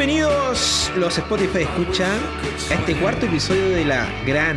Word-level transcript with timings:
Bienvenidos 0.00 0.90
los 0.96 1.18
Spotify 1.18 1.64
Escucha 1.64 2.08
a 2.70 2.74
este 2.74 2.96
cuarto 2.96 3.26
episodio 3.26 3.68
de 3.68 3.84
la 3.84 4.08
gran, 4.24 4.56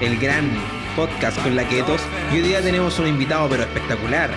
el 0.00 0.18
gran 0.18 0.50
podcast 0.96 1.40
con 1.40 1.54
la 1.54 1.68
Ketos. 1.68 2.00
Y 2.32 2.38
hoy 2.38 2.42
día 2.42 2.60
tenemos 2.60 2.98
un 2.98 3.06
invitado 3.06 3.48
pero 3.48 3.62
espectacular. 3.62 4.28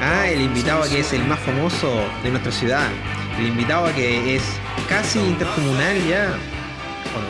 Ah, 0.00 0.28
el 0.28 0.42
invitado 0.42 0.88
que 0.88 1.00
es 1.00 1.12
el 1.12 1.24
más 1.24 1.40
famoso 1.40 1.92
de 2.22 2.30
nuestra 2.30 2.52
ciudad. 2.52 2.86
El 3.40 3.48
invitado 3.48 3.92
que 3.96 4.36
es 4.36 4.44
casi 4.88 5.18
intercomunal 5.18 5.96
ya. 6.08 6.38
¿O 7.16 7.20
no? 7.20 7.26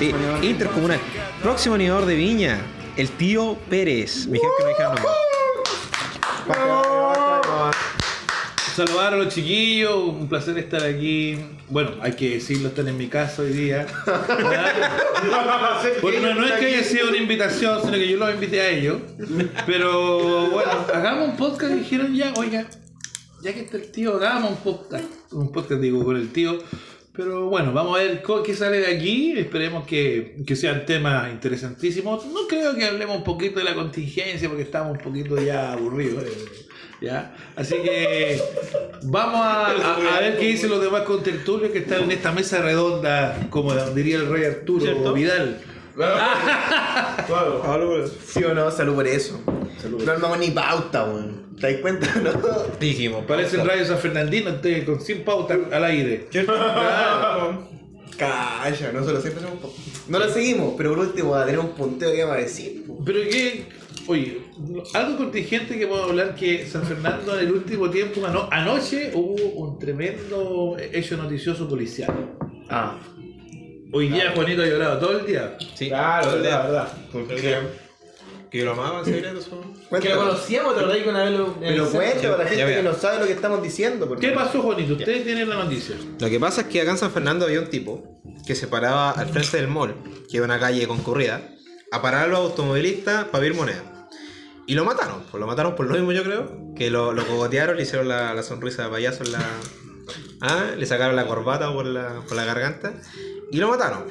Sí, 0.00 0.12
intercomunal. 0.42 0.98
Próximo 1.40 1.76
animador 1.76 2.06
de 2.06 2.16
Viña, 2.16 2.58
el 2.96 3.10
tío 3.10 3.56
Pérez. 3.70 4.26
Que 4.26 4.32
dijeron 4.32 4.96
nombre. 4.96 5.12
Saludar 8.78 9.12
a 9.12 9.16
los 9.16 9.34
chiquillos, 9.34 9.92
un 9.92 10.28
placer 10.28 10.56
estar 10.56 10.84
aquí. 10.84 11.36
Bueno, 11.68 11.96
hay 12.00 12.12
que 12.12 12.34
decirlo, 12.34 12.68
están 12.68 12.86
en 12.86 12.96
mi 12.96 13.08
casa 13.08 13.42
hoy 13.42 13.48
día. 13.48 13.84
Porque 16.00 16.20
no, 16.20 16.32
no 16.32 16.46
es 16.46 16.52
que 16.52 16.66
haya 16.66 16.84
sido 16.84 17.08
una 17.08 17.16
invitación, 17.16 17.80
sino 17.80 17.94
que 17.94 18.06
yo 18.06 18.18
los 18.18 18.32
invité 18.32 18.60
a 18.60 18.70
ellos. 18.70 18.98
Pero 19.66 20.50
bueno, 20.50 20.70
hagamos 20.94 21.30
un 21.30 21.36
podcast 21.36 21.72
dijeron 21.72 22.14
ya, 22.14 22.32
oiga, 22.36 22.70
ya 23.42 23.52
que 23.52 23.62
está 23.62 23.78
el 23.78 23.90
tío, 23.90 24.14
hagamos 24.14 24.52
un 24.52 24.58
podcast. 24.58 25.06
Un 25.32 25.50
podcast 25.50 25.80
digo 25.80 26.04
con 26.04 26.16
el 26.16 26.30
tío. 26.30 26.60
Pero 27.12 27.48
bueno, 27.48 27.72
vamos 27.72 27.98
a 27.98 28.02
ver 28.04 28.22
qué 28.46 28.54
sale 28.54 28.78
de 28.78 28.94
aquí. 28.94 29.36
Esperemos 29.36 29.88
que, 29.88 30.36
que 30.46 30.54
sean 30.54 30.86
temas 30.86 31.32
interesantísimos. 31.32 32.26
No 32.26 32.46
creo 32.46 32.76
que 32.76 32.84
hablemos 32.84 33.16
un 33.16 33.24
poquito 33.24 33.58
de 33.58 33.64
la 33.64 33.74
contingencia 33.74 34.48
porque 34.48 34.62
estamos 34.62 34.92
un 34.92 35.02
poquito 35.02 35.36
ya 35.42 35.72
aburridos. 35.72 36.22
eh, 36.22 36.67
¿ya? 37.00 37.34
Así 37.56 37.74
que 37.76 38.40
vamos 39.02 39.40
a, 39.40 39.66
a- 39.70 40.16
a 40.16 40.20
ver 40.20 40.38
qué 40.38 40.46
dicen 40.48 40.70
los 40.70 40.80
demás 40.82 41.02
contertulios 41.02 41.70
que 41.72 41.78
están 41.78 42.04
en 42.04 42.12
esta 42.12 42.32
mesa 42.32 42.60
redonda, 42.62 43.36
como 43.50 43.74
diría 43.74 44.16
el 44.16 44.28
rey 44.28 44.44
Arturo 44.44 44.80
¿Cierto? 44.84 45.12
Vidal. 45.12 45.60
¿Sí 48.26 48.44
o 48.44 48.54
no? 48.54 48.70
Salud 48.70 48.94
por 48.94 49.06
eso. 49.06 49.40
No 50.04 50.12
armamos 50.12 50.38
ni 50.38 50.50
pauta, 50.50 51.04
weón. 51.04 51.56
¿Te 51.60 51.72
das 51.72 51.80
cuenta, 51.80 52.06
no? 52.22 52.30
Dijimos, 52.78 53.24
Parece 53.26 53.60
el 53.60 53.66
radio 53.66 53.84
San 53.84 53.98
Fernandino, 53.98 54.52
con 54.86 55.00
100 55.00 55.24
pautas 55.24 55.58
al 55.72 55.84
aire. 55.84 56.28
Claro. 56.30 57.66
Calla, 58.16 58.92
nosotros 58.92 59.22
siempre 59.22 59.44
hacemos. 59.44 59.72
No 60.08 60.18
lo 60.18 60.28
seguimos, 60.28 60.74
pero 60.76 60.90
por 60.90 61.00
último 61.00 61.30
va 61.30 61.42
a 61.42 61.46
tener 61.46 61.60
un 61.60 61.70
punteo 61.70 62.12
que 62.12 62.24
va 62.24 62.34
a 62.34 62.38
decir. 62.38 62.84
Pero 63.04 63.20
que, 63.28 63.66
oye, 64.08 64.40
algo 64.94 65.16
contingente 65.18 65.78
que 65.78 65.86
podemos 65.86 66.10
hablar 66.10 66.34
que 66.34 66.66
San 66.66 66.84
Fernando 66.84 67.38
en 67.38 67.46
el 67.46 67.52
último 67.52 67.88
tiempo, 67.90 68.24
ano- 68.26 68.48
anoche 68.50 69.12
hubo 69.14 69.34
un 69.34 69.78
tremendo 69.78 70.76
hecho 70.92 71.16
noticioso 71.16 71.68
policial. 71.68 72.12
Ah. 72.68 72.98
Hoy 73.92 74.08
día 74.08 74.32
Juanito 74.34 74.62
ha 74.62 74.66
llorado 74.66 74.98
todo 74.98 75.18
el 75.20 75.26
día. 75.26 75.56
Sí, 75.74 75.88
Claro, 75.88 76.24
todo 76.26 76.36
el 76.36 76.42
día. 76.42 76.58
verdad, 76.58 76.68
verdad. 76.70 76.92
¿Por 77.12 77.26
qué? 77.28 77.56
¿Que 78.50 78.64
lo 78.64 78.72
amaba 78.72 79.00
en 79.00 79.04
secreto? 79.04 79.40
Que 80.00 80.08
lo 80.08 80.16
conocíamos, 80.16 80.74
te 80.74 80.80
acordás 80.80 81.02
que 81.02 81.08
una 81.10 81.24
vez 81.24 81.38
lo. 81.38 81.54
Pero 81.60 81.90
cuéntame 81.90 82.28
para 82.28 82.44
la 82.44 82.50
gente 82.50 82.74
que 82.76 82.82
no 82.82 82.94
sabe 82.94 83.18
lo 83.20 83.26
que 83.26 83.32
estamos 83.32 83.62
diciendo. 83.62 84.08
porque- 84.08 84.26
¿Qué 84.28 84.32
pasó, 84.34 84.62
Juanito? 84.62 84.94
Ustedes 84.94 85.24
tienen 85.24 85.48
la 85.48 85.56
noticia. 85.56 85.96
Lo 86.18 86.28
que 86.30 86.40
pasa 86.40 86.62
es 86.62 86.66
que 86.68 86.80
acá 86.80 86.92
en 86.92 86.98
San 86.98 87.10
Fernando 87.10 87.44
había 87.44 87.60
un 87.60 87.68
tipo 87.68 88.20
que 88.46 88.54
se 88.54 88.66
paraba 88.66 89.10
al 89.10 89.28
frente 89.28 89.56
del 89.58 89.68
mall, 89.68 89.94
que 90.30 90.38
es 90.38 90.42
una 90.42 90.58
calle 90.58 90.86
concurrida, 90.86 91.42
a 91.90 92.00
parar 92.02 92.24
a 92.24 92.26
los 92.28 92.38
automovilistas 92.40 93.24
para 93.26 93.40
pedir 93.40 93.54
moneda. 93.54 93.97
Y 94.68 94.74
lo 94.74 94.84
mataron, 94.84 95.22
pues 95.30 95.40
lo 95.40 95.46
mataron 95.46 95.74
por 95.74 95.86
lo 95.86 95.94
mismo 95.94 96.12
yo 96.12 96.22
creo, 96.22 96.74
que 96.76 96.90
lo, 96.90 97.14
lo 97.14 97.26
cogotearon, 97.26 97.78
le 97.78 97.84
hicieron 97.84 98.06
la, 98.06 98.34
la 98.34 98.42
sonrisa 98.42 98.84
de 98.84 98.90
payaso 98.90 99.24
en 99.24 99.32
la... 99.32 99.40
Ah, 100.42 100.72
le 100.76 100.84
sacaron 100.84 101.16
la 101.16 101.26
corbata 101.26 101.72
por 101.72 101.86
la, 101.86 102.20
por 102.28 102.36
la 102.36 102.44
garganta 102.44 102.92
y 103.50 103.56
lo 103.56 103.68
mataron. 103.68 104.04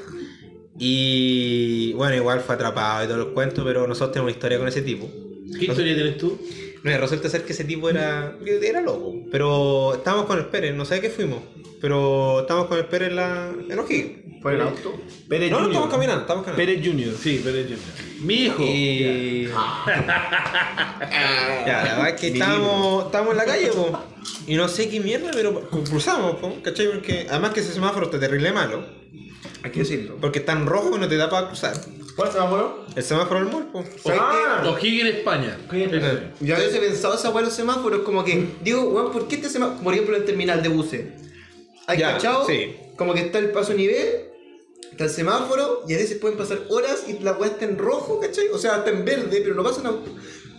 Y 0.79 1.93
bueno, 1.93 2.15
igual 2.15 2.39
fue 2.39 2.55
atrapado 2.55 3.03
y 3.03 3.07
todos 3.07 3.19
los 3.19 3.33
cuentos, 3.35 3.63
pero 3.63 3.85
nosotros 3.85 4.13
tenemos 4.13 4.31
historia 4.31 4.57
con 4.57 4.67
ese 4.67 4.81
tipo. 4.81 5.07
¿Qué 5.59 5.65
historia 5.65 5.93
tienes 5.93 6.17
tú? 6.17 6.39
No, 6.91 6.97
resulta 6.97 7.29
ser 7.29 7.43
que 7.43 7.53
ese 7.53 7.63
tipo 7.63 7.89
era, 7.89 8.35
era 8.45 8.81
loco. 8.81 9.13
Pero 9.31 9.95
estábamos 9.95 10.25
con 10.25 10.37
el 10.37 10.45
Pérez, 10.45 10.75
no 10.75 10.85
sé 10.85 10.95
a 10.95 11.01
qué 11.01 11.09
fuimos. 11.09 11.39
Pero 11.81 12.41
estábamos 12.41 12.67
con 12.69 12.77
el 12.77 12.85
Pérez 12.85 13.09
en 13.09 13.15
la. 13.15 13.51
en 13.69 13.79
O'Higgins. 13.79 14.41
¿Por 14.41 14.53
el 14.53 14.61
auto? 14.61 14.95
Pérez 15.27 15.49
No, 15.51 15.57
no, 15.57 15.65
Junior. 15.65 15.83
estamos 15.83 15.93
caminando, 15.93 16.21
estamos 16.21 16.45
caminando. 16.45 16.71
Pérez 16.73 16.87
Junior. 16.87 17.13
Sí, 17.21 17.41
pero 17.43 17.57
yo. 17.59 17.75
Mi 18.21 18.33
hijo. 18.45 18.63
Y. 18.63 19.45
ya, 21.65 21.83
la 21.83 21.83
verdad 21.95 22.09
es 22.09 22.21
que 22.21 22.27
estábamos, 22.27 23.05
estábamos 23.05 23.31
en 23.33 23.37
la 23.37 23.45
calle, 23.45 23.67
po. 23.67 23.99
Y 24.47 24.55
no 24.55 24.67
sé 24.67 24.89
qué 24.89 24.99
mierda, 24.99 25.31
pero 25.33 25.67
cruzamos, 25.69 26.35
po, 26.37 26.55
¿cachai? 26.63 26.87
Porque 26.87 27.27
además 27.29 27.51
que 27.51 27.59
ese 27.61 27.73
semáforo 27.73 28.05
está 28.05 28.19
terrible 28.19 28.51
malo. 28.51 28.85
Hay 29.63 29.71
que 29.71 29.79
decirlo. 29.79 30.17
Porque 30.21 30.39
está 30.39 30.53
en 30.53 30.65
rojo 30.65 30.95
y 30.95 30.99
no 30.99 31.07
te 31.07 31.17
da 31.17 31.29
para 31.29 31.47
cruzar. 31.47 31.73
¿Cuál 32.17 32.31
semáforo? 32.31 32.85
El 32.95 33.03
semáforo 33.03 33.39
del 33.41 33.49
mall, 33.53 33.65
po. 33.67 33.83
¿Sabes 34.03 34.19
Ah. 34.21 34.63
O'Higgins, 34.67 35.09
España. 35.17 35.57
O'Higgins, 35.69 35.93
Ese. 35.93 36.01
qué? 36.39 36.45
Yo 36.45 36.55
a 36.55 36.57
veces 36.59 36.75
he 36.75 36.79
pensado 36.79 37.13
esa 37.13 37.29
weá 37.29 37.41
de 37.41 37.45
los 37.45 37.53
semáforos 37.53 38.01
como 38.01 38.25
que, 38.25 38.49
digo, 38.63 38.81
weón, 38.89 39.11
¿por 39.13 39.27
qué 39.29 39.35
este 39.35 39.49
semáforo? 39.49 39.83
Por 39.83 39.93
ejemplo, 39.93 40.15
en 40.15 40.21
el 40.23 40.25
terminal 40.27 40.61
de 40.63 40.69
buses. 40.69 41.05
¿Hay 41.85 41.99
Ya, 41.99 42.13
cachado? 42.13 42.45
sí. 42.45 42.75
Como 42.97 43.13
que 43.13 43.21
está 43.21 43.37
el 43.37 43.51
paso 43.51 43.71
a 43.73 43.75
nivel, 43.75 44.25
está 44.91 45.03
el 45.03 45.09
semáforo, 45.11 45.83
y 45.87 45.93
a 45.93 45.97
veces 45.97 46.17
pueden 46.17 46.37
pasar 46.37 46.57
horas 46.69 47.05
y 47.07 47.19
la 47.23 47.33
weá 47.33 47.51
está 47.51 47.65
en 47.65 47.77
rojo, 47.77 48.19
¿cachai? 48.19 48.47
O 48.51 48.57
sea, 48.57 48.77
está 48.77 48.89
en 48.89 49.05
verde, 49.05 49.39
pero 49.43 49.53
no 49.53 49.63
pasa 49.63 49.83
nada. 49.83 49.97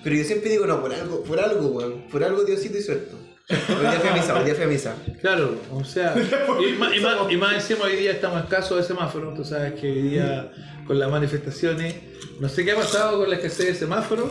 Pero 0.04 0.14
yo 0.14 0.22
siempre 0.22 0.48
digo, 0.50 0.64
no, 0.64 0.80
por 0.80 0.94
algo, 0.94 1.24
por 1.24 1.40
algo, 1.40 1.66
weón. 1.70 2.06
Por 2.08 2.22
algo 2.22 2.44
Diosito 2.44 2.78
hizo 2.78 2.92
esto. 2.92 3.16
Hoy 3.50 3.80
día 3.80 3.92
fui 3.98 4.10
a 4.10 4.12
misa, 4.14 4.38
hoy 4.38 4.44
día 4.44 4.54
fui 4.54 4.64
a 4.64 4.66
misa. 4.68 4.94
Claro, 5.20 5.56
o 5.72 5.82
sea, 5.82 6.14
y 6.60 6.72
más, 6.78 6.94
y, 6.94 7.00
más, 7.00 7.16
y 7.32 7.36
más 7.36 7.54
encima 7.54 7.86
hoy 7.86 7.96
día 7.96 8.12
estamos 8.12 8.42
escasos 8.44 8.76
de 8.76 8.84
semáforos, 8.84 9.34
tú 9.34 9.42
sabes 9.44 9.72
que 9.80 9.90
hoy 9.90 10.02
día 10.02 10.52
con 10.88 10.98
las 10.98 11.08
manifestaciones, 11.10 11.94
no 12.40 12.48
sé 12.48 12.64
qué 12.64 12.72
ha 12.72 12.76
pasado 12.76 13.18
con 13.20 13.30
la 13.30 13.36
escasez 13.36 13.66
de 13.66 13.74
semáforos. 13.74 14.30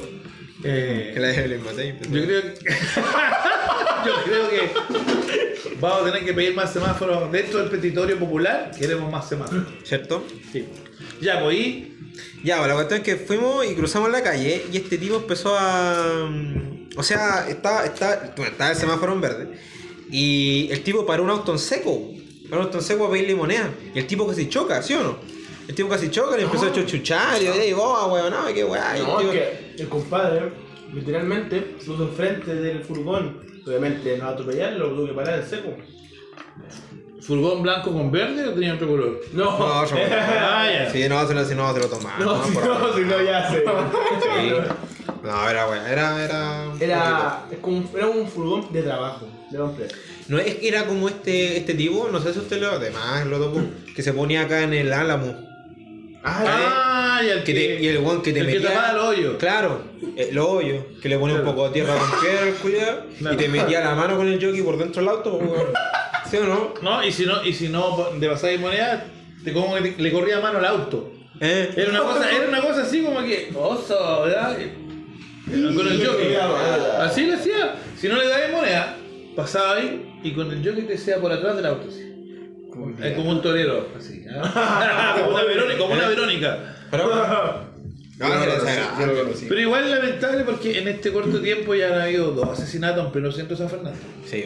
eh, 0.64 1.12
Que 1.14 1.20
la 1.22 1.28
dejé 1.28 1.46
el 1.46 1.62
yo 1.62 1.64
creo 2.10 2.42
que 2.42 2.54
yo 4.06 4.14
creo 4.26 4.50
que 4.50 4.72
vamos 5.80 6.02
a 6.02 6.06
tener 6.12 6.26
que 6.26 6.34
pedir 6.34 6.56
más 6.56 6.74
semáforos 6.74 7.32
dentro 7.32 7.60
del 7.60 7.70
petitorio 7.70 8.18
popular, 8.18 8.72
queremos 8.78 9.12
más 9.12 9.30
semáforos. 9.30 9.66
¿Cierto? 9.84 10.26
Sí. 10.52 10.66
Ya, 11.22 11.42
pues 11.44 11.56
y 11.58 11.94
Ya, 12.44 12.58
pues 12.58 12.68
la 12.70 12.74
cuestión 12.76 13.00
es 13.02 13.06
que 13.06 13.16
fuimos 13.18 13.66
y 13.66 13.76
cruzamos 13.76 14.12
la 14.12 14.24
calle 14.24 14.66
y 14.72 14.78
este 14.78 14.98
tipo 14.98 15.18
empezó 15.18 15.56
a... 15.58 16.30
O 16.96 17.04
sea, 17.04 17.46
estaba, 17.48 17.86
estaba, 17.86 18.34
bueno, 18.36 18.52
estaba 18.52 18.72
el 18.72 18.78
semáforo 18.78 19.14
en 19.14 19.22
verde 19.22 19.48
y 20.10 20.70
el 20.72 20.82
tipo 20.82 21.06
paró 21.06 21.24
un 21.24 21.30
auto 21.30 21.52
en 21.52 21.60
seco. 21.60 22.12
Paró 22.50 22.62
un 22.62 22.66
auto 22.68 22.80
en 22.80 22.84
seco 22.84 23.06
a 23.06 23.12
pedirle 23.12 23.36
moneda. 23.36 23.70
Y 23.94 24.00
el 24.00 24.08
tipo 24.08 24.26
casi 24.26 24.48
choca, 24.50 24.82
¿sí 24.82 24.94
o 24.96 25.04
no? 25.04 25.37
El 25.68 25.76
tipo 25.76 25.90
casi 25.90 26.10
choca, 26.10 26.38
le 26.38 26.44
empezó 26.44 26.68
a 26.68 26.72
chuchuchar 26.74 27.42
y 27.42 27.46
yo 27.46 27.54
digo, 27.54 27.84
oh, 27.84 28.14
weón, 28.14 28.32
no, 28.32 28.46
qué 28.54 28.64
weá. 28.64 28.98
Y 28.98 29.02
el 29.02 29.06
No, 29.08 29.18
tipo- 29.18 29.32
es 29.34 29.38
que 29.76 29.82
el 29.84 29.90
compadre, 29.90 30.52
literalmente, 30.94 31.76
se 31.80 31.86
puso 31.86 32.04
enfrente 32.04 32.56
del 32.56 32.84
furgón. 32.84 33.46
Obviamente, 33.66 34.18
no 34.18 34.30
atropellarlo, 34.30 34.88
lo 34.92 34.96
tuvo 34.96 35.08
que 35.08 35.14
parar 35.14 35.40
en 35.40 35.46
seco. 35.46 35.76
furgón 37.22 37.62
blanco 37.62 37.92
con 37.92 38.10
verde 38.12 38.48
o 38.48 38.54
tenía 38.54 38.76
otro 38.76 38.88
color? 38.88 39.20
No, 39.34 39.58
No, 39.60 39.86
yo- 39.86 39.96
Ah, 40.10 40.70
ya. 40.72 40.90
Sí, 40.90 41.10
no, 41.10 41.28
se 41.28 41.34
lo, 41.34 41.44
si 41.44 41.56
no, 41.56 41.74
se 41.74 41.80
lo 41.82 41.88
tomaba. 41.88 42.18
no, 42.20 42.44
si 42.46 42.52
por 42.54 42.66
no, 42.66 42.74
ahí. 42.88 42.94
si 42.96 43.02
no, 43.02 43.22
ya 43.22 43.50
sé. 43.52 43.64
Sí. 43.66 44.54
No, 45.24 45.50
era 45.50 45.68
weá, 45.68 45.92
era... 45.92 46.24
Era, 46.24 46.64
Era, 46.80 47.46
es 47.52 47.58
como, 47.58 47.78
un- 47.80 47.90
era 47.94 48.08
un 48.08 48.28
furgón 48.30 48.72
de 48.72 48.82
trabajo, 48.82 49.28
de 49.52 49.60
hombre. 49.60 49.88
No 50.30 50.38
es 50.38 50.56
que 50.56 50.68
era 50.70 50.86
como 50.86 51.10
este, 51.10 51.58
este 51.58 51.74
tipo, 51.74 52.08
no 52.10 52.22
sé 52.22 52.32
si 52.32 52.40
usted 52.40 52.62
lo 52.62 52.70
además 52.72 53.26
lo 53.26 53.38
tocó, 53.40 53.60
que 53.94 54.04
se 54.04 54.14
ponía 54.14 54.44
acá 54.44 54.62
en 54.64 54.74
el 54.74 54.94
álamo. 54.94 55.36
Ah, 56.30 57.22
y 57.24 57.30
el 57.30 57.44
Que 57.44 57.54
te- 57.54 57.82
y 57.82 57.88
el 57.88 57.98
weón 58.00 58.22
que 58.22 58.34
te 58.34 58.40
el 58.42 58.48
que 58.48 58.54
metía. 58.56 58.70
tapaba 58.74 58.92
el 58.92 58.98
hoyo. 59.00 59.38
Claro, 59.38 59.82
eh, 60.16 60.30
los 60.34 60.46
hoyos, 60.48 60.84
que 61.02 61.10
le 61.10 61.18
ponía 61.18 61.38
un 61.38 61.44
poco 61.44 61.68
de 61.68 61.74
tierra 61.74 61.96
con 61.98 62.20
piedra 62.62 63.06
Claro. 63.18 63.34
y 63.34 63.38
te 63.38 63.48
metía 63.48 63.80
la 63.82 63.96
mano 63.96 64.18
con 64.18 64.28
el 64.28 64.44
jockey 64.44 64.62
por 64.62 64.78
dentro 64.78 65.02
del 65.02 65.10
auto, 65.10 65.40
pues. 65.40 65.62
¿sí 66.30 66.38
o 66.38 66.44
no? 66.44 66.74
No, 66.82 67.04
y 67.04 67.12
si 67.12 67.26
no, 67.26 67.44
y 67.44 67.54
si 67.54 67.70
no 67.70 68.10
de 68.20 68.30
pasar 68.30 68.58
moneda, 68.60 69.06
te 69.44 69.54
como 69.54 69.76
que 69.76 69.82
te- 69.92 70.02
le 70.02 70.12
corría 70.12 70.40
mano 70.40 70.60
al 70.60 70.66
auto. 70.66 71.12
¿Eh? 71.40 71.72
Era 71.76 71.90
una 71.92 72.00
cosa, 72.02 72.32
era 72.32 72.48
una 72.50 72.62
cosa 72.62 72.82
así 72.82 73.02
como 73.04 73.22
que, 73.24 73.52
oso, 73.56 74.22
¿verdad? 74.24 74.58
Con 75.46 75.88
el 75.88 76.06
jockey. 76.06 76.36
Así 77.00 77.26
lo 77.26 77.36
hacía. 77.36 77.76
Si 77.98 78.08
no 78.10 78.18
le 78.18 78.28
dabas 78.28 78.52
moneda, 78.52 78.98
pasaba 79.36 79.76
ahí 79.76 80.20
y 80.24 80.32
con 80.34 80.52
el 80.52 80.58
jockey 80.68 80.84
te 80.84 80.94
decía 80.94 81.18
por 81.22 81.32
atrás 81.32 81.56
del 81.56 81.66
auto. 81.68 81.88
Así. 81.88 82.07
Es 83.04 83.14
como 83.16 83.32
un 83.32 83.42
torero, 83.42 83.88
así. 83.98 84.24
¿ah? 84.32 85.16
como, 85.20 85.36
una 85.36 85.44
Verónica, 85.44 85.78
como 85.78 85.94
una 85.94 86.08
Verónica. 86.08 86.76
Pero, 86.92 87.08
no, 87.08 87.68
Yo 88.18 88.28
no 88.28 89.16
no. 89.26 89.32
Pero 89.50 89.62
igual 89.62 89.84
es 89.86 89.92
lamentable 89.92 90.44
porque 90.44 90.80
en 90.80 90.88
este 90.88 91.12
corto 91.12 91.40
tiempo 91.42 91.76
ya 91.76 91.88
han 91.96 92.02
habido 92.02 92.32
dos 92.32 92.50
asesinatos 92.60 93.06
en 93.06 93.12
pleno 93.12 93.32
centro 93.32 93.56
de 93.56 93.62
San 93.64 93.70
Fernando. 93.70 94.00
Sí, 94.26 94.46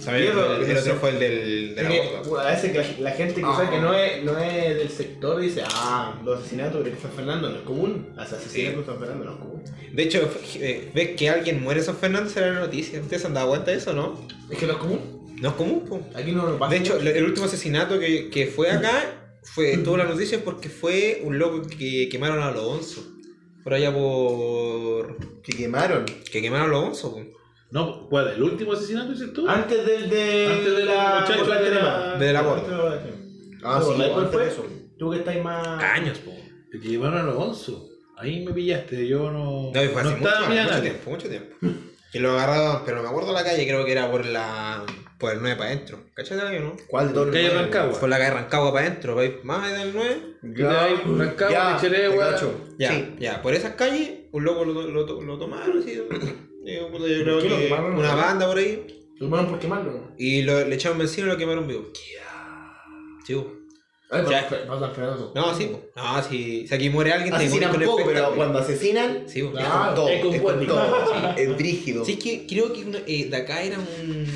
¿sabes? 0.00 0.30
El, 0.30 0.38
el- 0.38 0.70
el 0.70 0.76
otro 0.78 0.94
fue 0.96 1.10
el 1.10 1.18
del, 1.18 1.74
de 1.74 1.82
la 1.82 1.88
Porque, 1.88 2.28
boca. 2.28 2.42
a 2.42 2.50
veces 2.52 2.72
que 2.72 2.78
la, 3.02 3.10
la 3.10 3.16
gente 3.16 3.34
que 3.40 3.46
Ah. 3.46 3.54
sabe 3.56 3.70
que 3.70 3.80
no 3.80 3.94
es, 3.94 4.22
no 4.24 4.38
es 4.38 4.76
del 4.76 4.88
sector 4.90 5.40
dice, 5.40 5.62
ah, 5.72 6.20
los 6.24 6.40
asesinatos 6.40 6.84
de 6.84 6.94
San 6.96 7.10
Fernando 7.12 7.48
no 7.48 7.56
es 7.56 7.62
común. 7.62 8.08
Las 8.14 8.32
asesinatos 8.32 8.80
de 8.80 8.92
San 8.92 8.98
Fernando 9.00 9.24
no 9.24 9.32
es 9.32 9.38
común. 9.38 9.62
De 9.92 10.02
hecho, 10.02 10.30
eh, 10.56 10.90
ves 10.94 11.10
que 11.16 11.30
alguien 11.30 11.62
muere 11.62 11.80
en 11.80 11.86
San 11.86 11.96
Fernando 11.96 12.28
será 12.28 12.50
la 12.52 12.60
noticia. 12.60 13.00
¿Ustedes 13.00 13.22
se 13.22 13.28
han 13.28 13.34
dado 13.34 13.48
cuenta 13.48 13.70
de 13.70 13.78
eso, 13.78 13.92
no? 13.94 14.20
Es 14.50 14.58
que 14.58 14.66
no 14.66 14.72
es 14.74 14.78
común. 14.78 15.15
No 15.40 15.48
es 15.50 15.54
común, 15.54 15.84
po. 15.86 16.00
Aquí 16.14 16.32
no 16.32 16.46
lo 16.46 16.58
pasa. 16.58 16.70
De 16.72 16.78
hecho, 16.78 16.98
el 16.98 17.24
último 17.24 17.46
asesinato 17.46 17.98
que, 17.98 18.30
que 18.30 18.46
fue 18.46 18.70
acá, 18.70 19.04
fue 19.42 19.76
tuvo 19.78 19.96
la 19.96 20.04
noticia 20.04 20.42
porque 20.44 20.68
fue 20.68 21.20
un 21.24 21.38
loco 21.38 21.62
que 21.68 22.08
quemaron 22.08 22.40
a 22.42 22.50
los 22.50 22.64
onzo. 22.64 23.02
Por 23.62 23.74
allá 23.74 23.92
por. 23.92 25.16
Que 25.42 25.52
quemaron. 25.56 26.04
que 26.06 26.40
quemaron 26.42 26.68
a 26.68 26.72
los 26.72 26.84
onzo, 26.84 27.14
po. 27.14 27.22
No, 27.70 28.08
¿cuál? 28.08 28.28
¿El 28.28 28.42
último 28.42 28.72
asesinato 28.72 29.12
dices 29.12 29.32
tú? 29.32 29.48
Antes 29.48 29.84
del 29.84 30.08
de. 30.08 30.46
Antes 30.46 30.72
muchacho 30.72 31.38
por 31.40 31.48
la 31.48 31.60
de 31.62 31.70
la- 31.74 32.16
de 32.18 32.32
la 32.32 32.42
gorda. 32.42 32.62
de 32.62 32.90
la 32.96 33.02
crema. 33.02 33.16
Ah, 33.64 33.80
¿Te 33.80 33.84
sí, 34.04 34.10
cuál 34.14 34.28
fue 34.28 34.42
de 34.44 34.48
eso. 34.50 34.66
Tú 34.98 35.10
que 35.10 35.18
estáis 35.18 35.42
más. 35.42 35.66
Años, 35.82 36.18
po. 36.18 36.32
Que 36.70 36.78
llevaron 36.78 37.18
a 37.18 37.22
los 37.24 37.36
onzo. 37.36 37.88
Ahí 38.18 38.44
me 38.44 38.52
pillaste, 38.52 39.06
yo 39.06 39.30
no. 39.30 39.70
No, 39.74 39.84
y 39.84 39.88
fue 39.88 40.00
hace 40.00 40.10
mucho, 40.16 40.30
mirando 40.48 40.48
mucho 40.48 40.64
nadie. 40.70 40.82
tiempo, 40.90 41.10
mucho 41.10 41.28
tiempo. 41.28 41.56
Que 42.12 42.20
lo 42.20 42.30
agarraron, 42.32 42.82
pero 42.86 42.96
no 42.98 43.02
me 43.02 43.08
acuerdo 43.10 43.32
la 43.32 43.44
calle, 43.44 43.66
creo 43.66 43.84
que 43.84 43.92
era 43.92 44.10
por 44.10 44.24
la. 44.24 44.84
Por 45.18 45.32
el 45.32 45.40
9 45.40 45.56
para 45.56 45.70
adentro. 45.70 45.98
¿Cachai 46.14 46.38
de 46.38 46.60
no? 46.60 46.76
¿Cuál 46.88 47.08
de 47.08 47.14
todos 47.14 47.26
los 47.26 47.34
Calle 47.34 47.48
nueve? 47.48 47.62
Rancagua. 47.64 48.00
Por 48.00 48.08
la 48.08 48.18
calle 48.18 48.30
Rancagua 48.30 48.72
para 48.72 48.86
adentro, 48.86 49.24
ir 49.24 49.40
más 49.44 49.64
allá 49.64 49.78
del 49.84 49.92
9. 49.94 50.16
Y 50.42 50.48
de 50.48 50.68
ahí, 50.68 50.94
Rancagua, 51.04 51.78
te 51.80 52.16
cacho. 52.18 52.60
Ya, 52.78 52.90
Sí. 52.92 53.14
ya, 53.18 53.42
por 53.42 53.54
esas 53.54 53.74
calles, 53.74 54.10
un 54.32 54.44
loco 54.44 54.64
lo, 54.64 54.82
lo, 54.82 55.22
lo 55.22 55.38
tomaron, 55.38 55.78
así. 55.78 55.94
Yo, 55.96 56.08
puta, 56.90 57.06
yo 57.06 57.22
creo 57.22 57.34
¿Por 57.38 57.42
qué 57.42 57.48
lo 57.48 57.56
que 57.58 57.68
tomaron? 57.68 57.94
una 57.98 58.14
banda 58.14 58.46
por 58.46 58.58
ahí. 58.58 58.86
Lo 59.14 59.26
tomaron 59.26 59.46
por 59.48 59.58
quemarlo, 59.58 59.92
¿no? 59.92 60.14
Y 60.18 60.42
lo, 60.42 60.64
le 60.66 60.74
echaron 60.74 60.98
benzina 60.98 61.26
y 61.26 61.30
lo 61.30 61.36
quemaron 61.38 61.66
vivo. 61.66 61.84
Sí. 63.26 63.34
Ay, 64.08 64.22
Ya. 64.30 64.48
No, 65.34 65.52
sí, 65.54 65.64
po. 65.66 65.82
No, 65.96 66.22
si, 66.22 66.64
si 66.68 66.72
aquí 66.74 66.88
muere 66.90 67.12
alguien, 67.12 67.30
te 67.30 67.36
Asesinan 67.44 67.74
el 67.74 67.82
poco, 67.82 68.02
pero 68.06 68.36
cuando 68.36 68.60
asesinan, 68.60 69.28
Sí, 69.28 69.42
po. 69.42 69.50
Claro. 69.50 70.06
es 70.08 70.22
con 70.22 70.32
todo. 70.32 70.60
es 70.60 70.66
todo. 70.68 71.06
sí, 71.36 71.42
Es 71.42 71.56
brígido. 71.56 72.04
Sí, 72.04 72.12
es 72.12 72.18
que 72.22 72.46
creo 72.46 72.72
que 72.72 72.84
una- 72.84 73.00
eh, 73.04 73.26
de 73.28 73.36
acá 73.36 73.62
era 73.62 73.78
un, 73.78 74.26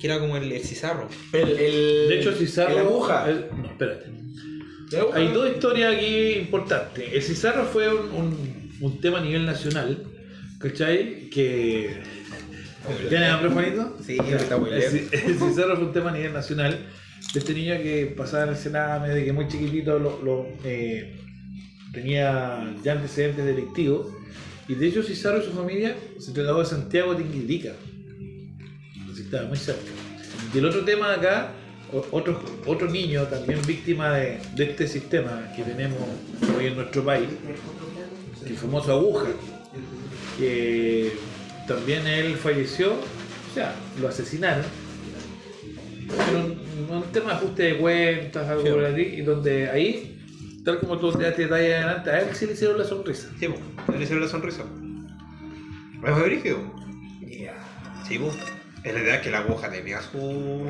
que 0.00 0.06
era 0.06 0.18
como 0.18 0.36
el, 0.36 0.50
el 0.52 0.62
cizarro. 0.62 1.08
El, 1.32 1.48
el, 1.50 2.08
De 2.08 2.20
hecho, 2.20 2.32
Cizarro. 2.32 2.74
La 2.74 2.80
aguja. 2.82 3.28
el- 3.30 3.46
no, 3.56 3.66
espérate. 3.66 4.06
Aguja. 4.98 5.18
Hay 5.18 5.28
dos 5.32 5.50
historias 5.50 5.94
aquí 5.96 6.32
importantes. 6.34 7.04
El 7.12 7.22
Cizarro 7.22 7.64
fue 7.64 7.88
un, 7.88 8.10
un, 8.10 8.72
un 8.80 9.00
tema 9.00 9.18
a 9.18 9.22
nivel 9.24 9.46
nacional, 9.46 10.02
¿cachai? 10.58 11.30
Que. 11.30 11.96
¿Tienes 13.08 13.30
hambre, 13.30 13.50
Juanito? 13.50 13.96
Sí, 14.04 14.18
está 14.18 14.56
muy 14.58 14.70
El, 14.70 14.78
lejos. 14.80 14.94
Ci- 14.94 15.08
el 15.26 15.38
Cizarro 15.38 15.76
fue 15.76 15.84
un 15.86 15.92
tema 15.92 16.10
a 16.10 16.14
nivel 16.14 16.32
nacional. 16.32 16.78
De 17.32 17.38
este 17.38 17.54
niño 17.54 17.74
que 17.82 18.12
pasaba 18.16 18.42
en 18.44 18.48
el 18.50 18.56
Sename, 18.56 19.08
de 19.08 19.24
que 19.24 19.32
muy 19.32 19.46
chiquitito 19.48 19.98
lo, 19.98 20.22
lo, 20.22 20.46
eh, 20.64 21.16
tenía 21.92 22.74
ya 22.84 22.92
antecedentes 22.92 23.44
delictivos. 23.46 24.08
Y 24.68 24.74
de 24.74 24.88
hecho, 24.88 25.02
Cizarro 25.02 25.40
y 25.40 25.44
su 25.46 25.52
familia 25.52 25.96
se 26.18 26.32
trasladó 26.32 26.58
de 26.60 26.66
Santiago 26.66 27.12
a 27.12 27.16
Tinguilica. 27.16 27.72
Estaba 29.32 29.48
muy 29.48 29.56
cerca. 29.56 29.80
Y 30.52 30.58
el 30.58 30.66
otro 30.66 30.84
tema 30.84 31.14
acá, 31.14 31.52
otro, 32.10 32.38
otro 32.66 32.90
niño 32.90 33.22
también 33.28 33.62
víctima 33.66 34.12
de, 34.12 34.38
de 34.54 34.64
este 34.64 34.86
sistema 34.86 35.50
que 35.56 35.62
tenemos 35.62 35.98
hoy 36.54 36.66
en 36.66 36.76
nuestro 36.76 37.02
país, 37.02 37.30
el 38.44 38.56
famoso 38.58 38.92
Aguja, 38.92 39.28
que 40.36 41.12
también 41.66 42.06
él 42.06 42.36
falleció, 42.36 42.92
o 42.92 43.54
sea, 43.54 43.74
lo 43.98 44.08
asesinaron, 44.08 44.66
pero 46.26 46.94
un, 46.94 47.02
tema 47.04 47.30
de 47.30 47.36
ajuste 47.36 47.62
de 47.62 47.78
cuentas, 47.78 48.46
algo 48.50 48.64
Sí. 48.64 48.68
por 48.68 48.84
ahí, 48.84 49.14
y 49.16 49.22
donde 49.22 49.70
ahí, 49.70 50.60
tal 50.62 50.78
como 50.78 50.98
tú 50.98 51.10
te 51.10 51.24
das 51.24 51.38
detalle 51.38 51.74
adelante, 51.76 52.10
a 52.10 52.20
él 52.20 52.34
sí 52.34 52.44
le 52.44 52.52
hicieron 52.52 52.76
la 52.76 52.84
sonrisa. 52.84 53.30
Sí, 53.40 53.48
po. 53.48 53.56
Le 53.92 54.02
hicieron 54.02 54.24
la 54.24 54.28
sonrisa. 54.28 54.64
¿Es 56.06 56.22
brígido? 56.22 56.58
Sí, 58.06 58.18
po. 58.18 58.30
Es 58.84 58.94
la 58.94 59.00
idea 59.00 59.20
que 59.20 59.30
la 59.30 59.38
aguja 59.38 59.70
tenía 59.70 60.00
su. 60.02 60.66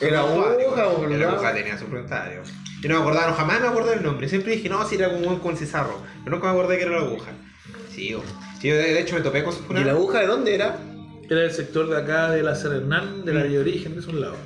Era 0.00 0.20
aguja. 0.20 0.48
¿verdad? 0.50 1.18
La 1.18 1.28
aguja 1.30 1.54
tenía 1.54 1.78
su 1.78 1.86
frontario. 1.86 2.42
Yo 2.80 2.88
no 2.88 2.96
me 2.96 3.00
acordaba, 3.02 3.28
no, 3.28 3.34
jamás 3.36 3.60
me 3.60 3.68
acordé 3.68 3.90
del 3.94 4.02
nombre. 4.02 4.28
Siempre 4.28 4.56
dije, 4.56 4.68
no, 4.68 4.84
si 4.88 4.96
era 4.96 5.08
como 5.12 5.28
un 5.28 5.38
con 5.38 5.56
cizarro. 5.56 6.00
Pero 6.24 6.36
nunca 6.36 6.52
me 6.52 6.58
acordé 6.58 6.76
que 6.78 6.82
era 6.84 6.92
la 7.00 7.06
aguja. 7.06 7.30
Sí. 7.94 8.16
Sí, 8.60 8.68
yo 8.68 8.74
de, 8.76 8.82
de 8.94 9.00
hecho 9.00 9.14
me 9.14 9.20
topé 9.20 9.44
con 9.44 9.52
su 9.52 9.58
¿Y 9.60 9.62
la 9.62 9.66
funeral. 9.68 9.90
aguja 9.90 10.18
de 10.20 10.26
dónde 10.26 10.54
era? 10.54 10.78
Era 11.30 11.44
el 11.44 11.52
sector 11.52 11.88
de 11.88 11.96
acá 11.98 12.30
de 12.32 12.42
la 12.42 12.54
San 12.56 12.72
Hernán, 12.72 13.24
de 13.24 13.32
la 13.34 13.44
de 13.44 13.58
origen 13.58 13.94
de 13.94 14.00
esos 14.00 14.14
lados. 14.14 14.36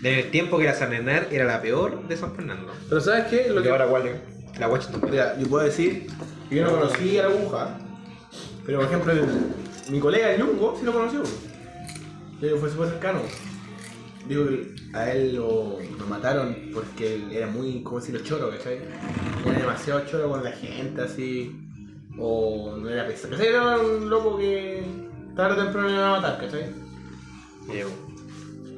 Del 0.00 0.30
tiempo 0.30 0.58
que 0.58 0.64
la 0.64 0.74
San 0.74 0.92
Hernán 0.94 1.26
era 1.30 1.44
la 1.44 1.60
peor 1.60 2.06
de 2.08 2.16
San 2.16 2.34
Fernando. 2.34 2.72
Pero 2.88 3.00
¿sabes 3.00 3.26
qué? 3.26 3.48
Lo 3.50 3.60
¿Y 3.60 3.64
que, 3.64 3.68
ahora 3.70 3.86
cuál 3.86 4.06
es? 4.06 4.16
La 4.58 4.68
Washington. 4.68 5.02
Mira, 5.10 5.36
yo 5.38 5.46
puedo 5.48 5.64
decir 5.64 6.06
que 6.48 6.56
yo 6.56 6.64
no 6.64 6.70
conocí 6.70 7.18
a 7.18 7.24
la 7.24 7.28
aguja, 7.28 7.78
pero 8.64 8.78
por 8.78 8.86
ejemplo, 8.86 9.12
el- 9.12 9.26
mi 9.90 10.00
colega 10.00 10.32
el 10.32 10.40
Ñungo 10.40 10.76
sí 10.78 10.84
lo 10.84 10.92
conoció. 10.92 11.22
Yo 12.40 12.56
fue 12.58 12.70
súper 12.70 12.88
cercano. 12.90 13.20
Digo 14.28 14.46
a 14.92 15.10
él 15.10 15.36
lo, 15.36 15.78
lo 15.98 16.06
mataron 16.06 16.54
porque 16.74 17.14
él 17.14 17.32
era 17.32 17.46
muy, 17.46 17.82
¿cómo 17.82 17.98
decirlo? 17.98 18.20
Choro, 18.22 18.50
¿cachai? 18.50 18.78
Era 19.44 19.58
demasiado 19.58 20.04
choro 20.06 20.28
con 20.28 20.44
la 20.44 20.52
gente, 20.52 21.00
así. 21.00 21.56
O 22.18 22.76
no 22.76 22.88
era 22.88 23.06
pesado. 23.06 23.30
¿Cachai? 23.30 23.48
Era 23.48 23.78
un 23.78 24.10
loco 24.10 24.38
que 24.38 24.82
tarde 25.34 25.60
o 25.60 25.64
temprano 25.64 25.88
lo 25.88 25.94
iban 25.94 26.04
a 26.08 26.20
matar, 26.20 26.40
¿cachai? 26.40 26.66
Llevo. 27.72 27.90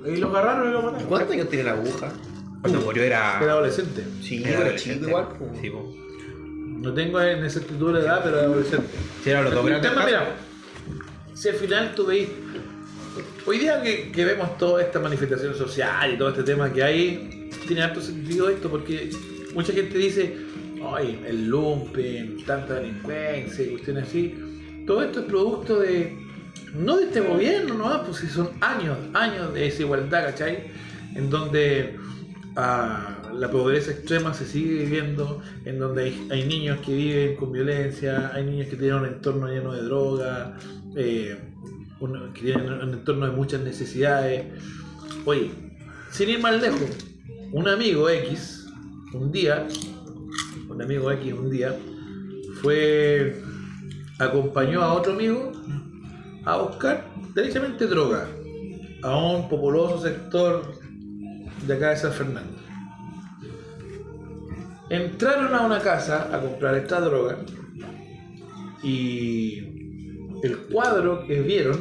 Y 0.06 0.16
lo 0.16 0.28
agarraron 0.28 0.68
y 0.68 0.72
lo 0.72 0.82
mataron. 0.82 1.08
¿Cuántos 1.08 1.32
años 1.32 1.48
tiene 1.48 1.64
la 1.64 1.72
aguja? 1.72 2.12
Cuando 2.60 2.80
murió 2.80 3.02
era. 3.02 3.38
era 3.42 3.52
adolescente. 3.52 4.04
Sí, 4.22 4.42
era 4.42 4.50
era 4.50 4.60
adolescente. 4.60 5.06
chico 5.06 5.08
igual. 5.08 5.26
Sí. 5.60 5.72
No 6.80 6.94
tengo 6.94 7.20
en 7.20 7.44
exactitud 7.44 7.92
la 7.92 8.00
edad, 8.00 8.20
pero 8.22 8.38
era 8.38 8.46
adolescente. 8.46 8.88
Sí, 9.22 9.30
era 9.30 9.42
los 9.42 9.52
dos 9.52 9.64
El 9.64 9.70
grandes 9.70 9.90
tema, 9.90 10.04
mira, 10.04 10.36
si 11.34 11.48
al 11.48 11.54
final 11.56 11.94
tú 11.94 12.06
veis, 12.06 12.28
hoy 13.46 13.58
día 13.58 13.82
que, 13.82 14.24
vemos 14.24 14.56
toda 14.58 14.82
esta 14.82 14.98
manifestación 15.00 15.54
social 15.54 16.14
y 16.14 16.18
todo 16.18 16.30
este 16.30 16.42
tema 16.42 16.72
que 16.72 16.82
hay, 16.82 17.48
tiene 17.66 17.82
harto 17.82 18.00
sentido 18.00 18.48
esto 18.48 18.70
porque 18.70 19.10
mucha 19.54 19.72
gente 19.72 19.96
dice, 19.98 20.36
ay, 20.94 21.20
el 21.26 21.48
lumpen, 21.48 22.44
tanta 22.44 22.74
delincuencia 22.74 23.64
y 23.64 23.70
cuestiones 23.70 24.08
así. 24.08 24.34
Todo 24.86 25.02
esto 25.02 25.20
es 25.20 25.26
producto 25.26 25.80
de, 25.80 26.16
no 26.74 26.96
de 26.96 27.04
este 27.04 27.20
gobierno, 27.20 27.74
no, 27.74 28.04
pues 28.04 28.18
si 28.18 28.28
son 28.28 28.50
años, 28.60 28.96
años 29.14 29.52
de 29.54 29.60
desigualdad, 29.60 30.26
¿cachai? 30.26 30.70
En 31.14 31.30
donde 31.30 31.96
ah, 32.56 33.18
la 33.34 33.50
pobreza 33.50 33.92
extrema 33.92 34.34
se 34.34 34.46
sigue 34.46 34.84
viviendo, 34.84 35.42
en 35.64 35.78
donde 35.78 36.04
hay, 36.04 36.28
hay 36.30 36.44
niños 36.44 36.78
que 36.80 36.92
viven 36.92 37.36
con 37.36 37.52
violencia, 37.52 38.32
hay 38.34 38.44
niños 38.44 38.68
que 38.68 38.76
tienen 38.76 38.96
un 38.96 39.06
entorno 39.06 39.48
lleno 39.48 39.72
de 39.72 39.82
droga, 39.82 40.56
eh, 40.96 41.49
que 42.34 42.40
tienen 42.40 42.72
un 42.72 42.94
entorno 42.94 43.26
de 43.26 43.32
muchas 43.32 43.60
necesidades. 43.60 44.46
Oye, 45.26 45.50
sin 46.10 46.30
ir 46.30 46.40
más 46.40 46.60
lejos, 46.60 46.88
un 47.52 47.68
amigo 47.68 48.08
X, 48.08 48.66
un 49.12 49.30
día, 49.30 49.66
un 50.68 50.80
amigo 50.80 51.10
X 51.10 51.32
un 51.34 51.50
día, 51.50 51.76
fue, 52.62 53.42
acompañó 54.18 54.82
a 54.82 54.94
otro 54.94 55.12
amigo 55.12 55.52
a 56.44 56.56
buscar 56.56 57.06
derechamente 57.34 57.86
droga 57.86 58.26
a 59.02 59.16
un 59.16 59.48
populoso 59.48 60.00
sector 60.00 60.74
de 61.66 61.74
acá 61.74 61.90
de 61.90 61.96
San 61.96 62.12
Fernando. 62.12 62.58
Entraron 64.88 65.54
a 65.54 65.66
una 65.66 65.80
casa 65.80 66.34
a 66.34 66.40
comprar 66.40 66.74
esta 66.76 67.00
droga 67.00 67.38
y 68.82 69.69
el 70.42 70.58
cuadro 70.58 71.24
que 71.26 71.42
vieron, 71.42 71.78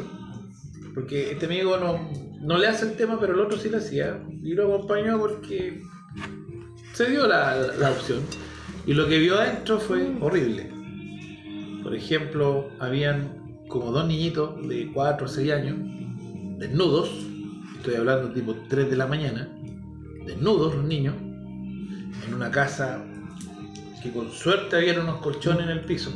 porque 0.94 1.32
este 1.32 1.46
amigo 1.46 1.78
no, 1.78 2.10
no 2.42 2.58
le 2.58 2.68
hace 2.68 2.86
el 2.86 2.96
tema, 2.96 3.20
pero 3.20 3.34
el 3.34 3.39
otro 3.39 3.58
sí 3.58 3.70
lo 3.70 3.78
hacía, 3.78 4.22
y 4.44 4.54
lo 4.54 4.74
acompañó 4.74 5.20
porque 5.20 5.82
se 6.94 7.10
dio 7.10 7.28
la, 7.28 7.56
la 7.80 7.92
opción. 7.92 8.22
Y 8.86 8.94
lo 8.94 9.08
que 9.08 9.20
vio 9.20 9.39
adentro 9.39 9.80
fue 9.80 10.16
horrible. 10.20 10.72
Por 11.84 11.96
ejemplo, 11.96 12.70
habían 12.80 13.66
como 13.68 13.92
dos 13.92 14.08
niñitos 14.08 14.68
de 14.68 14.92
4 14.92 15.25
o 15.25 15.30
6 15.30 15.51
años, 15.51 15.78
desnudos, 16.58 17.10
estoy 17.78 17.96
hablando 17.96 18.34
tipo 18.34 18.56
3 18.68 18.89
de 18.89 18.98
la 18.98 19.08
mañana, 19.08 19.48
desnudos 20.25 20.75
los 20.75 20.84
niños, 20.84 21.16
en 22.28 22.34
una 22.34 22.51
casa 22.51 23.06
que 24.04 24.12
con 24.12 24.32
suerte 24.32 24.75
había 24.75 25.00
unos 25.00 25.22
colchones 25.22 25.63
en 25.63 25.70
el 25.70 25.86
piso. 25.86 26.12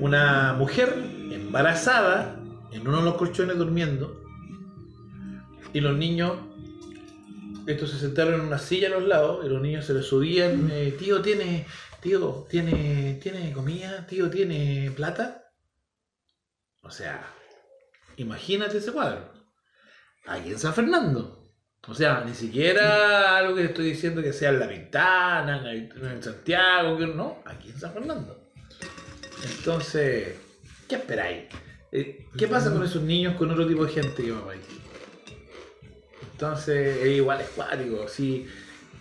Una 0.00 0.54
mujer 0.54 0.94
embarazada 1.30 2.40
en 2.72 2.86
uno 2.86 2.98
de 2.98 3.04
los 3.04 3.14
colchones 3.14 3.58
durmiendo 3.58 4.22
y 5.72 5.80
los 5.80 5.96
niños, 5.96 6.38
estos 7.66 7.90
se 7.90 7.98
sentaron 7.98 8.34
en 8.34 8.40
una 8.42 8.58
silla 8.58 8.88
a 8.88 8.90
los 8.90 9.04
lados 9.04 9.44
y 9.44 9.48
los 9.48 9.62
niños 9.62 9.84
se 9.84 9.94
les 9.94 10.06
subían, 10.06 10.70
eh, 10.70 10.94
tío, 10.98 11.22
¿tiene, 11.22 11.66
tío, 12.00 12.46
tiene, 12.48 13.18
tiene 13.22 13.52
comida? 13.52 14.06
Tío, 14.06 14.30
¿tiene 14.30 14.90
plata? 14.94 15.50
O 16.82 16.90
sea, 16.90 17.24
imagínate 18.16 18.78
ese 18.78 18.92
cuadro. 18.92 19.32
Aquí 20.26 20.50
en 20.50 20.58
San 20.58 20.74
Fernando. 20.74 21.42
O 21.88 21.94
sea, 21.94 22.22
ni 22.24 22.34
siquiera 22.34 23.36
algo 23.36 23.56
que 23.56 23.64
estoy 23.64 23.86
diciendo 23.86 24.22
que 24.22 24.32
sea 24.32 24.50
en 24.50 24.60
La 24.60 24.68
Pintana, 24.68 25.72
en, 25.72 25.90
en 26.04 26.22
Santiago, 26.22 26.96
que 26.96 27.06
no, 27.06 27.42
aquí 27.44 27.70
en 27.70 27.78
San 27.78 27.92
Fernando. 27.92 28.41
Entonces, 29.44 30.34
¿qué 30.88 30.96
esperáis? 30.96 31.44
Eh, 31.90 32.26
¿Qué 32.36 32.46
pasa 32.48 32.72
con 32.72 32.82
esos 32.84 33.02
niños 33.02 33.34
con 33.36 33.50
otro 33.50 33.66
tipo 33.66 33.84
de 33.84 33.92
gente 33.92 34.22
que 34.22 34.30
va 34.30 34.40
para 34.40 34.52
ahí? 34.52 34.60
Entonces, 36.32 36.96
es 37.02 37.16
igual 37.16 37.40
es 37.40 37.48
cuático. 37.50 38.06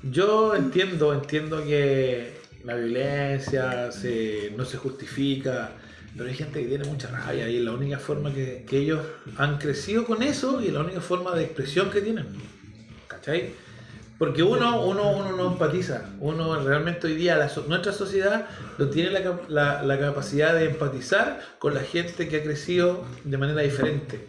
Yo 0.03 0.55
entiendo, 0.55 1.13
entiendo 1.13 1.63
que 1.63 2.33
la 2.63 2.75
violencia 2.75 3.91
se- 3.91 4.51
no 4.57 4.65
se 4.65 4.77
justifica, 4.77 5.71
pero 6.17 6.27
hay 6.29 6.36
gente 6.36 6.62
que 6.62 6.67
tiene 6.67 6.83
mucha 6.86 7.07
rabia 7.10 7.48
y 7.48 7.57
es 7.57 7.63
la 7.63 7.71
única 7.71 8.00
forma 8.00 8.33
que, 8.33 8.65
que 8.67 8.79
ellos 8.79 9.00
han 9.38 9.57
crecido 9.60 10.05
con 10.05 10.21
eso 10.24 10.62
y 10.62 10.67
es 10.67 10.74
la 10.74 10.81
única 10.81 11.01
forma 11.01 11.36
de 11.36 11.43
expresión 11.45 11.89
que 11.91 12.01
tienen. 12.01 12.27
¿Cachai? 13.07 13.51
Porque 14.21 14.43
uno, 14.43 14.85
uno, 14.85 15.09
uno 15.17 15.35
no 15.35 15.47
empatiza. 15.47 16.11
Uno 16.19 16.63
realmente 16.63 17.07
hoy 17.07 17.15
día, 17.15 17.49
nuestra 17.67 17.91
sociedad 17.91 18.45
no 18.77 18.85
tiene 18.87 19.09
la- 19.47 19.81
la 19.81 19.99
capacidad 19.99 20.53
de 20.53 20.65
empatizar 20.65 21.39
con 21.57 21.73
la 21.73 21.79
gente 21.79 22.27
que 22.27 22.37
ha 22.37 22.43
crecido 22.43 23.03
de 23.23 23.35
manera 23.39 23.61
diferente. 23.63 24.19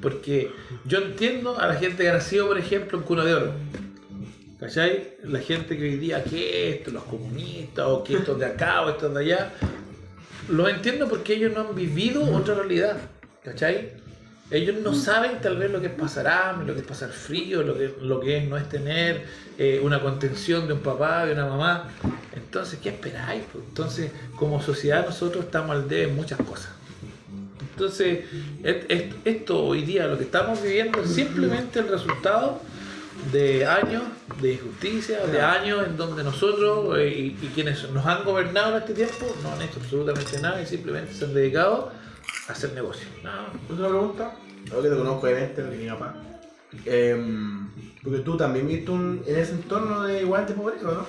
Porque 0.00 0.50
yo 0.86 0.96
entiendo 1.00 1.60
a 1.60 1.66
la 1.66 1.74
gente 1.74 2.04
que 2.04 2.08
ha 2.08 2.14
nacido, 2.14 2.46
por 2.48 2.56
ejemplo, 2.56 2.96
en 2.96 3.04
cuna 3.04 3.22
de 3.22 3.34
oro. 3.34 3.52
¿Cachai? 4.58 5.18
La 5.24 5.40
gente 5.40 5.76
que 5.76 5.82
hoy 5.84 5.96
día, 5.98 6.24
que 6.24 6.70
esto, 6.70 6.90
los 6.90 7.02
comunistas, 7.04 7.84
o 7.86 8.02
que 8.02 8.14
estos 8.16 8.38
de 8.38 8.46
acá, 8.46 8.80
o 8.80 8.88
estos 8.88 9.12
de 9.12 9.20
allá. 9.20 9.52
Los 10.48 10.70
entiendo 10.70 11.06
porque 11.06 11.34
ellos 11.34 11.52
no 11.52 11.60
han 11.68 11.74
vivido 11.74 12.24
otra 12.34 12.54
realidad. 12.54 12.96
¿Cachai? 13.44 13.92
Ellos 14.54 14.76
no 14.82 14.94
saben 14.94 15.40
tal 15.40 15.56
vez 15.56 15.68
lo 15.72 15.80
que 15.80 15.88
es 15.88 15.92
pasar 15.92 16.28
hambre, 16.28 16.64
lo 16.64 16.74
que 16.74 16.80
es 16.80 16.86
pasar 16.86 17.10
frío, 17.10 17.64
lo 17.64 17.76
que, 17.76 17.92
lo 18.00 18.20
que 18.20 18.38
es 18.38 18.48
no 18.48 18.56
es 18.56 18.68
tener 18.68 19.26
eh, 19.58 19.80
una 19.82 20.00
contención 20.00 20.68
de 20.68 20.74
un 20.74 20.78
papá, 20.78 21.26
de 21.26 21.32
una 21.32 21.46
mamá. 21.46 21.88
Entonces, 22.32 22.78
¿qué 22.80 22.90
esperáis? 22.90 23.42
Entonces, 23.52 24.12
como 24.36 24.62
sociedad 24.62 25.04
nosotros 25.04 25.46
estamos 25.46 25.72
al 25.74 25.88
debe 25.88 26.10
en 26.10 26.14
muchas 26.14 26.38
cosas. 26.38 26.70
Entonces, 27.72 28.26
esto 29.24 29.64
hoy 29.64 29.82
día, 29.82 30.06
lo 30.06 30.16
que 30.16 30.22
estamos 30.22 30.62
viviendo 30.62 31.02
es 31.02 31.10
simplemente 31.10 31.80
el 31.80 31.88
resultado 31.88 32.60
de 33.32 33.66
años 33.66 34.04
de 34.40 34.52
injusticia, 34.52 35.26
de 35.26 35.40
años 35.40 35.84
en 35.84 35.96
donde 35.96 36.22
nosotros 36.22 36.96
eh, 36.96 37.08
y, 37.08 37.44
y 37.44 37.50
quienes 37.52 37.90
nos 37.90 38.06
han 38.06 38.24
gobernado 38.24 38.76
en 38.76 38.82
este 38.82 38.94
tiempo 38.94 39.34
no 39.42 39.52
han 39.52 39.62
hecho 39.62 39.80
absolutamente 39.82 40.40
nada 40.40 40.62
y 40.62 40.66
simplemente 40.66 41.12
se 41.12 41.24
han 41.24 41.34
dedicado 41.34 41.90
a 42.48 42.52
hacer 42.52 42.72
negocio. 42.74 43.08
Más. 43.22 43.48
Otra 43.68 43.88
pregunta, 43.88 44.34
algo 44.70 44.82
que 44.82 44.88
te 44.90 44.96
conozco 44.96 45.26
obviamente, 45.26 45.62
porque 45.62 45.76
mi 45.78 45.86
papá. 45.88 46.14
Em, 46.86 47.68
porque 48.02 48.18
tú 48.20 48.36
también 48.36 48.66
viste 48.66 48.90
un, 48.90 49.22
en 49.26 49.36
ese 49.36 49.52
entorno 49.52 50.02
de 50.02 50.22
igual 50.22 50.46
de 50.46 50.54
pobreza, 50.54 50.84
¿no? 50.84 51.06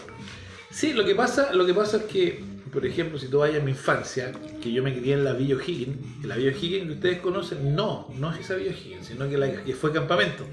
Sí, 0.70 0.94
lo 0.94 1.06
que 1.06 1.16
pasa, 1.16 1.54
lo 1.54 1.66
que 1.66 1.74
pasa 1.74 1.98
es 1.98 2.04
que, 2.04 2.44
por 2.72 2.86
ejemplo, 2.86 3.18
si 3.18 3.28
tú 3.28 3.40
vayas 3.40 3.62
a 3.62 3.66
mi 3.66 3.72
infancia, 3.72 4.32
que 4.62 4.72
yo 4.72 4.84
me 4.84 4.96
crié 4.98 5.14
en 5.14 5.24
la 5.24 5.34
Villa 5.34 5.56
O'Higgins, 5.56 5.98
que 6.22 6.28
la 6.28 6.36
Villa 6.36 6.52
O'Higgins 6.52 6.88
que 6.88 6.94
ustedes 6.94 7.20
conocen, 7.20 7.76
no, 7.76 8.08
no 8.18 8.32
es 8.34 8.40
esa 8.42 8.56
Villa 8.56 8.72
O'Higgins, 8.72 9.08
sino 9.08 9.30
que, 9.30 9.38
la, 9.38 9.52
que 9.64 9.74
fue 9.74 9.92
campamento. 9.94 10.44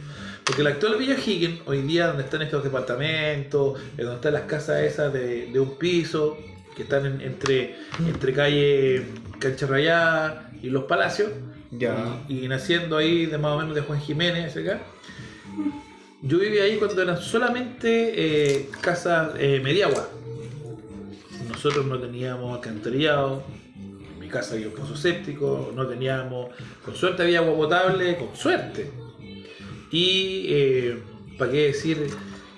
Porque 0.45 0.63
la 0.63 0.71
actual 0.71 0.97
Villa 0.97 1.15
O'Higgins, 1.15 1.61
hoy 1.67 1.83
día 1.83 2.07
donde 2.09 2.23
están 2.25 2.43
estos 2.43 2.63
departamentos, 2.65 3.79
eh, 3.99 4.03
donde 4.03 4.17
están 4.17 4.33
las 4.35 4.43
casas 4.43 4.81
esas 4.83 5.13
de, 5.13 5.47
de 5.53 5.61
un 5.61 5.77
piso, 5.77 6.39
que 6.77 6.85
están 6.85 7.05
en- 7.07 7.21
entre, 7.21 7.77
entre 8.07 8.33
calle 8.33 9.05
Cancha 9.39 9.67
Rayada 9.67 10.51
y 10.63 10.71
Los 10.71 10.85
Palacios, 10.85 11.31
Ya. 11.73 12.23
y, 12.29 12.49
naciendo 12.49 12.99
ahí 12.99 13.27
de 13.27 13.39
más 13.39 13.53
o 13.53 13.59
menos 13.59 13.75
de 13.75 13.81
Juan 13.81 14.01
Jiménez 14.01 14.57
acá. 14.57 14.81
Yo 16.21 16.39
viví 16.39 16.59
ahí 16.59 16.77
cuando 16.77 17.03
eran 17.03 17.21
solamente 17.21 18.13
eh, 18.15 18.69
casas 18.81 19.33
eh, 19.39 19.61
mediagua. 19.63 20.09
Nosotros 21.49 21.87
no 21.87 21.99
teníamos 21.99 22.55
alcantarillado, 22.55 23.43
en 23.77 24.19
mi 24.21 24.29
casa 24.29 24.55
había 24.55 24.69
un 24.69 24.75
pozo 24.75 24.97
séptico, 24.97 25.73
no 25.75 25.87
teníamos, 25.87 26.51
con 26.85 26.95
suerte 26.95 27.23
había 27.23 27.41
agua 27.41 27.57
potable, 27.57 28.17
con 28.19 28.37
suerte. 28.37 28.91
Y 29.91 30.47
eh, 30.49 30.99
para 31.39 31.51
qué 31.51 31.67
decir 31.69 32.07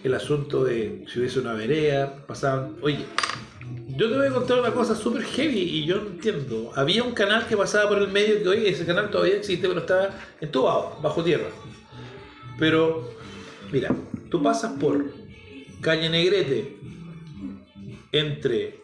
el 0.03 0.15
asunto 0.15 0.65
de 0.65 1.05
si 1.11 1.21
hubiese 1.21 1.41
una 1.41 1.55
vereda, 1.55 2.27
pasaban, 2.27 2.77
oye, 2.83 3.07
yo 3.97 4.11
te 4.11 4.17
voy 4.17 4.27
a 4.27 4.31
contar 4.31 4.59
una 4.59 4.73
cosa 4.73 4.95
súper 4.95 5.23
heavy 5.23 5.61
y 5.61 5.85
yo 5.85 5.97
no 5.97 6.09
entiendo. 6.09 6.73
Había 6.75 7.03
un 7.05 7.13
canal 7.13 7.47
que 7.47 7.57
pasaba 7.57 7.89
por 7.89 7.99
el 7.99 8.09
medio 8.09 8.43
que 8.43 8.49
hoy 8.49 8.67
ese 8.67 8.85
canal 8.85 9.11
todavía 9.11 9.37
existe, 9.37 9.69
pero 9.69 9.81
estaba 9.81 10.11
entubado, 10.41 10.99
bajo 11.03 11.23
tierra. 11.23 11.47
Pero, 12.59 13.11
mira, 13.71 13.95
tú 14.31 14.43
pasas 14.43 14.73
por 14.79 15.05
calle 15.81 16.09
Negrete, 16.09 16.77
entre, 18.11 18.81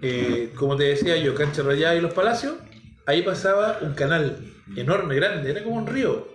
eh, 0.00 0.52
como 0.54 0.76
te 0.76 0.84
decía 0.84 1.16
yo, 1.16 1.34
Cancha 1.34 1.62
Rayada 1.62 1.96
y 1.96 2.00
Los 2.00 2.14
Palacios, 2.14 2.54
ahí 3.06 3.22
pasaba 3.22 3.78
un 3.82 3.94
canal 3.94 4.38
enorme, 4.76 5.16
grande, 5.16 5.50
era 5.50 5.62
como 5.64 5.76
un 5.76 5.86
río. 5.86 6.28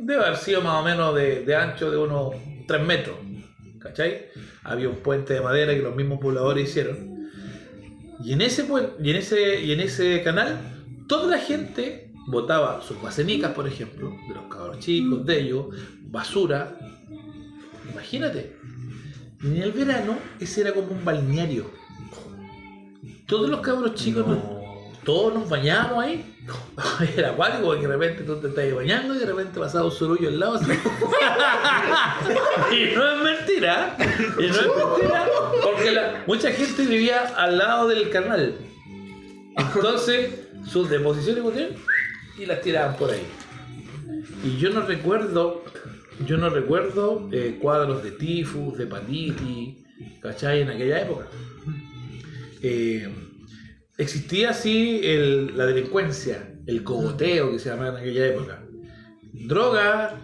Debe 0.00 0.24
haber 0.24 0.36
sido 0.36 0.60
más 0.60 0.80
o 0.80 0.84
menos 0.84 1.14
de, 1.14 1.44
de 1.44 1.56
ancho 1.56 1.90
de 1.90 1.96
unos 1.96 2.34
3 2.66 2.82
metros. 2.84 3.16
¿Cachai? 3.84 4.26
Había 4.64 4.88
un 4.88 4.96
puente 4.96 5.34
de 5.34 5.40
madera 5.42 5.74
que 5.74 5.82
los 5.82 5.94
mismos 5.94 6.18
pobladores 6.18 6.68
hicieron. 6.70 7.28
Y 8.24 8.32
en 8.32 8.40
ese, 8.40 8.66
y 9.02 9.10
en 9.10 9.16
ese, 9.16 9.60
y 9.62 9.72
en 9.72 9.80
ese 9.80 10.22
canal, 10.22 10.58
toda 11.06 11.26
la 11.36 11.38
gente 11.38 12.10
botaba 12.26 12.80
sus 12.80 13.00
basenicas, 13.02 13.52
por 13.52 13.68
ejemplo, 13.68 14.10
de 14.26 14.34
los 14.34 14.44
cabros 14.46 14.78
chicos, 14.78 15.26
de 15.26 15.40
ellos, 15.40 15.66
basura. 16.04 16.78
Imagínate. 17.92 18.56
En 19.42 19.58
el 19.58 19.72
verano, 19.72 20.16
ese 20.40 20.62
era 20.62 20.72
como 20.72 20.88
un 20.92 21.04
balneario. 21.04 21.70
Todos 23.26 23.50
los 23.50 23.60
cabros 23.60 23.94
chicos, 23.94 24.26
nos- 24.26 24.38
todos 25.04 25.34
nos 25.34 25.48
bañábamos 25.48 26.02
ahí. 26.02 26.33
Era 27.16 27.30
acuático 27.30 27.64
porque 27.66 27.86
de 27.86 27.96
repente 27.96 28.22
tú 28.24 28.36
te 28.36 28.48
estás 28.48 28.74
bañando 28.74 29.14
y 29.14 29.18
de 29.18 29.26
repente 29.26 29.58
pasaba 29.58 29.86
un 29.86 29.92
surullo 29.92 30.28
al 30.28 30.38
lado. 30.38 30.54
así. 30.56 30.72
y 32.72 32.94
no 32.94 33.08
es 33.08 33.22
mentira. 33.22 33.96
Y 34.38 34.46
no 34.48 34.54
es 34.54 34.66
mentira. 34.66 35.26
Porque 35.62 35.90
la- 35.92 36.24
mucha 36.26 36.50
gente 36.52 36.84
vivía 36.84 37.22
al 37.36 37.58
lado 37.58 37.88
del 37.88 38.10
canal. 38.10 38.54
Entonces, 39.56 40.30
sus 40.70 40.90
deposiciones 40.90 41.44
y 42.38 42.46
las 42.46 42.60
tiraban 42.60 42.96
por 42.96 43.10
ahí. 43.10 43.22
Y 44.42 44.56
yo 44.58 44.70
no 44.70 44.82
recuerdo, 44.82 45.64
yo 46.26 46.36
no 46.36 46.50
recuerdo 46.50 47.28
eh, 47.32 47.58
cuadros 47.60 48.02
de 48.02 48.10
tifus, 48.12 48.76
de 48.76 48.84
hepatitis, 48.84 49.76
¿cachai? 50.20 50.62
En 50.62 50.70
aquella 50.70 51.02
época. 51.02 51.26
Eh, 52.62 53.08
existía 53.98 54.50
así 54.50 55.00
el- 55.04 55.56
la 55.56 55.66
delincuencia, 55.66 56.54
el 56.66 56.82
cogoteo 56.84 57.52
que 57.52 57.58
se 57.58 57.68
llamaba 57.70 57.90
en 57.90 57.96
aquella 57.96 58.26
época. 58.26 58.64
Droga, 59.32 60.20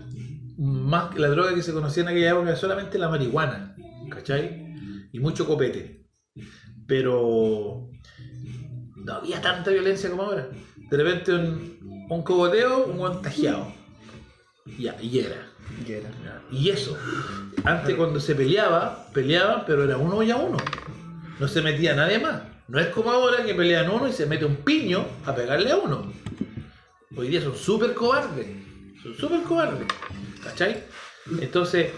más 0.58 1.12
que 1.14 1.20
la 1.20 1.28
droga 1.28 1.54
que 1.54 1.62
se 1.62 1.72
conocía 1.72 2.02
en 2.02 2.08
aquella 2.10 2.30
época, 2.30 2.48
era 2.48 2.56
solamente 2.56 2.98
la 2.98 3.08
marihuana, 3.08 3.74
¿cachai? 4.10 5.08
Y 5.12 5.18
mucho 5.20 5.46
copete. 5.46 6.06
Pero 6.86 7.88
no 8.96 9.12
había 9.12 9.40
tanta 9.40 9.70
violencia 9.70 10.10
como 10.10 10.22
ahora. 10.22 10.48
De 10.90 10.96
repente 10.96 11.32
un, 11.32 12.06
un 12.08 12.22
cogoteo, 12.22 12.86
un 12.86 12.98
contagiado. 12.98 13.72
Ya, 14.78 14.96
y 15.00 15.18
era. 15.20 15.46
Ya 15.86 15.96
era. 15.96 16.10
Y 16.50 16.70
eso. 16.70 16.96
Antes 17.64 17.94
cuando 17.96 18.20
se 18.20 18.34
peleaba, 18.34 19.06
peleaban, 19.14 19.64
pero 19.66 19.84
era 19.84 19.96
uno 19.96 20.22
y 20.22 20.30
a 20.30 20.36
uno. 20.36 20.56
No 21.38 21.48
se 21.48 21.62
metía 21.62 21.94
nadie 21.94 22.18
más. 22.18 22.42
No 22.70 22.78
es 22.78 22.86
como 22.86 23.10
ahora 23.10 23.44
que 23.44 23.52
pelean 23.52 23.90
uno 23.90 24.06
y 24.06 24.12
se 24.12 24.26
mete 24.26 24.44
un 24.44 24.54
piño 24.58 25.04
a 25.26 25.34
pegarle 25.34 25.72
a 25.72 25.76
uno. 25.76 26.12
Hoy 27.16 27.26
día 27.26 27.42
son 27.42 27.56
súper 27.56 27.94
cobardes. 27.94 28.46
Son 29.02 29.12
súper 29.16 29.42
cobardes. 29.42 29.88
¿Cachai? 30.44 30.84
Entonces, 31.40 31.90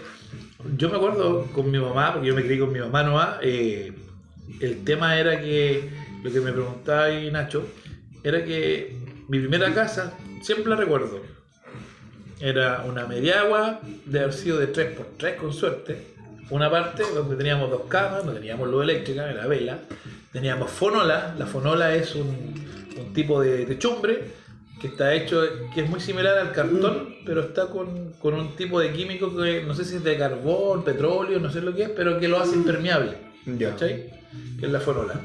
yo 0.75 0.89
me 0.89 0.95
acuerdo 0.95 1.45
con 1.53 1.69
mi 1.69 1.77
mamá, 1.77 2.13
porque 2.13 2.27
yo 2.27 2.33
me 2.33 2.43
crié 2.43 2.59
con 2.59 2.73
mi 2.73 2.79
mamá 2.79 3.03
nomás, 3.03 3.37
eh, 3.43 3.93
el 4.61 4.83
tema 4.83 5.19
era 5.19 5.39
que, 5.39 5.91
lo 6.23 6.31
que 6.31 6.41
me 6.41 6.51
preguntaba 6.51 7.03
ahí 7.03 7.29
Nacho, 7.29 7.67
era 8.23 8.43
que 8.43 8.97
mi 9.27 9.37
primera 9.37 9.71
casa, 9.75 10.17
siempre 10.41 10.71
la 10.71 10.75
recuerdo, 10.75 11.21
era 12.39 12.83
una 12.87 13.05
mediagua 13.05 13.79
de 14.05 14.19
haber 14.21 14.33
sido 14.33 14.57
de 14.57 14.73
3x3 14.73 15.35
con 15.35 15.53
suerte. 15.53 16.13
Una 16.49 16.71
parte 16.71 17.03
donde 17.13 17.35
teníamos 17.35 17.69
dos 17.69 17.83
camas, 17.87 18.25
no 18.25 18.31
teníamos 18.31 18.67
luz 18.69 18.83
eléctrica, 18.83 19.29
era 19.29 19.45
vela. 19.45 19.79
Teníamos 20.33 20.71
fonola, 20.71 21.35
la 21.37 21.45
fonola 21.45 21.95
es 21.95 22.15
un, 22.15 22.53
un 22.97 23.13
tipo 23.13 23.39
de 23.39 23.65
techumbre 23.65 24.43
que 24.83 24.87
está 24.87 25.13
hecho, 25.13 25.41
que 25.73 25.81
es 25.81 25.89
muy 25.89 26.01
similar 26.01 26.37
al 26.37 26.51
cartón, 26.51 27.15
pero 27.25 27.39
está 27.39 27.67
con, 27.67 28.11
con 28.19 28.33
un 28.33 28.53
tipo 28.57 28.81
de 28.81 28.91
químico 28.91 29.33
que 29.33 29.63
no 29.63 29.73
sé 29.73 29.85
si 29.85 29.95
es 29.95 30.03
de 30.03 30.17
carbón, 30.17 30.83
petróleo, 30.83 31.39
no 31.39 31.49
sé 31.49 31.61
lo 31.61 31.73
que 31.73 31.83
es, 31.83 31.89
pero 31.89 32.19
que 32.19 32.27
lo 32.27 32.37
hace 32.37 32.55
impermeable. 32.57 33.13
¿Cachai? 33.59 34.09
Que 34.59 34.65
es 34.65 34.71
la 34.71 34.81
forola. 34.81 35.21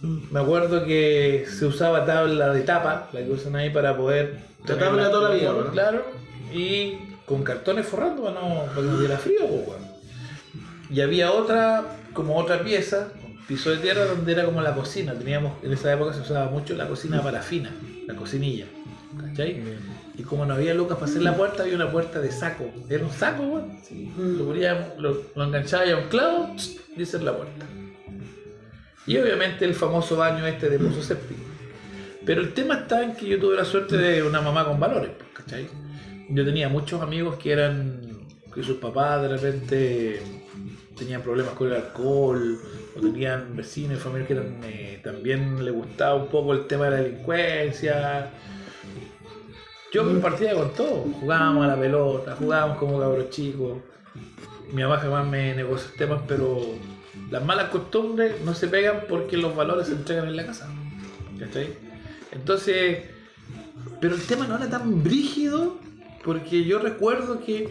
Me 0.00 0.40
acuerdo 0.40 0.84
que 0.84 1.46
se 1.48 1.64
usaba 1.66 2.04
tabla 2.04 2.52
de 2.52 2.62
tapa, 2.62 3.08
la 3.12 3.20
que 3.20 3.30
usan 3.30 3.54
ahí 3.54 3.70
para 3.70 3.96
poder. 3.96 4.38
La 4.66 4.78
tabla 4.78 5.10
toda 5.12 5.28
la 5.28 5.34
vida, 5.36 5.52
¿no? 5.52 5.70
Claro. 5.70 6.04
Y 6.52 6.94
con 7.26 7.44
cartones 7.44 7.86
forrando 7.86 8.24
para, 8.24 8.40
no, 8.40 8.64
para 8.66 8.74
que 8.74 8.82
no 8.82 8.98
diera 8.98 9.16
frío, 9.16 9.46
pues. 9.46 9.78
Y 10.90 11.00
había 11.00 11.30
otra, 11.30 11.98
como 12.12 12.36
otra 12.36 12.64
pieza, 12.64 13.12
piso 13.46 13.70
de 13.70 13.78
tierra 13.78 14.04
donde 14.06 14.32
era 14.32 14.44
como 14.44 14.60
la 14.62 14.74
cocina. 14.74 15.14
Teníamos, 15.14 15.52
en 15.62 15.72
esa 15.72 15.92
época 15.92 16.12
se 16.12 16.20
usaba 16.20 16.50
mucho 16.50 16.74
la 16.74 16.88
cocina 16.88 17.22
parafina, 17.22 17.70
la 18.06 18.14
cocinilla. 18.14 18.66
¿Cachai? 19.20 19.62
Y 20.18 20.22
como 20.22 20.44
no 20.44 20.54
había 20.54 20.74
lucas 20.74 20.98
para 20.98 21.10
hacer 21.10 21.22
la 21.22 21.36
puerta, 21.36 21.62
había 21.62 21.76
una 21.76 21.90
puerta 21.90 22.20
de 22.20 22.30
saco. 22.32 22.64
Era 22.88 23.04
un 23.04 23.12
saco, 23.12 23.42
weón. 23.44 23.78
Lo, 24.16 24.44
poníamos- 24.46 24.96
lo, 24.98 25.22
lo 25.34 25.44
enganchaba 25.44 25.84
a 25.84 25.96
un 25.96 26.08
clavo 26.08 26.54
y 26.96 27.02
esa 27.02 27.16
es 27.18 27.22
la 27.22 27.36
puerta. 27.36 27.66
Y 29.06 29.16
obviamente 29.18 29.64
el 29.64 29.74
famoso 29.74 30.16
baño 30.16 30.46
este 30.46 30.68
de 30.70 30.78
pozo 30.78 31.02
séptico. 31.02 31.42
Pero 32.24 32.40
el 32.40 32.54
tema 32.54 32.74
está 32.78 33.04
en 33.04 33.14
que 33.14 33.26
yo 33.28 33.38
tuve 33.38 33.54
la 33.56 33.64
suerte 33.64 33.96
de 33.98 34.22
una 34.22 34.40
mamá 34.40 34.64
con 34.64 34.80
valores, 34.80 35.10
pues, 35.16 35.28
¿cachai? 35.34 35.68
Yo 36.30 36.44
tenía 36.44 36.68
muchos 36.70 37.02
amigos 37.02 37.36
que 37.36 37.52
eran, 37.52 38.00
que 38.52 38.62
sus 38.62 38.78
papás 38.78 39.20
de 39.22 39.28
repente 39.28 40.22
tenían 40.96 41.22
problemas 41.22 41.54
con 41.54 41.68
el 41.68 41.74
alcohol, 41.74 42.58
o 42.96 43.00
tenían 43.00 43.56
vecinos 43.56 43.98
y 43.98 44.00
familias 44.00 44.28
que 44.28 44.34
eh, 44.64 45.00
también 45.02 45.64
les 45.64 45.74
gustaba 45.74 46.14
un 46.14 46.28
poco 46.28 46.52
el 46.52 46.66
tema 46.66 46.86
de 46.86 46.90
la 46.90 46.96
delincuencia. 46.98 48.30
Yo 49.92 50.04
compartía 50.04 50.54
con 50.54 50.72
todo, 50.74 51.04
jugábamos 51.20 51.64
a 51.64 51.68
la 51.68 51.76
pelota, 51.78 52.36
jugábamos 52.36 52.78
como 52.78 52.98
cabros 52.98 53.30
chicos. 53.30 53.78
Mi 54.72 54.82
mamá 54.82 54.98
jamás 54.98 55.26
me 55.26 55.54
negó 55.54 55.76
esos 55.76 55.92
temas, 55.94 56.20
pero 56.26 56.60
las 57.30 57.44
malas 57.44 57.70
costumbres 57.70 58.40
no 58.44 58.54
se 58.54 58.66
pegan 58.68 59.04
porque 59.08 59.36
los 59.36 59.54
valores 59.54 59.86
se 59.86 59.92
entregan 59.92 60.28
en 60.28 60.36
la 60.36 60.46
casa. 60.46 60.68
¿Cachai? 61.38 61.68
Entonces, 62.32 63.04
pero 64.00 64.16
el 64.16 64.22
tema 64.22 64.46
no 64.46 64.56
era 64.56 64.68
tan 64.68 65.02
brígido 65.02 65.78
porque 66.24 66.64
yo 66.64 66.78
recuerdo 66.78 67.40
que 67.44 67.68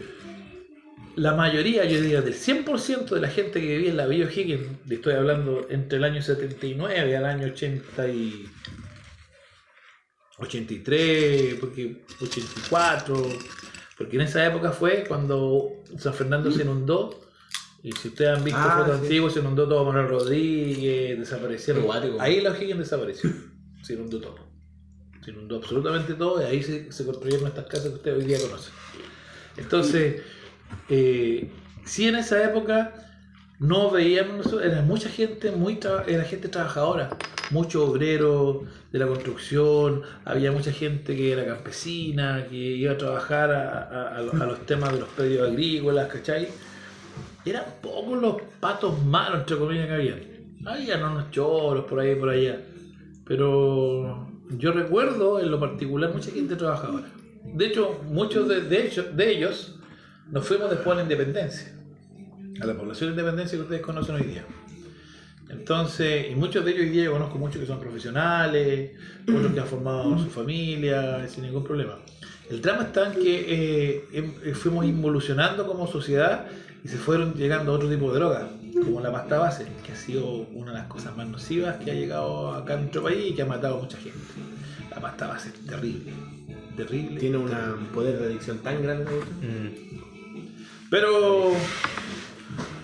la 1.16 1.34
mayoría, 1.36 1.86
yo 1.86 2.02
diría, 2.02 2.22
del 2.22 2.34
100% 2.34 3.10
de 3.10 3.22
la 3.22 3.28
gente 3.30 3.62
que 3.62 3.68
vivía 3.68 3.92
en 3.92 3.98
la 3.98 4.08
Villa 4.08 4.26
O'Higgins, 4.26 4.68
estoy 4.90 5.14
hablando 5.14 5.68
entre 5.70 5.98
el 5.98 6.04
año 6.04 6.22
79 6.22 7.16
al 7.18 7.26
año 7.26 7.48
80 7.48 8.08
y 8.10 8.50
83, 10.40 11.56
porque 11.60 12.04
84, 12.22 13.16
porque 13.98 14.16
en 14.16 14.22
esa 14.22 14.46
época 14.46 14.72
fue 14.72 15.04
cuando 15.08 15.84
San 15.98 16.14
Fernando 16.14 16.52
se 16.52 16.64
inundó. 16.64 17.20
Y 17.84 17.92
si 17.92 18.08
ustedes 18.08 18.38
han 18.38 18.44
visto 18.44 18.60
Ah, 18.62 18.78
fotos 18.80 19.00
sí. 19.00 19.04
antiguas, 19.04 19.34
se 19.34 19.40
inundó 19.42 19.68
todo 19.68 19.84
Manuel 19.84 20.08
Rodríguez, 20.08 21.20
desaparecieron. 21.20 21.86
Ahí 22.20 22.40
la 22.42 22.52
O'Higgins 22.52 22.80
desapareció. 22.80 23.30
Se 23.82 23.94
inundó 23.94 24.22
todo. 24.22 24.38
Se 25.24 25.32
inundó 25.32 25.58
absolutamente 25.58 26.14
todo 26.14 26.42
y 26.42 26.46
ahí 26.46 26.64
se, 26.64 26.92
se 26.92 27.06
construyeron 27.06 27.48
estas 27.48 27.66
casas 27.66 27.90
que 27.90 27.96
ustedes 27.96 28.18
hoy 28.20 28.26
día 28.26 28.40
conocen. 28.40 28.74
Entonces, 29.58 30.22
eh, 30.90 31.52
en 32.06 32.16
esa 32.16 32.44
época 32.44 32.94
no 33.60 33.92
veíamos, 33.92 34.52
era 34.62 34.82
mucha 34.82 35.10
gente, 35.10 35.52
muy 35.52 35.80
era 36.08 36.24
gente 36.24 36.50
trabajadora, 36.50 37.10
muchos 37.52 37.90
obreros 37.90 38.64
de 38.92 39.00
la 39.00 39.08
construcción, 39.08 40.02
había 40.26 40.52
mucha 40.52 40.72
gente 40.72 41.16
que 41.16 41.32
era 41.32 41.46
campesina, 41.46 42.46
que 42.50 42.56
iba 42.56 42.94
a 42.94 42.98
trabajar 42.98 43.52
a, 43.52 44.18
a- 44.18 44.22
los, 44.22 44.66
temas 44.66 44.92
de 44.94 45.00
los 45.00 45.10
predios 45.10 45.50
agrícolas, 45.50 46.08
¿cachai? 46.08 46.48
Eran 47.46 47.64
pocos 47.82 48.22
los 48.22 48.36
patos 48.60 49.02
malos, 49.06 49.42
entre 49.42 49.58
comillas, 49.58 49.88
que 49.88 49.94
habían. 49.94 50.20
Habían 50.66 51.04
unos 51.04 51.30
choros 51.32 51.86
por 51.86 52.00
ahí 52.00 52.16
por 52.16 52.30
allá. 52.30 52.58
Pero 53.26 54.28
yo 54.58 54.72
recuerdo 54.72 55.40
en 55.40 55.52
lo 55.52 55.60
particular 55.60 56.12
mucha 56.14 56.32
gente 56.32 56.56
trabajadora. 56.56 57.08
De 57.44 57.68
hecho, 57.68 58.00
muchos 58.08 58.48
de, 58.48 58.62
de 58.62 58.88
hecho- 58.88 59.04
de 59.04 59.32
ellos 59.32 59.80
nos 60.32 60.48
fuimos 60.48 60.70
después 60.70 60.94
a 60.94 60.96
la 60.98 61.04
independencia. 61.04 61.74
A 62.62 62.66
la 62.66 62.74
población 62.76 63.10
de 63.10 63.22
independencia 63.22 63.58
que 63.58 63.64
ustedes 63.64 63.82
conocen 63.82 64.16
hoy 64.16 64.24
día. 64.24 64.46
Entonces, 65.50 66.32
y 66.32 66.36
muchos 66.36 66.66
de 66.66 66.72
ellos 66.72 66.84
hoy 66.84 66.90
día 66.90 67.04
yo 67.06 67.12
conozco 67.14 67.38
muchos 67.38 67.60
que 67.60 67.68
son 67.68 67.80
profesionales, 67.80 68.92
otros 69.28 69.54
que 69.54 69.60
han 69.60 69.68
formado 69.68 70.18
su 70.18 70.30
familia 70.30 71.28
sin 71.28 71.44
ningún 71.44 71.64
problema. 71.64 72.00
El 72.50 72.62
drama 72.62 72.84
está 72.84 73.14
en 73.14 73.22
que 73.22 73.46
eh, 73.48 74.06
em- 74.14 74.34
eh, 74.44 74.54
fuimos 74.54 74.86
involucionando 74.86 75.66
como 75.68 75.88
sociedad 75.88 76.48
y 76.84 76.88
se 76.88 76.98
fueron 76.98 77.34
llegando 77.36 77.72
a 77.72 77.76
otro 77.76 77.90
tipo 77.90 78.12
de 78.12 78.20
drogas, 78.20 78.44
como 78.84 79.00
la 79.00 79.12
pasta 79.12 79.38
base, 79.38 79.66
que 79.86 79.92
ha 79.92 79.96
sido 79.96 80.28
una 80.54 80.72
de 80.72 80.78
las 80.80 80.88
cosas 80.88 81.16
más 81.16 81.28
nocivas 81.28 81.78
que 81.78 81.92
ha 81.92 81.94
llegado 81.94 82.52
acá 82.54 82.74
en 82.74 82.82
nuestro 82.82 83.04
país 83.04 83.32
y 83.32 83.36
que 83.36 83.44
ha 83.44 83.46
matado 83.46 83.78
a 83.78 83.82
mucha 83.82 83.98
gente. 83.98 84.18
La 84.90 85.00
pasta 85.00 85.28
base 85.28 85.50
es 85.50 85.66
terrible, 85.66 86.12
terrible. 86.76 87.20
Tiene 87.20 87.38
un 87.38 87.50
poder 87.94 88.20
de 88.20 88.26
adicción 88.26 88.58
tan 88.60 88.82
grande. 88.84 89.12
Pero 90.94 91.52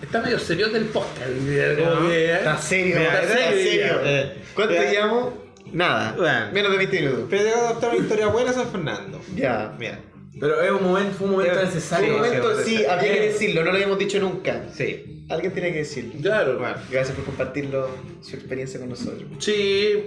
está 0.02 0.20
medio 0.20 0.36
serio 0.40 0.68
del 0.70 0.86
podcast. 0.86 1.28
como 1.28 2.08
que, 2.08 2.24
¿eh? 2.24 2.34
Está 2.34 2.58
serio, 2.58 2.96
Está 2.98 3.22
está 3.22 3.34
serio, 3.36 3.70
serio. 3.70 4.00
eh. 4.04 4.32
¿Cuánto 4.52 4.74
Ya. 4.74 4.90
llevamos? 4.90 5.34
Nada. 5.72 6.14
Bueno. 6.18 6.46
Menos 6.52 6.72
de 6.72 6.78
20 6.78 7.00
minutos. 7.02 7.24
Pero 7.30 7.44
te 7.44 7.50
voy 7.54 7.64
a 7.64 7.70
contar 7.70 7.90
una 7.90 7.98
historia 8.00 8.26
buena 8.26 8.52
San 8.52 8.68
Fernando. 8.68 9.20
Ya. 9.36 9.76
Mira, 9.78 10.00
Pero 10.40 10.60
es 10.60 10.70
un 10.72 10.82
momento, 10.82 11.14
fue 11.18 11.26
un 11.28 11.32
momento 11.34 11.54
Fue 11.54 11.64
necesario. 11.66 12.14
un 12.16 12.20
momento, 12.22 12.60
sí, 12.64 12.84
había 12.84 13.12
que 13.14 13.20
decirlo, 13.28 13.60
no 13.62 13.66
lo 13.70 13.74
habíamos 13.76 13.98
dicho 14.00 14.18
nunca. 14.18 14.64
sí. 14.74 15.06
Alguien 15.28 15.52
tiene 15.52 15.70
que 15.72 15.78
decirlo. 15.78 16.14
Claro. 16.20 16.58
Bueno, 16.58 16.74
Gracias 16.90 17.14
por 17.14 17.24
compartirlo, 17.26 17.88
su 18.20 18.34
experiencia 18.34 18.80
con 18.80 18.88
nosotros. 18.88 19.22
Sí, 19.38 19.52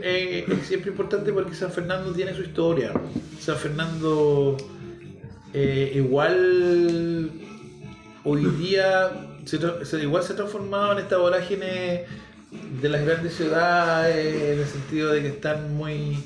eh, 0.04 0.44
es 0.46 0.68
siempre 0.68 0.92
importante 0.92 1.32
porque 1.32 1.56
San 1.56 1.72
Fernando 1.72 2.12
tiene 2.12 2.36
su 2.36 2.42
historia. 2.42 2.92
San 3.40 3.56
Fernando 3.56 4.58
eh, 5.54 5.94
igual 5.96 7.32
hoy 8.26 8.46
día 8.46 9.12
se, 9.46 9.58
igual 10.02 10.24
se 10.24 10.34
ha 10.34 10.36
transformado 10.36 10.94
en 10.94 11.00
esta 11.00 11.18
vorágine 11.18 12.06
de 12.82 12.90
las 12.90 13.04
grandes 13.06 13.34
ciudades 13.36 14.36
en 14.54 14.60
el 14.60 14.66
sentido 14.68 15.12
de 15.12 15.22
que 15.22 15.28
están 15.30 15.76
muy 15.76 16.18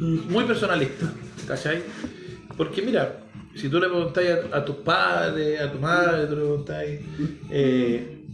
muy 0.00 0.44
personalistas, 0.44 1.10
¿cachai? 1.46 1.82
Porque 2.56 2.82
mira, 2.82 3.20
si 3.54 3.68
tú 3.68 3.78
le 3.78 3.88
preguntáis 3.88 4.30
a, 4.52 4.64
tus 4.64 4.76
padres, 4.76 5.60
a 5.60 5.70
tu 5.70 5.78
madre, 5.78 6.26
tú 6.26 6.34
le 6.34 6.40
preguntáis, 6.42 7.00
eh, 7.50 8.24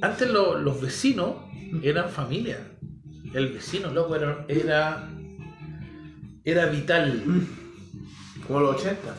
antes 0.00 0.30
lo- 0.30 0.58
los 0.58 0.80
vecinos 0.80 1.34
eran 1.82 2.08
familia. 2.08 2.58
El 3.34 3.48
vecino, 3.52 3.90
loco, 3.92 4.14
era, 4.16 4.44
era, 4.48 5.08
era 6.44 6.66
vital. 6.66 7.22
Como 8.46 8.60
los 8.60 8.76
80. 8.76 9.14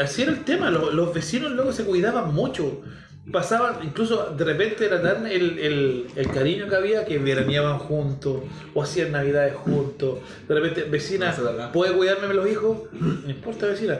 Así 0.00 0.22
era 0.22 0.32
el 0.32 0.44
tema, 0.44 0.70
los, 0.70 0.92
los 0.94 1.12
vecinos 1.14 1.52
luego 1.52 1.72
se 1.72 1.84
cuidaban 1.84 2.32
mucho. 2.34 2.82
Pasaban, 3.30 3.76
incluso 3.84 4.34
de 4.36 4.44
repente 4.44 4.84
era 4.84 5.00
tan 5.00 5.26
el, 5.28 5.56
el- 5.60 6.06
el 6.16 6.28
cariño 6.30 6.68
que 6.68 6.74
había 6.74 7.04
que 7.04 7.18
veraneaban 7.18 7.78
juntos 7.78 8.42
o 8.74 8.82
hacían 8.82 9.12
navidades 9.12 9.54
juntos. 9.54 10.18
De 10.48 10.54
repente, 10.54 10.82
vecina. 10.84 11.32
¿puede 11.72 11.92
cuidarme 11.94 12.34
los 12.34 12.50
hijos? 12.50 12.78
No 12.92 13.30
importa, 13.30 13.66
vecina. 13.66 13.98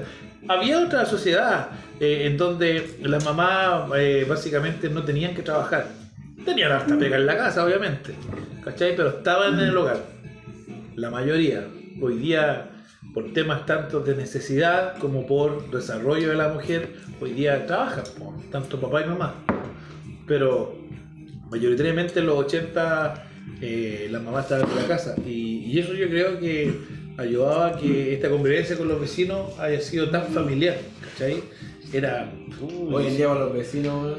Había 0.48 0.80
otra 0.80 1.06
sociedad 1.06 1.68
eh, 2.00 2.26
en 2.26 2.36
donde 2.36 2.96
las 3.02 3.24
mamás 3.24 3.92
eh, 3.96 4.26
básicamente 4.28 4.88
no 4.90 5.04
tenían 5.04 5.34
que 5.36 5.42
trabajar. 5.42 5.86
Tenían 6.44 6.72
harta 6.72 6.98
pega 6.98 7.16
en 7.16 7.26
la 7.26 7.36
casa, 7.36 7.64
obviamente. 7.64 8.14
¿Cachai? 8.64 8.96
Pero 8.96 9.10
estaban 9.10 9.54
en 9.60 9.68
el 9.68 9.76
hogar. 9.76 9.98
La 10.96 11.10
mayoría. 11.10 11.64
Hoy 12.00 12.18
día, 12.18 12.71
por 13.12 13.32
temas 13.32 13.66
tanto 13.66 14.00
de 14.00 14.14
necesidad 14.14 14.96
como 14.98 15.26
por 15.26 15.70
desarrollo 15.70 16.30
de 16.30 16.34
la 16.34 16.48
mujer, 16.48 16.94
hoy 17.20 17.32
día 17.32 17.66
trabajan, 17.66 18.04
tanto 18.50 18.80
papá 18.80 19.02
y 19.02 19.06
mamá. 19.06 19.34
Pero 20.26 20.74
mayoritariamente 21.50 22.20
en 22.20 22.26
los 22.26 22.38
80 22.38 23.28
eh, 23.60 24.08
las 24.10 24.22
mamás 24.22 24.44
estaban 24.44 24.68
en 24.70 24.76
la 24.76 24.88
casa. 24.88 25.14
Y, 25.26 25.64
y 25.66 25.78
eso 25.78 25.94
yo 25.94 26.08
creo 26.08 26.38
que 26.38 26.72
ayudaba 27.18 27.68
a 27.68 27.78
que 27.78 28.14
esta 28.14 28.30
convivencia 28.30 28.76
con 28.76 28.88
los 28.88 29.00
vecinos 29.00 29.58
haya 29.58 29.80
sido 29.80 30.08
tan 30.10 30.28
familiar. 30.28 30.76
¿Cachai? 31.00 31.42
Era. 31.92 32.32
uy, 32.60 32.94
Hoy 32.94 33.06
en 33.08 33.16
día 33.16 33.26
con 33.28 33.38
los 33.40 33.52
vecinos. 33.52 34.16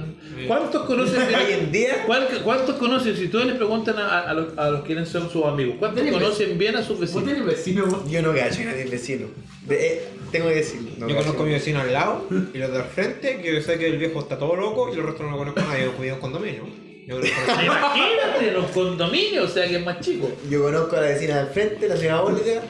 ¿Cuántos 0.47 0.83
conocen? 0.83 1.21
Hoy 1.27 1.53
en 1.53 1.71
día, 1.71 2.03
¿Cuál- 2.05 2.27
¿Cuántos 2.43 2.75
conocen? 2.75 3.15
Si 3.17 3.25
ustedes 3.25 3.45
les 3.47 3.55
preguntan 3.55 3.97
a, 3.97 4.19
a 4.21 4.33
los, 4.33 4.57
a 4.57 4.69
los 4.69 4.81
quienes 4.83 5.09
son 5.09 5.29
sus 5.29 5.43
amigos, 5.45 5.75
¿cuántos 5.79 6.01
¿Tienes 6.03 6.21
conocen 6.21 6.57
bien 6.57 6.75
a 6.75 6.79
sus 6.83 6.99
¿Vos 6.99 7.13
vecinos? 7.13 7.25
tenés 7.25 7.67
weón? 7.77 8.09
yo 8.09 8.21
no 8.21 8.33
gacho 8.33 8.62
a 8.62 8.65
nadie 8.65 8.86
vecino. 8.86 9.27
De- 9.67 9.88
eh, 9.88 10.01
tengo 10.31 10.47
que 10.49 10.55
decirlo. 10.55 10.91
no 10.97 11.07
yo 11.07 11.15
gacho. 11.15 11.25
conozco 11.25 11.43
a 11.43 11.45
mi 11.47 11.51
vecino 11.53 11.79
al 11.79 11.93
lado 11.93 12.25
y 12.53 12.57
los 12.57 12.71
de 12.71 12.77
al 12.77 12.83
frente, 12.86 13.41
que 13.41 13.53
yo 13.55 13.62
sé 13.62 13.77
que 13.79 13.88
el 13.88 13.97
viejo 13.97 14.19
está 14.19 14.38
todo 14.38 14.55
loco 14.55 14.89
y 14.93 14.97
el 14.97 15.03
resto 15.05 15.23
no 15.23 15.31
lo 15.31 15.38
conozco 15.38 15.59
a 15.62 15.65
nadie, 15.65 15.88
cuido 15.88 16.15
en 16.15 16.21
condominio. 16.21 16.63
Yo 17.07 17.19
que 17.19 17.27
Imagínate, 17.65 18.51
los 18.53 18.67
condominios, 18.71 19.49
o 19.51 19.53
sea 19.53 19.67
que 19.67 19.75
es 19.77 19.86
más 19.86 19.99
chico. 19.99 20.31
Yo 20.49 20.63
conozco 20.63 20.95
a 20.95 21.01
la 21.01 21.07
vecina 21.07 21.38
del 21.38 21.47
frente, 21.47 21.88
la 21.89 21.97
señora 21.97 22.21
Olga, 22.21 22.62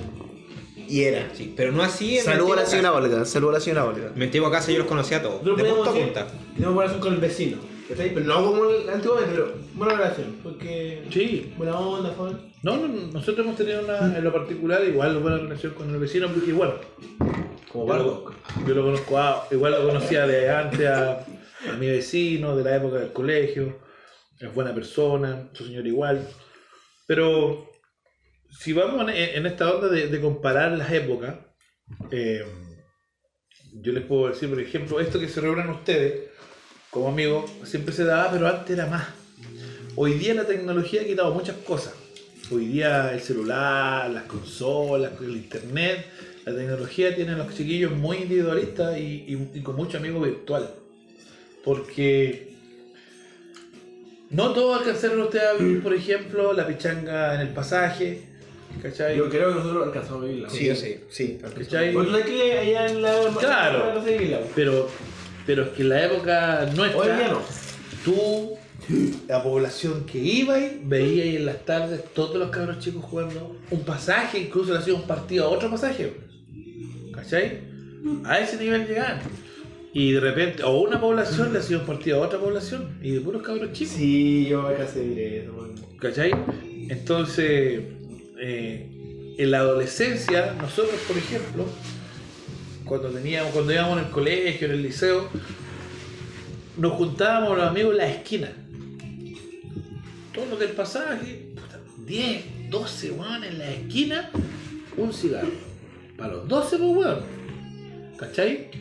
y 0.87 1.03
era. 1.03 1.29
Sí, 1.33 1.53
pero 1.55 1.71
no 1.71 1.83
así 1.83 2.17
en 2.17 2.25
mi 2.25 2.31
Saludo 2.31 2.53
a 2.53 2.55
la 2.57 2.65
señora. 2.65 2.93
Olga, 2.93 3.25
saludo 3.25 3.49
a 3.51 3.53
la 3.53 3.59
señora 3.59 3.85
Olga. 3.85 4.07
En 4.07 4.17
mi 4.19 4.25
antigua 4.25 4.51
casa 4.51 4.71
yo 4.71 4.79
los 4.79 4.87
conocía 4.87 5.17
a 5.17 5.21
todos, 5.21 5.43
de 5.43 5.51
punta 5.63 5.89
a 5.89 5.93
punta. 5.93 6.27
Tenemos 6.55 6.75
relación 6.77 6.99
con 7.01 7.13
el 7.13 7.19
vecino. 7.19 7.57
¿cachai? 7.89 8.13
Pero 8.13 8.25
no 8.25 8.45
como 8.45 8.65
el- 8.69 8.89
antiguamente, 8.89 9.31
pero 9.35 9.53
buena 9.73 9.95
relación. 9.95 10.37
Porque. 10.41 11.03
Sí. 11.11 11.53
Buena 11.57 11.77
onda, 11.77 12.13
joven. 12.17 12.37
No, 12.63 12.77
no, 12.77 12.87
nosotros 12.87 13.45
hemos 13.45 13.57
tenido 13.57 13.83
una, 13.83 14.17
en 14.17 14.23
lo 14.23 14.31
particular 14.31 14.81
igual 14.85 15.17
buena 15.19 15.37
relación 15.37 15.73
con 15.73 15.89
el 15.89 15.99
vecino, 15.99 16.29
porque 16.29 16.49
igual. 16.51 16.79
Como 17.71 17.93
lo, 17.93 18.31
yo 18.67 18.73
lo 18.75 18.83
conozco, 18.83 19.17
a- 19.17 19.47
igual 19.51 19.73
lo 19.73 19.87
conocía 19.87 20.25
de 20.27 20.49
antes 20.49 20.87
a, 20.87 21.19
a 21.69 21.73
mi 21.79 21.87
vecino, 21.87 22.55
de 22.55 22.63
la 22.63 22.75
época 22.77 22.97
del 22.99 23.11
colegio. 23.11 23.79
es 24.39 24.53
buena 24.53 24.73
persona, 24.73 25.49
su 25.53 25.65
señor 25.65 25.85
igual. 25.87 26.27
Pero 27.05 27.69
si 28.59 28.73
vamos 28.73 29.09
en, 29.13 29.45
esta 29.45 29.73
onda 29.73 29.87
de, 29.89 30.07
de 30.07 30.21
comparar 30.21 30.71
las 30.71 30.91
épocas, 30.91 31.35
eh, 32.11 32.45
yo 33.73 33.91
les 33.91 34.03
puedo 34.03 34.29
decir, 34.29 34.49
por 34.49 34.59
ejemplo, 34.59 34.99
esto 34.99 35.19
que 35.19 35.27
se 35.27 35.41
reúnen 35.41 35.69
ustedes 35.69 36.29
como 36.89 37.07
amigos, 37.07 37.51
siempre 37.63 37.93
se 37.93 38.03
daba, 38.03 38.31
pero 38.31 38.47
antes 38.47 38.69
era 38.69 38.85
más. 38.85 39.07
Hoy 39.95 40.13
día 40.13 40.33
la 40.35 40.45
tecnología 40.45 41.01
ha 41.01 41.05
quitado 41.05 41.33
muchas 41.33 41.57
cosas. 41.57 41.93
Hoy 42.51 42.67
día 42.67 43.13
el 43.13 43.21
celular, 43.21 44.09
las 44.11 44.23
consolas, 44.23 45.13
el 45.21 45.35
internet, 45.35 46.05
la 46.45 46.55
tecnología 46.55 47.15
tiene 47.15 47.31
a 47.31 47.37
los 47.37 47.55
chiquillos 47.55 47.91
muy 47.91 48.17
individualistas 48.17 48.97
y 48.99 49.61
con 49.63 49.75
mucho 49.75 49.97
amigo 49.97 50.19
virtual. 50.21 50.69
Porque 51.63 52.53
no 54.33 54.51
todos 54.51 54.79
alcanzaron 54.79 55.21
ustedes 55.21 55.45
a 55.45 55.53
vivir, 55.53 55.83
por 55.83 55.93
ejemplo, 55.93 56.53
la 56.53 56.65
pichanga 56.65 57.35
en 57.35 57.41
el 57.41 57.49
pasaje. 57.49 58.32
¿Cachai? 58.81 59.17
Yo 59.17 59.29
creo 59.29 59.49
que 59.49 59.55
nosotros 59.55 59.87
alcanzamos 59.87 60.23
a 60.23 60.25
vivirla. 60.25 60.49
Sí, 60.49 60.65
yo 60.65 60.75
sí, 60.75 60.97
sí. 61.09 61.37
¿Cachai? 61.41 61.93
Porque 61.93 62.19
es 62.19 62.25
que 62.25 62.59
allá 62.59 62.87
en 62.87 63.01
la. 63.01 63.13
Claro. 63.39 64.01
Vivirla. 64.01 64.39
Pero, 64.55 64.89
pero 65.45 65.63
es 65.63 65.69
que 65.69 65.81
en 65.83 65.89
la 65.89 66.05
época 66.05 66.69
nuestra, 66.75 66.99
Hoy 66.99 67.07
día 67.07 67.27
no. 67.29 67.41
tú, 68.03 68.51
la 69.27 69.41
población 69.43 70.05
que 70.05 70.17
iba 70.17 70.59
y 70.59 70.81
veía 70.83 71.23
ahí 71.23 71.35
en 71.37 71.45
las 71.45 71.63
tardes 71.65 72.03
todos 72.13 72.35
los 72.35 72.49
cabros 72.49 72.79
chicos 72.79 73.03
jugando 73.05 73.55
un 73.71 73.81
pasaje, 73.83 74.39
incluso 74.39 74.73
le 74.73 74.79
hacía 74.79 74.93
un 74.93 75.07
partido 75.07 75.45
a 75.45 75.49
otro 75.49 75.69
pasaje. 75.69 76.13
¿Cachai? 77.13 77.61
A 78.25 78.39
ese 78.39 78.57
nivel 78.57 78.85
llegaban. 78.87 79.19
Y 79.93 80.11
de 80.13 80.19
repente, 80.19 80.63
o 80.63 80.81
una 80.81 80.99
población 80.99 81.53
le 81.53 81.59
hacía 81.59 81.77
un 81.77 81.85
partido 81.85 82.21
a 82.21 82.25
otra 82.25 82.39
población, 82.39 82.97
y 83.01 83.11
de 83.11 83.21
puros 83.21 83.43
cabros 83.43 83.71
chicos. 83.73 83.93
Sí, 83.93 84.47
yo 84.49 84.63
me 84.63 84.73
casé 84.73 84.99
de 84.99 85.05
vivir 85.05 85.33
eso. 85.43 85.73
¿Cachai? 85.99 86.31
Entonces, 86.89 87.81
eh, 88.45 89.35
en 89.37 89.51
la 89.51 89.59
adolescencia, 89.59 90.53
nosotros, 90.59 90.99
por 91.07 91.17
ejemplo, 91.17 91.65
cuando 92.83 93.09
teníamos, 93.09 93.53
cuando 93.53 93.71
íbamos 93.71 93.99
en 93.99 94.05
el 94.05 94.11
colegio, 94.11 94.67
en 94.67 94.73
el 94.73 94.83
liceo, 94.83 95.29
nos 96.75 96.91
juntábamos 96.93 97.57
los 97.57 97.65
amigos 97.65 97.91
en 97.91 97.97
la 97.97 98.09
esquina. 98.09 98.51
Todos 100.33 100.49
los 100.49 100.59
del 100.59 100.71
pasaje, 100.71 101.53
puta, 101.55 101.79
10, 102.05 102.69
12 102.69 103.11
weón 103.11 103.45
en 103.45 103.59
la 103.59 103.71
esquina, 103.71 104.29
un 104.97 105.13
cigarro. 105.13 105.47
Para 106.17 106.33
los 106.33 106.47
12, 106.49 106.77
pues 106.79 106.97
weón. 106.97 107.19
¿Cachai? 108.17 108.71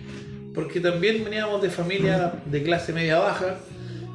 Porque 0.55 0.81
también 0.81 1.22
veníamos 1.22 1.62
de 1.62 1.70
familia 1.70 2.35
de 2.46 2.62
clase 2.64 2.92
media 2.92 3.20
baja 3.20 3.59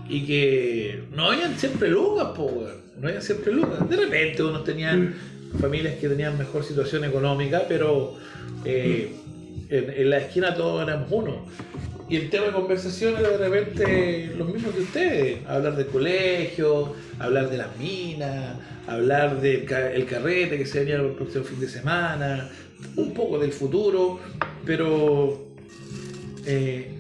y 0.10 0.26
que 0.26 1.04
no 1.12 1.32
habían 1.32 1.58
siempre 1.58 1.90
lucas, 1.90 2.28
po, 2.36 2.44
weón. 2.44 2.82
No 2.98 3.08
habían 3.08 3.22
siempre 3.22 3.54
lucas. 3.54 3.88
De 3.90 3.96
repente 3.96 4.44
unos 4.44 4.66
tenían 4.66 5.16
familias 5.60 5.96
que 5.96 6.10
tenían 6.10 6.38
mejor 6.38 6.64
situación 6.64 7.04
económica, 7.04 7.64
pero 7.68 8.16
eh, 8.66 9.12
en, 9.70 10.10
la 10.10 10.18
esquina 10.20 10.54
todos 10.54 10.88
éramos 10.88 11.08
uno. 11.12 11.46
Y 12.10 12.16
el 12.16 12.30
tema 12.30 12.46
de 12.46 12.52
conversación 12.54 13.16
era 13.18 13.38
de 13.38 13.50
repente 13.50 14.34
lo 14.38 14.46
mismo 14.46 14.72
que 14.72 14.82
ustedes. 14.82 15.46
Hablar 15.46 15.76
del 15.76 15.88
colegio, 15.88 16.94
hablar 17.20 17.50
de 17.50 17.58
las 17.58 17.76
minas, 17.78 18.56
hablar 18.88 19.42
del 19.42 19.70
el 19.70 20.06
carrete 20.06 20.58
que 20.58 20.66
se 20.66 20.80
venía 20.80 20.96
el 20.96 21.12
próximo 21.12 21.44
fin 21.44 21.60
de 21.60 21.68
semana, 21.68 22.50
un 22.96 23.14
poco 23.14 23.38
del 23.40 23.52
futuro, 23.52 24.20
pero 24.66 25.48
eh, 26.46 26.98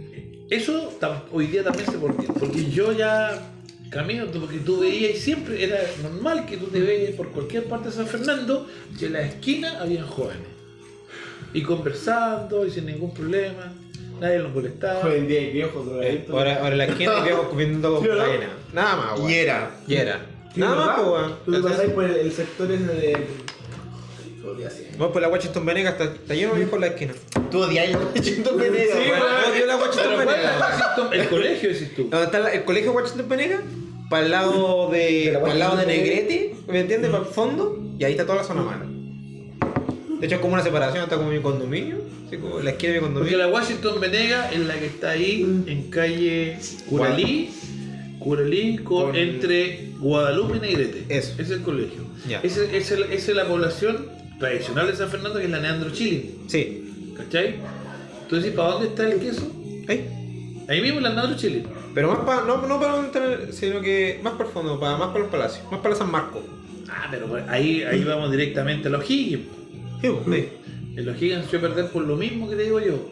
eso 0.50 0.98
hoy 1.32 1.48
día 1.48 1.64
también 1.64 1.86
se 1.86 1.98
perdió, 1.98 2.34
porque 2.34 2.70
yo 2.70 2.92
ya 2.92 3.57
camino, 3.90 4.26
porque 4.40 4.58
tú 4.60 4.80
veías 4.80 5.16
y 5.16 5.20
siempre 5.20 5.64
era 5.64 5.80
normal 6.04 6.46
que 6.46 6.58
tú 6.58 6.68
te 6.68 6.80
veías 6.80 7.12
por 7.16 7.30
cualquier 7.32 7.66
parte 7.66 7.90
de 7.90 7.96
San 7.96 8.08
Fernando, 8.08 8.68
que 9.00 9.06
en 9.08 9.14
la 9.14 9.22
esquina 9.22 9.80
habían 9.82 10.06
jóvenes. 10.06 10.48
Y 11.54 11.62
conversando 11.64 12.66
y 12.66 12.72
sin 12.72 12.86
ningún 12.86 13.14
problema, 13.14 13.72
nadie 14.20 14.40
los 14.40 14.54
molestaba. 14.54 15.06
Hoy 15.08 15.20
en 15.20 15.28
día 15.28 15.40
hay 15.40 15.52
viejos 15.52 15.86
Eh, 15.88 15.90
drogadictos. 15.90 16.36
ahora, 16.36 16.56
ahora 16.58 16.72
en 16.72 16.78
la 16.78 16.86
esquina 16.86 17.20
veo 17.22 17.50
comiendo 17.50 18.00
Sí, 18.02 18.08
¿o 18.10 18.14
no? 18.16 18.20
cocaína. 18.24 18.50
Nada 18.74 18.96
más, 18.98 19.20
weón. 19.20 19.32
Y 19.32 19.36
era. 19.36 19.72
Y 19.88 19.94
era. 19.96 20.26
Nada 20.56 20.76
más, 20.76 21.00
pues, 21.00 21.08
weón. 21.08 21.34
Tú 21.46 21.52
te 21.52 21.60
pasás 21.62 21.90
por 21.92 22.04
el, 22.04 22.16
el 22.16 22.32
sector 22.32 22.72
ese 22.72 22.84
de. 22.86 23.18
Podría 24.48 24.70
ser. 24.70 24.88
Vamos 24.98 25.12
por 25.12 25.22
la 25.22 25.28
Washington 25.28 25.66
Venegas, 25.66 25.94
está, 25.94 26.06
está 26.16 26.34
lleno 26.34 26.54
de 26.56 26.62
en 26.64 26.80
la 26.82 26.88
esquina. 26.88 27.14
Tú 27.52 27.60
odias 27.64 27.90
el 27.90 27.98
Washington 27.98 28.58
Venegas, 28.58 28.98
Sí. 28.98 29.52
Odio 29.52 29.66
la 29.66 29.76
Washington 29.76 30.04
Pero 30.08 30.24
¿cuál 30.24 30.36
es 30.38 30.44
Venegas. 30.44 31.12
El 31.12 31.28
colegio, 31.30 31.70
decís 31.70 31.96
tú. 31.96 32.10
Está 32.14 32.40
la- 32.40 32.54
el 32.54 32.64
colegio 32.64 32.92
Washington 32.94 33.28
Venegas, 33.30 33.62
para 34.10 34.24
el 34.26 34.32
lado 34.32 34.90
de, 34.90 34.98
De 35.26 35.32
la 35.34 35.40
para 35.42 35.54
el 35.54 35.60
lado 35.60 35.76
de 35.78 35.86
Negrete, 35.86 36.56
¿me 36.70 36.80
entiendes? 36.80 37.12
Para 37.12 37.24
el 37.24 37.30
fondo, 37.30 37.78
y 38.00 38.04
ahí 38.06 38.12
está 38.14 38.24
toda 38.26 38.38
la 38.38 38.44
zona 38.46 38.62
mala. 38.62 38.86
De 40.20 40.26
hecho, 40.26 40.36
es 40.36 40.42
como 40.42 40.54
una 40.54 40.64
separación, 40.64 41.04
está 41.04 41.18
como 41.18 41.30
mi 41.30 41.40
condominio, 41.42 41.98
así 42.26 42.38
como 42.38 42.60
la 42.60 42.70
esquina 42.72 42.94
de 42.94 43.00
mi 43.00 43.06
Porque 43.08 43.14
condominio. 43.20 43.38
la 43.38 43.54
Washington 43.54 44.00
Venega 44.00 44.50
es 44.52 44.60
la 44.62 44.74
que 44.80 44.86
está 44.88 45.10
ahí 45.12 45.42
en 45.68 45.90
calle 45.92 46.58
Curalí, 46.90 47.50
Curalí 48.20 48.78
con, 48.78 49.08
Con- 49.08 49.16
entre 49.16 49.90
Guadalupe 50.00 50.58
y 50.58 50.60
Negrete. 50.62 51.04
Eso. 51.10 51.34
Ese 51.34 51.42
es 51.44 51.50
el 51.52 51.62
colegio. 51.62 52.02
Esa 52.42 52.64
es 53.14 53.28
la 53.30 53.46
población 53.48 54.08
tradicional 54.40 54.88
de 54.88 54.96
San 54.96 55.10
Fernando 55.10 55.40
que 55.40 55.46
es 55.46 55.52
la 55.52 55.60
Neandro 55.60 55.92
Chile. 55.92 56.32
Sí, 56.48 57.14
¿Cachai? 57.18 57.56
Entonces, 58.24 58.54
¿para 58.54 58.70
dónde 58.72 58.88
está 58.90 59.10
el 59.10 59.20
queso? 59.20 59.52
ahí. 59.88 60.64
Ahí 60.68 60.82
mismo 60.82 60.98
en 60.98 61.04
la 61.04 61.14
Neandro 61.14 61.38
Chile. 61.38 61.64
Pero 61.94 62.10
más 62.10 62.20
para, 62.20 62.44
no, 62.44 62.68
no 62.68 62.80
para 62.80 62.94
donde 62.94 63.08
está 63.08 63.52
sino 63.52 63.82
que 63.82 64.20
más 64.22 64.34
para 64.34 64.46
el 64.46 64.54
fondo, 64.54 64.80
para, 64.80 64.98
más 64.98 65.08
para 65.08 65.20
los 65.20 65.30
palacios, 65.30 65.72
más 65.72 65.80
para 65.80 65.96
San 65.96 66.12
Marcos. 66.12 66.44
Ah, 66.90 67.08
pero 67.10 67.28
ahí, 67.48 67.84
ahí 67.84 68.04
vamos 68.04 68.30
directamente 68.32 68.88
a 68.88 68.92
los 68.92 69.10
Higgins. 69.10 69.46
Sí, 70.02 70.10
pues, 70.10 70.38
sí. 70.38 70.50
En 70.96 71.06
los 71.06 71.22
Higgins 71.22 71.46
se 71.46 71.48
echó 71.48 71.58
a 71.58 71.70
perder 71.70 71.90
por 71.90 72.04
lo 72.04 72.16
mismo 72.16 72.50
que 72.50 72.56
te 72.56 72.64
digo 72.64 72.80
yo. 72.80 73.10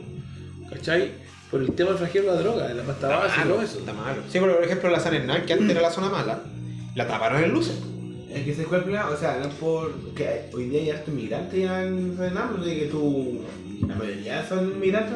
¿Cachai? 0.69 1.11
Por 1.49 1.61
el 1.61 1.71
tema 1.73 1.91
del 1.91 1.99
flagelo 1.99 2.31
de 2.31 2.35
la 2.35 2.41
droga, 2.41 2.67
de 2.67 2.73
la 2.73 2.83
pasta 2.83 3.07
base 3.07 3.41
y 3.43 3.47
todo 3.47 3.61
eso. 3.61 3.79
Está 3.79 3.93
malo. 3.93 4.21
Sí, 4.29 4.39
por 4.39 4.63
ejemplo, 4.63 4.89
la 4.89 4.99
San 4.99 5.13
Hernán, 5.13 5.45
que 5.45 5.53
antes 5.53 5.69
era 5.69 5.81
la 5.81 5.91
zona 5.91 6.09
mala, 6.09 6.41
la 6.95 7.07
taparon 7.07 7.43
en 7.43 7.51
luces. 7.51 7.75
Es 8.35 8.43
que 8.43 8.53
se 8.53 8.63
fue 8.63 8.77
el 8.77 8.83
problema, 8.83 9.09
o 9.09 9.17
sea, 9.17 9.39
no 9.41 9.47
es 9.47 9.53
por. 9.55 9.93
que 10.13 10.49
hoy 10.53 10.65
día 10.65 10.81
hay 10.81 10.89
hartos 10.91 11.09
inmigrantes 11.13 11.59
ya 11.59 11.83
en 11.85 12.15
Fernando, 12.17 12.63
de 12.63 12.79
que 12.79 12.85
tú. 12.87 13.41
La 13.87 13.95
mayoría 13.95 14.47
son 14.47 14.71
inmigrantes 14.71 15.13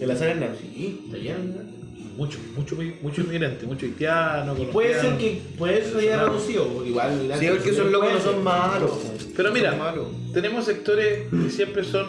en 0.00 0.08
la 0.08 0.16
San 0.16 0.28
Hernán. 0.28 0.50
Sí, 0.60 1.00
está 1.06 1.16
lleno 1.18 1.38
de 1.38 1.44
inmigrantes. 1.44 1.74
Mucho, 2.16 2.38
mucho, 2.56 2.76
mucho 3.02 3.20
inmigrante, 3.22 3.66
mucho 3.66 3.86
haitiano, 3.86 4.54
Puede 4.54 5.00
ser 5.00 5.16
que 5.18 5.42
puede 5.58 5.82
ser 5.84 5.94
ya 6.04 6.12
Claro. 6.14 6.26
reducido, 6.28 6.86
igual. 6.86 7.32
Sí, 7.40 7.46
porque 7.48 7.70
esos 7.70 7.90
locos 7.90 8.12
no 8.12 8.20
son 8.20 8.44
malos. 8.44 8.92
Pero 9.36 9.52
mira, 9.52 9.76
tenemos 10.32 10.64
sectores 10.64 11.24
que 11.28 11.50
siempre 11.50 11.82
son 11.82 12.06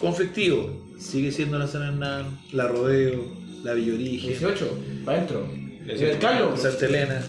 conflictivos. 0.00 0.68
Sigue 0.98 1.32
siendo 1.32 1.58
la 1.58 1.66
San 1.66 1.82
Hernán, 1.82 2.38
la 2.52 2.68
Rodeo, 2.68 3.24
la 3.64 3.74
Villa 3.74 3.94
Origen, 3.94 4.30
18, 4.30 4.78
para 5.04 5.18
adentro. 5.18 5.48
El 5.88 6.18
Carlos. 6.18 6.60
Santa 6.60 6.86
Elena, 6.86 7.22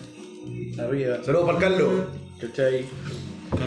arriba, 0.79 1.23
Saludos 1.23 1.45
para 1.47 1.59
Carlos. 1.59 2.05
¿cachai? 2.39 2.85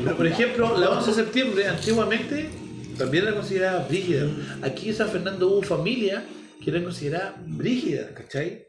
Pero, 0.04 0.16
por 0.16 0.26
ejemplo, 0.26 0.78
la 0.78 0.90
11 0.90 1.10
de 1.10 1.14
septiembre, 1.16 1.66
antiguamente, 1.66 2.48
también 2.96 3.24
era 3.24 3.34
considerada 3.34 3.86
brígida. 3.86 4.28
Aquí 4.62 4.88
en 4.88 4.94
San 4.94 5.08
Fernando 5.08 5.48
hubo 5.48 5.62
familias 5.62 6.22
que 6.62 6.70
eran 6.70 6.84
consideradas 6.84 7.34
brígidas, 7.46 8.12
¿cachai? 8.12 8.66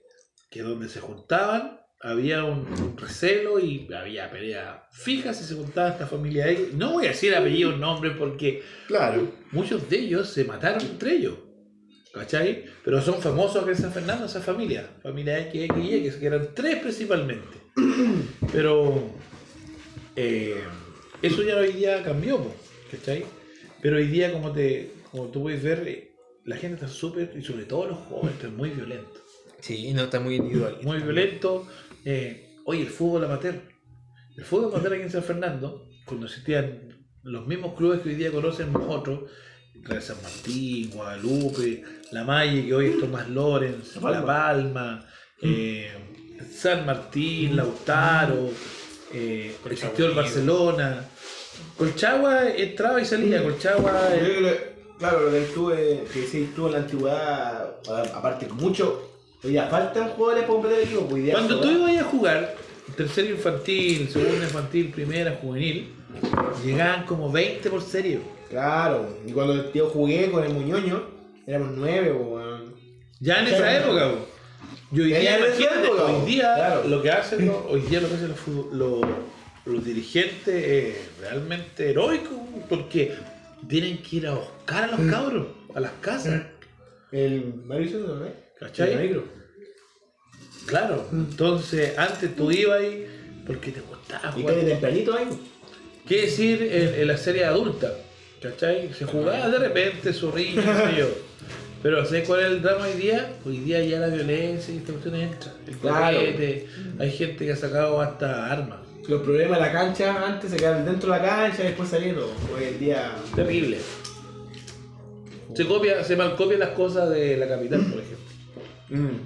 Que 0.49 0.61
donde 0.61 0.89
se 0.89 0.99
juntaban 0.99 1.79
había 2.01 2.43
un, 2.43 2.67
un 2.67 2.97
recelo 2.97 3.59
y 3.59 3.87
había 3.93 4.29
peleas 4.29 4.81
fijas 4.91 5.37
si 5.37 5.45
se 5.45 5.55
juntaba 5.55 5.89
esta 5.89 6.05
familia 6.05 6.45
ahí. 6.45 6.71
No 6.75 6.93
voy 6.93 7.05
a 7.05 7.09
decir 7.09 7.33
apellidos, 7.33 7.79
nombres, 7.79 8.13
porque 8.17 8.61
Claro. 8.87 9.31
muchos 9.51 9.87
de 9.89 9.99
ellos 9.99 10.27
se 10.29 10.43
mataron 10.43 10.81
entre 10.81 11.13
ellos. 11.15 11.35
¿Cachai? 12.13 12.65
Pero 12.83 13.01
son 13.01 13.21
famosos 13.21 13.61
acá 13.63 13.71
en 13.71 13.77
San 13.77 13.93
Fernando 13.93 14.25
esa 14.25 14.41
familia. 14.41 14.87
Familia 15.01 15.39
X, 15.47 15.63
X 15.63 15.77
y 15.83 15.93
X, 15.95 16.15
que 16.15 16.25
eran 16.27 16.49
tres 16.53 16.75
principalmente. 16.77 17.62
Pero 18.51 19.09
eh, 20.15 20.61
eso 21.21 21.43
ya 21.43 21.57
hoy 21.57 21.73
día 21.73 22.03
cambió, 22.03 22.39
¿cachai? 22.91 23.25
Pero 23.81 23.97
hoy 23.97 24.07
día, 24.07 24.31
como, 24.31 24.51
te, 24.51 24.91
como 25.11 25.27
tú 25.29 25.43
puedes 25.43 25.63
ver, 25.63 25.87
eh, 25.87 26.15
la 26.45 26.57
gente 26.57 26.75
está 26.75 26.87
súper, 26.87 27.33
y 27.37 27.41
sobre 27.41 27.65
todo 27.65 27.87
los 27.87 27.97
jóvenes, 27.99 28.35
están 28.35 28.55
muy 28.55 28.69
violentos. 28.69 29.21
Sí, 29.59 29.93
no, 29.93 30.03
está 30.03 30.19
muy 30.19 30.35
individual. 30.35 30.79
Muy 30.83 30.99
violento. 30.99 31.67
Eh, 32.05 32.57
oye, 32.65 32.81
el 32.81 32.89
fútbol 32.89 33.23
amateur. 33.23 33.61
El 34.35 34.43
fútbol 34.43 34.73
amateur 34.73 34.93
aquí 34.93 35.03
en 35.03 35.11
San 35.11 35.23
Fernando, 35.23 35.87
cuando 36.05 36.25
existían 36.25 37.05
los 37.23 37.47
mismos 37.47 37.75
clubes 37.75 38.01
que 38.01 38.09
hoy 38.09 38.15
día 38.15 38.31
conocen 38.31 38.73
nosotros, 38.73 39.31
Real 39.81 40.01
San 40.01 40.21
Martín, 40.21 40.91
Guadalupe, 40.91 41.83
La 42.11 42.23
Malle, 42.23 42.65
que 42.65 42.73
hoy 42.73 42.87
es 42.87 42.99
Tomás 42.99 43.29
Lorenz, 43.29 43.95
La 44.01 44.11
La 44.11 44.25
Palma, 44.25 45.07
eh, 45.41 45.91
San 46.51 46.85
Martín, 46.85 47.55
Lautaro, 47.55 48.49
eh, 49.13 49.55
existió 49.65 50.07
el 50.07 50.13
Barcelona. 50.13 51.09
Colchagua 51.77 52.49
entraba 52.49 53.01
y 53.01 53.05
salía, 53.05 53.43
Colchagua... 53.43 54.09
Yo 54.09 54.15
eh, 54.15 54.35
creo 54.37 54.43
que 54.43 54.73
Claro, 54.99 55.21
lo 55.21 55.31
que 55.31 55.43
estuve, 55.43 56.03
que 56.13 56.27
sí 56.27 56.43
estuvo 56.43 56.67
en 56.67 56.73
la 56.73 56.79
antigüedad, 56.79 57.75
aparte 58.13 58.47
con 58.47 58.57
mucho, 58.57 59.09
Hoy 59.43 59.51
día 59.51 59.67
faltan 59.67 60.07
jugadores 60.11 60.43
para 60.43 60.53
completar 60.53 60.79
el 60.79 60.85
equipo. 60.85 61.05
pues, 61.09 61.31
Cuando 61.31 61.59
tú 61.59 61.69
ibas 61.69 61.97
a 61.97 62.03
jugar, 62.05 62.55
tercero 62.95 63.31
infantil, 63.31 64.07
segundo 64.09 64.41
infantil, 64.41 64.91
primera, 64.91 65.37
juvenil, 65.41 65.93
llegaban 66.63 67.05
como 67.05 67.29
20 67.29 67.69
por 67.69 67.81
serie. 67.81 68.21
Claro, 68.49 69.17
y 69.27 69.33
cuando 69.33 69.73
yo 69.73 69.89
jugué 69.89 70.31
con 70.31 70.45
el 70.45 70.53
Muñoño, 70.53 71.03
éramos 71.45 71.71
nueve, 71.75 72.13
weón. 72.13 72.75
Ya 73.19 73.41
en 73.41 73.47
esa 73.47 73.77
época, 73.79 74.11
po. 74.11 74.27
Y 74.93 75.01
hoy 75.01 75.07
día, 75.07 75.39
imagínate, 75.39 75.87
hoy 75.89 76.25
día 76.25 76.53
claro. 76.55 76.87
lo 76.87 77.01
que 77.01 77.09
hacen 77.11 77.47
los, 77.47 77.55
hoy 77.67 77.81
día 77.81 77.99
lo 77.99 78.07
que 78.09 78.13
hacen 78.15 78.29
los, 78.29 78.73
los, 78.73 79.01
los 79.65 79.85
dirigentes 79.85 80.55
es 80.63 80.95
realmente 81.19 81.89
heroico, 81.89 82.29
porque 82.69 83.15
tienen 83.67 84.03
que 84.03 84.17
ir 84.17 84.27
a 84.27 84.35
buscar 84.35 84.83
a 84.83 84.87
los 84.95 85.11
cabros, 85.11 85.47
a 85.73 85.79
las 85.79 85.91
casas. 85.99 86.43
El 87.11 87.55
Mauricio, 87.65 87.99
¿no? 87.99 88.27
¿Cachai? 88.59 88.91
El 88.91 88.97
negro. 88.99 89.23
Claro, 90.67 91.07
entonces 91.11 91.97
antes 91.97 92.35
tú 92.35 92.51
ibas 92.51 92.79
ahí 92.79 93.05
porque 93.45 93.71
te 93.71 93.81
gustaba 93.81 94.29
Y 94.37 94.41
jugar. 94.41 94.55
cae 94.55 94.63
tempranito 94.65 95.17
ahí. 95.17 95.27
¿Qué 96.07 96.21
decir 96.21 96.61
en, 96.71 97.01
en 97.01 97.07
la 97.07 97.17
serie 97.17 97.45
adulta? 97.45 97.93
¿Cachai? 98.41 98.93
Se 98.93 99.05
jugaba 99.05 99.49
de 99.49 99.57
repente, 99.57 100.13
zorrillo, 100.13 100.61
qué 100.61 100.67
sé 100.67 100.99
yo. 100.99 101.07
Pero 101.83 102.05
¿sabes 102.05 102.25
cuál 102.25 102.39
es 102.39 102.45
el 102.45 102.61
drama 102.61 102.85
hoy 102.85 102.93
día? 102.93 103.33
Hoy 103.45 103.57
día 103.57 103.83
ya 103.83 103.99
la 103.99 104.07
violencia 104.07 104.73
y 104.73 104.77
esta 104.77 104.93
cuestión 104.93 105.15
entra. 105.15 105.53
El 105.67 105.75
Claro. 105.75 106.17
hay 106.99 107.11
gente 107.11 107.45
que 107.45 107.51
ha 107.51 107.57
sacado 107.57 107.99
hasta 107.99 108.49
armas. 108.49 108.79
Los 109.09 109.21
problemas 109.21 109.59
de 109.59 109.65
la 109.65 109.71
cancha 109.73 110.25
antes 110.25 110.49
se 110.49 110.55
quedaban 110.55 110.85
dentro 110.85 111.11
de 111.11 111.19
la 111.19 111.25
cancha 111.25 111.61
y 111.61 111.67
después 111.67 111.89
saliendo. 111.89 112.33
Hoy 112.55 112.63
en 112.63 112.79
día. 112.79 113.11
Terrible. 113.35 113.77
Se 115.53 115.67
copia, 115.67 116.01
se 116.05 116.15
malcopian 116.15 116.61
las 116.61 116.69
cosas 116.69 117.09
de 117.09 117.35
la 117.35 117.49
capital, 117.49 117.81
por 117.81 117.99
ejemplo. 117.99 118.23
Mm. 118.89 119.19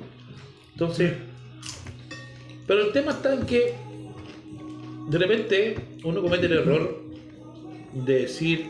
Entonces, 0.72 1.14
pero 2.66 2.86
el 2.86 2.92
tema 2.92 3.12
está 3.12 3.36
en 3.36 3.46
que 3.46 3.76
de 5.10 5.18
repente 5.20 5.76
uno 6.04 6.24
comete 6.24 6.48
el 6.48 6.54
error 6.54 7.04
de 7.94 8.22
decir, 8.22 8.68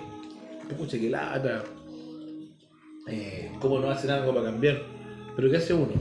pucha, 0.78 1.00
que 1.00 1.10
lata, 1.10 1.64
eh, 3.08 3.52
cómo 3.60 3.80
no 3.80 3.90
hacen 3.90 4.10
algo 4.12 4.34
para 4.34 4.48
cambiar. 4.48 4.82
Pero 5.36 5.50
¿qué 5.50 5.58
hace 5.58 5.74
uno? 5.74 5.94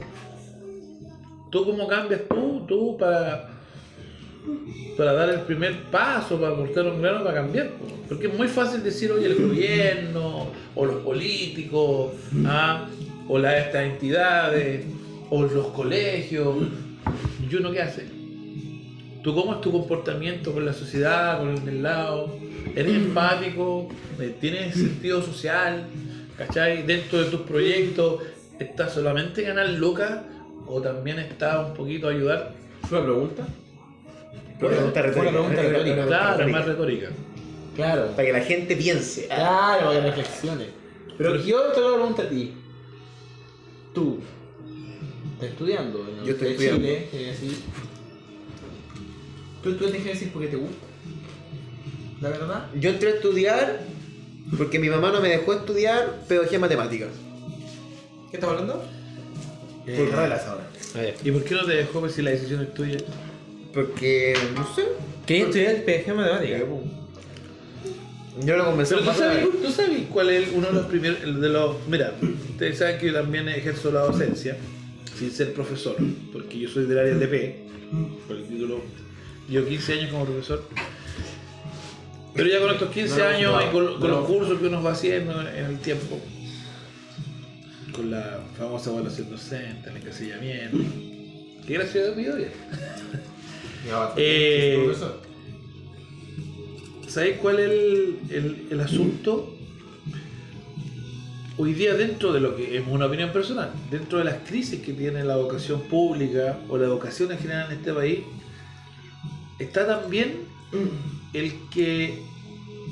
¿Tú 1.51 1.65
cómo 1.65 1.87
cambias 1.87 2.21
tú? 2.29 2.65
Tú 2.67 2.97
para, 2.97 3.49
para 4.97 5.13
dar 5.13 5.29
el 5.29 5.41
primer 5.41 5.83
paso, 5.91 6.39
para 6.39 6.53
aportar 6.53 6.85
un 6.87 7.01
grano 7.01 7.23
para 7.23 7.35
cambiar. 7.35 7.69
po. 7.71 7.85
Porque 8.07 8.27
es 8.27 8.37
muy 8.37 8.47
fácil 8.47 8.83
decir, 8.83 9.11
oye, 9.11 9.27
el 9.27 9.35
gobierno, 9.35 10.47
o 10.75 10.85
los 10.85 10.97
políticos, 11.03 12.13
ah, 12.45 12.87
o 13.27 13.37
las 13.37 13.65
estas 13.65 13.83
entidades, 13.83 14.85
o 15.29 15.43
los 15.43 15.67
colegios. 15.67 16.55
¿Y 17.49 17.55
uno 17.55 17.71
qué 17.71 17.81
hace? 17.81 18.05
¿Tú 19.23 19.35
cómo 19.35 19.55
es 19.55 19.61
tu 19.61 19.71
comportamiento 19.71 20.53
con 20.53 20.65
la 20.65 20.73
sociedad, 20.73 21.39
con 21.39 21.49
el 21.49 21.65
del 21.65 21.83
lado? 21.83 22.37
¿Eres 22.75 22.95
empático? 22.95 23.89
Eh, 24.19 24.35
¿Tienes 24.39 24.75
sentido 24.75 25.21
social? 25.21 25.85
¿Cachai? 26.37 26.83
Dentro 26.83 27.19
de 27.23 27.25
tus 27.31 27.41
proyectos, 27.41 28.21
¿estás 28.59 28.93
solamente 28.93 29.41
ganar 29.41 29.69
lucas 29.69 30.21
o 30.67 30.81
también 30.81 31.19
está 31.19 31.61
un 31.65 31.73
poquito 31.73 32.07
ayudar? 32.09 32.53
¿Fue 32.87 32.99
una 32.99 33.07
pregunta? 33.07 33.47
Una 34.59 34.69
pregunta 34.69 35.03
Fue 35.03 35.21
una 35.21 35.31
pregunta 35.31 35.61
retórica. 35.61 35.77
retórica. 35.77 36.05
Claro, 36.07 36.43
es 36.43 36.51
más 36.51 36.65
retórica. 36.65 37.07
Claro. 37.75 38.07
Para 38.15 38.25
que 38.25 38.33
la 38.33 38.41
gente 38.41 38.75
piense. 38.75 39.27
Claro, 39.27 39.85
para 39.87 39.99
que 40.01 40.07
reflexiones. 40.07 40.67
Pero 41.17 41.31
Pero- 41.31 41.43
yo 41.43 41.61
te 41.71 41.79
hago 41.79 41.87
una 41.89 41.95
pregunta 41.97 42.23
a 42.23 42.29
ti. 42.29 42.53
Tú, 43.93 44.19
estás 45.33 45.49
estudiando 45.49 46.07
en 46.07 46.25
Yo 46.25 46.33
estoy 46.33 46.49
estudiando. 46.49 46.81
Chile, 46.81 47.07
es 47.11 47.41
decir, 47.41 47.57
¿Tú 49.63 49.71
estudias 49.71 50.03
decir 50.03 50.31
porque 50.31 50.47
te 50.47 50.55
gusta? 50.55 50.85
¿La 52.21 52.29
verdad? 52.29 52.67
Yo 52.79 52.91
entré 52.91 53.09
a 53.09 53.13
estudiar 53.15 53.79
porque 54.55 54.79
mi 54.79 54.89
mamá 54.89 55.11
no 55.11 55.21
me 55.21 55.29
dejó 55.29 55.53
estudiar 55.53 56.19
pedagogía 56.27 56.59
matemática. 56.59 57.07
¿Qué 58.29 58.37
estás 58.37 58.49
hablando? 58.49 58.83
Por 59.85 60.09
reglas 60.09 60.45
ahora. 60.45 60.67
¿Y 61.23 61.31
por 61.31 61.43
qué 61.43 61.55
no 61.55 61.65
te 61.65 61.73
dejó 61.73 61.99
pues, 61.99 62.13
si 62.13 62.21
la 62.21 62.31
decisión 62.31 62.61
es 62.61 62.73
tuya? 62.73 62.97
Porque, 63.73 64.35
no 64.55 64.75
sé, 64.75 64.83
¿Qué 65.25 65.41
estudiar 65.41 65.83
pedagogía 65.83 66.13
matemática? 66.13 66.57
yo 68.45 68.55
lo 68.55 68.65
convencí 68.65 68.93
Pero 68.93 69.11
tú 69.11 69.17
sabes, 69.17 69.47
tú 69.63 69.71
sabes 69.71 70.01
cuál 70.11 70.29
es 70.29 70.49
uno 70.53 70.67
de 70.67 70.73
los 70.73 70.85
primeros, 70.85 71.23
el 71.23 71.41
de 71.41 71.49
los, 71.49 71.75
mira, 71.87 72.13
ustedes 72.51 72.77
saben 72.77 72.99
que 72.99 73.07
yo 73.07 73.13
también 73.13 73.49
ejerzo 73.49 73.91
la 73.91 74.01
docencia, 74.01 74.57
sin 75.17 75.31
ser 75.31 75.53
profesor, 75.53 75.95
porque 76.31 76.59
yo 76.59 76.69
soy 76.69 76.85
del 76.85 76.99
área 76.99 77.15
DP, 77.15 77.55
por 78.27 78.35
el 78.35 78.47
título, 78.47 78.81
yo 79.49 79.65
15 79.67 79.93
años 79.93 80.11
como 80.11 80.25
profesor. 80.25 80.63
Pero 82.37 82.49
ya 82.49 82.59
con 82.61 82.71
estos 82.71 82.89
15 82.91 83.17
No, 83.17 83.25
años 83.25 83.51
no, 83.53 83.61
y 83.61 83.71
con, 83.71 83.99
con 83.99 84.09
no. 84.11 84.15
los 84.19 84.25
cursos 84.27 84.59
que 84.59 84.67
uno 84.67 84.81
va 84.83 84.91
haciendo 84.91 85.41
en 85.41 85.65
el 85.65 85.79
tiempo, 85.79 86.19
con 87.93 88.11
la 88.11 88.39
famosa 88.57 88.91
evaluación 88.91 89.29
docente, 89.29 89.89
el 89.89 89.97
encasillamiento, 89.97 90.77
a 91.99 92.11
Dios 92.11 92.37
bien. 92.37 92.51
Ya, 93.87 94.13
Eh. 94.17 94.93
¿Sabéis 97.07 97.37
cuál 97.41 97.59
es 97.59 97.69
el, 97.69 98.19
el- 98.29 98.67
el 98.71 98.79
asunto? 98.81 99.53
Hoy 101.59 101.73
día 101.73 101.95
dentro 101.95 102.33
de 102.33 102.39
lo 102.39 102.55
que 102.55 102.77
es 102.77 102.83
una 102.87 103.07
opinión 103.07 103.31
personal, 103.31 103.71
dentro 103.89 104.19
de 104.19 104.25
las 104.25 104.35
crisis 104.47 104.79
que 104.81 104.93
tiene 104.93 105.23
la 105.23 105.33
educación 105.33 105.81
pública 105.81 106.59
o 106.69 106.77
la 106.77 106.85
educación 106.85 107.31
en 107.31 107.39
general 107.39 107.71
en 107.71 107.77
este 107.79 107.93
país, 107.93 108.19
está 109.57 109.87
también 109.87 110.41
el 111.33 111.53
que 111.73 112.21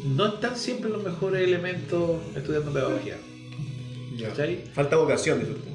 no 0.05 0.27
están 0.27 0.55
siempre 0.55 0.89
los 0.89 1.03
mejores 1.03 1.41
elementos 1.41 2.21
estudiando 2.35 2.71
pedagogía. 2.71 3.17
¿Cachai? 4.21 4.63
Falta 4.73 4.95
vocación, 4.97 5.39
usted. 5.41 5.71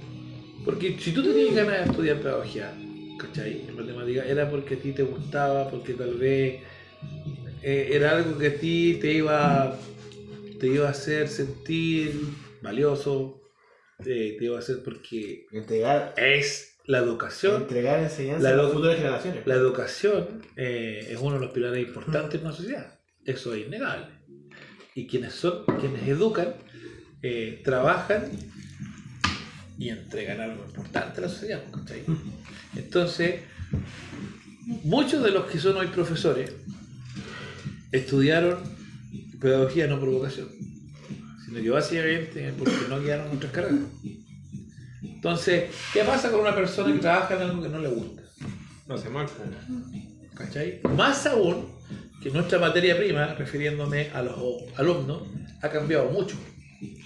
Porque 0.65 0.97
si 0.99 1.13
tú 1.13 1.23
tenías 1.23 1.55
ganas 1.55 1.85
de 1.85 1.91
estudiar 1.91 2.21
pedagogía, 2.21 2.73
¿cachai? 3.19 3.65
En 3.69 3.77
matemática, 3.77 4.25
era 4.25 4.49
porque 4.51 4.75
a 4.75 4.79
ti 4.79 4.93
te 4.93 5.03
gustaba, 5.03 5.69
porque 5.71 5.95
tal 5.95 6.15
vez 6.15 6.63
eh, 7.63 7.91
era 7.93 8.17
algo 8.17 8.39
que 8.39 8.47
a 8.49 8.55
ti 8.55 8.99
te 9.01 9.13
iba, 9.13 9.77
te 10.59 10.67
iba 10.69 10.87
a 10.87 10.91
hacer 10.91 11.29
sentir 11.29 12.21
valioso, 12.63 13.41
eh, 14.01 14.37
te 14.39 14.45
iba 14.45 14.57
a 14.57 14.61
hacer 14.61 14.83
porque 14.85 15.47
Entregar, 15.53 16.15
es 16.17 16.79
la 16.87 16.99
educación. 16.99 17.63
entregar 17.63 18.01
enseñanza 18.01 18.43
La 18.49 18.55
a 18.55 18.63
las 18.63 18.73
futuras 18.73 18.97
generaciones. 18.97 19.47
La 19.47 19.55
educación 19.55 20.43
eh, 20.57 21.09
es 21.11 21.19
uno 21.21 21.35
de 21.35 21.41
los 21.41 21.51
pilares 21.53 21.87
importantes 21.87 22.41
de 22.41 22.47
una 22.47 22.55
sociedad. 22.57 22.99
Eso 23.25 23.55
es 23.55 23.67
innegable. 23.67 24.20
Y 24.95 25.07
quienes 25.07 25.35
son, 25.35 25.65
quienes 25.81 26.07
educan, 26.09 26.55
eh, 27.23 27.61
trabajan 27.65 28.31
y 29.79 29.89
entregan 29.89 30.41
algo 30.41 30.65
importante 30.65 31.19
a 31.19 31.23
la 31.23 31.29
sociedad. 31.29 31.63
¿cachai? 31.71 32.03
Entonces, 32.77 33.43
muchos 34.85 35.23
de 35.23 35.31
los 35.31 35.47
que 35.47 35.59
son 35.59 35.77
hoy 35.77 35.89
profesores 35.89 36.53
estudiaron 37.93 38.59
pedagogía 39.41 39.87
no 39.87 39.99
por 39.99 40.11
vocación, 40.11 40.49
sino 41.45 41.63
que 41.63 41.71
básicamente 41.71 42.53
porque 42.59 42.77
no 42.89 43.01
quedaron 43.01 43.37
otras 43.37 43.53
carreras. 43.53 43.81
Entonces, 45.03 45.71
¿qué 45.93 46.05
pasa 46.05 46.31
con 46.31 46.41
una 46.41 46.55
persona 46.55 46.93
que 46.93 47.01
trabaja 47.01 47.35
en 47.37 47.43
algo 47.43 47.63
que 47.63 47.69
no 47.69 47.79
le 47.79 47.89
gusta? 47.89 48.23
No 48.87 48.99
sé, 48.99 49.09
mal. 49.09 49.27
¿Cachai? 50.35 50.81
Más 50.97 51.27
aún 51.27 51.80
que 52.23 52.31
nuestra 52.31 52.59
materia 52.59 52.97
prima, 52.97 53.35
refiriéndome 53.35 54.11
a 54.15 54.23
los 54.23 54.37
alumnos, 54.77 55.23
ha 55.63 55.69
cambiado 55.71 56.11
mucho, 56.11 56.37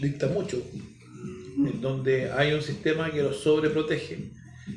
dicta 0.01 0.27
mucho, 0.29 0.63
en 1.57 1.81
donde 1.81 2.33
hay 2.33 2.53
un 2.53 2.63
sistema 2.63 3.11
que 3.11 3.23
los 3.23 3.41
sobreprotege, 3.41 4.31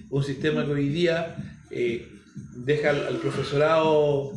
un 0.10 0.23
sistema 0.23 0.65
que 0.65 0.71
hoy 0.71 0.89
día 0.89 1.36
eh, 1.71 2.08
deja 2.56 2.91
al, 2.91 3.08
al 3.08 3.15
profesorado 3.17 4.32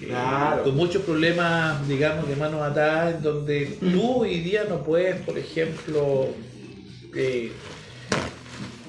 eh, 0.00 0.06
Claro. 0.08 0.62
con 0.64 0.76
muchos 0.76 1.02
problemas, 1.02 1.86
digamos, 1.86 2.26
de 2.28 2.34
manos 2.36 2.62
atadas, 2.62 3.16
en 3.16 3.22
donde 3.22 3.76
tú 3.80 4.22
hoy 4.22 4.40
día 4.40 4.64
no 4.68 4.82
puedes, 4.82 5.16
por 5.16 5.36
ejemplo, 5.38 6.28
eh, 7.14 7.52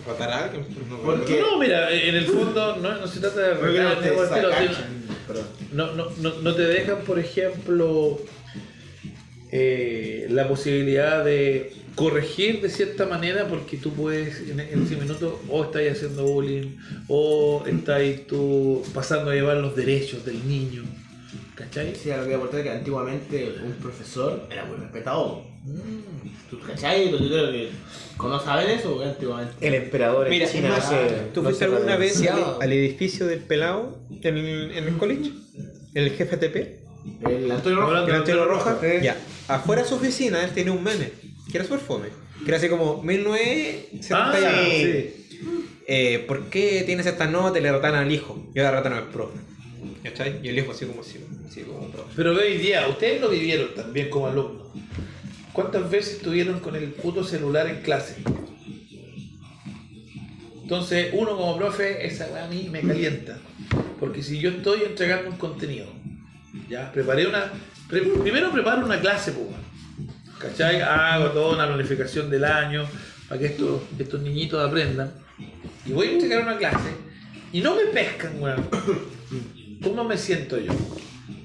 ¿Matar 0.08 0.30
a 0.32 0.44
alguien? 0.46 0.66
No, 0.90 0.98
Porque- 1.02 1.40
no, 1.40 1.60
mira, 1.60 1.92
en 1.92 2.16
el 2.16 2.26
fondo 2.26 2.78
no, 2.78 2.98
no 2.98 3.08
se 3.08 3.20
trata 3.20 3.42
de 3.42 3.60
que 3.60 3.80
no 3.82 3.90
perdón. 5.34 5.46
no, 5.74 5.94
no, 5.94 6.10
no, 6.18 6.42
no 6.42 6.56
te 6.56 6.64
dejan, 6.64 7.02
por 7.02 7.20
ejemplo, 7.20 8.20
eh, 9.52 10.28
la 10.30 10.48
posibilidad 10.48 11.26
de 11.26 11.74
corregir 11.96 12.62
de 12.62 12.70
cierta 12.70 13.06
manera 13.06 13.48
porque 13.48 13.78
tú 13.78 13.92
puedes 13.92 14.40
en, 14.50 14.60
en 14.60 14.84
ese 14.84 14.96
minuto 14.96 15.42
o 15.50 15.64
estás 15.64 15.82
haciendo 15.92 16.24
bullying 16.24 16.78
o 17.08 17.64
estás 17.68 18.02
tú 18.28 18.82
pasando 18.94 19.32
a 19.32 19.34
llevar 19.34 19.58
los 19.58 19.76
derechos 19.76 20.26
del 20.26 20.48
niño. 20.48 20.84
¿Cachai? 21.56 21.94
Sí, 21.96 22.10
lo 22.10 22.26
que 22.26 22.36
aportar 22.36 22.64
que 22.64 22.70
antiguamente 22.70 23.56
un 23.64 23.74
profesor 23.74 24.48
era 24.50 24.66
muy 24.66 24.78
respetado. 24.78 25.44
¿Tú 26.50 26.60
cachai? 26.60 27.12
Yo 27.12 27.18
creo 27.18 27.52
que 27.52 27.70
¿no 28.18 28.40
saben 28.40 28.70
eso 28.70 29.02
antiguamente. 29.04 29.68
El 29.68 29.74
emperador 29.76 30.28
en 30.28 30.32
Mira, 30.32 30.50
China 30.50 30.70
es 30.70 30.74
más, 30.74 30.86
hace- 30.86 31.08
¿tú 31.34 31.42
no 31.42 31.50
fuiste 31.50 31.66
alguna 31.66 31.98
vez 31.98 32.22
al, 32.60 32.72
edificio 32.72 33.28
del 33.28 33.40
pelado 33.40 34.00
en 34.22 34.38
el, 34.38 34.72
en 34.72 34.84
el 34.86 34.98
college? 34.98 35.32
¿En 35.94 36.04
el 36.04 36.12
jefe 36.12 36.38
TP? 36.38 36.80
El 37.28 37.52
Antonio. 37.52 37.82
Hablando 37.82 38.08
¿El 38.10 38.16
Antonio 38.16 38.46
Rojas? 38.46 38.78
Sí. 38.82 38.88
Ya. 39.02 39.18
Afuera 39.48 39.82
de 39.82 39.88
su 39.88 39.96
oficina 39.96 40.44
él 40.44 40.52
tenía 40.52 40.72
un 40.72 40.84
meme, 40.84 41.10
que 41.52 41.58
era 41.58 41.66
súper 41.66 41.80
fome. 41.80 42.08
Que 42.44 42.48
era 42.48 42.58
así 42.58 42.70
como 42.70 43.02
1970 43.04 44.16
Ah, 44.18 44.64
sí. 44.66 45.28
Eh, 45.88 46.24
¿Por 46.28 46.46
qué 46.46 46.84
tienes 46.86 47.06
esta 47.06 47.28
nota 47.28 47.60
y 47.60 47.62
le 47.62 47.72
ratan 47.72 47.96
al 47.96 48.12
hijo? 48.12 48.50
Y 48.54 48.60
ahora 48.60 48.78
ratan 48.78 48.94
al 48.94 49.10
profe. 49.10 49.40
¿Cachai? 50.04 50.40
Y 50.44 50.50
el 50.50 50.60
hijo 50.60 50.72
así 50.72 50.86
como 50.86 51.02
así, 51.02 51.20
así 51.48 51.62
como 51.62 51.88
profe. 51.90 52.10
Pero 52.16 52.32
hoy 52.32 52.58
día, 52.58 52.88
ustedes 52.88 53.20
lo 53.20 53.30
vivieron 53.30 53.74
también 53.76 54.10
como 54.10 54.28
alumnos. 54.28 54.68
¿Cuántas 55.54 55.90
veces 55.90 56.18
estuvieron 56.18 56.60
con 56.60 56.76
el 56.76 56.90
puto 56.92 57.24
celular 57.24 57.68
en 57.68 57.82
clase? 57.82 58.18
Entonces, 60.64 61.10
uno 61.14 61.36
como 61.36 61.58
profe, 61.58 62.06
esa 62.06 62.28
weá 62.28 62.46
a 62.46 62.48
mí 62.48 62.70
me 62.72 62.82
calienta. 62.82 63.38
Porque 64.00 64.24
si 64.24 64.40
yo 64.40 64.50
estoy 64.52 64.84
entregando 64.84 65.30
un 65.30 65.38
contenido, 65.38 65.88
ya, 66.70 66.92
preparé 66.92 67.28
una. 67.28 67.52
pre- 67.90 68.02
primero 68.02 68.52
preparo 68.52 68.86
una 68.86 69.00
clase, 69.00 69.34
pues. 69.34 69.48
¿cachai? 70.40 70.82
Hago 70.82 71.30
toda 71.32 71.56
una 71.56 71.68
planificación 71.68 72.30
del 72.30 72.46
año 72.46 72.88
para 73.28 73.40
que 73.40 73.48
estos, 73.48 73.82
estos 74.00 74.22
niñitos 74.22 74.66
aprendan. 74.66 75.12
Y 75.86 75.92
voy 75.92 76.08
a 76.08 76.12
entregar 76.14 76.44
una 76.44 76.58
clase 76.58 76.90
y 77.52 77.62
no 77.62 77.76
me 77.76 77.86
pescan, 77.86 78.42
weón. 78.42 78.66
¿Cómo 79.84 80.04
me 80.04 80.18
siento 80.18 80.58
yo? 80.60 80.72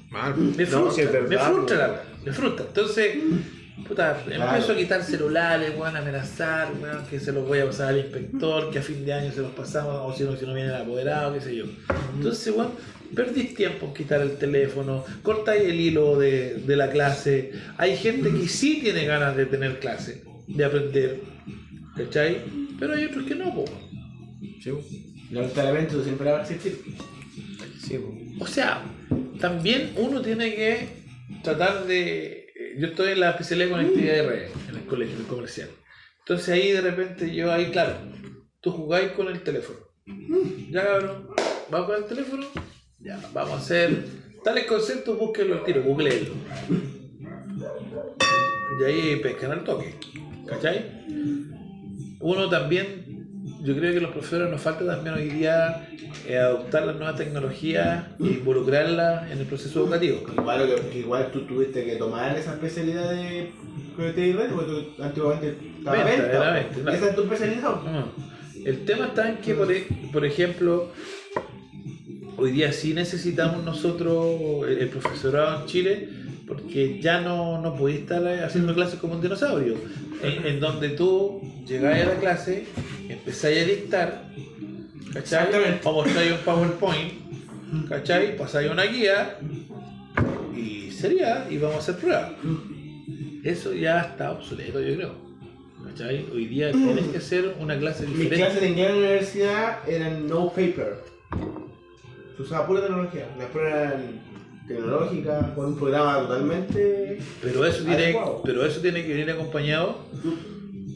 Mal. 0.09 0.35
Me 0.37 0.63
No, 0.63 0.69
frustra, 0.83 1.03
es 1.03 1.11
verdad, 1.11 1.29
me 1.29 1.37
frustra 1.37 1.77
la 1.87 2.03
me 2.25 2.31
frustra. 2.31 2.65
Entonces, 2.67 3.15
puta, 3.85 4.23
empiezo 4.25 4.71
a 4.71 4.75
quitar 4.75 5.03
celulares, 5.03 5.71
weón, 5.77 5.95
a 5.95 5.99
amenazar, 5.99 6.71
weón, 6.81 7.05
que 7.09 7.19
se 7.19 7.31
los 7.31 7.47
voy 7.47 7.59
a 7.59 7.65
pasar 7.65 7.89
al 7.89 7.99
inspector, 7.99 8.71
que 8.71 8.79
a 8.79 8.81
fin 8.81 9.05
de 9.05 9.13
año 9.13 9.31
se 9.31 9.41
los 9.41 9.51
pasamos, 9.51 9.95
o 10.01 10.17
si 10.17 10.23
no, 10.23 10.35
si 10.35 10.45
no 10.45 10.53
viene 10.53 10.69
el 10.69 10.75
apoderado, 10.75 11.33
qué 11.33 11.41
sé 11.41 11.55
yo. 11.55 11.65
Entonces, 12.15 12.53
weón, 12.55 12.71
perdís 13.15 13.53
tiempo 13.53 13.87
en 13.87 13.93
quitar 13.93 14.21
el 14.21 14.37
teléfono, 14.37 15.03
cortáis 15.23 15.63
el 15.63 15.79
hilo 15.79 16.17
de, 16.17 16.55
de 16.55 16.75
la 16.75 16.89
clase. 16.89 17.51
Hay 17.77 17.97
gente 17.97 18.31
que 18.31 18.47
sí 18.47 18.79
tiene 18.81 19.05
ganas 19.05 19.35
de 19.35 19.45
tener 19.45 19.79
clase, 19.79 20.23
de 20.47 20.65
aprender, 20.65 21.21
¿cachai? 21.95 22.41
Pero 22.79 22.93
hay 22.93 23.05
otros 23.05 23.25
que 23.25 23.35
no, 23.35 23.53
po. 23.53 23.65
Sí. 24.61 24.71
Lamentablemente 25.31 26.01
siempre 26.03 26.31
va 26.31 26.39
a 26.39 26.41
existir. 26.41 26.79
sí, 27.81 27.97
po. 27.97 28.43
O 28.43 28.47
sea, 28.47 28.81
también 29.39 29.91
uno 29.97 30.21
tiene 30.21 30.53
que 30.53 30.87
tratar 31.43 31.85
de. 31.85 32.36
Yo 32.77 32.85
estoy 32.85 33.13
en 33.13 33.21
la 33.21 33.31
especialidad 33.31 33.69
de 33.69 33.71
conectividad 33.71 34.13
de 34.13 34.21
redes, 34.21 34.51
en 34.69 34.75
el 34.75 34.85
colegio, 34.85 35.15
en 35.15 35.21
el 35.21 35.27
comercial. 35.27 35.69
Entonces 36.19 36.49
ahí 36.49 36.71
de 36.71 36.81
repente 36.81 37.33
yo, 37.33 37.51
ahí 37.51 37.71
claro, 37.71 37.95
tú 38.61 38.69
jugáis 38.69 39.13
con 39.13 39.29
el 39.29 39.41
teléfono. 39.41 39.79
Ya 40.69 40.85
cabrón, 40.85 41.27
vamos 41.71 41.87
con 41.87 41.95
el 41.97 42.05
teléfono, 42.05 42.45
ya, 42.99 43.19
vamos 43.33 43.53
a 43.53 43.57
hacer 43.57 44.05
tales 44.43 44.67
conceptos, 44.67 45.17
búsquenlo 45.17 45.55
al 45.55 45.63
tiro, 45.63 45.81
googleenlo. 45.81 46.35
Y 48.79 48.83
ahí 48.83 49.15
pescan 49.23 49.53
al 49.53 49.63
toque, 49.63 49.95
¿cachai? 50.45 51.03
Uno 52.19 52.47
también, 52.47 53.05
yo 53.61 53.75
creo 53.75 53.93
que 53.93 54.01
los 54.01 54.11
profesores 54.11 54.49
nos 54.49 54.61
falta 54.61 54.85
también 54.85 55.15
hoy 55.15 55.29
día 55.29 55.87
eh, 56.27 56.37
adoptar 56.37 56.85
las 56.85 56.95
nuevas 56.95 57.15
tecnologías 57.15 58.05
e 58.19 58.25
involucrarlas 58.27 59.31
en 59.31 59.39
el 59.39 59.45
proceso 59.45 59.81
educativo. 59.83 60.21
Igual, 60.37 60.69
que, 60.91 60.99
igual 60.99 61.31
tú 61.31 61.41
tuviste 61.41 61.83
que 61.85 61.95
tomar 61.95 62.37
esa 62.37 62.53
especialidad 62.53 63.09
de 63.11 63.51
conectividad 63.95 64.27
y 64.27 64.33
red, 64.47 64.49
porque 64.55 64.71
tú 64.95 65.03
antiguamente 65.03 65.57
estaba 65.77 65.97
Venta, 65.97 66.11
venta. 66.11 66.27
era 66.37 66.51
venta, 66.53 66.73
claro. 66.81 66.97
Esa 66.97 67.09
es 67.09 67.15
tu 67.15 67.21
especialidad. 67.23 67.75
Mm. 67.81 68.67
El 68.67 68.85
tema 68.85 69.05
está 69.07 69.29
en 69.29 69.37
que, 69.37 69.53
por, 69.53 69.71
e- 69.71 69.87
por 70.11 70.25
ejemplo, 70.25 70.91
hoy 72.37 72.51
día 72.51 72.71
sí 72.71 72.93
necesitamos 72.93 73.63
nosotros, 73.63 74.67
el 74.67 74.77
el 74.79 74.89
profesorado 74.89 75.61
en 75.61 75.65
Chile, 75.67 76.09
porque 76.47 76.99
ya 77.01 77.21
no, 77.21 77.61
no 77.61 77.75
podéis 77.75 77.99
estar 77.99 78.25
haciendo 78.43 78.73
clases 78.73 78.99
como 78.99 79.13
un 79.15 79.21
dinosaurio, 79.21 79.75
en, 80.23 80.45
en 80.45 80.59
donde 80.59 80.89
tú 80.89 81.41
llegáis 81.67 82.05
a 82.05 82.13
la 82.13 82.15
clase, 82.15 82.65
empezáis 83.09 83.63
a 83.63 83.65
dictar, 83.65 84.23
¿cachai? 85.13 85.47
O 85.83 85.91
mostráis 85.91 86.31
un 86.31 86.37
PowerPoint, 86.39 87.13
¿cachai? 87.89 88.37
Pasáis 88.37 88.71
una 88.71 88.83
guía 88.85 89.37
y 90.55 90.91
sería, 90.91 91.45
y 91.49 91.57
vamos 91.57 91.75
a 91.77 91.79
hacer 91.79 91.97
pruebas. 91.97 92.31
Eso 93.43 93.73
ya 93.73 94.01
está 94.01 94.31
obsoleto, 94.31 94.81
yo 94.81 94.95
creo. 94.95 95.27
¿Cachai? 95.85 96.25
Hoy 96.33 96.47
día 96.47 96.71
tienes 96.71 97.05
que 97.07 97.17
hacer 97.17 97.55
una 97.59 97.77
clase 97.77 98.05
Mis 98.07 98.17
diferente. 98.19 98.37
clases 98.45 98.61
de 98.61 98.67
inglés 98.69 98.89
en 98.89 98.93
la 98.93 98.99
universidad 98.99 99.89
eran 99.89 100.27
no 100.27 100.49
paper. 100.49 100.97
Se 102.35 102.43
usaba 102.43 102.67
pura 102.67 102.81
tecnología. 102.81 103.27
Las 103.37 103.47
pruebas 103.47 103.93
eran 103.93 104.21
tecnológicas, 104.67 105.51
con 105.51 105.65
un 105.67 105.77
programa 105.77 106.19
totalmente. 106.27 107.19
Pero 107.41 107.65
eso, 107.65 107.83
tiene, 107.83 108.03
Adecuado. 108.05 108.41
pero 108.43 108.65
eso 108.65 108.79
tiene 108.81 109.03
que 109.03 109.09
venir 109.13 109.31
acompañado. 109.31 109.97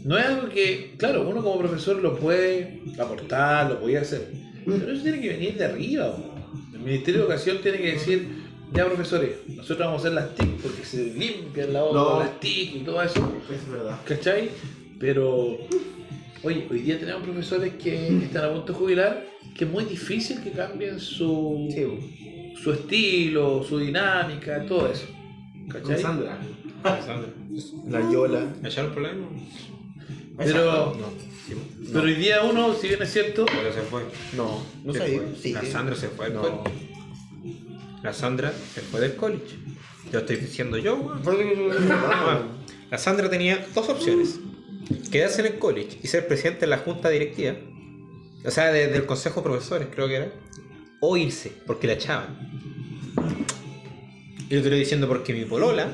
No 0.04 0.18
es 0.18 0.26
algo 0.26 0.50
que, 0.50 0.96
claro, 0.98 1.28
uno 1.30 1.44
como 1.44 1.60
profesor 1.60 1.98
lo 2.02 2.18
puede 2.18 2.82
aportar, 3.00 3.70
lo 3.72 3.80
puede 3.80 3.98
hacer. 3.98 4.32
Pero 4.66 4.92
eso 4.92 5.04
tiene 5.04 5.22
que 5.22 5.30
venir 5.30 5.58
de 5.58 5.66
arriba. 5.66 6.16
El 6.74 6.80
Ministerio 6.80 7.22
de 7.22 7.26
Educación 7.28 7.60
tiene 7.62 7.78
que 7.78 7.92
decir, 7.94 8.28
ya 8.74 8.86
profesores, 8.86 9.32
nosotros 9.48 9.80
vamos 9.80 10.04
a 10.04 10.08
hacer 10.08 10.14
las 10.14 10.36
TIC 10.36 10.62
porque 10.62 10.84
se 10.86 11.04
limpian 11.14 11.74
la 11.74 11.84
hoja 11.84 11.94
No. 12.14 12.20
las 12.20 12.40
TIC 12.40 12.76
y 12.76 12.80
todo 12.80 13.02
eso. 13.04 13.32
Es 13.54 13.72
verdad. 13.72 14.00
¿Cachai? 14.06 14.50
Pero, 15.00 15.58
oye, 16.44 16.68
hoy 16.70 16.80
día 16.80 17.00
tenemos 17.00 17.22
profesores 17.24 17.74
que 17.76 18.08
están 18.24 18.46
a 18.46 18.54
punto 18.54 18.74
de 18.74 18.80
jubilar, 18.80 19.26
que 19.56 19.66
es 19.66 19.72
muy 19.72 19.84
difícil 19.86 20.42
que 20.42 20.52
cambien 20.52 21.00
su, 21.00 21.68
Sí. 21.72 22.41
Su 22.56 22.72
estilo, 22.74 23.64
su 23.64 23.80
dinámica, 23.80 24.66
todo 24.66 24.88
eso. 24.92 25.06
Con 25.72 25.82
¿Cachai? 25.82 26.02
Sandra. 26.02 26.38
La 27.90 28.12
Yola. 28.12 28.54
¿Echaron 28.64 28.92
problema? 28.92 29.28
Pero, 30.38 30.96
No. 30.96 31.32
Sí, 31.48 31.54
pero 31.92 32.06
hoy 32.06 32.14
día 32.16 32.44
uno, 32.44 32.74
si 32.74 32.88
bien 32.88 33.02
es 33.02 33.12
cierto, 33.12 33.46
Pero 33.46 33.74
se 33.74 33.82
fue. 33.82 34.04
No, 34.38 34.64
no 34.84 34.94
Se 34.94 35.00
sabía. 35.00 35.18
fue. 35.20 35.36
Sí. 35.42 35.54
La 35.54 35.66
Sandra 35.66 35.96
se 35.96 36.08
fue 36.08 36.26
del 36.26 36.36
No. 36.36 36.42
college. 36.42 36.88
La 38.04 38.14
Sandra 38.14 38.54
se 38.74 38.82
fue 38.82 39.02
del 39.02 39.16
college. 39.16 39.56
Lo 40.12 40.20
estoy 40.20 40.38
diciendo 40.38 40.78
yo. 40.78 41.14
Ah, 41.26 42.42
La 42.90 42.98
Sandra 42.98 43.30
tenía 43.30 43.66
dos 43.74 43.90
opciones. 43.90 44.40
Quedarse 45.12 45.42
en 45.42 45.48
el 45.54 45.60
college 45.60 46.00
y 46.04 46.08
ser 46.08 46.28
presidente 46.28 46.62
de 46.62 46.68
la 46.68 46.78
junta 46.80 47.10
directiva. 47.10 47.56
O 48.46 48.52
sea, 48.52 48.72
de- 48.72 48.88
del 48.88 49.06
consejo 49.06 49.42
de 49.42 49.44
profesores, 49.44 49.88
creo 49.94 50.08
que 50.08 50.16
era. 50.16 50.32
O 51.02 51.18
irse, 51.18 51.52
porque 51.66 51.88
la 51.88 51.94
echaban. 51.94 52.38
Y 54.50 54.54
yo 54.56 54.62
te 54.62 54.68
estoy 54.68 54.80
diciendo 54.80 55.08
porque 55.08 55.34
mi 55.34 55.46
polola. 55.46 55.88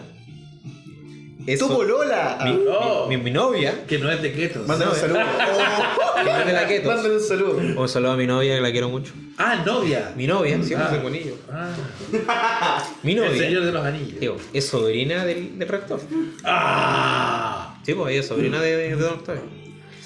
es 1.45 1.59
¡Tu 1.59 1.67
polola! 1.69 2.39
Mi, 2.43 2.59
Oh. 2.69 3.07
mi- 3.07 3.15
mi- 3.15 3.23
mi 3.23 3.31
novia. 3.31 3.85
que 3.87 3.97
no 3.99 4.11
es 4.11 4.21
de 4.21 4.33
ketos. 4.33 4.67
Mándale 4.67 4.91
un 4.91 4.97
saludo. 4.97 5.19
que 6.17 6.23
no 6.29 6.37
es 6.39 6.45
de 6.45 6.51
la 6.53 6.67
ketos. 6.67 6.93
Mándale 6.93 7.15
un 7.15 7.21
saludo. 7.21 7.81
Un 7.81 7.87
saludo 7.89 8.11
a 8.11 8.17
mi 8.17 8.27
novia 8.27 8.55
que 8.55 8.61
la 8.61 8.71
quiero 8.71 8.89
mucho. 8.89 9.13
Ah, 9.37 9.63
novia. 9.65 10.11
Mi 10.17 10.27
novia, 10.27 10.61
siempre 10.61 10.87
Ah. 10.87 10.89
soy 10.89 10.99
bonillo. 10.99 11.35
Ah, 11.49 12.83
Mi 13.03 13.13
el 13.13 13.17
novia. 13.19 13.37
señor 13.43 13.63
de 13.63 13.71
los 13.71 13.85
anillos. 13.85 14.19
Digo, 14.19 14.35
es 14.51 14.67
sobrina 14.67 15.23
del, 15.23 15.57
del 15.57 15.67
rector. 15.69 16.01
Ah, 16.43 17.79
Sí, 17.85 17.93
pues 17.93 18.11
ella 18.11 18.19
es 18.19 18.27
sobrina 18.27 18.59
de, 18.59 18.75
de 18.75 18.95
Don 18.97 19.13
Octavio. 19.13 19.43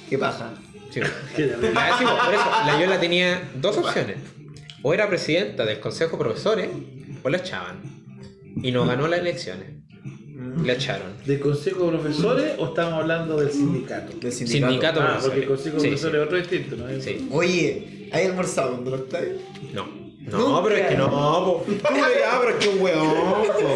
¿Qué 0.08 0.18
pasa? 0.20 0.54
Sí. 0.92 1.00
La, 1.00 1.08
sí, 1.08 1.14
pues, 1.36 1.56
por 1.74 2.34
eso, 2.36 2.50
la 2.68 2.80
Yola 2.80 3.00
tenía 3.00 3.50
dos 3.56 3.78
opciones. 3.78 4.18
O 4.84 4.94
era 4.94 5.08
presidenta 5.08 5.66
del 5.66 5.80
consejo 5.80 6.18
de 6.18 6.24
profesores, 6.24 6.70
o 7.24 7.30
la 7.30 7.38
echaban. 7.38 7.82
Y 8.64 8.72
no 8.72 8.86
ganó 8.86 9.08
las 9.08 9.20
elecciones. 9.20 9.68
La 10.64 10.74
echaron. 10.74 11.08
¿De 11.26 11.40
consejo 11.40 11.92
de 11.92 11.98
profesores 12.00 12.54
o 12.58 12.66
estamos 12.68 12.94
hablando 12.94 13.38
del 13.38 13.52
sindicato? 13.52 14.18
Del 14.18 14.32
Sindicato. 14.32 15.00
Ah, 15.02 15.20
porque 15.22 15.40
el 15.42 15.46
consejo 15.46 15.76
de 15.78 15.82
Sí, 15.82 15.88
profesores 15.88 16.16
sí. 16.16 16.18
es 16.22 16.26
otro 16.26 16.38
distinto, 16.38 16.76
¿no? 16.76 17.02
Sí. 17.02 17.28
Oye, 17.32 18.10
¿hay 18.12 18.26
almorzado 18.26 18.72
cuando 18.72 18.92
no 18.92 18.98
estáis? 18.98 19.30
No. 19.74 20.02
No, 20.22 20.62
pero 20.64 20.76
es 20.76 20.88
que 20.88 20.96
no, 20.98 21.10
po. 21.10 21.64
Tú 21.66 21.74
ah, 21.84 22.38
pero 22.42 22.50
es 22.52 22.56
que 22.66 22.70
un 22.70 22.82
weón, 22.82 23.08
po. 23.10 23.76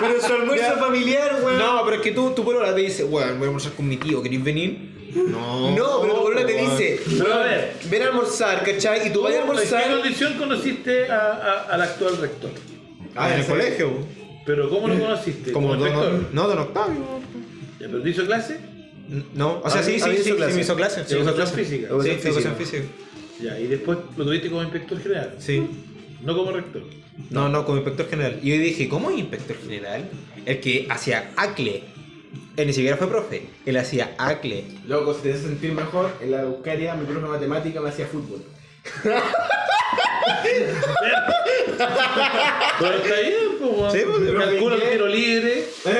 Pero 0.00 0.20
su 0.20 0.32
almuerzo 0.32 0.64
Ya. 0.64 0.76
familiar, 0.76 1.40
weón. 1.44 1.58
No, 1.58 1.82
pero 1.84 1.96
es 1.96 2.02
que 2.02 2.12
tú, 2.12 2.30
tu 2.30 2.44
polola 2.44 2.74
te 2.74 2.80
dice, 2.80 3.04
weón, 3.04 3.34
voy 3.38 3.44
a 3.44 3.46
almorzar 3.48 3.72
con 3.72 3.88
mi 3.88 3.96
tío, 3.96 4.22
¿querés 4.22 4.42
venir? 4.42 4.97
No. 5.14 5.74
No, 5.76 6.00
pero 6.02 6.14
tu 6.14 6.22
polola 6.22 6.46
te 6.46 6.52
dice, 6.56 7.00
Pero 7.18 7.34
a 7.34 7.38
ver, 7.44 7.72
ven 7.90 8.02
a 8.02 8.06
almorzar, 8.08 8.62
¿cachai? 8.62 9.08
Y 9.08 9.10
tú 9.12 9.22
vas 9.22 9.32
a 9.32 9.36
¿en 9.36 9.42
qué 9.44 9.48
almorzar. 9.50 9.90
condición 9.90 10.34
conociste 10.34 11.10
a- 11.10 11.16
a- 11.32 11.62
al 11.74 11.82
actual 11.82 12.16
rector? 12.18 12.50
Ah, 13.14 13.32
en 13.32 13.38
el 13.40 13.44
sí. 13.44 13.50
colegio. 13.50 13.90
¿Pero 14.44 14.68
cómo 14.70 14.88
lo 14.88 14.98
conociste? 14.98 15.52
Como 15.52 15.68
¿Como 15.68 15.84
rector? 15.84 16.12
don, 16.12 16.28
no, 16.32 16.48
don 16.48 16.58
Octavio. 16.58 17.00
¿Ya, 17.80 17.86
¿Pero 17.86 18.02
te 18.02 18.10
hizo 18.10 18.24
clase? 18.26 18.58
No, 19.34 19.60
o 19.64 19.70
sea, 19.70 19.80
A 19.80 19.84
sí, 19.84 19.92
mí- 19.92 20.00
sí, 20.00 20.10
sí, 20.18 20.22
sí, 20.24 20.32
clase. 20.32 20.54
me 20.54 20.60
hizo 20.60 20.76
clase. 20.76 21.04
Sí, 21.06 21.14
me 21.14 21.20
hizo 21.20 21.30
Educación 21.30 21.46
clase. 21.46 21.64
física. 21.64 21.88
Sí, 21.88 21.94
Educación 21.94 22.26
educación 22.32 22.56
física. 22.56 22.82
física. 22.82 23.44
Ya, 23.54 23.60
y 23.60 23.66
después 23.68 23.98
lo 24.16 24.24
tuviste 24.24 24.48
como 24.50 24.62
inspector 24.62 25.00
general. 25.00 25.34
Sí. 25.38 25.66
no 26.22 26.36
como 26.36 26.50
rector. 26.52 26.82
No, 27.30 27.48
no, 27.48 27.64
como 27.64 27.78
inspector 27.78 28.08
general. 28.08 28.40
Y 28.42 28.50
yo 28.50 28.56
dije, 28.62 28.88
¿cómo 28.88 29.10
es 29.10 29.18
inspector 29.18 29.56
general? 29.62 30.08
El 30.44 30.60
que 30.60 30.86
hacía 30.90 31.30
ACLE. 31.36 31.82
Él 32.58 32.66
ni 32.66 32.72
siquiera 32.74 32.96
fue 32.96 33.08
profe, 33.08 33.42
él 33.64 33.76
hacía 33.76 34.14
ACLE. 34.18 34.64
Loco, 34.86 35.14
si 35.14 35.22
te 35.22 35.32
hace 35.32 35.42
sentir 35.42 35.72
mejor, 35.72 36.10
en 36.20 36.32
la 36.32 36.42
Eucaria 36.42 36.94
mi 36.94 37.04
profe 37.06 37.20
de 37.22 37.28
matemática 37.28 37.80
me 37.80 37.88
hacía 37.88 38.06
fútbol. 38.06 38.42
Pero 42.80 42.94
está 42.96 43.20
bien, 43.20 43.34
pues, 43.60 43.70
weón. 43.72 43.92
Sí, 43.92 43.98
pues, 44.06 44.30
Calcula 44.32 44.74
el 44.76 44.80
pero 44.80 44.92
tiro 44.92 45.06
libre. 45.08 45.64
Sí, 45.82 45.90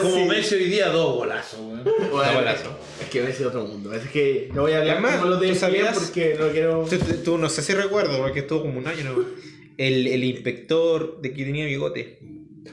Como 0.00 0.14
sí. 0.14 0.24
Messi 0.24 0.54
hoy 0.54 0.64
día, 0.64 0.88
dos 0.88 1.14
golazos, 1.16 1.60
weón. 1.60 1.84
Bueno, 2.10 2.32
golazo. 2.34 2.78
Es 3.02 3.08
que 3.08 3.20
ves 3.22 3.40
otro 3.42 3.64
mundo. 3.64 3.92
Es 3.94 4.08
que 4.10 4.48
no 4.54 4.62
voy 4.62 4.72
a 4.72 4.78
hablar 4.78 5.00
como 5.02 5.26
los 5.30 5.40
de 5.40 5.46
¿tú 5.48 5.52
ESPN 5.52 5.60
sabías? 5.60 5.98
porque 5.98 6.36
no 6.38 6.48
quiero. 6.48 6.86
Tú, 6.88 6.98
tú- 6.98 7.22
tú 7.24 7.38
no 7.38 7.48
sé 7.48 7.62
si 7.62 7.72
recuerdo, 7.74 8.18
porque 8.18 8.40
estuvo 8.40 8.62
como 8.62 8.78
un 8.78 8.86
año, 8.86 9.04
¿no? 9.04 9.24
El, 9.76 10.06
el 10.06 10.24
inspector 10.24 11.20
de 11.20 11.32
que 11.32 11.44
tenía 11.44 11.66
bigote. 11.66 12.18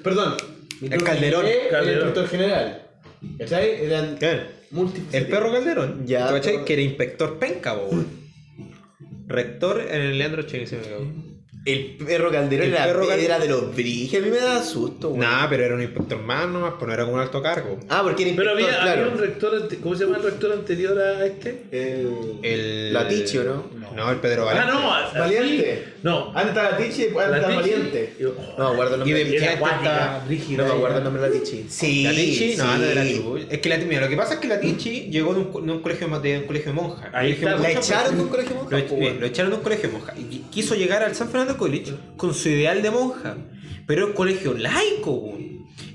Perdón. 0.03 0.35
El 0.81 1.03
Calderón. 1.03 1.45
El 1.45 1.69
Calderón. 1.69 2.07
inspector 2.07 2.27
general. 2.29 2.82
¿Cachai? 3.37 3.85
Eran 3.85 4.17
Claro. 4.17 4.43
El 5.11 5.27
perro 5.27 5.51
Calderón. 5.51 6.05
Ya, 6.07 6.27
¿Tú 6.27 6.33
cachai? 6.33 6.65
Que 6.65 6.73
era 6.73 6.81
inspector 6.81 7.37
penca, 7.39 7.75
weón. 7.75 8.07
Rector 9.27 9.81
en 9.81 10.01
el 10.01 10.17
Leandro 10.17 10.43
Che, 10.43 10.65
se 10.67 10.77
me 10.77 10.81
acabó. 10.85 11.32
El 11.65 11.95
perro 11.97 12.29
Calderón 12.29 12.67
El 12.67 12.73
era, 12.73 12.83
perro 12.85 13.07
Calderón. 13.07 13.25
era 13.25 13.39
de 13.39 13.47
los 13.47 13.73
briges, 13.73 14.21
a 14.21 14.25
mí 14.25 14.29
me 14.31 14.37
da 14.37 14.61
susto, 14.63 15.09
weón. 15.09 15.21
Nah, 15.21 15.47
pero 15.49 15.63
era 15.63 15.75
un 15.75 15.81
inspector 15.81 16.19
más 16.21 16.45
nomás, 16.49 16.73
pues 16.77 16.87
no 16.87 16.93
era 16.93 17.03
como 17.03 17.15
un 17.15 17.21
alto 17.21 17.41
cargo. 17.41 17.79
Ah, 17.87 18.01
porque 18.03 18.23
era 18.23 18.35
Pero 18.35 18.51
inspector, 18.51 18.73
había, 18.75 18.81
había 18.81 18.93
claro. 19.03 19.11
un 19.13 19.17
rector, 19.19 19.55
ante- 19.61 19.77
¿cómo 19.77 19.95
se 19.95 20.03
llama 20.03 20.17
el 20.17 20.23
rector 20.23 20.51
anterior 20.51 20.99
a 20.99 21.25
este? 21.25 21.63
El. 21.71 22.09
El. 22.43 22.93
La 22.93 23.07
Tichi, 23.07 23.37
¿o 23.37 23.43
no? 23.45 23.63
No, 23.95 24.09
el 24.11 24.17
Pedro 24.17 24.41
Ah, 24.49 24.53
Valente. 24.53 24.71
no, 24.73 24.93
así- 24.93 25.17
Valiente. 25.19 25.83
No, 26.03 26.29
Antes 26.35 26.47
estaba 26.49 26.75
Tichi 26.77 27.01
y 27.01 27.03
después 27.05 27.29
la 27.29 27.37
estaba 27.37 27.53
Tichi- 27.53 27.61
Valiente. 27.61 28.13
Yo- 28.19 28.35
No 28.57 28.67
me 28.67 28.73
acuerdo 28.73 28.95
el 28.95 29.01
Y 29.01 29.03
nombre. 29.05 29.13
de 29.13 29.23
de 29.23 29.29
la 29.29 29.35
Era 29.37 29.45
Era 29.45 29.55
acuática, 29.55 29.95
acuática, 30.05 30.25
rígida. 30.27 30.57
No 30.57 30.63
me 30.69 30.73
acuerdo 30.77 30.97
el 30.97 31.03
nombre 31.05 31.21
de 31.23 31.29
la 31.29 31.35
Tichi. 31.43 31.65
Sí. 31.69 32.03
La 32.03 32.11
Tichi, 32.11 32.55
no, 32.57 32.63
sí. 32.63 32.79
no 32.79 32.85
era 32.85 33.03
Tichi. 33.03 33.47
Es 33.49 33.59
que 33.59 33.69
la 33.69 33.77
mira, 33.77 34.01
lo 34.01 34.09
que 34.09 34.17
pasa 34.17 34.33
es 34.33 34.39
que 34.41 34.47
la 34.49 34.59
Tichi 34.59 35.09
llegó 35.11 35.33
de 35.33 35.39
un, 35.39 35.45
co- 35.51 35.61
de 35.61 35.71
un 35.71 35.79
colegio 35.81 36.07
ma- 36.09 36.19
de 36.19 36.39
un 36.39 36.43
colegio 36.45 36.71
de 36.71 36.73
monjas. 36.81 37.09
Ahí 37.13 37.35
Colegio 37.35 37.47
de 37.47 37.53
está. 37.55 37.61
La 37.61 37.73
monjas, 37.73 37.89
echaron 37.89 38.15
de 38.17 38.21
un 38.23 38.29
colegio 38.29 38.55
Lo, 38.55 38.61
monja, 38.63 38.85
po, 38.87 38.95
weón. 38.95 39.19
lo 39.21 39.25
echaron 39.27 39.51
de 39.51 39.57
un 39.57 39.63
colegio 39.63 39.87
de 39.89 39.93
monja. 39.97 40.13
Y 40.17 40.39
quiso 40.51 40.75
llegar 40.75 41.03
al 41.03 41.15
San 41.15 41.29
Fernando 41.29 41.52
College 41.57 41.93
con 42.17 42.33
su 42.33 42.49
ideal 42.49 42.81
de 42.81 42.91
monja. 42.91 43.35
Pero 43.85 44.03
es 44.03 44.07
un 44.09 44.13
colegio 44.13 44.53
laico. 44.53 45.37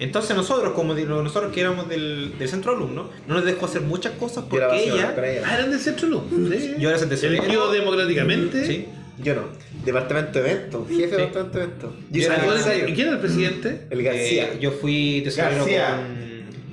Entonces 0.01 0.37
nosotros, 0.37 0.73
como 0.75 0.95
nosotros 0.95 1.53
que 1.53 1.61
éramos 1.61 1.89
del, 1.89 2.35
del 2.39 2.49
centro 2.49 2.73
alumno, 2.77 3.11
no 3.27 3.35
nos 3.35 3.45
dejó 3.45 3.67
hacer 3.67 3.81
muchas 3.83 4.13
cosas 4.13 4.45
Yo 4.51 4.57
era 4.59 4.69
porque 4.69 4.85
ella... 4.85 5.15
Ah, 5.47 5.55
eran 5.57 5.71
del 5.71 5.81
centro. 5.81 6.25
Sí. 6.31 6.75
Yo 6.79 6.91
era. 6.91 6.99
Elegido 6.99 7.73
democráticamente. 7.73 8.67
Sí. 8.67 8.87
Yo 9.23 9.35
no. 9.35 9.43
Departamento 9.85 10.41
de 10.43 10.51
eventos. 10.53 10.89
Jefe 10.89 11.01
de 11.17 11.17
departamento 11.23 11.59
de 11.59 11.65
eventos. 11.65 11.91
Yo 12.11 12.21
Yo 12.21 12.27
soy 12.27 12.35
era- 12.35 12.45
¿Y 12.45 12.49
empresario. 12.49 12.85
quién 12.95 13.01
era 13.07 13.13
el 13.17 13.21
presidente? 13.21 13.81
El 13.91 14.03
García. 14.03 14.45
Eh, 14.45 14.59
yo 14.61 14.71
fui 14.73 15.21
tesorero 15.25 15.57
García. 15.65 16.07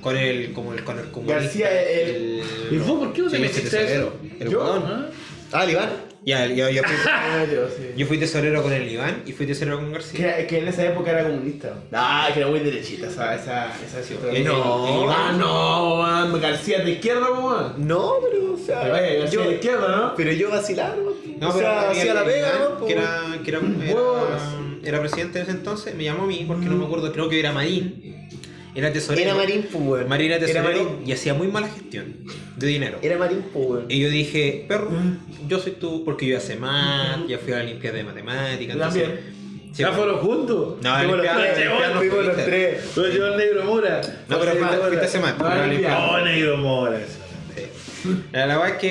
con 0.02 0.16
el, 0.16 0.52
como 0.52 0.72
el, 0.74 0.84
con 0.84 0.98
el 0.98 1.06
comunista. 1.06 1.40
García, 1.42 1.82
el- 1.82 2.42
¿Y 2.70 2.76
vos 2.78 2.98
por 3.00 3.12
qué 3.12 3.22
no 3.22 3.30
te 3.30 3.36
Sí, 3.36 3.42
metiste 3.42 3.66
ese 3.66 3.76
a 3.78 3.80
tesorero. 3.80 4.12
eso? 4.22 4.34
El 4.44 4.50
¿Yo? 4.50 4.62
Ah, 4.62 5.06
Ah, 5.52 5.64
el 5.64 5.70
Iván. 5.70 5.88
Ya, 6.26 6.44
yo, 6.48 6.68
yo, 6.68 6.82
fui, 6.82 6.96
Ah, 7.08 7.44
yo, 7.50 7.68
sí. 7.68 7.92
yo 7.96 8.04
fui 8.04 8.18
tesorero 8.18 8.60
con 8.60 8.72
el 8.72 8.90
Iván 8.90 9.22
y 9.26 9.32
fui 9.32 9.46
tesorero 9.46 9.76
con 9.78 9.92
García. 9.92 10.44
que 10.48 10.58
en 10.58 10.66
esa 10.66 10.84
época 10.84 11.12
era 11.12 11.22
comunista. 11.22 11.72
Ah, 11.92 12.28
que 12.34 12.40
era 12.40 12.48
muy 12.48 12.58
derechita 12.58 13.06
esa, 13.06 13.32
esa, 13.36 13.72
esa. 13.76 14.28
El- 14.30 14.36
el- 14.38 14.44
No. 14.44 15.04
Iván- 15.04 15.14
Ah, 15.16 15.36
no, 15.38 15.96
man. 16.02 16.40
García 16.40 16.80
de 16.80 16.90
izquierda, 16.90 17.30
man. 17.30 17.74
No, 17.78 18.14
pero, 18.28 18.54
o 18.54 18.58
sea. 18.58 18.80
Pero 18.82 18.92
vaya, 18.94 19.14
García 19.20 19.40
yo- 19.44 19.48
de 19.48 19.54
izquierda, 19.54 19.96
¿no? 19.96 20.14
Pero 20.16 20.32
yo 20.32 20.50
vacilaba, 20.50 20.96
¿no? 21.38 21.48
O 21.48 21.52
sea, 21.52 21.90
hacía 21.90 22.12
la 22.14 22.24
pega, 22.24 22.48
¿no? 22.80 22.84
que 22.86 22.92
era, 22.94 23.22
que 23.44 23.50
era, 23.52 23.60
Huevos. 23.60 24.28
era, 24.82 24.88
era 24.88 25.00
presidente 25.00 25.38
en 25.38 25.42
ese 25.44 25.52
entonces, 25.52 25.94
me 25.94 26.02
llamó 26.02 26.24
a 26.24 26.26
mí 26.26 26.44
porque 26.44 26.66
no 26.66 26.74
me 26.76 26.86
acuerdo, 26.86 27.12
creo 27.12 27.28
que 27.28 27.38
era 27.38 27.52
Marín. 27.52 28.28
Era 28.76 28.92
tesorero. 28.92 29.22
Era 29.30 29.34
Marín, 29.34 29.66
weón. 29.72 30.08
Marín 30.08 30.26
era 30.32 30.36
Era 30.36 30.46
tesorero 30.46 30.84
Marín. 30.84 31.08
y 31.08 31.12
hacía 31.12 31.34
muy 31.34 31.48
mala 31.48 31.68
gestión 31.68 32.14
de 32.56 32.66
dinero. 32.66 32.98
Era 33.02 33.16
Marín, 33.18 33.44
weón. 33.54 33.86
Y 33.88 34.00
yo 34.00 34.10
dije, 34.10 34.64
perro, 34.68 34.90
yo 35.48 35.58
soy 35.58 35.72
tú, 35.72 36.04
porque 36.04 36.26
yo 36.26 36.34
ya 36.34 36.40
sé 36.40 36.56
más, 36.56 37.26
ya 37.26 37.38
fui 37.38 37.52
a 37.52 37.56
la 37.56 37.62
Olimpiada 37.64 37.96
de 37.96 38.04
Matemáticas. 38.04 38.76
entonces- 38.76 39.02
También. 39.02 39.36
Sí, 39.72 39.82
¿Ya 39.82 39.88
pues. 39.88 39.98
fueron 39.98 40.18
juntos? 40.20 40.76
No, 40.82 40.96
Fuimos 40.96 41.16
los 41.18 41.26
tres, 41.36 41.68
fuimos 41.98 42.24
los 42.24 42.36
tres. 42.36 42.96
Lo 42.96 43.08
llevó 43.08 43.26
el 43.26 43.36
negro 43.36 43.64
Mora. 43.64 44.00
No, 44.28 44.38
pero 44.40 44.52
fuiste- 44.52 45.04
ese 45.04 45.18
man, 45.20 45.36
No, 45.38 46.24
negro 46.24 46.56
Mora. 46.58 46.98
La 48.32 48.46
verdad 48.46 48.68
es 48.68 48.74
que 48.76 48.88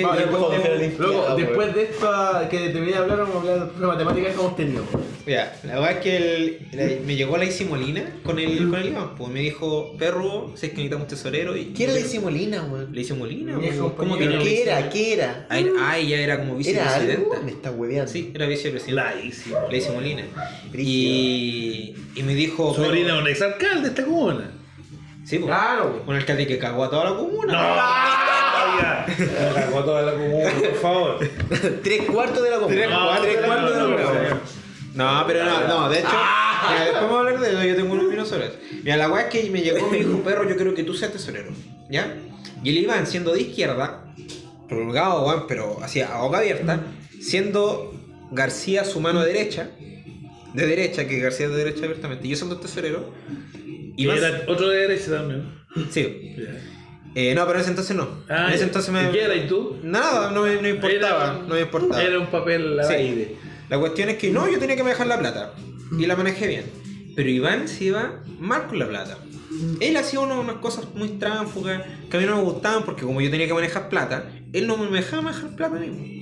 después 1.36 1.74
de 1.74 1.82
esto 1.84 2.10
que 2.50 2.58
terminé 2.68 2.92
de 2.92 2.98
hablar, 2.98 3.18
vamos 3.18 3.36
a 3.48 3.52
hablar 3.52 3.70
de 3.78 3.86
matemáticas 3.86 4.34
que 4.34 4.40
hemos 4.40 4.56
tenido. 4.56 4.84
Ya, 5.26 5.56
la 5.64 5.74
verdad 5.80 5.90
es 5.92 5.98
que 5.98 6.16
el- 6.16 6.68
la- 6.72 7.04
me 7.04 7.16
llegó 7.16 7.36
la 7.36 7.44
Isi 7.44 7.64
Molina 7.64 8.04
con 8.22 8.38
el, 8.38 8.68
con 8.70 8.76
el 8.80 8.86
Iván, 8.88 9.16
pues 9.16 9.28
me 9.30 9.40
dijo, 9.40 9.96
perro, 9.98 10.52
sé 10.54 10.68
que 10.70 10.76
necesitamos 10.76 11.08
tesorero 11.08 11.56
y... 11.56 11.66
¿Qué 11.74 11.84
era 11.84 11.94
la 11.94 11.98
Isi 12.00 12.20
Molina, 12.20 12.62
weón? 12.62 12.92
Le 12.92 13.00
hice 13.00 13.14
Molina, 13.14 13.58
Viejo 13.58 13.92
pues, 13.92 14.08
¿cómo 14.08 14.16
que 14.18 14.26
no? 14.26 14.40
¿Qué 14.42 14.62
era? 14.62 14.88
¿Qué 14.88 15.14
era? 15.14 15.46
Ah, 15.50 15.58
ah, 15.80 15.98
ella 15.98 16.20
era 16.20 16.38
como 16.38 16.58
¿Era 16.60 16.94
algo? 16.94 17.06
vicepresidenta. 17.08 17.40
Me 17.44 17.50
está 17.50 17.70
hueveando. 17.72 18.12
Sí, 18.12 18.30
era 18.34 18.46
vicepresidenta. 18.46 19.04
La 19.14 19.20
hice. 19.20 19.50
Le 19.68 19.76
hice 19.78 19.90
Molina. 19.90 20.22
Brígido. 20.70 20.92
Y, 20.92 21.94
y 22.14 22.22
me 22.22 22.34
dijo... 22.36 22.72
Sobrina 22.72 23.14
de 23.14 23.20
un 23.22 23.26
exalcalde 23.28 23.82
de 23.82 23.88
esta 23.88 24.04
comuna. 24.04 24.50
Sí, 25.24 25.38
pues, 25.38 25.48
Claro, 25.48 25.90
güey. 25.90 26.02
un 26.06 26.14
alcalde 26.14 26.46
que 26.46 26.56
cagó 26.56 26.84
a 26.84 26.90
toda 26.90 27.10
la 27.10 27.16
comuna. 27.16 27.52
No, 27.52 27.58
ya. 28.80 29.06
Me 29.18 29.54
cagó 29.60 29.82
toda 29.84 30.02
la 30.02 30.12
comuna, 30.12 30.50
por 30.52 30.74
favor. 30.76 31.30
Tres 31.82 32.02
cuartos 32.02 32.44
de 32.44 32.50
la 32.50 32.56
comuna. 32.60 32.76
Tres 32.76 32.88
cuartos 32.94 33.22
Tres 33.22 33.34
de 33.34 33.40
la 33.40 33.46
cuartos 33.48 33.74
de 33.74 33.80
la 33.80 33.82
comuna. 33.82 34.40
No, 34.96 35.24
pero 35.26 35.44
no, 35.44 35.68
no, 35.68 35.88
de 35.90 35.98
hecho, 35.98 36.08
mira, 36.70 36.80
después 36.84 37.02
vamos 37.02 37.16
a 37.16 37.18
hablar 37.20 37.40
de 37.40 37.50
eso, 37.50 37.62
yo 37.64 37.76
tengo 37.76 37.92
unos 37.92 38.06
minutos 38.06 38.28
sobre 38.30 38.46
eso. 38.46 38.56
Mira, 38.82 38.96
la 38.96 39.08
weá 39.10 39.28
es 39.28 39.30
que 39.30 39.50
me 39.50 39.60
llegó, 39.60 39.88
me 39.90 39.98
dijo, 39.98 40.18
perro, 40.22 40.48
yo 40.48 40.56
quiero 40.56 40.74
que 40.74 40.84
tú 40.84 40.94
seas 40.94 41.12
tesorero, 41.12 41.50
¿ya? 41.90 42.16
Y 42.64 42.70
el 42.70 42.78
Iván, 42.78 43.06
siendo 43.06 43.32
de 43.34 43.42
izquierda, 43.42 44.04
prolongado, 44.68 45.26
weón, 45.26 45.44
pero 45.46 45.78
hacía 45.82 46.14
a 46.16 46.22
boca 46.22 46.38
abierta, 46.38 46.80
siendo 47.20 47.94
García 48.32 48.84
su 48.84 49.00
mano 49.00 49.22
derecha, 49.22 49.68
de 50.54 50.66
derecha, 50.66 51.06
que 51.06 51.18
García 51.20 51.46
es 51.46 51.52
de 51.52 51.58
derecha 51.58 51.84
abiertamente, 51.84 52.26
y 52.26 52.30
yo 52.30 52.36
siendo 52.36 52.56
tesorero, 52.58 53.12
Y 53.96 54.08
era 54.08 54.42
otro 54.48 54.68
de 54.70 54.78
derecha 54.78 55.10
también. 55.10 55.52
sí, 55.90 56.36
eh, 57.14 57.34
no, 57.34 57.46
pero 57.46 57.54
en 57.58 57.60
ese 57.62 57.70
entonces 57.70 57.96
no, 57.96 58.24
Ah, 58.28 58.46
en 58.48 58.54
ese 58.54 58.64
entonces 58.64 58.90
me... 58.92 59.04
¿Y 59.04 59.12
qué 59.12 59.22
era? 59.24 59.34
¿Y 59.34 59.46
tú? 59.46 59.76
Nada, 59.82 60.30
no 60.32 60.42
me, 60.42 60.60
no 60.60 60.68
importaba, 60.68 61.24
Era- 61.24 61.42
no 61.46 61.54
me 61.54 61.60
importaba. 61.60 62.02
Era 62.02 62.18
un 62.18 62.26
papel 62.26 62.80
al 62.80 62.86
Sí. 62.86 62.94
aire. 62.94 63.36
La 63.68 63.78
cuestión 63.78 64.08
es 64.08 64.16
que 64.16 64.30
no, 64.30 64.48
yo 64.50 64.58
tenía 64.58 64.76
que 64.76 64.82
manejar 64.82 65.06
la 65.06 65.18
plata. 65.18 65.54
Y 65.98 66.06
la 66.06 66.16
manejé 66.16 66.46
bien. 66.46 66.64
Pero 67.14 67.28
Iván 67.30 67.68
se 67.68 67.84
iba 67.84 68.22
mal 68.38 68.66
con 68.66 68.78
la 68.78 68.88
plata. 68.88 69.18
Él 69.80 69.96
hacía 69.96 70.20
uno- 70.20 70.40
unas 70.40 70.56
cosas 70.56 70.86
muy 70.94 71.08
tránfugas 71.10 71.82
que 72.10 72.16
a 72.16 72.20
mí 72.20 72.26
no 72.26 72.36
me 72.36 72.42
gustaban 72.42 72.84
porque 72.84 73.02
como 73.04 73.20
yo 73.20 73.30
tenía 73.30 73.46
que 73.46 73.54
manejar 73.54 73.88
plata, 73.88 74.30
él 74.52 74.66
no 74.66 74.76
me 74.76 74.90
dejaba 74.90 75.22
manejar 75.22 75.56
plata. 75.56 75.74
¿cachai? 75.78 76.15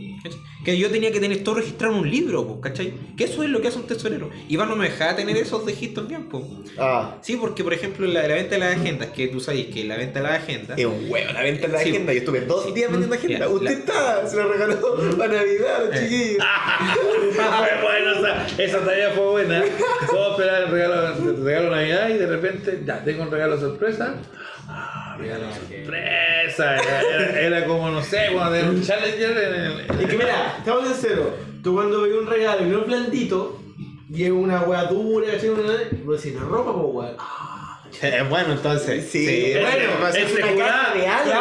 Que 0.65 0.79
yo 0.79 0.91
tenía 0.91 1.13
que 1.13 1.21
tener 1.21 1.45
todo 1.45 1.57
registrado 1.57 1.93
en 1.95 2.01
un 2.01 2.11
libro, 2.11 2.59
¿cachai? 2.61 2.95
Que 3.17 3.25
eso 3.25 3.43
es 3.43 3.51
lo 3.51 3.61
que 3.61 3.69
hace 3.69 3.77
un 3.79 3.87
tesorero. 3.87 4.31
Iván 4.49 4.71
no 4.71 4.77
me 4.77 4.89
dejaba 4.89 5.15
tener 5.15 5.37
esos 5.37 5.65
registros 5.67 6.09
bien, 6.09 6.29
pues. 6.31 6.45
Ah, 6.79 7.19
Sí, 7.21 7.37
porque 7.37 7.63
por 7.63 7.75
ejemplo 7.75 8.07
la, 8.07 8.23
la 8.27 8.35
venta 8.35 8.55
de 8.55 8.59
las 8.61 8.77
agendas, 8.79 9.09
que 9.11 9.29
tú 9.29 9.41
sabes 9.41 9.67
que 9.67 9.85
la 9.85 9.97
venta 9.99 10.21
de 10.21 10.29
las 10.29 10.43
agendas... 10.43 10.79
es 10.79 10.87
un 10.87 11.11
huevo 11.11 11.33
la 11.33 11.43
venta 11.43 11.67
de 11.67 11.73
la 11.75 11.79
Sí. 11.81 11.91
agenda. 11.91 12.13
Yo 12.15 12.19
estuve 12.21 12.41
dos 12.41 12.65
Sí. 12.65 12.73
días 12.73 12.91
vendiendo 12.91 13.15
agenda. 13.17 13.39
Ya, 13.41 13.49
Usted 13.49 13.65
la- 13.67 13.71
está, 13.73 14.27
se 14.27 14.37
lo 14.37 14.49
regaló 14.51 15.17
para 15.19 15.33
Navidad, 15.35 15.85
los 15.87 15.95
Eh. 15.95 16.01
chiquillos. 16.09 16.45
fue 17.35 17.83
bueno, 17.83 18.13
esa, 18.47 18.63
esa 18.63 18.79
tarea 18.85 19.11
fue 19.11 19.27
buena. 19.31 19.63
Puedo 20.09 20.31
esperar 20.33 20.63
el 20.63 20.69
regalo, 20.71 21.09
el 21.31 21.45
regalo 21.45 21.65
de 21.71 21.77
Navidad 21.77 22.09
y 22.09 22.13
de 22.15 22.27
repente, 22.27 22.83
ya, 22.87 23.05
tengo 23.05 23.23
un 23.25 23.31
regalo 23.31 23.61
sorpresa. 23.61 24.15
Ah, 24.67 25.04
regalo 25.19 25.47
sorpresa. 25.55 26.77
Era, 26.77 27.01
era- 27.03 27.41
era 27.41 27.65
como, 27.67 27.91
no 27.91 28.03
sé, 28.03 28.29
cuando 28.33 28.55
era 28.57 28.69
un 28.69 28.83
challenger 28.83 29.31
en 29.39 29.55
el. 29.55 29.81
Es 29.81 30.07
que 30.09 30.17
mira, 30.17 30.55
estamos 30.59 30.87
en 30.87 30.95
cero. 31.01 31.37
Tú 31.63 31.75
cuando 31.75 32.03
veis 32.03 32.15
un 32.15 32.27
regalo 32.27 32.63
y 32.67 32.69
no 32.69 32.81
es 32.81 32.87
blandito, 32.87 33.61
y 34.11 34.25
es 34.25 34.31
una 34.31 34.63
wea 34.63 34.85
dura, 34.85 35.33
¿cachai? 35.33 35.49
Una- 35.51 35.73
Vos 36.05 36.23
decís, 36.23 36.39
la 36.39 36.47
ropa, 36.47 36.73
pues 36.73 36.95
weón. 36.95 37.17
Eh, 38.03 38.25
bueno, 38.29 38.53
entonces... 38.55 39.09
Sí, 39.09 39.53
Bueno, 39.55 39.69
bueno, 40.01 40.17
es 40.17 40.33
una 40.33 40.57
caja 40.67 40.95
de 40.95 41.07
algo. 41.07 41.33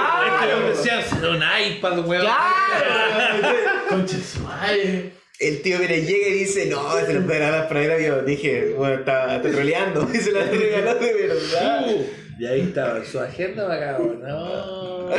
Este 0.44 0.56
me 0.62 0.70
decían, 0.70 1.02
"Será 1.04 1.30
un 1.32 1.44
iPad, 1.68 2.00
weón. 2.08 2.28
Su 4.08 4.40
madre. 4.42 5.12
El 5.40 5.62
tío 5.62 5.80
viene, 5.80 6.02
llega 6.02 6.28
y 6.30 6.34
dice, 6.34 6.68
no, 6.68 6.94
se 7.06 7.14
lo 7.14 7.22
puede 7.26 7.40
regalar 7.40 7.68
para 7.68 7.82
Navidad. 7.88 8.18
Yo 8.20 8.22
dije, 8.24 8.74
bueno, 8.78 8.96
está, 9.00 9.36
está 9.38 9.50
troleando. 9.52 10.08
Y 10.14 10.18
se 10.18 10.32
lo 10.32 10.40
regaló 10.44 10.96
de 10.96 11.14
verdad. 11.14 11.86
Uh, 11.88 12.06
y 12.40 12.46
ahí 12.46 12.62
estaba, 12.62 13.04
su 13.06 13.20
agenda 13.20 13.72
acabó. 13.74 14.14
No. 14.14 15.10
Ah, 15.10 15.16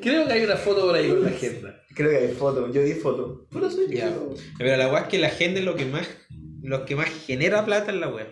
creo 0.00 0.26
que 0.26 0.32
hay 0.32 0.44
una 0.44 0.56
foto 0.56 0.86
por 0.86 0.94
ahí 0.94 1.08
con 1.08 1.22
la 1.24 1.30
agenda. 1.30 1.80
Creo 1.94 2.10
que 2.10 2.16
hay 2.16 2.28
fotos, 2.34 2.72
yo 2.74 2.82
vi 2.82 2.92
fotos. 2.94 3.46
Pero 3.50 3.70
soy 3.70 3.86
Ya. 3.88 4.10
yo. 4.10 4.34
Pero 4.58 4.76
la 4.76 4.88
weá 4.88 5.02
es 5.02 5.08
que 5.08 5.18
la 5.18 5.28
agenda 5.28 5.60
es 5.60 5.64
lo 5.66 5.74
que 5.76 5.84
más, 5.86 6.06
lo 6.62 6.84
que 6.84 6.94
más 6.96 7.08
genera 7.26 7.64
plata 7.64 7.90
en 7.90 8.00
la 8.00 8.08
web. 8.08 8.26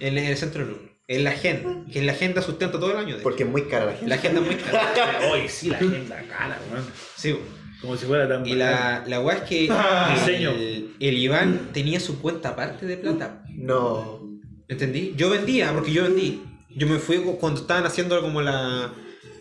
En 0.00 0.18
el 0.18 0.36
centro 0.36 0.60
del 0.62 0.70
alumno. 0.74 0.90
En 1.08 1.24
la 1.24 1.30
agenda. 1.30 1.84
Que 1.92 2.02
la 2.02 2.12
agenda 2.12 2.40
sustenta 2.42 2.78
todo 2.78 2.92
el 2.92 2.96
año. 2.98 3.16
de. 3.16 3.22
Porque 3.22 3.42
es 3.44 3.48
muy 3.48 3.62
cara 3.62 3.86
la 3.86 3.92
gente. 3.92 4.08
La 4.08 4.14
agenda 4.16 4.40
es 4.40 4.46
muy 4.46 4.54
cara. 4.56 4.90
Hoy 5.32 5.48
sí, 5.48 5.68
la 5.70 5.76
agenda 5.78 6.22
cara, 6.28 6.58
weón. 6.72 6.84
Sí. 7.16 7.36
Como 7.80 7.96
si 7.96 8.04
fuera 8.06 8.28
tan 8.28 8.46
Y 8.46 8.52
la, 8.54 9.04
la 9.06 9.20
weá 9.20 9.38
es 9.38 9.42
que 9.44 9.64
el, 10.28 10.94
el 11.00 11.18
Iván 11.18 11.70
tenía 11.72 11.98
su 12.00 12.20
cuenta 12.20 12.50
aparte 12.50 12.86
de 12.86 12.96
plata. 12.98 13.42
No. 13.48 14.20
¿Entendí? 14.68 15.14
Yo 15.16 15.30
vendía, 15.30 15.72
porque 15.72 15.90
yo 15.92 16.02
vendí. 16.04 16.42
Yo 16.76 16.86
me 16.86 16.98
fui 16.98 17.18
cuando 17.40 17.60
estaban 17.60 17.84
haciendo 17.84 18.20
como 18.20 18.40
la. 18.42 18.84
Ah, 18.84 18.90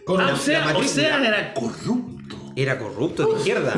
la- 0.07 0.33
o, 0.33 0.35
sea, 0.37 0.65
la 0.65 0.77
o 0.77 0.83
sea, 0.83 1.09
matrícula. 1.19 1.27
era 1.27 1.53
corrupto. 1.53 2.35
Era 2.55 2.77
corrupto, 2.79 3.25
de 3.27 3.37
izquierda. 3.37 3.73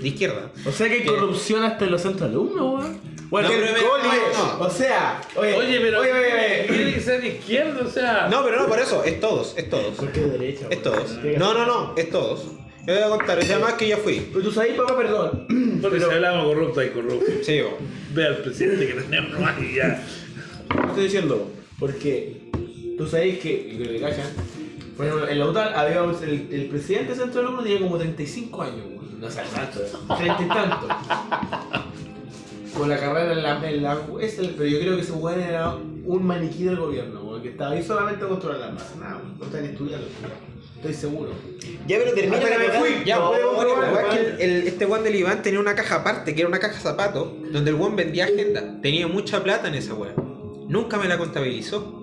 De 0.00 0.08
izquierda. 0.08 0.52
O 0.64 0.72
sea 0.72 0.86
que 0.88 0.94
hay 0.94 1.00
¿Qué? 1.00 1.06
corrupción 1.06 1.64
hasta 1.64 1.84
en 1.84 1.90
los 1.90 2.00
centros 2.02 2.30
alumnos, 2.30 2.80
weón. 2.80 3.00
Bueno, 3.30 3.48
No, 3.48 3.54
el 3.54 3.60
pero 3.62 3.78
no, 3.98 4.58
no. 4.58 4.64
O 4.64 4.70
sea, 4.70 5.20
oye, 5.36 5.54
Oye, 5.54 5.80
pero 5.80 6.00
Oye, 6.00 6.12
oye, 6.12 6.26
oye. 6.34 6.64
tiene 6.68 6.94
que 6.94 7.00
ser 7.00 7.20
de 7.22 7.28
izquierda, 7.28 7.80
o 7.84 7.90
sea. 7.90 8.28
No, 8.30 8.44
pero 8.44 8.60
no, 8.62 8.68
por 8.68 8.78
eso, 8.78 9.02
es 9.04 9.20
todos, 9.20 9.54
es 9.56 9.68
todos. 9.70 9.94
¿Por 9.96 10.12
qué 10.12 10.20
de 10.20 10.30
derecha? 10.30 10.66
Es 10.70 10.82
todos. 10.82 11.18
No, 11.38 11.54
no, 11.54 11.66
no, 11.66 11.94
es 11.96 12.10
todos. 12.10 12.44
Yo 12.86 12.94
voy 12.94 13.02
a 13.02 13.08
contar, 13.08 13.38
es 13.38 13.50
además 13.50 13.74
que 13.74 13.88
ya 13.88 13.96
fui. 13.96 14.28
Pero 14.32 14.44
tú 14.44 14.52
sabes, 14.52 14.74
papá, 14.74 14.96
perdón. 14.96 15.46
Porque 15.82 15.96
pero- 15.98 16.08
si 16.10 16.14
hablamos 16.14 16.44
corrupto, 16.46 16.80
hay 16.80 16.90
corrupto. 16.90 17.26
Sí, 17.42 17.56
yo. 17.58 17.78
Ve 18.12 18.26
al 18.26 18.36
presidente 18.38 18.86
que 18.86 18.94
tenemos 19.00 19.40
y 19.60 19.74
ya. 19.76 20.04
Estoy 20.88 21.04
diciendo, 21.04 21.50
porque 21.78 22.50
tú 23.04 23.08
sabes 23.10 23.38
que, 23.38 23.76
que 23.78 24.00
cachan, 24.00 24.26
por 24.96 25.06
ejemplo, 25.06 25.28
en 25.28 25.38
la 25.38 25.46
UTAL 25.46 25.74
había 25.74 26.02
un- 26.02 26.14
el, 26.22 26.48
el 26.52 26.66
presidente 26.66 27.14
centro 27.14 27.40
del 27.40 27.46
alumno 27.46 27.62
tenía 27.62 27.78
como 27.80 27.96
35 27.98 28.62
años, 28.62 28.76
weón. 28.88 29.20
no 29.20 29.30
sé, 29.30 29.40
tanto, 29.54 29.80
30 30.16 30.42
y 30.42 30.48
tanto. 30.48 30.88
Con 32.76 32.88
la 32.88 32.96
carrera 32.98 33.32
en 33.32 33.42
la, 33.42 33.68
en 33.70 33.82
la 33.82 33.98
es 34.20 34.38
el- 34.38 34.50
pero 34.50 34.66
yo 34.66 34.78
creo 34.80 34.96
que 34.96 35.02
ese 35.02 35.12
weón 35.12 35.40
era 35.40 35.74
un 35.74 36.24
maniquí 36.26 36.64
del 36.64 36.76
gobierno, 36.76 37.22
weón, 37.22 37.42
que 37.42 37.48
estaba 37.50 37.72
ahí 37.72 37.82
solamente 37.82 38.24
a 38.24 38.28
controlar 38.28 38.60
las 38.60 38.72
masas, 38.74 38.96
nada, 38.96 39.16
weón, 39.16 39.38
no 39.38 39.44
están 39.46 39.64
estudiando, 39.64 40.06
estoy 40.76 40.94
seguro. 40.94 41.30
Ya, 41.86 41.98
pero 41.98 42.12
termina 42.14 42.40
la 42.42 42.48
que 42.50 42.58
me 42.58 42.68
fui. 42.78 42.88
Ya, 43.04 43.18
No, 43.18 43.30
pero 43.32 43.54
bueno, 43.54 43.80
la 43.82 43.92
weá 43.92 43.92
es 43.92 43.98
igual. 43.98 44.36
que 44.36 44.44
el- 44.44 44.50
el- 44.62 44.66
este 44.68 44.86
Juan 44.86 45.02
del 45.04 45.14
Iván 45.16 45.42
tenía 45.42 45.60
una 45.60 45.74
caja 45.74 45.96
aparte, 45.96 46.34
que 46.34 46.40
era 46.40 46.48
una 46.48 46.58
caja 46.60 46.78
zapato, 46.80 47.36
donde 47.52 47.70
el 47.70 47.76
Juan 47.76 47.96
vendía 47.96 48.24
agenda. 48.24 48.80
Tenía 48.80 49.06
mucha 49.08 49.42
plata 49.42 49.68
en 49.68 49.74
esa 49.74 49.94
weá. 49.94 50.12
Nunca 50.68 50.96
me 50.98 51.08
la 51.08 51.18
contabilizó. 51.18 52.01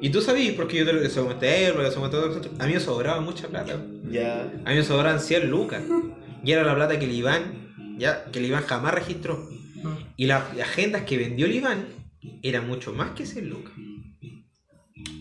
Y 0.00 0.10
tú 0.10 0.20
sabías, 0.20 0.54
porque 0.54 0.78
yo 0.78 0.86
te 0.86 0.92
lo 0.92 1.22
comenté 1.22 1.48
a 1.48 1.56
él, 1.68 1.74
lo 1.76 1.94
comenté 1.94 2.16
a 2.16 2.20
otros, 2.20 2.48
a 2.58 2.66
mí 2.66 2.74
me 2.74 2.80
sobraba 2.80 3.20
mucha 3.20 3.48
plata. 3.48 3.76
Ya. 4.10 4.42
A 4.64 4.70
mí 4.70 4.76
me 4.76 4.82
sobraban 4.82 5.20
100 5.20 5.50
lucas. 5.50 5.82
Y 6.44 6.52
era 6.52 6.62
la 6.62 6.74
plata 6.74 6.98
que 6.98 7.04
el 7.04 7.12
Iván, 7.12 7.96
ya, 7.98 8.24
que 8.26 8.38
el 8.38 8.46
Iván 8.46 8.64
jamás 8.64 8.94
registró. 8.94 9.48
Y 10.16 10.26
las 10.26 10.42
agendas 10.60 11.02
que 11.02 11.16
vendió 11.16 11.46
el 11.46 11.54
Iván 11.54 11.86
eran 12.42 12.66
mucho 12.66 12.92
más 12.92 13.10
que 13.12 13.26
100 13.26 13.48
lucas. 13.48 13.72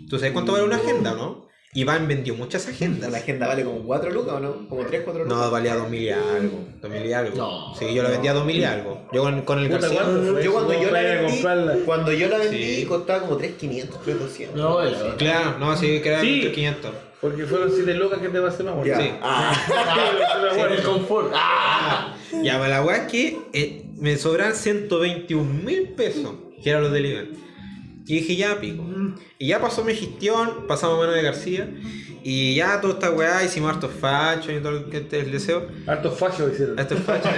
¿Tú 0.09 0.17
sabes 0.17 0.31
cuánto 0.31 0.53
vale 0.53 0.65
una 0.65 0.77
agenda 0.77 1.13
no? 1.13 1.46
Iván 1.73 2.07
vendió 2.07 2.33
muchas 2.33 2.67
agendas. 2.67 3.11
La 3.11 3.19
agenda 3.19 3.45
vale 3.47 3.63
como 3.63 3.83
4 3.83 4.09
lucas 4.09 4.33
o 4.35 4.39
no? 4.39 4.67
Como 4.69 4.85
3, 4.85 5.01
4 5.03 5.23
lucas. 5.25 5.37
No, 5.37 5.51
valía 5.51 5.75
2000 5.75 6.01
y 6.01 6.09
algo. 6.09 6.59
2000 6.81 7.05
y 7.05 7.13
algo. 7.13 7.37
No. 7.37 7.75
Sí, 7.75 7.93
yo 7.93 8.01
la 8.03 8.09
vendía 8.09 8.31
a 8.31 8.33
2000 8.35 8.55
y 8.57 8.63
algo. 8.63 9.01
Yo 9.13 9.21
con, 9.21 9.41
con 9.43 9.59
el 9.59 9.69
García. 9.69 10.01
¿cuánto 10.01 10.39
Yo 10.41 10.53
cuando 10.53 10.73
eso? 10.73 10.81
yo 10.81 10.87
la 10.91 10.99
Para 10.99 11.13
vendí, 11.21 11.31
comprarla. 11.33 11.75
cuando 11.85 12.11
yo 12.13 12.27
la 12.29 12.37
vendí 12.39 12.75
Sí. 12.77 12.85
costaba 12.85 13.19
como 13.21 13.37
3.500, 13.37 13.89
3.200. 14.05 14.53
No, 14.55 14.79
así. 14.79 14.95
Claro, 15.17 15.59
no, 15.59 15.75
sí, 15.77 16.01
que 16.01 16.09
eran 16.09 16.21
Sí. 16.21 16.27
1500. 16.45 16.91
Porque 17.21 17.45
fueron 17.45 17.71
7 17.71 17.93
locas 17.95 18.19
que 18.19 18.29
te 18.29 18.39
va 18.39 18.47
a 18.47 18.51
hacer 18.51 18.65
más 18.65 18.75
bueno. 18.75 18.95
Sí. 18.99 19.11
Ah, 19.21 19.53
En 20.57 20.71
el 20.71 20.83
confort. 20.83 21.31
¡Ah! 21.35 22.15
Ya, 22.43 22.57
pero 22.59 22.69
la 22.69 22.83
weá 22.83 22.97
es 23.05 23.11
que 23.11 23.37
eh, 23.53 23.83
me 23.97 24.17
sobran 24.17 24.53
121 24.55 25.43
mil 25.63 25.89
pesos, 25.89 26.31
que 26.63 26.69
eran 26.69 26.83
los 26.83 26.91
del 26.91 27.05
Iván. 27.07 27.29
Y 28.07 28.15
dije, 28.15 28.35
ya 28.37 28.59
pico. 28.59 28.83
Y 29.37 29.47
ya 29.47 29.59
pasó 29.59 29.83
mi 29.83 29.93
gestión, 29.93 30.65
pasamos 30.65 30.95
a 30.97 30.99
mano 31.01 31.11
de 31.11 31.21
García. 31.21 31.69
Y 32.23 32.55
ya 32.55 32.79
toda 32.81 32.93
esta 32.93 33.11
weá, 33.11 33.43
hicimos 33.43 33.73
hartos 33.73 33.91
fachos 33.91 34.51
y 34.51 34.59
todo 34.59 34.71
lo 34.71 34.89
que 34.89 35.01
te 35.01 35.23
deseo. 35.23 35.67
Hartos 35.85 36.17
fallos 36.17 36.53
hicieron. 36.53 36.79
Estos 36.79 36.99
fachos. 37.01 37.31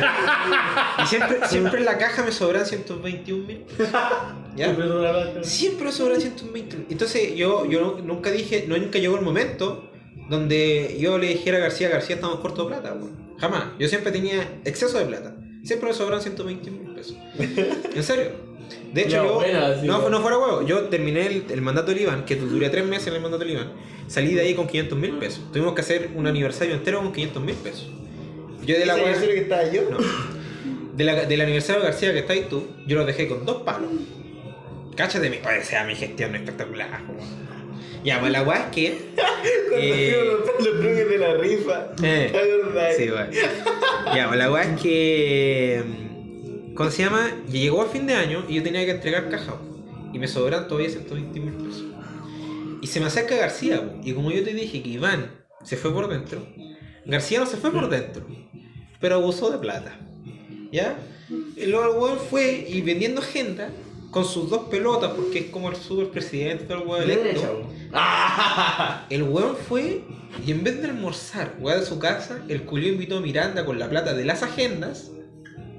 y 1.04 1.08
siempre, 1.08 1.40
siempre 1.48 1.80
en 1.80 1.86
la 1.86 1.98
caja 1.98 2.24
me 2.24 2.32
sobran 2.32 2.66
121 2.66 3.46
mil. 3.46 3.66
Siempre 5.44 5.86
me 5.86 5.92
sobran 5.92 6.20
120 6.20 6.78
mil. 6.78 6.86
Entonces 6.90 7.36
yo, 7.36 7.66
yo 7.66 8.00
nunca 8.04 8.32
dije, 8.32 8.66
no, 8.68 8.78
nunca 8.78 9.00
llegó 9.00 9.18
el 9.18 9.24
momento 9.24 9.90
donde 10.30 10.98
yo 11.00 11.18
le 11.18 11.28
dijera 11.28 11.58
a 11.58 11.62
García, 11.62 11.90
García 11.90 12.16
estamos 12.16 12.40
corto 12.40 12.64
de 12.64 12.70
plata, 12.70 12.94
weón. 12.94 13.36
Jamás. 13.38 13.66
Yo 13.80 13.88
siempre 13.88 14.12
tenía 14.12 14.60
exceso 14.66 15.00
de 15.00 15.06
plata. 15.06 15.36
Siempre 15.64 15.90
me 15.90 15.96
sobran 15.96 16.22
120 16.22 16.72
mil 16.72 16.94
pesos. 16.94 17.18
¿En 17.38 18.04
serio? 18.04 18.49
De 18.94 19.02
hecho, 19.02 19.24
yo. 19.24 19.34
buena, 19.36 19.80
sí, 19.80 19.86
no, 19.88 20.10
no 20.10 20.22
fuera 20.22 20.38
huevo. 20.38 20.66
Yo 20.66 20.82
terminé 20.86 21.28
el, 21.28 21.46
el 21.50 21.62
mandato 21.62 21.92
del 21.92 22.02
Iván, 22.02 22.26
que 22.26 22.36
duré 22.36 22.70
tres 22.70 22.86
meses 22.86 23.08
en 23.08 23.16
el 23.16 23.22
mandato 23.22 23.44
del 23.44 23.54
Iván. 23.54 23.72
Salí 24.08 24.34
de 24.34 24.42
ahí 24.42 24.54
con 24.56 24.68
500 24.68 24.98
mil 24.98 25.12
pesos. 25.18 25.42
Tuvimos 25.54 25.74
que 25.76 25.82
hacer 25.82 26.10
un 26.16 26.26
aniversario 26.28 26.74
entero 26.74 27.00
con 27.00 27.12
500 27.14 27.44
mil 27.44 27.56
pesos. 27.56 27.88
Yo 28.66 28.78
de 28.78 28.86
la 28.86 28.94
¿Ese 28.94 29.02
weá- 29.04 29.14
aniversario 29.16 29.36
que 29.36 29.42
estaba 29.42 29.72
yo? 29.72 29.82
no. 29.90 29.98
De 30.96 31.04
la- 31.04 31.26
del 31.26 31.42
aniversario 31.42 31.82
de 31.82 31.88
García 31.90 32.12
que 32.14 32.20
estáis 32.20 32.50
tú, 32.50 32.68
yo 32.88 32.98
lo 32.98 33.06
dejé 33.06 33.28
con 33.28 33.46
dos 33.46 33.62
palos. 33.62 33.90
Cáchate 34.96 35.30
mi 35.30 35.38
padre, 35.38 35.64
sea 35.64 35.84
mi 35.86 35.96
gestión 35.96 36.36
espectacular. 36.36 36.90
Ya, 38.04 38.20
pues 38.20 38.32
la 38.32 38.44
weá 38.44 38.66
es 38.66 38.76
que. 38.76 38.98
Cuando 39.70 39.86
eh, 39.96 40.16
a 40.20 40.62
los 40.64 40.80
truques 40.80 41.10
de 41.10 41.18
la 41.18 41.34
rifa. 41.36 41.88
eh, 42.04 42.94
sí, 42.98 43.10
weón. 43.10 43.30
Ya, 44.16 44.28
pues 44.28 44.40
la 44.40 44.52
weá 44.52 44.64
es 44.64 44.82
que. 44.82 45.84
¿Cómo 46.80 46.92
se 46.92 47.04
llama? 47.04 47.30
Y 47.52 47.60
Llegó 47.60 47.82
a 47.82 47.88
fin 47.88 48.08
de 48.08 48.16
año 48.16 48.46
y 48.48 48.56
yo 48.56 48.64
tenía 48.64 48.86
que 48.86 48.92
entregar 48.92 49.30
caja. 49.30 49.56
Y 50.14 50.18
me 50.18 50.30
sobran 50.30 50.66
todavía 50.70 50.90
120 50.90 51.38
mil 51.42 51.54
pesos. 51.56 51.84
Y 52.82 52.88
se 52.88 53.02
me 53.02 53.08
acerca 53.08 53.36
García, 53.36 53.98
y 54.02 54.14
como 54.14 54.32
yo 54.32 54.42
te 54.46 54.54
dije 54.54 54.82
que 54.82 54.88
Iván 54.88 55.30
se 55.62 55.76
fue 55.76 55.94
por 55.94 56.08
dentro, 56.08 56.42
García 57.06 57.42
no 57.42 57.48
se 57.48 57.58
fue 57.58 57.74
por 57.74 57.90
dentro, 57.90 58.26
pero 59.02 59.16
abusó 59.16 59.52
de 59.52 59.58
plata. 59.58 60.00
¿Ya? 60.72 60.98
El 61.58 61.76
weón 61.76 62.18
fue 62.18 62.66
y 62.70 62.82
vendiendo 62.82 63.20
agenda 63.20 63.72
con 64.10 64.24
sus 64.24 64.50
dos 64.50 64.70
pelotas, 64.70 65.12
porque 65.12 65.40
es 65.40 65.46
como 65.48 65.70
el 65.70 65.76
superpresidente 65.76 66.64
del 66.64 66.88
weón 66.88 67.04
electo. 67.04 67.70
El 69.10 69.24
weón 69.24 69.58
fue 69.58 70.02
y 70.48 70.52
en 70.52 70.64
vez 70.64 70.82
de 70.82 70.88
almorzar, 70.88 71.58
weón, 71.60 71.82
de 71.82 71.86
su 71.86 72.00
casa, 72.00 72.42
el 72.48 72.64
culio 72.64 72.88
invitó 72.88 73.18
a 73.18 73.20
Miranda 73.20 73.66
con 73.66 73.80
la 73.80 73.90
plata 73.90 74.14
de 74.14 74.24
las 74.24 74.44
agendas 74.44 75.12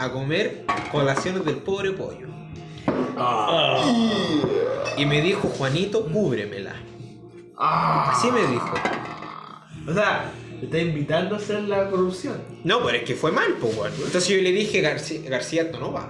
a 0.01 0.11
comer 0.11 0.65
colaciones 0.91 1.45
del 1.45 1.57
pobre 1.57 1.93
pollo. 1.93 2.27
Y 4.97 5.05
me 5.05 5.21
dijo, 5.21 5.49
Juanito, 5.49 6.07
cúbremela. 6.07 6.75
Ah. 7.59 8.11
Así 8.11 8.31
me 8.31 8.41
dijo. 8.47 8.75
O 9.87 9.93
sea, 9.93 10.33
te 10.59 10.65
está 10.65 10.79
invitando 10.79 11.35
a 11.35 11.39
hacer 11.39 11.65
la 11.65 11.91
corrupción. 11.91 12.43
No, 12.65 12.83
pero 12.83 12.97
es 12.97 13.05
que 13.05 13.15
fue 13.15 13.31
mal, 13.31 13.57
pues, 13.61 13.77
weón. 13.77 13.93
Entonces 13.95 14.29
yo 14.29 14.41
le 14.41 14.53
dije, 14.53 14.81
García, 14.81 15.21
García, 15.29 15.63
esto 15.63 15.79
no 15.79 15.93
va. 15.93 16.09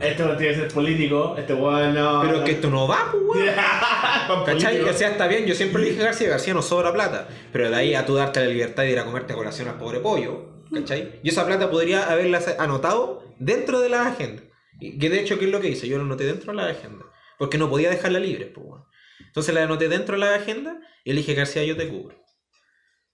Este 0.00 0.24
no 0.24 0.36
tiene 0.36 0.54
que 0.54 0.60
ser 0.60 0.68
político, 0.72 1.34
este 1.36 1.52
weón 1.52 1.92
no. 1.92 2.22
Pero 2.22 2.38
es 2.38 2.44
que 2.44 2.52
esto 2.52 2.70
no 2.70 2.88
va, 2.88 3.12
pues, 3.12 3.44
weón. 3.44 3.54
¿Cachai? 4.46 4.80
O 4.80 4.92
sea, 4.94 5.10
está 5.10 5.26
bien, 5.26 5.44
yo 5.44 5.54
siempre 5.54 5.82
le 5.82 5.90
dije 5.90 6.00
a 6.00 6.06
García, 6.06 6.30
García 6.30 6.54
no 6.54 6.62
sobra 6.62 6.94
plata. 6.94 7.28
Pero 7.52 7.68
de 7.68 7.76
ahí 7.76 7.94
a 7.94 8.06
tú 8.06 8.14
darte 8.14 8.40
la 8.40 8.46
libertad 8.46 8.84
de 8.84 8.92
ir 8.92 8.98
a 8.98 9.04
comerte 9.04 9.34
colación 9.34 9.68
al 9.68 9.76
pobre 9.76 10.00
pollo, 10.00 10.51
¿cachai? 10.72 11.20
Y 11.22 11.28
esa 11.28 11.46
plata 11.46 11.70
podría 11.70 12.10
haberla 12.10 12.40
anotado 12.58 13.34
dentro 13.38 13.80
de 13.80 13.88
la 13.88 14.06
agenda. 14.06 14.42
Que 14.80 15.10
de 15.10 15.20
hecho, 15.20 15.38
¿qué 15.38 15.44
es 15.44 15.50
lo 15.50 15.60
que 15.60 15.68
hice? 15.68 15.86
Yo 15.86 15.98
la 15.98 16.04
anoté 16.04 16.24
dentro 16.24 16.52
de 16.52 16.56
la 16.56 16.66
agenda. 16.66 17.04
Porque 17.38 17.58
no 17.58 17.68
podía 17.68 17.90
dejarla 17.90 18.18
libre, 18.18 18.46
pues, 18.46 18.66
weón. 18.66 18.84
Entonces 19.26 19.54
la 19.54 19.62
anoté 19.62 19.88
dentro 19.88 20.14
de 20.14 20.20
la 20.20 20.34
agenda 20.34 20.80
y 21.04 21.12
le 21.12 21.18
dije, 21.18 21.34
García, 21.34 21.64
yo 21.64 21.76
te 21.76 21.88
cubro. 21.88 22.16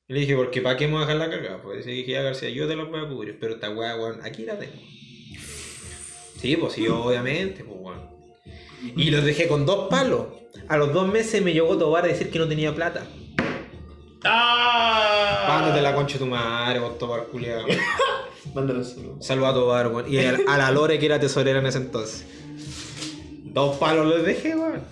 Y 0.08 0.14
le 0.14 0.20
dije, 0.20 0.36
porque 0.36 0.62
¿para 0.62 0.76
qué 0.76 0.86
me 0.86 0.94
voy 0.94 1.02
a 1.02 1.06
dejar 1.06 1.28
la 1.28 1.30
cagada? 1.30 1.62
Pues 1.62 1.84
le 1.84 1.92
dije, 1.92 2.12
ya 2.12 2.22
García, 2.22 2.48
yo 2.50 2.66
te 2.66 2.74
la 2.74 2.84
voy 2.84 3.00
a 3.00 3.08
cubrir, 3.08 3.38
pero 3.38 3.54
esta 3.54 3.70
weá, 3.70 3.96
weón, 3.96 4.20
aquí 4.22 4.44
la 4.44 4.58
tengo. 4.58 4.72
Sí, 6.40 6.56
pues 6.56 6.72
sí, 6.72 6.88
obviamente, 6.88 7.64
pues 7.64 7.76
weón. 7.78 8.08
Y 8.96 9.10
los 9.10 9.24
dejé 9.24 9.48
con 9.48 9.66
dos 9.66 9.88
palos. 9.88 10.26
A 10.68 10.76
los 10.76 10.92
dos 10.92 11.08
meses 11.08 11.42
me 11.42 11.52
llegó 11.52 11.76
Tobar 11.76 12.04
a 12.04 12.08
decir 12.08 12.30
que 12.30 12.38
no 12.38 12.48
tenía 12.48 12.74
plata. 12.74 13.06
¡Ah! 14.24 15.46
Mándate 15.48 15.80
la 15.82 15.94
concha 15.94 16.14
de 16.14 16.18
tu 16.20 16.26
madre, 16.26 16.78
vos 16.80 16.98
Tobar 16.98 17.24
culiado. 17.26 17.64
Mándalo 18.54 18.82
solo. 18.84 19.16
Saluda 19.20 19.50
a 19.50 19.54
Tobar, 19.54 19.88
weón. 19.88 20.12
Y 20.12 20.18
a, 20.18 20.36
a 20.48 20.58
la 20.58 20.70
Lore 20.70 20.98
que 20.98 21.06
era 21.06 21.20
tesorera 21.20 21.58
en 21.60 21.66
ese 21.66 21.78
entonces. 21.78 22.24
Dos 23.44 23.76
palos 23.76 24.06
los 24.06 24.24
dejé, 24.24 24.54
weón. 24.56 24.82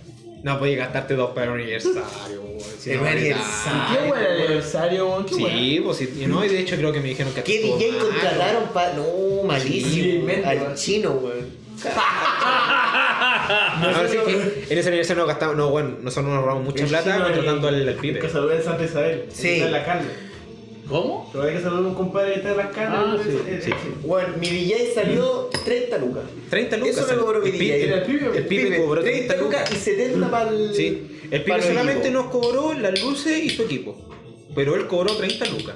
No 0.43 0.59
podías 0.59 0.79
gastarte 0.79 1.15
dos 1.17 1.31
para 1.31 1.47
el 1.55 1.61
aniversario, 1.63 2.41
weón. 2.43 2.61
Si 2.79 2.91
no, 2.95 3.05
aniversario. 3.07 3.99
Qué 4.03 4.09
buen 4.09 4.25
aniversario, 4.27 5.09
weón. 5.09 5.27
Qué 5.27 5.35
Sí, 5.35 5.81
pues 5.85 5.97
sí. 5.99 6.19
y 6.23 6.27
no, 6.27 6.45
y 6.45 6.49
de 6.49 6.61
hecho 6.61 6.77
creo 6.77 6.93
que 6.93 7.01
me 7.01 7.09
dijeron 7.09 7.33
que 7.35 7.43
¿Qué 7.43 7.57
estuvo 7.57 7.79
DJ 7.79 7.93
mal, 7.93 8.01
contrataron 8.03 8.65
para.? 8.73 8.93
No, 8.95 9.05
malísimo. 9.47 10.07
invento, 10.21 10.49
Al 10.49 10.59
weón. 10.59 10.75
chino, 10.77 11.11
weón. 11.13 11.67
Ahora 13.49 14.09
sí 14.09 14.17
que 14.27 14.67
en 14.73 14.79
ese 14.79 14.89
aniversario 14.89 15.23
no 15.23 15.27
gastamos, 15.29 15.57
no, 15.57 15.71
bueno, 15.71 15.97
nosotros 16.03 16.27
nos 16.33 16.39
ahorramos 16.41 16.65
mucha 16.65 16.87
plata 16.87 17.23
contratando 17.23 17.69
al, 17.69 17.89
al 17.89 17.95
pibe. 17.97 18.21
Que 18.21 18.29
saludé 18.29 18.57
en 18.57 18.63
Santa 18.65 18.85
Isabel. 18.85 19.25
Sí. 19.33 19.61
En 19.61 19.73
la 19.73 19.85
carne. 19.85 20.27
¿Cómo? 20.89 21.29
Todavía 21.33 21.57
que 21.57 21.63
saludar 21.63 21.85
a 21.85 21.89
un 21.89 21.95
compadre 21.95 22.33
que 22.35 22.37
está 22.39 22.51
en 22.53 22.57
las 22.59 22.69
carnes. 22.69 22.99
Ah, 23.03 23.17
sí, 23.25 23.39
eh, 23.49 23.61
sí. 23.65 23.71
eh, 23.73 23.75
Bueno, 24.03 24.29
mi 24.39 24.49
DJ 24.49 24.93
salió 24.95 25.51
30 25.65 25.99
lucas. 25.99 26.23
30 26.51 26.77
lucas. 26.77 26.97
Eso 26.99 27.07
me 27.09 27.19
cobró 27.23 27.41
mi 27.41 27.51
DJ. 27.51 27.93
el 27.93 28.03
pibe, 28.03 28.31
el 28.39 28.47
pibe 28.47 28.77
cobró 28.85 29.03
30 29.03 29.37
lucas 29.37 29.73
y 29.73 29.75
70 29.77 30.31
para 30.31 30.51
el. 30.51 30.75
Sí, 30.75 31.19
el 31.31 31.43
pibe 31.43 31.63
solamente 31.63 32.11
nos 32.11 32.27
cobró 32.27 32.73
las 32.75 33.01
luces 33.03 33.43
y 33.45 33.51
su 33.51 33.63
equipo. 33.65 33.97
Pero 34.55 34.77
él 34.77 34.87
cobró 34.87 35.17
30 35.17 35.45
lucas. 35.47 35.75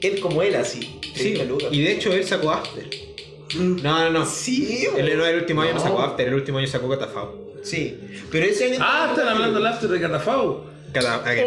Él 0.00 0.20
como 0.20 0.42
él, 0.42 0.54
así. 0.54 1.00
30 1.14 1.42
Sí, 1.42 1.48
lucas. 1.48 1.68
y 1.72 1.82
de 1.82 1.92
hecho 1.92 2.12
él 2.12 2.24
sacó 2.24 2.52
after. 2.52 2.84
No, 3.58 3.98
no, 4.04 4.10
no. 4.10 4.26
Sí, 4.26 4.86
El, 4.96 5.08
el 5.08 5.36
último 5.40 5.62
año 5.62 5.74
no 5.74 5.80
sacó 5.80 6.00
After, 6.00 6.26
el 6.28 6.34
último 6.34 6.58
año 6.58 6.66
sacó 6.66 6.88
Catafao. 6.88 7.52
Sí. 7.62 7.98
Pero 8.30 8.46
ese 8.46 8.66
año. 8.72 8.78
Ah, 8.80 9.08
están 9.10 9.28
hablando 9.28 9.58
del 9.58 9.66
after 9.66 9.88
de 9.88 10.00
Catafau. 10.00 10.64
Cata- 10.92 11.14
ah, 11.14 11.22
maravilla. 11.24 11.46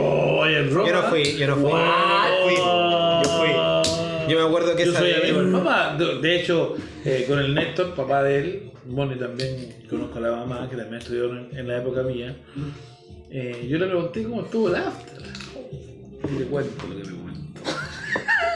Oh, 0.00 0.46
el. 0.46 0.70
Yo 0.70 0.92
no 0.92 1.02
fui, 1.04 1.36
yo 1.36 1.46
no 1.48 1.56
fui. 1.56 1.70
Fui. 2.42 2.56
Yo 2.56 3.30
fui. 3.38 4.30
Yo 4.32 4.38
me 4.40 4.46
acuerdo 4.46 4.74
que 4.74 4.84
Yo 4.86 4.90
esa 4.90 5.00
soy 5.00 5.10
vez- 5.12 5.22
amigo 5.22 5.42
del 5.42 5.52
papá. 5.52 5.96
De, 5.98 6.18
de 6.20 6.36
hecho, 6.40 6.74
eh, 7.04 7.24
con 7.28 7.38
el 7.38 7.54
Néstor, 7.54 7.94
papá 7.94 8.22
de 8.22 8.38
él, 8.38 8.70
Bonnie 8.86 9.16
también 9.16 9.84
conozco 9.88 10.18
a 10.18 10.20
la 10.22 10.30
mamá, 10.32 10.68
que 10.70 10.76
también 10.76 11.00
estudió 11.02 11.26
en, 11.30 11.48
en 11.56 11.68
la 11.68 11.78
época 11.78 12.02
mía. 12.02 12.36
Eh, 13.30 13.66
yo 13.68 13.78
le 13.78 13.86
pregunté 13.86 14.22
cómo 14.24 14.42
estuvo 14.42 14.68
el 14.68 14.76
after. 14.76 15.22
Y 16.34 16.38
le 16.38 16.44
cuento 16.46 16.86
lo 16.88 16.96
que 16.96 17.10
me. 17.10 17.16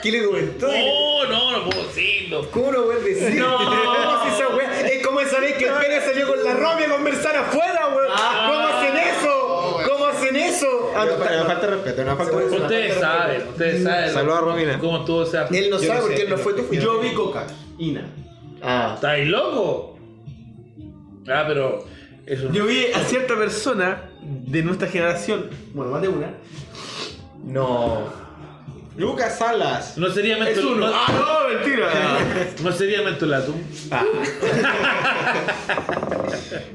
¿Qué 0.03 0.11
le 0.13 0.25
comentó? 0.25 0.69
Oh, 0.69 1.25
no, 1.29 1.51
no 1.59 1.65
puedo 1.71 1.87
decirlo. 1.87 2.51
¿Cómo 2.51 2.73
lo 2.73 2.85
vuelve 2.85 3.13
a 3.13 3.15
decir? 3.15 3.41
No. 3.41 3.57
¿Cómo 3.59 4.27
es 4.27 4.35
esa 4.35 4.49
weá? 4.57 4.81
Es 4.89 5.07
como 5.07 5.21
esa 5.21 5.41
vez 5.41 5.55
que 5.57 5.65
el 5.67 5.75
Pérez 5.75 6.05
salió 6.05 6.27
con 6.29 6.43
la 6.45 6.55
Romy 6.55 6.85
a 6.85 6.89
conversar 6.91 7.37
afuera, 7.37 7.89
weón. 7.95 8.09
¿Cómo 8.09 8.67
hacen 8.69 8.97
eso? 8.97 9.79
¿Cómo 9.89 10.05
hacen 10.07 10.37
eso? 10.37 10.67
Ah, 10.97 11.05
no, 11.07 11.17
Me 11.19 11.25
está- 11.25 11.45
falta 11.45 11.67
de 11.67 11.73
respeto, 11.77 12.05
no 12.05 12.17
falta 12.17 12.33
de 12.37 12.43
respeto. 12.43 12.63
Ustedes 12.63 12.95
saben, 13.01 13.49
ustedes 13.49 13.83
saben. 13.85 14.11
Saludos 14.15 14.39
a 14.39 14.41
Romina. 14.43 14.79
¿Cómo 14.79 14.99
estuvo 14.99 15.23
ese 15.23 15.39
after? 15.39 15.63
Él 15.65 15.71
no 15.71 15.77
Yo 15.81 15.87
sabe 15.87 16.01
no 16.01 16.07
porque 16.07 16.23
él 16.23 16.31
no 16.31 16.39
fue 16.39 16.53
no 16.53 16.59
tú 16.59 16.65
fuiste. 16.65 16.85
Yo 16.85 17.01
vi 17.01 17.13
cocaína. 17.13 18.07
Ah. 18.63 18.93
¿Estáis 18.95 19.29
loco? 19.29 19.99
Ah, 21.29 21.45
pero. 21.47 21.85
Eso 22.27 22.51
Yo 22.53 22.67
vi 22.67 22.87
a 22.95 23.01
cierta 23.01 23.35
persona 23.37 24.03
de 24.23 24.63
nuestra 24.63 24.87
generación, 24.89 25.51
bueno, 25.75 25.91
más 25.91 26.03
de 26.03 26.09
una. 26.09 26.35
No. 27.45 28.20
Lucas 28.97 29.39
Salas. 29.39 29.97
No 29.97 30.11
sería 30.11 30.37
uno. 30.37 30.87
No, 30.89 30.93
Ah, 30.95 31.07
no, 31.49 31.55
mentira. 31.55 31.89
no 32.63 32.73
sería 32.73 33.03
mentolatum. 33.03 33.57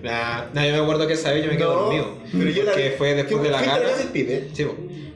Nah, 0.04 0.46
nah, 0.54 0.66
yo 0.66 0.74
me 0.74 0.80
acuerdo 0.80 1.08
que 1.08 1.14
esa 1.14 1.32
vez 1.32 1.44
yo 1.44 1.52
me 1.52 1.58
quedé 1.58 1.68
No, 1.68 1.74
dormido. 1.74 2.18
pero 2.32 2.50
yo 2.50 2.64
la- 2.64 2.72
porque 2.72 2.96
fue 2.98 3.14
después 3.16 3.42
de 3.44 3.50
la 3.50 3.58
¿Fuiste 3.58 3.74
a 3.74 3.78
gala. 3.78 3.90
casa 3.90 4.04
del 4.04 4.12
pibe? 4.12 4.50
Sí, 4.54 4.68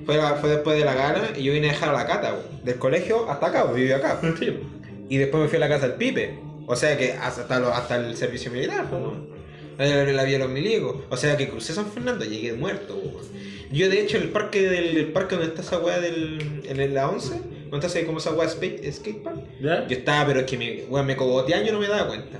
fue, 0.05 0.17
la- 0.17 0.35
fue 0.35 0.49
después 0.49 0.77
de 0.77 0.85
la 0.85 0.93
gala 0.95 1.21
y 1.35 1.43
yo 1.43 1.53
vine 1.53 1.69
a 1.69 1.71
dejar 1.73 1.89
a 1.89 1.93
la 1.93 2.05
cata, 2.07 2.35
del 2.63 2.75
colegio 2.77 3.29
hasta 3.29 3.47
acá, 3.47 3.65
po, 3.67 3.73
vivía 3.73 3.97
acá. 3.97 4.19
Sí. 4.39 4.59
Y 5.09 5.17
después 5.17 5.43
me 5.43 5.47
fui 5.49 5.57
a 5.57 5.59
la 5.59 5.69
casa 5.69 5.87
del 5.87 5.97
Pipe. 5.97 6.39
O 6.67 6.75
sea 6.75 6.97
que 6.97 7.13
hasta, 7.13 7.59
lo- 7.59 7.73
hasta 7.73 7.95
el 7.97 8.15
servicio 8.17 8.51
militar. 8.51 8.85
La, 9.79 10.03
la 10.05 10.23
vía 10.25 10.37
los 10.37 10.49
milicos. 10.49 10.97
O 11.09 11.17
sea 11.17 11.35
que 11.37 11.49
crucé 11.49 11.73
San 11.73 11.91
Fernando 11.91 12.23
y 12.25 12.29
llegué 12.29 12.53
muerto, 12.53 12.99
po. 13.01 13.21
Yo 13.71 13.89
de 13.89 14.01
hecho 14.01 14.17
el 14.17 14.29
parque 14.29 14.61
del 14.67 14.97
el 14.97 15.07
parque 15.07 15.35
donde 15.35 15.49
está 15.49 15.61
esa 15.61 15.79
weá 15.79 15.99
del. 15.99 16.61
en 16.67 16.93
la 16.93 17.09
11, 17.09 17.39
donde 17.69 17.87
está 17.87 17.97
esa- 17.99 18.05
como 18.05 18.17
esa 18.19 18.31
weá 18.33 18.47
skate, 18.49 18.91
skate 18.91 19.23
park. 19.23 19.37
¿Ya? 19.61 19.87
Yo 19.87 19.95
estaba, 19.97 20.25
pero 20.27 20.39
es 20.41 20.45
que 20.45 20.57
me, 20.57 20.83
weón, 20.89 21.05
me 21.05 21.15
cogoteaba 21.15 21.63
y 21.63 21.67
yo 21.67 21.73
no 21.73 21.79
me 21.79 21.87
daba 21.87 22.07
cuenta. 22.07 22.37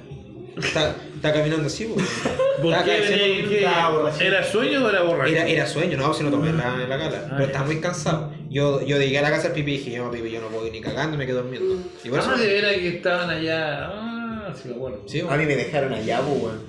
Estaba, 0.58 0.96
estaba 1.16 1.34
caminando 1.36 1.68
así, 1.68 1.86
borrachito. 2.62 4.10
¿Era 4.20 4.44
sueño 4.44 4.86
o 4.86 4.90
era 4.90 5.04
borracho? 5.04 5.32
Era, 5.32 5.48
era 5.48 5.66
sueño, 5.68 5.98
no, 5.98 6.14
si 6.14 6.24
no 6.24 6.32
tomé 6.32 6.50
en 6.50 6.58
la, 6.58 6.84
en 6.84 6.90
la 6.90 6.98
gala. 6.98 7.22
Ah, 7.28 7.34
pero 7.38 7.46
estaba 7.46 7.66
muy 7.66 7.80
cansado. 7.80 8.34
Yo, 8.50 8.82
yo 8.86 8.98
llegué 8.98 9.20
a 9.20 9.22
la 9.22 9.30
casa 9.30 9.44
del 9.50 9.54
pipi 9.54 9.72
y 9.74 9.78
dije, 9.78 9.92
yo 9.92 10.04
no, 10.06 10.12
pipi, 10.12 10.30
yo 10.32 10.42
no 10.42 10.48
puedo 10.48 10.66
ir 10.68 10.74
ni 10.74 10.82
cagando, 10.82 11.18
me 11.18 11.26
quedé 11.26 11.36
durmiendo. 11.38 11.76
Y 12.04 12.10
por 12.10 12.20
eso. 12.20 12.32
Ah, 12.34 12.38
de 12.38 12.48
veras 12.48 12.74
que 12.74 12.88
estaban 12.90 13.30
allá. 13.30 13.86
Ah, 13.88 14.54
sí. 14.62 14.70
Sí, 15.06 15.22
A 15.30 15.38
mí 15.38 15.46
me 15.46 15.56
dejaron 15.56 15.94
allá, 15.94 16.20
pues, 16.22 16.42
weón. 16.42 16.60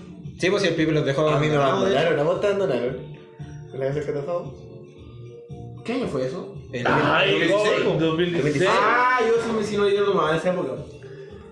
Sí, 0.40 0.50
pues 0.50 0.62
si 0.62 0.68
el 0.68 0.74
pipi 0.74 0.90
los 0.92 1.04
dejó. 1.04 1.28
A 1.28 1.38
mí 1.38 1.48
me 1.48 1.54
abandonaron, 1.56 2.18
a 2.18 2.22
vos 2.24 2.40
te 2.40 2.46
abandonaron. 2.48 2.96
¿Con 3.70 3.78
la 3.80 3.86
casa 3.86 3.98
del 4.00 4.06
catafao? 4.06 4.54
¿Qué 5.84 5.92
año 5.92 6.08
fue 6.08 6.26
eso? 6.26 6.54
En 6.72 6.86
Ay, 6.86 7.32
2016, 7.48 7.80
po. 7.84 7.90
2016. 7.98 8.70
Ah, 8.72 9.20
yo 9.26 9.34
sí 9.44 9.52
me 9.56 9.64
si 9.64 9.76
no 9.76 9.88
yo 9.88 10.04
tomaba 10.04 10.30
en 10.32 10.36
esa 10.36 10.50
época. 10.52 10.72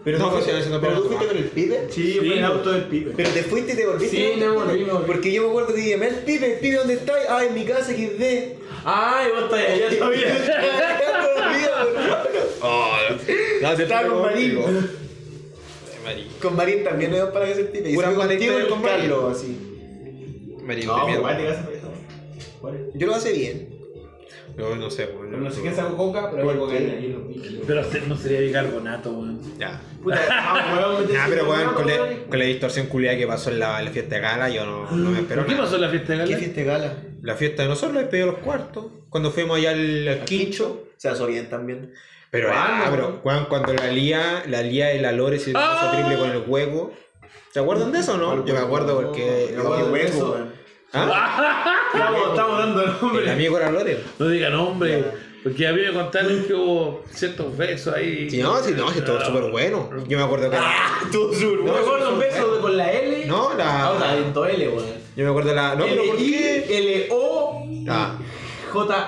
Pero 0.05 0.19
No, 0.19 0.25
tú 0.27 0.31
pues, 0.37 0.45
fuiste- 0.45 0.69
pero 0.71 0.81
pero 0.81 1.03
tú 1.03 1.09
fuiste 1.09 1.27
con 1.27 1.37
el 1.37 1.45
pibe. 1.45 1.87
Sí, 1.91 2.13
Sí, 2.13 2.19
fue 2.19 2.27
en 2.27 2.39
el 2.39 2.45
auto 2.45 2.71
del 2.73 2.83
pibe. 2.85 3.13
Pero 3.17 3.31
te 3.31 3.43
fuiste 3.43 3.73
y 3.73 3.77
te 3.77 3.87
volviste. 3.87 4.17
Sí, 4.17 4.23
el 4.41 4.51
volví, 4.51 4.85
pibe. 4.85 4.93
Porque 5.07 5.33
yo 5.33 5.43
me 5.43 5.49
acuerdo 5.49 5.75
que 5.75 5.81
dije, 5.81 5.95
el 5.95 6.15
pibe, 6.25 6.55
el 6.55 6.61
pibe, 6.61 6.77
¿dónde 6.77 6.95
está? 6.95 7.13
Ah, 7.29 7.45
en 7.45 7.55
mi 7.55 7.65
casa, 7.65 7.93
XD. 7.93 8.23
Ay, 8.85 9.27
vos 9.35 9.45
estás 9.45 9.61
allá 9.61 9.99
todavía. 9.99 10.35
No, 13.63 13.73
el 13.73 13.81
Estaba 13.81 14.09
con 14.09 14.23
Marín. 14.23 14.59
Marín. 16.09 16.27
Con 16.43 16.57
Marín 16.57 16.85
también 16.85 17.11
no 17.11 17.17
iba 17.19 17.33
para 17.33 17.47
que 17.47 17.55
se 17.55 17.65
pibe. 17.65 17.91
Y 17.91 17.95
Pura 17.95 18.15
contigo 18.15 18.59
y 18.59 18.63
con 18.63 18.71
con 18.71 18.83
Marín. 18.83 18.99
Carlos, 19.11 19.37
así. 19.37 20.55
Marín, 20.65 20.87
No, 20.87 21.07
mierda. 21.07 21.23
vale, 21.23 21.45
casa 21.47 21.63
fue 21.65 21.77
eso. 21.77 21.93
¿Cuál 22.61 22.75
es? 22.77 22.81
Yo 22.95 23.07
lo 23.07 23.15
hace 23.15 23.33
bien. 23.33 23.79
No, 24.57 24.75
no 24.75 24.91
sé, 24.91 25.09
No 25.31 25.51
sé 25.53 25.61
quién 25.61 25.73
sacó 25.75 25.97
coca, 25.97 26.33
pero 26.33 26.53
los 26.53 26.73
bichos. 26.73 27.53
Pero 27.65 27.83
no 28.09 28.17
sería 28.17 28.41
bicarbonato, 28.41 29.11
weón. 29.13 29.41
Ya. 29.57 29.81
Puta, 30.03 30.21
ah, 30.31 31.01
Nah, 31.13 31.27
pero 31.29 31.49
weón, 31.49 31.65
con, 31.75 31.85
coca, 31.85 31.97
la- 31.97 32.25
con 32.29 32.39
la 32.41 32.45
distorsión 32.45 32.87
culiada 32.89 33.17
que 33.17 33.27
pasó 33.29 33.51
en 33.51 33.61
la, 33.61 33.79
en 33.79 33.85
la 33.85 33.91
fiesta 33.93 34.17
de 34.17 34.21
gala, 34.21 34.49
yo 34.49 34.67
no, 34.67 34.91
no 34.91 35.11
me 35.11 35.21
espero 35.21 35.43
¿Pero 35.43 35.47
qué 35.47 35.53
nada. 35.53 35.63
pasó 35.65 35.77
en 35.77 35.83
la 35.83 35.91
fiesta 35.91 36.13
de 36.15 36.19
¿Qué 36.19 36.25
gala? 36.25 36.39
fiesta 36.39 36.61
de 36.61 36.67
gala? 36.67 36.97
La 37.23 37.35
fiesta 37.37 37.63
de 37.63 37.69
nosotros 37.69 37.99
despedió 37.99 38.27
los 38.27 38.39
cuartos. 38.39 38.87
Cuando 39.09 39.31
fuimos 39.31 39.59
allá 39.59 39.71
al, 39.71 40.09
al 40.09 40.25
quincho. 40.25 40.89
Se 40.97 41.09
asó 41.09 41.27
bien 41.29 41.49
también. 41.49 41.93
Pero, 42.31 42.51
ah, 42.53 42.89
pero 42.91 43.21
weón, 43.25 43.47
cuando 43.47 43.73
la 43.73 43.87
lía, 43.89 44.43
la 44.47 44.63
lía 44.63 44.89
de 44.89 45.01
la 45.01 45.13
Lore 45.13 45.39
se 45.39 45.53
Ah. 45.55 45.91
triple 45.95 46.19
con 46.19 46.31
el 46.31 46.43
huevo. 46.47 46.93
¿Se 47.53 47.61
acuerdan 47.61 47.91
de 47.93 48.01
eso 48.01 48.15
o 48.15 48.17
no? 48.19 48.45
Yo 48.45 48.55
me 48.55 48.61
acuerdo 48.61 48.97
porque. 49.01 49.53
Me 49.55 49.61
acuerdo 49.63 49.91
de 49.93 50.03
eso. 50.07 50.33
weón. 50.33 50.53
¿Ah? 50.93 51.91
Estamos, 51.93 52.29
estamos 52.31 52.59
dando 52.59 52.83
El 52.85 52.93
nombre. 53.01 53.31
amigo 53.31 53.57
era 53.59 53.71
Lore. 53.71 53.99
No 54.19 54.29
diga 54.29 54.51
nombre. 54.51 55.05
Porque 55.43 55.67
a 55.69 55.73
mí 55.73 55.81
me 55.81 55.93
contaron 55.93 56.45
que 56.45 56.53
hubo 56.53 57.05
ciertos 57.11 57.57
besos 57.57 57.95
ahí. 57.95 58.29
Sí, 58.29 58.43
no, 58.43 58.59
sí, 58.59 58.73
no, 58.77 58.91
sí, 58.91 59.01
todo 59.03 59.25
súper 59.25 59.51
bueno. 59.51 59.89
Yo 60.07 60.19
me 60.19 60.25
acuerdo 60.25 60.51
que. 60.51 60.57
Todo 61.13 61.33
sur, 61.33 61.61
No 61.65 61.73
me 61.73 61.79
acuerdo 61.79 62.13
un 62.13 62.19
beso 62.19 62.61
con 62.61 62.77
la 62.77 62.93
L. 62.93 63.25
No, 63.27 63.55
la- 63.55 63.87
Ah, 63.89 63.95
la 63.99 64.15
L, 64.17 64.69
weón. 64.69 64.85
Yo 65.17 65.25
me 65.25 65.31
acuerdo 65.31 65.55
la. 65.55 65.75
No, 65.77 65.85
pero 65.87 66.05
¿por 66.05 66.17
qué? 66.17 66.65
L-I-L-O-J-A. 66.69 68.19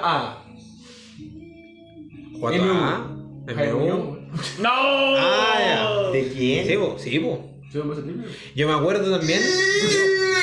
Ah, 0.03 0.39
¿cuánto? 2.41 2.64
Ah, 2.72 3.07
Jaime 3.47 3.72
MU. 3.72 3.78
Muñoz. 3.80 4.18
¡No! 4.61 4.70
Ah, 4.70 5.59
ya. 5.59 6.11
¿De 6.11 6.28
quién? 6.32 6.66
Sí, 6.66 6.76
po, 6.76 6.97
sí, 6.99 7.18
po. 7.18 7.47
¿Sí, 7.70 7.78
un 7.78 7.91
beso 7.91 8.03
triple? 8.03 8.26
Yo 8.55 8.66
me 8.68 8.74
acuerdo 8.74 9.18
también. 9.18 9.41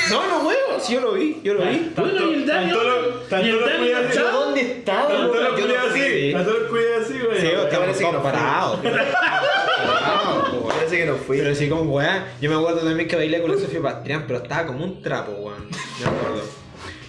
No, 0.09 0.27
no, 0.27 0.47
huevo. 0.47 0.79
Sí, 0.79 0.93
yo 0.93 1.01
lo 1.01 1.13
vi, 1.13 1.41
yo 1.43 1.53
lo 1.55 1.61
vi. 1.65 1.91
Bueno, 1.95 2.31
y 2.31 2.33
el 2.35 2.45
Dani. 2.45 2.71
Y 2.71 3.49
el 3.49 3.59
Dani 3.59 3.77
cuida- 3.77 4.01
no 4.01 4.07
¿Pero 4.07 4.07
está. 4.07 4.31
dónde 4.31 4.61
estaba, 4.61 5.07
Tanto 5.09 5.23
lo 5.27 5.33
no 5.33 5.89
así, 5.89 6.31
tanto 6.33 6.51
lo 6.53 6.69
cuida 6.69 6.97
así, 7.01 7.13
güey. 7.19 7.41
Sí, 7.41 7.47
estamos 7.47 7.69
parece 7.79 7.99
que 7.99 8.05
weón. 8.05 8.81
Parece 10.67 10.97
que 10.97 11.05
no 11.05 11.15
fui. 11.15 11.37
Pero 11.39 11.55
sí, 11.55 11.67
como 11.69 11.81
weá. 11.93 12.33
Yo 12.41 12.49
me 12.49 12.55
acuerdo 12.55 12.79
también 12.81 13.07
que 13.09 13.15
bailé 13.15 13.41
con 13.41 13.51
la 13.51 13.57
Sofía 13.57 13.81
Pastrián, 13.81 14.23
pero 14.27 14.39
estaba 14.43 14.67
como 14.67 14.83
un 14.85 15.01
trapo, 15.01 15.31
weón. 15.33 15.67
Me 15.99 16.05
acuerdo. 16.05 16.41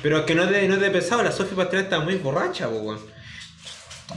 Pero 0.03 0.18
es 0.18 0.24
que 0.24 0.34
no 0.34 0.45
es 0.45 0.51
de, 0.51 0.68
no 0.68 0.76
de 0.76 0.91
pesado, 0.91 1.22
la 1.22 1.32
Sofía 1.32 1.57
Pastrián 1.57 1.84
estaba 1.84 2.03
muy 2.05 2.16
borracha, 2.16 2.68
weón. 2.68 2.99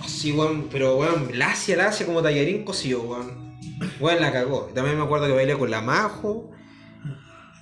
Sí, 0.08 0.32
weón, 0.32 0.68
pero 0.72 0.98
weón, 0.98 1.30
lacia, 1.34 1.76
lacia 1.76 2.06
como 2.06 2.22
tallarín 2.22 2.64
cocido, 2.64 3.02
weón. 3.02 3.58
Weón, 4.00 4.22
la 4.22 4.32
cagó. 4.32 4.68
Y 4.72 4.74
También 4.74 4.98
me 4.98 5.04
acuerdo 5.04 5.28
que 5.28 5.34
bailé 5.34 5.58
con 5.58 5.70
la 5.72 5.82
Majo. 5.82 6.52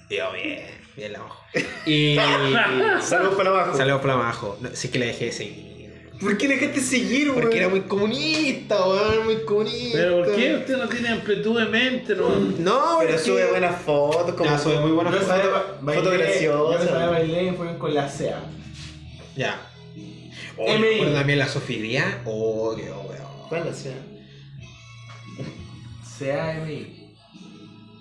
Y 0.10 0.18
yo, 0.18 0.32
bien, 0.32 0.66
bien 0.96 1.14
la 1.14 1.20
Majo. 1.20 1.44
Y. 1.86 2.16
Saludos 3.02 3.36
para 3.36 3.50
abajo. 3.50 3.78
Saludos 3.78 4.02
por 4.02 4.10
la 4.10 4.18
Majo. 4.18 4.58
No, 4.62 4.70
sí 4.74 4.90
que 4.90 5.00
la 5.00 5.06
dejé 5.06 5.26
de 5.26 5.32
seguir. 5.32 5.70
¿Por 6.20 6.38
qué 6.38 6.50
le 6.50 6.58
dejaste 6.58 6.82
seguir, 6.82 7.30
weón? 7.30 7.42
Porque 7.42 7.58
era 7.60 7.70
muy 7.70 7.82
comunista, 7.82 8.86
weón, 8.86 9.26
muy 9.26 9.46
comunista. 9.46 9.98
Pero 10.00 10.24
¿por 10.26 10.36
qué 10.36 10.56
usted 10.58 10.78
no 10.78 10.90
tiene 10.90 11.10
amplitud 11.10 11.58
de 11.58 11.66
mente, 11.68 12.16
no? 12.16 12.30
No, 12.60 12.98
Pero 13.00 13.18
sube 13.18 13.50
buenas 13.50 13.82
fotos. 13.82 14.36
Como... 14.36 14.50
Ya, 14.50 14.58
sube 14.58 14.80
muy 14.82 14.92
buenas 14.92 15.14
fotos. 15.16 15.28
esa 15.28 15.38
vez 15.38 15.48
bailé, 15.82 16.02
Foto 16.02 16.18
graciosa. 16.18 17.24
yo 17.26 17.54
fue 17.54 17.78
con 17.78 17.94
la 17.94 18.10
SEA. 18.10 18.42
Ya. 19.38 19.68
Oh, 20.60 20.74
MI. 20.74 20.80
me 20.80 20.95
acuerdo 20.95 21.14
también 21.14 21.39
la 21.39 21.47
Sofía. 21.47 22.22
Oh, 22.26 22.76
qué 22.76 22.84
weón. 22.84 23.47
¿Cuál 23.47 23.66
la 23.66 23.74
sea? 23.74 23.95
C-A-M-I. 26.03 27.16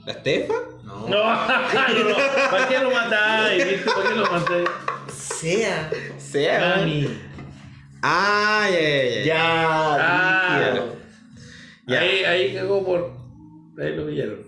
¿La 0.04 0.12
Estefa? 0.12 0.54
No. 0.84 1.09
No, 1.09 1.09
no, 1.09 1.18
no. 1.18 2.16
¿Para 2.50 2.68
qué 2.68 2.78
lo 2.80 2.90
matáis? 2.90 3.64
¿Viste? 3.64 3.90
¿Para 3.90 4.09
qué 4.09 4.14
lo 4.16 4.30
matáis? 4.30 4.68
Sea. 5.14 5.90
Sea. 6.18 6.61
Dani. 6.61 7.09
Ah, 8.02 8.68
ya, 8.70 8.80
ya, 8.80 9.04
ya. 9.04 9.24
Ya. 9.24 9.96
Ah. 10.00 10.84
Ya. 11.86 12.00
Ahí, 12.00 12.24
ahí 12.24 12.54
cagó 12.54 12.84
por. 12.84 13.12
Ahí 13.80 13.94
lo 13.94 14.06
pillaron. 14.06 14.40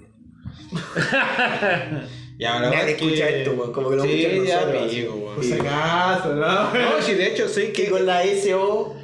Ya, 2.40 2.58
la 2.58 2.70
Nadie 2.70 2.96
que- 2.96 3.04
escucha 3.04 3.28
esto, 3.28 3.52
weón, 3.52 3.72
como 3.72 3.90
que 3.90 3.96
lo 3.96 4.02
sí, 4.02 4.24
escuchan 4.24 4.46
ya, 4.46 4.54
nosotros, 4.60 4.82
amigo, 4.82 5.12
así. 5.12 5.20
weón. 5.22 5.34
Por 5.34 5.44
si 5.44 5.52
acaso, 5.52 6.34
¿no? 6.34 6.46
No, 6.72 7.02
sí, 7.02 7.14
de 7.14 7.26
hecho, 7.28 7.48
soy 7.48 7.66
Que 7.72 7.90
con 7.90 8.06
la 8.06 8.22
SO. 8.24 8.94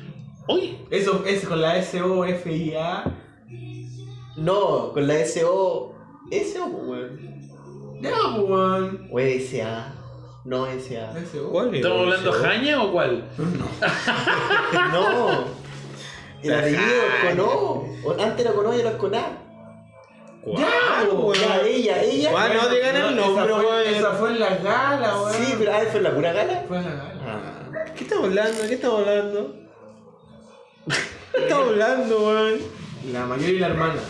Uy, 0.49 0.79
Eso 0.91 1.23
es 1.27 1.45
con 1.47 1.61
la 1.61 1.77
S-O-F-I-A. 1.77 3.05
No, 4.37 4.93
con 4.93 5.07
la 5.07 5.25
SO. 5.27 5.95
SO, 6.31 6.65
weón. 6.67 7.21
Ya, 8.01 8.11
pues, 8.37 8.49
weón. 8.49 9.09
O 9.13 9.19
SA. 9.21 9.93
No 10.45 10.67
SA. 10.67 11.13
S-O. 11.19 11.51
¿Cuál 11.51 11.69
es? 11.75 11.75
¿estamos 11.77 12.01
hablando 12.03 12.33
jaña 12.33 12.83
o 12.83 12.93
cuál? 12.93 13.25
No. 14.93 15.45
El 16.43 16.51
La 16.51 16.59
apellido 16.61 16.81
es 16.83 17.31
con 17.31 17.41
O. 17.41 17.87
O- 18.05 18.13
Antes 18.21 18.41
era 18.47 18.53
con 18.55 18.67
O 18.67 18.73
y 18.75 18.77
ahora 18.79 18.91
es 18.91 18.97
con 18.97 19.15
A. 19.15 19.43
¿Cuál, 20.47 20.63
Ya, 20.63 21.09
weón? 21.13 21.67
ella, 21.67 22.03
ella. 22.03 22.31
Bueno, 22.31 22.63
no 22.63 22.69
digan 22.69 22.97
el 22.97 23.17
nombre, 23.17 23.45
esa 23.45 23.55
fue, 23.57 23.67
weón. 23.67 23.95
esa 23.95 24.11
fue 24.13 24.29
en 24.31 24.39
la 24.41 24.51
gala, 24.57 25.17
weón. 25.23 25.33
Sí, 25.35 25.55
pero 25.59 25.73
ah, 25.73 25.81
fue 25.91 25.97
en 25.99 26.03
la 26.05 26.15
pura 26.15 26.33
gala. 26.33 26.65
Fue 26.69 26.77
en 26.77 26.85
la 26.85 26.91
gala. 26.91 27.15
Ah. 27.27 27.85
¿Qué 27.97 28.05
estamos 28.05 28.25
hablando? 28.27 28.63
¿Qué 28.69 28.75
estamos 28.75 29.01
hablando? 29.01 29.57
¿Qué 31.35 31.43
estamos 31.43 31.69
hablando, 31.69 32.19
weón? 32.27 32.61
La 33.13 33.25
mayor 33.27 33.51
y 33.51 33.59
la 33.59 33.67
hermana. 33.67 34.01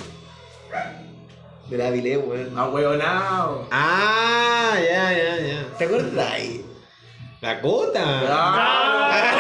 De 1.70 1.78
la 1.78 1.86
Avilé, 1.88 2.18
weón. 2.18 2.52
Ah, 2.54 2.68
weonao. 2.68 3.66
Ah, 3.70 4.74
ya, 4.76 5.12
ya, 5.12 5.36
ya. 5.40 5.64
¿Te 5.78 5.84
acuerdas? 5.84 6.12
La 7.40 7.60
cota. 7.62 8.02
Ah, 8.28 9.32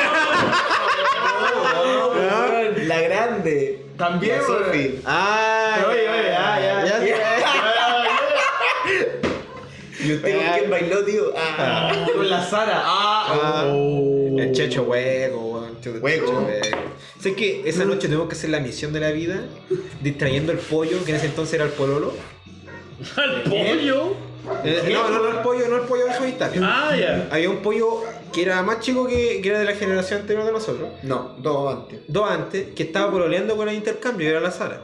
weón, 2.14 2.74
La 2.88 3.00
grande. 3.02 3.82
También, 3.98 4.40
weón. 4.48 5.02
Ah, 5.06 5.76
Oye, 5.88 6.08
oye, 6.08 6.22
ya, 6.30 6.58
ya. 6.60 6.86
¿Y 10.06 10.12
usted 10.14 10.36
con 10.36 10.54
quién 10.58 10.70
bailó, 10.70 11.04
tío? 11.04 11.32
Ah. 11.36 12.06
Con 12.14 12.28
la 12.30 12.44
Sara. 12.44 12.82
Ah, 12.84 13.26
Ah, 13.28 13.64
oh. 13.72 14.38
El 14.38 14.52
checho 14.52 14.82
hueco. 14.84 15.66
Checho 15.80 15.98
Hueco. 16.00 16.30
hueco. 16.32 16.76
Sé 17.20 17.34
que 17.34 17.68
esa 17.68 17.84
noche 17.84 18.06
tuvimos 18.08 18.28
que 18.28 18.34
hacer 18.34 18.50
la 18.50 18.60
misión 18.60 18.92
de 18.92 19.00
la 19.00 19.10
vida, 19.10 19.40
distrayendo 20.02 20.52
el 20.52 20.58
pollo, 20.58 21.02
que 21.04 21.10
en 21.10 21.16
ese 21.16 21.26
entonces 21.26 21.54
era 21.54 21.64
el 21.64 21.70
pololo. 21.70 22.12
¿Al 23.16 23.42
pollo? 23.42 24.14
Eh, 24.64 24.90
no, 24.92 25.10
no, 25.10 25.18
no 25.22 25.28
el 25.28 25.38
pollo, 25.42 25.66
no 25.68 25.76
el 25.76 25.82
pollo 25.82 26.06
de 26.06 26.14
solitario. 26.14 26.62
Ah, 26.64 26.94
ya. 26.96 27.28
Había 27.32 27.50
un 27.50 27.58
pollo 27.58 28.02
que 28.32 28.42
era 28.42 28.62
más 28.62 28.80
chico 28.80 29.06
que, 29.08 29.40
que 29.42 29.48
era 29.48 29.58
de 29.58 29.64
la 29.64 29.74
generación 29.74 30.20
anterior 30.20 30.44
de 30.44 30.52
nosotros. 30.52 30.88
No, 31.02 31.34
dos 31.38 31.74
antes. 31.74 32.00
Dos 32.06 32.30
antes, 32.30 32.68
que 32.74 32.84
estaba 32.84 33.10
pololeando 33.10 33.56
con 33.56 33.68
el 33.68 33.74
intercambio, 33.74 34.26
y 34.28 34.30
era 34.30 34.40
la 34.40 34.50
Sara. 34.52 34.80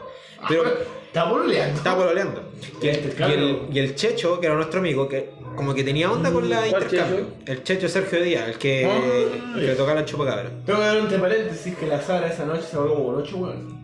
Pero 0.49 0.65
Está 1.13 1.29
pololeando. 1.29 1.77
estaba 1.77 1.97
pololeando. 1.99 2.43
Y 2.81 2.89
el, 2.89 3.15
y, 3.19 3.23
el, 3.33 3.61
y 3.71 3.79
el 3.81 3.95
Checho, 3.95 4.41
que 4.41 4.47
era 4.47 4.55
nuestro 4.55 4.81
amigo, 4.81 5.07
que 5.09 5.31
como 5.55 5.75
que 5.75 5.85
tenía 5.85 6.11
onda 6.11 6.33
con 6.33 6.49
la 6.49 6.61
¿Cuál 6.71 6.83
intercambio. 6.85 7.27
El 7.45 7.63
Checho 7.65 7.87
Sergio 7.89 8.23
Díaz, 8.23 8.49
el 8.49 8.57
que, 8.59 8.87
Ah, 8.87 9.59
el 9.59 9.67
que 9.67 9.73
tocaba 9.75 10.01
la 10.01 10.07
chupacabra. 10.07 10.49
Tengo 10.65 10.79
que 10.79 10.85
dar 10.87 10.97
un 10.97 11.03
entre 11.03 11.19
paréntesis 11.19 11.77
que 11.77 11.87
la 11.87 12.01
Sara 12.01 12.29
esa 12.29 12.47
noche 12.47 12.63
se 12.71 12.77
volvió 12.79 12.95
como 12.95 13.07
con 13.13 13.23
8 13.23 13.37
weón. 13.37 13.83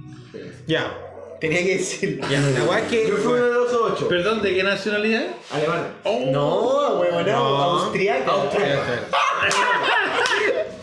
Ya, 0.67 0.97
Tenía 1.39 1.59
que 1.63 1.77
decirlo. 1.77 2.27
ya. 2.31 2.41
La 2.41 2.65
weá 2.65 2.79
es 2.81 2.89
que. 2.89 3.09
Yo 3.09 3.17
fui 3.19 3.33
uno 3.35 3.45
de 3.45 3.53
los 3.53 3.73
8. 3.75 4.09
¿Perdón, 4.09 4.41
de 4.43 4.55
qué 4.55 4.63
nacionalidad? 4.63 5.27
Alemana. 5.53 5.87
No, 6.33 6.99
weón, 6.99 7.27
no. 7.27 7.33
No. 7.33 7.57
Austriaca. 7.63 8.33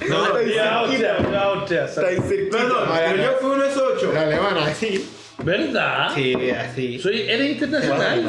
No, 0.08 0.42
Ya, 0.44 0.80
Austria, 0.80 1.18
Austria. 1.44 1.86
Está 1.86 2.08
ahí 2.08 2.18
cerquita. 2.18 2.58
Perdón, 2.58 2.88
pero 2.96 3.24
yo 3.24 3.32
fui 3.42 3.50
uno 3.52 3.64
de 3.64 3.70
esos 3.72 3.84
8. 3.98 4.12
la 4.14 4.22
alemana, 4.22 4.74
sí. 4.74 5.10
¿Verdad? 5.44 6.12
Sí, 6.16 6.34
así. 6.52 7.00
Soy, 7.00 7.22
¿Eres 7.22 7.52
internacional? 7.52 8.24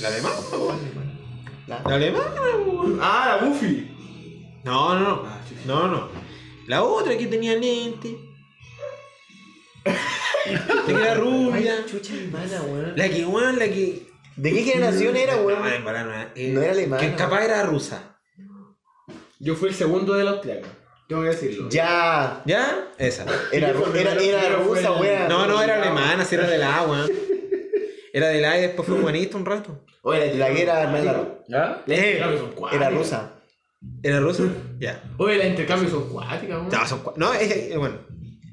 ¿La 0.00 0.08
alemana? 0.08 0.34
La- 1.66 1.82
¿La 1.88 1.94
alemana? 1.96 2.40
weón. 2.66 2.98
Ah, 3.02 3.38
la 3.40 3.46
Buffy. 3.48 3.90
No, 4.64 4.98
no, 4.98 5.00
no. 5.00 5.22
No, 5.66 5.88
no. 5.88 6.08
La 6.66 6.82
otra 6.82 7.16
que 7.16 7.26
tenía 7.26 7.54
lente. 7.56 8.16
La 9.84 9.94
que 10.86 10.92
era 10.92 11.14
rubia. 11.14 11.74
Ay, 11.78 11.84
chucha 11.90 12.12
alemana, 12.12 12.62
weón. 12.62 12.92
La 12.96 13.08
que, 13.08 13.24
weón, 13.24 13.58
la 13.58 13.66
que. 13.66 14.06
¿De 14.36 14.52
qué 14.52 14.62
generación 14.62 15.16
era, 15.16 15.36
weón? 15.36 15.60
No, 15.62 15.68
eh, 16.34 16.50
No 16.52 16.60
era 16.62 16.72
alemana. 16.72 17.00
Que 17.02 17.14
capaz 17.16 17.44
era 17.44 17.62
rusa. 17.62 18.18
Yo 19.38 19.54
fui 19.54 19.68
el 19.70 19.74
segundo 19.74 20.14
de 20.14 20.24
la 20.24 20.30
austriaca. 20.32 20.68
Tengo 21.08 21.22
que 21.22 21.28
decirlo. 21.28 21.68
Ya. 21.68 22.42
¿Ya? 22.46 22.88
Esa. 22.98 23.24
Era, 23.52 23.72
Yo 23.72 23.94
era, 23.94 24.14
era 24.14 24.56
rusa, 24.56 24.92
weón. 24.92 25.28
No, 25.28 25.46
no, 25.46 25.62
era 25.62 25.80
alemana, 25.80 26.24
sí 26.24 26.34
era 26.34 26.48
de 26.48 26.58
la 26.58 26.78
agua. 26.78 27.06
Era 28.12 28.28
de 28.28 28.40
la 28.40 28.58
y 28.58 28.62
después 28.62 28.88
fue 28.88 28.98
humanista 28.98 29.36
un 29.36 29.46
rato. 29.46 29.84
Oye, 30.02 30.34
la 30.34 30.48
que 30.52 30.62
era 30.62 30.82
hermana 30.82 31.28
¿Ya? 31.48 31.82
Las 31.86 31.98
intercambios 31.98 32.40
son 32.40 32.50
cuáticas. 32.52 32.86
era 32.86 32.98
rusa. 32.98 33.32
¿Era 34.02 34.20
rusa? 34.20 34.42
Ya. 34.78 35.02
Oye, 35.18 35.36
las 35.36 35.46
intercambios 35.48 35.92
son 35.92 36.08
cuáticas, 36.08 36.56
weón. 36.58 36.68
No, 36.70 36.86
son 36.86 37.02
No, 37.16 37.32
es 37.34 37.50
eh, 37.50 37.74
bueno. 37.76 37.98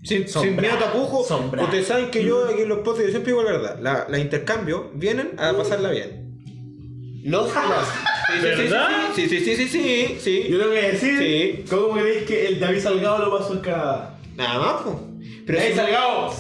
Sin, 0.04 0.28
sin 0.28 0.58
miedo 0.58 0.74
a 0.74 0.80
tapujo, 0.80 1.22
ustedes 1.22 1.88
saben 1.88 2.12
que 2.12 2.26
yo 2.26 2.46
aquí 2.50 2.64
en 2.64 2.70
los 2.70 2.80
podcasts 2.80 3.06
yo 3.06 3.12
siempre 3.12 3.32
digo 3.32 3.42
la 3.42 3.54
verdad. 3.54 3.80
La, 3.80 4.06
la 4.10 4.20
intercambio 4.20 4.92
vienen 4.94 5.32
a 5.38 5.54
pasarla 5.54 5.92
bien. 5.92 7.24
Los 7.24 7.56
las. 7.56 7.88
Sí, 8.28 8.40
¿Verdad? 8.42 8.88
Sí, 9.16 9.28
sí, 9.30 9.40
sí, 9.40 9.56
sí, 9.56 9.68
sí, 9.68 10.16
sí. 10.20 10.48
Yo 10.50 10.60
tengo 10.60 10.72
que 10.72 10.82
decir, 10.92 11.18
Sí. 11.20 11.66
¿cómo 11.70 11.94
creéis 11.94 12.24
que 12.24 12.48
el 12.48 12.60
David 12.60 12.80
Salgado 12.80 13.20
lo 13.26 13.38
pasó 13.38 13.54
en 13.54 13.60
Canadá? 13.60 14.18
Nada 14.36 14.60
más, 14.60 14.82
pues. 14.84 14.96
Pero 15.46 15.60
David 15.60 15.76
Salgado 15.76 16.32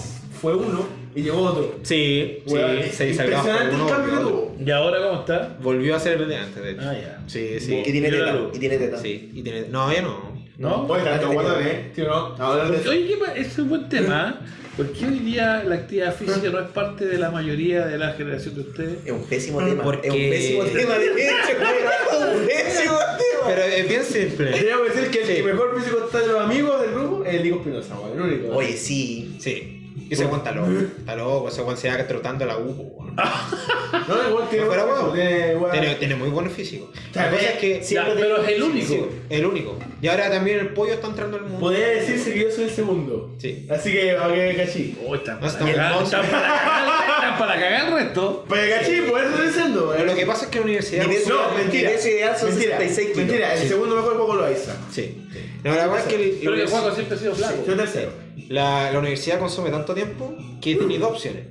fue 0.41 0.55
uno 0.55 0.85
y 1.15 1.21
llegó 1.21 1.41
otro. 1.41 1.75
Sí, 1.83 2.39
Weón, 2.47 2.83
sí, 2.83 2.89
se 2.91 3.09
impresionante 3.09 3.75
el 3.75 3.85
cambio 3.87 4.13
que 4.13 4.19
tuvo. 4.21 4.55
¿Y 4.65 4.71
ahora 4.71 4.97
cómo 5.07 5.19
está? 5.21 5.57
Volvió 5.61 5.95
a 5.95 5.99
ser 5.99 6.21
el 6.21 6.27
de 6.29 6.35
antes, 6.37 6.63
de 6.63 6.71
hecho. 6.71 6.81
Ah, 6.83 6.93
ya. 6.93 7.23
Sí, 7.27 7.39
Y 7.57 7.59
sí. 7.59 7.81
tiene 7.83 8.09
Yo 8.11 8.17
la 8.25 8.31
teta. 8.33 8.49
Y 8.53 8.59
tiene 8.59 8.77
teta. 8.77 8.97
Sí, 8.99 9.31
y 9.33 9.41
tiene. 9.43 9.65
No, 9.69 9.91
ya 9.93 10.01
no. 10.01 10.32
¿No? 10.57 10.85
Oye, 10.87 11.03
tanto 11.03 11.31
guardón, 11.31 11.65
¿eh? 11.65 11.91
¿Sí 11.95 12.01
o 12.01 12.07
no? 12.07 12.15
Ahora 12.37 12.69
de 12.69 12.87
Oye, 12.87 13.07
¿qué 13.07 13.41
es 13.41 13.57
un 13.57 13.69
buen 13.69 13.89
tema. 13.89 14.39
¿Por 14.77 14.91
qué 14.91 15.05
hoy 15.05 15.19
día 15.19 15.63
la 15.63 15.75
actividad 15.75 16.15
física 16.15 16.49
no 16.49 16.59
es 16.59 16.67
parte 16.69 17.05
de 17.05 17.17
la 17.19 17.29
mayoría 17.29 17.85
de 17.85 17.97
la 17.97 18.13
generación 18.13 18.55
de 18.55 18.61
ustedes? 18.61 18.97
Es 19.05 19.11
un 19.11 19.23
pésimo 19.25 19.59
tema. 19.63 19.83
Porque- 19.83 20.07
Es 20.07 20.13
un 20.13 20.19
pésimo 20.19 20.63
tema, 20.63 20.97
de 20.97 21.05
hecho. 21.05 21.59
weón. 21.59 22.37
Un 22.41 22.47
pésimo 22.47 22.93
tema. 22.97 23.43
Pero 23.47 23.61
es 23.63 23.87
bien 23.89 24.03
simple. 24.03 24.51
Tengo 24.51 24.83
que 24.83 24.89
decir 24.89 25.11
que 25.11 25.21
el 25.21 25.27
que 25.37 25.43
mejor 25.43 25.75
físico 25.79 26.05
está 26.05 26.19
de 26.19 26.27
los 26.27 26.41
amigos 26.41 26.81
del 26.81 26.91
grupo 26.91 27.23
es 27.25 27.33
el 27.35 27.43
Nico 27.43 27.55
Espinosa. 27.57 27.95
El 28.15 28.21
único. 28.21 28.55
Oye, 28.55 28.75
sí. 28.77 29.35
Sí. 29.39 29.79
Y 30.09 30.13
ese 30.13 30.25
Juan 30.25 30.39
está 30.39 30.51
loco. 30.53 30.71
Está 30.99 31.15
loco, 31.15 31.49
ese 31.49 31.61
Juan 31.61 31.77
se 31.77 31.89
va 31.89 32.07
trotando 32.07 32.45
la 32.45 32.57
U. 32.57 33.02
No, 33.15 34.29
igual 34.29 34.49
tiene 34.49 34.65
No, 34.65 34.71
fuera 34.71 34.85
buen 34.85 34.97
huevo. 34.97 35.11
físico, 35.13 35.69
tiene 35.71 35.71
Tiene, 35.81 35.95
tiene 35.95 36.15
muy 36.15 36.29
buen 36.29 36.49
físico. 36.51 36.91
La 37.13 37.29
cosa 37.29 37.41
es 37.43 37.57
que. 37.59 37.81
Ya, 37.81 38.05
pero 38.15 38.41
es 38.43 38.49
el 38.49 38.63
único. 38.63 38.87
Sí, 38.87 39.05
el 39.29 39.45
único. 39.45 39.79
Y 40.01 40.07
ahora 40.07 40.29
también 40.29 40.59
el 40.59 40.69
pollo 40.69 40.93
está 40.93 41.07
entrando 41.07 41.37
al 41.37 41.43
mundo. 41.43 41.59
Podría 41.59 41.87
decirse 41.87 42.33
que 42.33 42.39
yo 42.41 42.51
soy 42.51 42.63
el 42.65 42.69
segundo. 42.71 43.35
Sí. 43.37 43.67
Así 43.69 43.91
que, 43.91 44.17
que 44.33 44.55
cachí. 44.57 44.97
Oh, 45.05 45.15
están 45.15 45.35
No, 45.39 45.41
para 45.47 45.57
cagar, 45.57 46.03
están 46.03 46.21
para 46.25 46.41
cagar, 46.41 47.37
para 47.39 47.59
cagar 47.59 47.87
el 47.87 47.93
resto. 47.93 48.45
Para 48.49 48.63
que 48.63 48.69
cachí, 48.71 49.01
por 49.09 49.19
eso 49.21 49.29
estoy 49.29 49.47
diciendo, 49.47 49.79
Pero 49.91 50.03
weón. 50.03 50.07
lo 50.07 50.15
que 50.15 50.25
pasa 50.25 50.45
es 50.45 50.51
que 50.51 50.57
la 50.59 50.63
universidad. 50.65 51.07
Ni 51.07 51.15
No, 51.27 51.51
mentira. 51.57 51.89
Peso 51.91 52.07
ideal 52.09 52.37
son 52.37 52.49
mentira, 52.49 52.77
66 52.79 53.07
kilos. 53.11 53.17
Mentira, 53.17 53.53
el 53.53 53.59
Sí. 53.61 53.67
segundo 53.67 53.95
mejor 53.95 54.15
juego 54.15 54.35
lo 54.35 54.45
Aiza. 54.45 54.75
Sí. 54.91 55.17
No, 55.63 55.71
la 55.75 55.87
verdad 55.87 55.99
es 55.99 56.05
que 56.13 56.15
el- 56.15 56.37
Pero 56.41 56.55
que 56.55 56.61
el- 56.63 56.67
Juaco 56.67 56.93
siempre 56.93 57.15
ha 57.15 57.19
sido 57.19 57.35
flaco. 57.35 57.63
Yo 57.65 57.75
tercero. 57.75 58.11
la, 58.49 58.91
la 58.91 58.99
universidad 58.99 59.39
consume 59.39 59.69
tanto 59.69 59.93
tiempo 59.93 60.35
que 60.61 60.75
tienes 60.75 60.99
dos 60.99 61.11
opciones. 61.11 61.43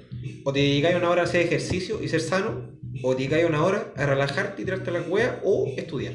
O 0.44 0.52
te 0.52 0.58
dedicáis 0.60 0.96
una 0.96 1.08
hora 1.10 1.22
a 1.22 1.24
hacer 1.24 1.42
ejercicio 1.42 2.02
y 2.02 2.08
ser 2.08 2.20
sano, 2.20 2.70
o 3.02 3.12
te 3.14 3.18
dedicáis 3.22 3.46
una 3.46 3.62
hora 3.64 3.92
a 3.96 4.06
relajarte 4.06 4.62
y 4.62 4.64
tirarte 4.64 4.90
la 4.90 5.00
cueva 5.00 5.38
o 5.44 5.72
estudiar. 5.76 6.14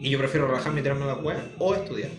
Y 0.00 0.10
yo 0.10 0.18
prefiero 0.18 0.46
relajarme 0.48 0.80
y 0.80 0.82
tirarme 0.82 1.06
la 1.06 1.14
cueva 1.16 1.44
o 1.58 1.74
estudiar. 1.74 2.10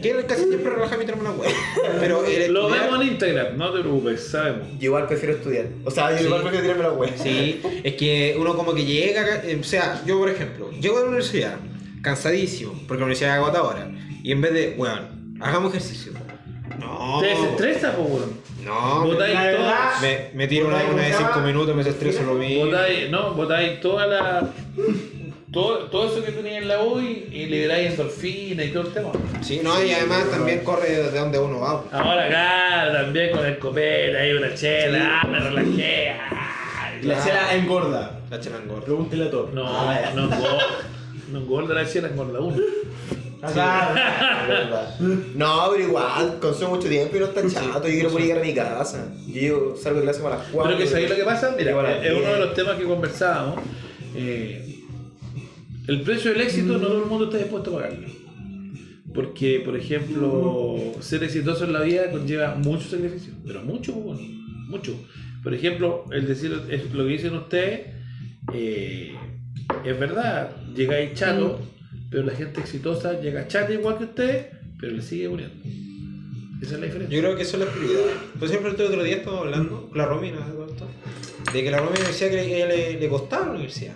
Que 0.00 0.24
casi 0.24 0.44
siempre 0.44 0.70
relajarme 0.70 1.02
y 1.02 1.06
tirarme 1.06 1.28
la 1.28 1.34
cueva. 1.34 1.52
Pero 1.98 2.24
el 2.24 2.52
Lo 2.52 2.68
estudiar- 2.68 2.84
vemos 2.84 3.02
en 3.02 3.08
Instagram, 3.08 3.58
no 3.58 3.72
te 3.72 3.80
preocupes, 3.80 4.20
sabemos. 4.28 4.68
Yo 4.78 4.84
igual 4.84 5.06
prefiero 5.08 5.34
estudiar. 5.34 5.66
O 5.84 5.90
sea, 5.90 6.12
yo 6.12 6.18
Sí. 6.18 6.24
igual 6.26 6.42
prefiero 6.42 6.62
tirarme 6.64 6.82
la 6.84 6.92
web. 6.92 7.10
Sí, 7.16 7.60
es 7.82 7.94
que 7.94 8.36
uno 8.38 8.54
como 8.54 8.72
que 8.72 8.84
llega, 8.84 9.42
eh, 9.44 9.58
o 9.60 9.64
sea, 9.64 10.00
yo 10.06 10.18
por 10.18 10.28
ejemplo, 10.30 10.70
llego 10.80 10.98
a 10.98 11.00
la 11.00 11.06
universidad 11.08 11.56
cansadísimo, 12.02 12.72
porque 12.86 13.00
la 13.00 13.06
universidad 13.06 13.32
es 13.36 13.42
agotadora, 13.42 13.90
y 14.22 14.30
en 14.32 14.40
vez 14.40 14.52
de, 14.54 14.74
weón, 14.78 15.36
hagamos 15.40 15.74
ejercicio. 15.74 16.12
No, 16.78 17.18
Te 17.20 17.26
desestresa, 17.26 17.96
po, 17.96 18.02
weón. 18.02 18.30
No, 18.64 19.04
Botáis 19.06 19.34
la 19.34 19.56
todas- 19.56 20.02
me, 20.02 20.30
me 20.34 20.46
tiro 20.48 20.66
una, 20.68 20.76
¿Botáis 20.76 20.92
una 20.94 21.02
de 21.02 21.08
cómo 21.08 21.18
se 21.18 21.24
5 21.24 21.30
llama? 21.34 21.46
minutos, 21.46 21.76
me 21.76 21.84
desestreso 21.84 22.22
lo 22.24 22.34
mismo. 22.34 22.66
Botáis, 22.66 23.10
no, 23.10 23.34
botáis 23.34 23.80
toda 23.80 24.06
la. 24.06 24.48
Todo, 25.52 25.78
todo 25.86 26.06
eso 26.06 26.24
que 26.24 26.30
tenías 26.30 26.62
en 26.62 26.68
la 26.68 26.80
U 26.80 27.00
y, 27.00 27.28
y 27.32 27.46
liberáis 27.46 27.90
endorfina 27.90 28.62
y 28.62 28.68
todo 28.68 28.84
el 28.86 28.92
tema. 28.92 29.10
Sí, 29.40 29.60
no, 29.64 29.82
y 29.82 29.90
además 29.92 30.30
también 30.30 30.60
corre 30.60 30.88
de 30.90 31.10
donde 31.10 31.40
uno 31.40 31.58
va. 31.60 31.84
Ahora 31.90 32.26
acá 32.26 32.92
también 32.92 33.30
con 33.32 33.44
el 33.44 33.58
copete, 33.58 34.16
ahí 34.16 34.32
una 34.32 34.54
chela, 34.54 35.20
ah, 35.22 35.26
me 35.26 35.40
relajé. 35.40 36.10
ah, 36.10 36.92
La 37.02 37.24
chela 37.24 37.54
engorda. 37.56 38.20
La 38.30 38.38
chela 38.38 38.58
engorda. 38.58 38.84
Pregúntele 38.84 39.24
a 39.24 39.30
todos. 39.32 39.52
No, 39.52 39.64
no 40.14 40.22
engorda, 40.22 40.66
no 41.32 41.38
engorda 41.40 41.74
la 41.74 41.84
chela, 41.88 42.08
engorda 42.08 42.38
uno. 42.38 42.56
Verdad. 43.40 44.98
No, 45.34 45.68
pero 45.72 45.84
igual, 45.88 46.38
consumo 46.40 46.76
mucho 46.76 46.88
tiempo 46.88 47.16
y 47.16 47.20
no 47.20 47.26
está 47.26 47.42
chato. 47.48 47.88
Yo 47.88 47.94
quiero 47.94 48.10
poder 48.10 48.26
llegar 48.26 48.42
a 48.42 48.46
mi 48.46 48.54
casa. 48.54 49.12
Yo 49.26 49.74
salgo 49.76 50.00
de 50.00 50.04
clase 50.04 50.20
para 50.20 50.38
las 50.38 50.48
4. 50.48 50.70
Pero 50.70 50.78
que 50.84 50.90
sabéis 50.90 51.10
lo 51.10 51.16
que 51.16 51.24
pasa, 51.24 51.54
mira, 51.56 51.82
las 51.82 52.04
es 52.04 52.12
uno 52.12 52.20
de 52.20 52.26
10. 52.26 52.38
los 52.40 52.54
temas 52.54 52.76
que 52.76 52.84
conversábamos. 52.84 53.60
eh, 54.14 54.66
el 55.88 56.02
precio 56.02 56.32
del 56.32 56.42
éxito 56.42 56.74
no 56.74 56.86
todo 56.86 57.02
el 57.02 57.08
mundo 57.08 57.24
está 57.24 57.38
dispuesto 57.38 57.70
a 57.70 57.82
pagarlo. 57.82 58.08
Porque, 59.12 59.60
por 59.64 59.76
ejemplo, 59.76 60.76
ser 61.00 61.24
exitoso 61.24 61.64
en 61.64 61.72
la 61.72 61.80
vida 61.80 62.10
conlleva 62.12 62.54
mucho 62.54 62.88
sacrificio, 62.88 63.32
pero 63.44 63.62
mucho, 63.62 63.92
pues, 63.94 64.04
bueno, 64.04 64.20
mucho. 64.68 64.94
Por 65.42 65.52
ejemplo, 65.52 66.04
el 66.12 66.28
decir 66.28 66.50
lo 66.92 67.04
que 67.04 67.10
dicen 67.10 67.34
ustedes, 67.34 67.88
eh, 68.54 69.14
es 69.84 69.98
verdad, 69.98 70.50
llegáis 70.74 71.14
chato, 71.14 71.60
pero 72.10 72.24
la 72.24 72.34
gente 72.34 72.60
exitosa 72.60 73.20
llega 73.20 73.46
chata 73.46 73.72
igual 73.72 73.98
que 73.98 74.04
ustedes, 74.04 74.46
pero 74.78 74.92
le 74.92 75.02
sigue 75.02 75.28
muriendo. 75.28 75.54
Esa 76.60 76.74
es 76.74 76.80
la 76.80 76.86
diferencia. 76.86 77.16
Yo 77.16 77.22
creo 77.22 77.36
que 77.36 77.42
eso 77.42 77.56
es 77.56 77.64
la 77.66 77.72
prioridad. 77.72 78.00
Por 78.38 78.48
ejemplo, 78.48 78.70
el 78.70 78.80
otro 78.80 79.02
día 79.02 79.16
estaba 79.16 79.38
hablando 79.38 79.90
la 79.94 80.04
Romina 80.04 80.38
esto. 80.68 80.86
de 81.52 81.64
que 81.64 81.70
la 81.70 81.80
me 81.80 81.98
decía 81.98 82.28
que 82.28 82.36
le, 82.36 82.66
le, 82.66 83.00
le 83.00 83.08
la 83.08 83.50
universidad. 83.50 83.94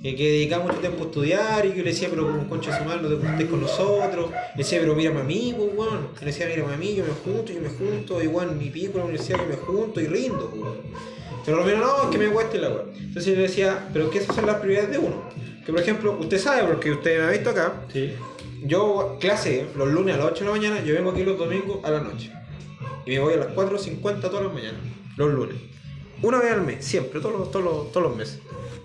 Y 0.00 0.14
que 0.14 0.30
dedicaba 0.30 0.64
mucho 0.64 0.78
tiempo 0.78 1.02
a 1.02 1.06
estudiar 1.06 1.66
y 1.66 1.70
que 1.70 1.78
yo 1.78 1.82
le 1.82 1.90
decía, 1.90 2.08
pero 2.08 2.28
como 2.28 2.48
concha 2.48 2.70
de 2.70 2.78
su 2.78 2.84
madre, 2.84 3.02
no 3.02 3.08
te 3.08 3.26
juntes 3.26 3.48
con 3.48 3.60
nosotros. 3.60 4.30
Le 4.30 4.58
decía, 4.58 4.78
pero 4.78 4.94
mírame 4.94 5.20
a 5.20 5.24
mí, 5.24 5.52
pues, 5.56 5.70
weón. 5.74 6.08
Le 6.20 6.26
decía, 6.26 6.46
mírame 6.46 6.74
a 6.74 6.76
mí, 6.76 6.94
yo 6.94 7.04
me 7.04 7.10
junto, 7.10 7.52
yo 7.52 7.60
me 7.60 7.68
junto, 7.68 8.22
igual 8.22 8.54
mi 8.54 8.70
pico 8.70 8.92
en 8.92 8.98
la 8.98 9.04
universidad, 9.06 9.38
yo 9.38 9.46
me 9.46 9.56
junto 9.56 10.00
y 10.00 10.06
rindo, 10.06 10.52
Pero 11.48 11.60
Romero, 11.60 11.78
no, 11.78 12.02
es 12.04 12.08
que 12.10 12.18
me 12.18 12.28
cueste 12.28 12.58
la 12.58 12.68
weón. 12.68 12.90
Entonces 12.94 13.26
yo 13.26 13.32
le 13.36 13.42
decía, 13.42 13.88
pero 13.92 14.10
que 14.10 14.18
esas 14.18 14.36
son 14.36 14.44
las 14.46 14.56
prioridades 14.56 14.90
de 14.90 14.98
uno. 14.98 15.22
Que 15.64 15.72
por 15.72 15.80
ejemplo, 15.80 16.16
usted 16.20 16.38
sabe, 16.38 16.64
porque 16.64 16.90
usted 16.92 17.18
me 17.20 17.24
ha 17.26 17.30
visto 17.30 17.50
acá, 17.50 17.72
Sí. 17.92 18.12
yo 18.64 19.16
clase 19.20 19.66
los 19.76 19.88
lunes 19.88 20.14
a 20.14 20.18
las 20.18 20.26
8 20.28 20.40
de 20.40 20.44
la 20.44 20.50
mañana, 20.56 20.82
yo 20.84 20.94
vengo 20.94 21.10
aquí 21.10 21.24
los 21.24 21.38
domingos 21.38 21.78
a 21.84 21.90
la 21.90 22.00
noche. 22.00 22.30
Y 23.06 23.10
me 23.12 23.20
voy 23.20 23.34
a 23.34 23.36
las 23.38 23.48
4.50 23.48 24.28
todas 24.28 24.44
las 24.44 24.52
mañanas, 24.52 24.80
los 25.16 25.32
lunes. 25.32 25.56
Una 26.22 26.38
vez 26.40 26.52
al 26.52 26.62
mes, 26.62 26.84
siempre, 26.84 27.20
todos 27.20 27.38
los, 27.38 27.50
todos 27.50 27.64
los, 27.64 27.92
todos 27.92 28.08
los 28.08 28.16
meses. 28.16 28.40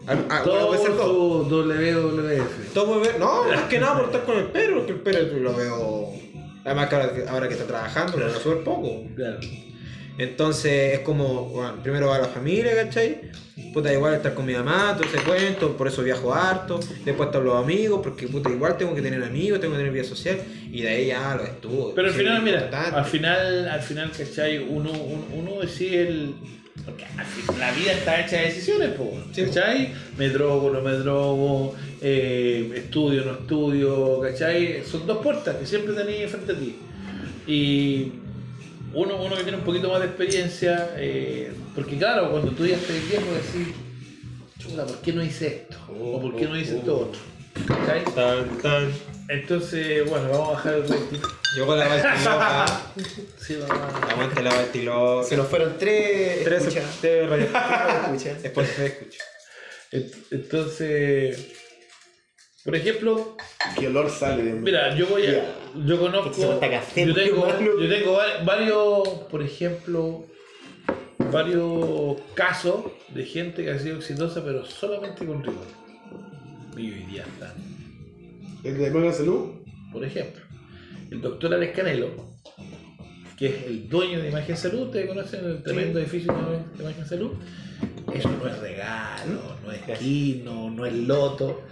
A- 0.07 0.11
a- 0.11 0.43
bueno, 0.43 0.93
todo. 0.95 1.41
Todo 1.47 1.64
WWF. 1.64 2.74
Todo 2.74 3.01
no, 3.20 3.43
más 3.45 3.64
que 3.64 3.80
nada 3.80 3.95
por 3.95 4.05
estar 4.05 4.24
con 4.26 4.38
el 4.38 4.45
perro, 4.45 4.78
porque 4.78 4.91
el 4.91 4.99
perro 4.99 5.39
lo 5.39 5.53
veo. 5.55 6.09
Además 6.66 6.88
que 6.89 6.95
ahora, 6.95 7.14
que- 7.14 7.28
ahora 7.30 7.47
que 7.47 7.53
está 7.55 7.66
trabajando, 7.68 8.18
lo 8.18 8.26
veo 8.26 8.39
súper 8.39 8.64
poco. 8.64 9.03
Claro. 9.16 9.39
Entonces 10.18 10.93
es 10.93 10.99
como, 10.99 11.45
bueno, 11.49 11.82
primero 11.82 12.07
va 12.07 12.20
la 12.20 12.28
familia, 12.28 12.76
¿cachai? 12.76 13.32
Puta, 13.74 13.91
igual 13.91 14.14
estar 14.16 14.34
con 14.34 14.45
mi 14.45 14.53
mamá, 14.53 14.95
todo 14.97 15.07
ese 15.07 15.24
cuento, 15.24 15.76
por 15.76 15.88
eso 15.88 16.03
viajo 16.03 16.34
harto. 16.34 16.80
Después 17.03 17.28
están 17.28 17.43
los 17.43 17.55
amigos, 17.55 18.01
porque 18.03 18.28
puta, 18.28 18.49
igual 18.49 18.78
tengo 18.78 18.93
que 18.93 19.01
tener 19.01 19.24
amigos, 19.24 19.59
tengo 19.59 19.74
que 19.74 19.80
tener 19.80 19.93
vida 19.93 20.03
social. 20.03 20.38
Y 20.72 20.82
de 20.82 20.89
ahí 20.89 21.07
ya 21.07 21.36
los 21.36 21.47
estudios. 21.47 21.91
Pero 21.95 22.07
al 22.07 22.14
final, 22.14 22.41
mira, 22.43 22.57
importante. 22.61 22.95
al 22.99 23.05
final, 23.05 23.68
al 23.70 23.82
final, 23.82 24.11
¿cachai? 24.16 24.57
Uno, 24.59 24.91
uno, 24.91 25.26
uno 25.34 25.61
decide 25.61 26.07
el. 26.07 26.36
Porque 26.86 27.05
la 27.59 27.72
vida 27.72 27.93
está 27.93 28.20
hecha 28.26 28.38
de 28.38 28.45
decisiones, 28.47 28.89
po, 28.89 29.11
Sí. 29.32 29.43
¿cachai? 29.45 29.93
Me 30.18 30.30
drogo, 30.30 30.70
no 30.70 30.82
me 30.82 30.91
drogo, 30.91 31.76
eh, 32.01 32.72
estudio, 32.76 33.24
no 33.24 33.34
estudio, 33.34 34.20
¿cachai? 34.20 34.84
Son 34.84 35.07
dos 35.07 35.20
puertas 35.24 35.55
que 35.55 35.66
siempre 35.66 35.93
tenéis 35.93 36.30
frente 36.30 36.51
a 36.51 36.55
ti. 36.59 36.76
Y 37.47 38.11
uno, 38.93 39.15
uno 39.23 39.35
que 39.35 39.43
tiene 39.43 39.57
un 39.57 39.63
poquito 39.63 39.89
más 39.89 39.99
de 40.01 40.07
experiencia, 40.07 40.91
eh, 40.97 41.51
porque 41.75 41.97
claro, 41.97 42.31
cuando 42.31 42.51
tú 42.51 42.65
ya 42.65 42.75
estás 42.75 42.95
viejo 43.09 43.25
decís, 43.33 43.73
chuta, 44.59 44.85
¿por 44.85 44.97
qué 45.01 45.13
no 45.13 45.23
hice 45.23 45.47
esto? 45.47 45.77
O 45.99 46.21
¿por 46.21 46.35
qué 46.35 46.45
no 46.45 46.57
hice 46.57 46.77
esto 46.77 46.97
otro? 47.09 47.19
¿Cachai? 47.67 48.03
Tan, 48.15 48.57
tan. 48.59 48.91
Entonces, 49.29 50.09
bueno, 50.09 50.29
vamos 50.29 50.49
a 50.49 50.51
bajar 50.53 50.73
el 50.75 50.81
rating. 50.89 51.19
Yo 51.57 51.65
con 51.67 51.77
la 51.79 51.87
Baltiloca. 51.87 52.81
Sí, 53.39 53.57
vamos 53.67 53.93
a- 53.93 54.11
Aguante 54.11 54.41
la 54.41 54.53
Baltiloca. 54.53 55.27
Se 55.27 55.37
nos 55.37 55.47
fueron 55.47 55.77
tres. 55.77 56.43
Tres 56.43 56.61
escuchas. 56.63 56.97
tres 57.01 57.29
rayos. 57.29 57.49
Escucha. 58.03 58.37
Es 58.43 58.51
por 58.51 58.65
tres 58.65 58.91
escucha. 58.91 59.23
Ent- 59.91 60.15
Entonces, 60.31 61.47
por 62.63 62.75
ejemplo, 62.75 63.37
¿Qué 63.79 63.87
olor 63.87 64.09
sale 64.09 64.43
de 64.43 64.53
mira, 64.53 64.95
yo 64.95 65.07
voy 65.07 65.25
a. 65.27 65.43
Yo 65.86 65.99
conozco. 65.99 66.30
Que 66.30 66.36
se 66.36 66.45
nota 66.47 66.69
café, 66.69 67.05
Yo 67.07 67.13
tengo, 67.13 67.47
yo 67.80 67.89
tengo 67.89 68.13
va- 68.13 68.43
varios, 68.43 69.07
por 69.32 69.41
ejemplo, 69.41 70.26
varios 71.32 72.17
casos 72.36 72.86
de 73.13 73.26
gente 73.26 73.63
que 73.63 73.71
ha 73.71 73.80
sido 73.80 73.97
exitosa, 73.97 74.43
pero 74.43 74.65
solamente 74.65 75.26
con 75.26 75.43
rigor. 75.43 75.65
Y 76.78 76.91
hoy 76.91 77.03
día 77.05 77.24
están. 77.24 77.53
¿El 78.63 78.78
de 78.78 78.91
Nueva 78.91 79.11
Salud? 79.11 79.61
Por 79.91 80.03
ejemplo, 80.05 80.41
el 81.11 81.21
doctor 81.21 81.53
Alex 81.53 81.76
Canelo, 81.76 82.34
que 83.38 83.47
es 83.47 83.63
el 83.67 83.89
dueño 83.89 84.21
de 84.21 84.30
Imagen 84.30 84.57
Salud, 84.57 84.82
ustedes 84.84 85.07
conocen 85.07 85.43
el 85.45 85.63
tremendo 85.63 85.99
edificio 85.99 86.34
de 86.78 86.84
Imagen 86.84 87.05
Salud. 87.05 87.32
Eso 88.13 88.30
no 88.30 88.47
es 88.47 88.59
regalo, 88.59 89.57
no 89.65 89.71
es 89.71 89.97
quino, 89.99 90.69
no 90.69 90.86
es 90.86 90.93
loto. 90.93 91.63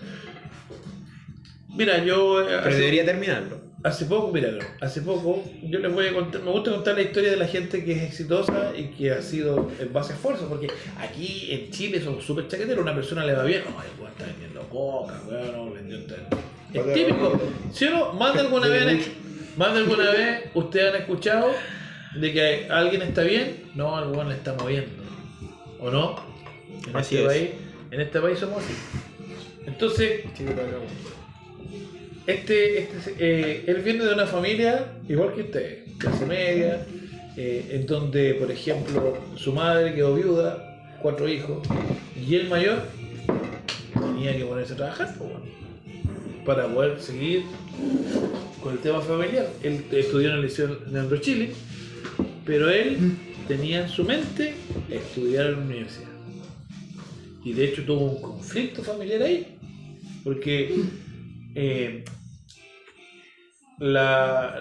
Mira, 1.69 2.03
yo 2.03 2.41
eh, 2.41 2.45
Pero 2.47 2.59
hace, 2.61 2.77
debería 2.79 3.05
terminarlo. 3.05 3.60
Hace 3.83 4.05
poco, 4.05 4.31
míralo, 4.31 4.59
hace 4.79 5.01
poco 5.01 5.43
yo 5.63 5.79
les 5.79 5.93
voy 5.93 6.07
a 6.07 6.13
contar, 6.13 6.41
me 6.41 6.51
gusta 6.51 6.71
contar 6.71 6.95
la 6.95 7.01
historia 7.01 7.31
de 7.31 7.37
la 7.37 7.47
gente 7.47 7.83
que 7.83 7.93
es 7.93 8.03
exitosa 8.03 8.73
y 8.77 8.89
que 8.89 9.11
ha 9.11 9.21
sido 9.21 9.69
en 9.79 9.91
base 9.91 10.13
a 10.13 10.15
esfuerzo, 10.15 10.47
porque 10.47 10.67
aquí 10.99 11.47
en 11.51 11.71
Chile 11.71 12.01
somos 12.01 12.23
súper 12.23 12.47
chaqueteros, 12.47 12.83
una 12.83 12.93
persona 12.95 13.25
le 13.25 13.33
va 13.33 13.43
bien, 13.43 13.63
no, 13.63 13.81
el 13.81 13.89
weón 13.99 14.11
está 14.11 14.25
vendiendo 14.25 14.61
coca, 14.69 15.21
weón, 15.27 15.51
no, 15.51 15.71
vendió 15.71 15.99
tal. 16.05 16.27
Es 16.73 16.93
típico. 16.93 17.41
Si 17.73 17.85
uno, 17.85 18.13
más 18.13 18.33
de 18.33 18.41
alguna 18.41 18.67
vez, 18.67 19.07
más 19.57 19.73
de 19.73 19.79
alguna 19.79 20.09
vez 20.11 20.45
ustedes 20.53 20.93
han 20.93 21.01
escuchado 21.01 21.51
de 22.15 22.33
que 22.33 22.67
alguien 22.69 23.01
está 23.01 23.23
bien, 23.23 23.63
no, 23.75 23.97
al 23.97 24.09
weón 24.11 24.29
le 24.29 24.35
está 24.35 24.53
moviendo. 24.53 25.03
¿O 25.79 25.89
no? 25.89 26.15
En 26.87 26.95
Así 26.95 27.17
este 27.17 27.21
es. 27.21 27.27
país, 27.27 27.49
en 27.91 28.01
este 28.01 28.21
país 28.21 28.39
somos 28.39 28.63
así. 28.63 28.73
Entonces, 29.65 30.21
este, 32.27 32.83
este 32.83 33.15
eh, 33.19 33.63
él 33.67 33.81
viene 33.81 34.05
de 34.05 34.13
una 34.13 34.27
familia 34.27 34.85
igual 35.07 35.33
que 35.33 35.41
usted, 35.41 35.83
clase 35.97 36.25
media, 36.25 36.85
eh, 37.37 37.69
en 37.71 37.85
donde, 37.85 38.33
por 38.35 38.51
ejemplo, 38.51 39.17
su 39.35 39.53
madre 39.53 39.93
quedó 39.93 40.15
viuda, 40.15 40.97
cuatro 41.01 41.27
hijos, 41.27 41.67
y 42.15 42.35
el 42.35 42.49
mayor 42.49 42.83
tenía 43.93 44.37
que 44.37 44.45
ponerse 44.45 44.73
a 44.73 44.77
trabajar 44.77 45.15
para 46.45 46.67
poder 46.67 46.99
seguir 46.99 47.43
con 48.61 48.73
el 48.73 48.79
tema 48.79 49.01
familiar. 49.01 49.47
Él 49.63 49.85
estudió 49.91 50.29
en 50.29 50.35
el 50.35 50.41
Liceo 50.43 50.79
Leandro 50.91 51.17
Chile, 51.17 51.51
pero 52.45 52.69
él 52.69 53.17
tenía 53.47 53.83
en 53.83 53.89
su 53.89 54.03
mente 54.03 54.53
estudiar 54.89 55.47
en 55.47 55.51
la 55.53 55.57
universidad. 55.59 56.09
Y 57.43 57.53
de 57.53 57.65
hecho 57.65 57.83
tuvo 57.83 58.11
un 58.11 58.21
conflicto 58.21 58.83
familiar 58.83 59.23
ahí, 59.23 59.57
porque 60.23 60.75
eh, 61.55 62.03
la, 63.79 64.59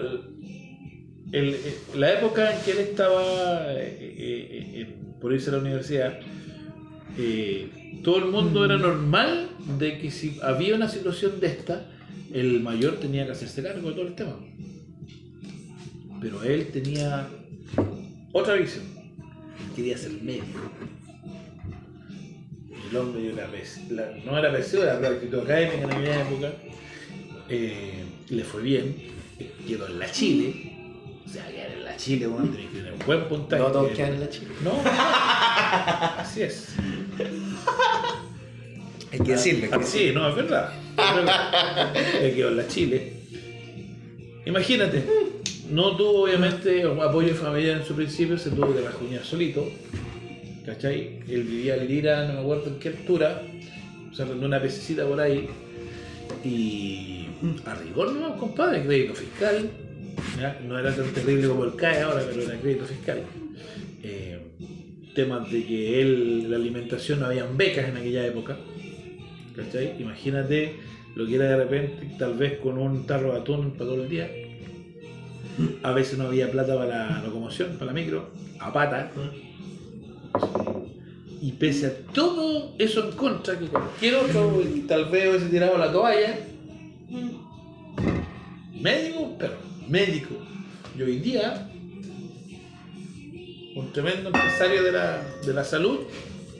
el- 1.31 1.57
la 1.95 2.13
época 2.13 2.55
en 2.55 2.61
que 2.63 2.71
él 2.71 2.77
estaba 2.79 3.73
eh, 3.73 3.97
eh, 3.99 4.95
por 5.19 5.33
irse 5.33 5.49
a 5.49 5.53
la 5.53 5.59
universidad, 5.59 6.19
todo 8.03 8.17
el 8.17 8.25
mundo 8.25 8.65
era 8.65 8.77
normal 8.77 9.49
de 9.77 9.99
que 9.99 10.09
si 10.11 10.39
había 10.41 10.75
una 10.75 10.89
situación 10.89 11.39
de 11.39 11.47
esta, 11.47 11.85
el 12.33 12.61
mayor 12.61 12.95
tenía 12.99 13.25
que 13.25 13.33
hacerse 13.33 13.61
cargo 13.61 13.89
de 13.89 13.95
todo 13.95 14.07
el 14.07 14.15
tema. 14.15 14.37
Pero 16.19 16.41
él 16.43 16.67
tenía 16.71 17.27
otra 18.31 18.53
visión. 18.55 18.85
Quería 19.75 19.97
ser 19.97 20.13
médico. 20.23 20.59
El 22.91 22.97
hombre 22.97 23.21
dio 23.21 23.31
la, 23.33 23.47
la- 23.89 24.11
no 24.25 24.37
era 24.37 24.51
PSU, 24.51 24.83
era 24.83 24.99
práctica 24.99 25.37
académica 25.37 25.77
en 25.83 25.91
aquella 25.91 26.21
época. 26.21 26.51
Eh, 27.49 28.03
le 28.29 28.43
fue 28.43 28.61
bien. 28.61 28.95
Quedó 29.67 29.87
en 29.87 29.99
la 29.99 30.11
Chile. 30.11 30.73
O 31.25 31.29
sea, 31.29 31.47
quedar 31.47 31.71
en 31.71 31.83
la 31.85 31.95
Chile, 31.97 32.27
bueno, 32.27 32.51
tenés 32.51 32.69
que 32.69 32.77
tener 32.77 32.93
un 32.93 32.99
buen 33.05 33.23
puntaje. 33.29 33.63
No 33.63 33.71
todos 33.71 33.91
quedan 33.91 34.13
en 34.15 34.19
la 34.19 34.29
chica. 34.29 34.51
No, 34.63 34.73
así 36.21 36.41
es. 36.41 36.75
Hay 39.11 39.19
que 39.19 39.31
decirlo. 39.31 39.67
Ah, 39.71 39.79
sí, 39.83 40.11
no, 40.13 40.27
es 40.29 40.35
verdad. 40.35 40.73
Es 40.97 41.15
verdad. 41.15 41.95
Él 42.21 42.35
quedó 42.35 42.49
en 42.49 42.57
la 42.57 42.67
Chile. 42.67 43.13
Imagínate, 44.45 45.05
no 45.69 45.95
tuvo 45.95 46.23
obviamente 46.23 46.83
apoyo 46.83 47.33
familiar 47.35 47.77
en 47.77 47.85
su 47.85 47.95
principio, 47.95 48.37
se 48.37 48.49
tuvo 48.51 48.73
que 48.73 48.81
rajuñar 48.81 49.23
solito. 49.23 49.69
¿Cachai? 50.71 51.19
Él 51.27 51.43
vivía 51.43 51.75
en 51.75 51.85
Lira, 51.85 52.27
no 52.27 52.33
me 52.35 52.39
acuerdo 52.39 52.67
en 52.67 52.79
qué 52.79 52.89
altura, 52.89 53.41
o 54.09 54.15
sea, 54.15 54.25
una 54.25 54.61
pececita 54.61 55.05
por 55.05 55.19
ahí. 55.19 55.49
Y 56.45 57.27
a 57.65 57.75
rigor 57.75 58.13
no, 58.13 58.37
compadre, 58.37 58.85
crédito 58.85 59.13
fiscal. 59.13 59.69
No 60.65 60.79
era 60.79 60.95
tan 60.95 61.11
terrible 61.11 61.49
como 61.49 61.65
el 61.65 61.75
CAE 61.75 62.03
ahora, 62.03 62.23
pero 62.25 62.43
era 62.43 62.57
crédito 62.57 62.85
fiscal. 62.85 63.19
Eh, 64.01 64.39
temas 65.13 65.51
de 65.51 65.65
que 65.65 66.01
él, 66.01 66.49
la 66.49 66.55
alimentación, 66.55 67.19
no 67.19 67.25
habían 67.25 67.57
becas 67.57 67.89
en 67.89 67.97
aquella 67.97 68.25
época. 68.25 68.57
¿Cachai? 69.53 70.01
Imagínate 70.01 70.77
lo 71.15 71.27
que 71.27 71.35
era 71.35 71.49
de 71.49 71.57
repente, 71.57 72.15
tal 72.17 72.35
vez 72.35 72.59
con 72.59 72.77
un 72.77 73.05
tarro 73.05 73.33
de 73.33 73.41
atún 73.41 73.71
para 73.71 73.89
todo 73.89 74.03
el 74.03 74.09
día. 74.09 74.31
A 75.83 75.91
veces 75.91 76.17
no 76.17 76.27
había 76.27 76.49
plata 76.49 76.77
para 76.77 77.09
la 77.09 77.23
locomoción, 77.23 77.73
para 77.73 77.87
la 77.87 77.91
micro, 77.91 78.29
a 78.57 78.71
pata. 78.71 79.11
Y 81.41 81.53
pese 81.53 81.87
a 81.87 81.97
todo 82.13 82.75
eso 82.77 83.09
en 83.09 83.15
contra, 83.15 83.57
que 83.57 83.65
cualquier 83.65 84.15
otro 84.15 84.61
tal 84.87 85.05
vez 85.05 85.29
hubiese 85.29 85.47
tirado 85.47 85.77
la 85.77 85.91
toalla, 85.91 86.37
médico, 88.79 89.35
pero 89.39 89.53
médico. 89.87 90.35
Y 90.97 91.01
hoy 91.01 91.19
día, 91.19 91.67
un 93.75 93.91
tremendo 93.91 94.29
empresario 94.29 94.83
de 94.83 94.91
la, 94.91 95.23
de 95.45 95.53
la 95.53 95.63
salud, 95.63 95.99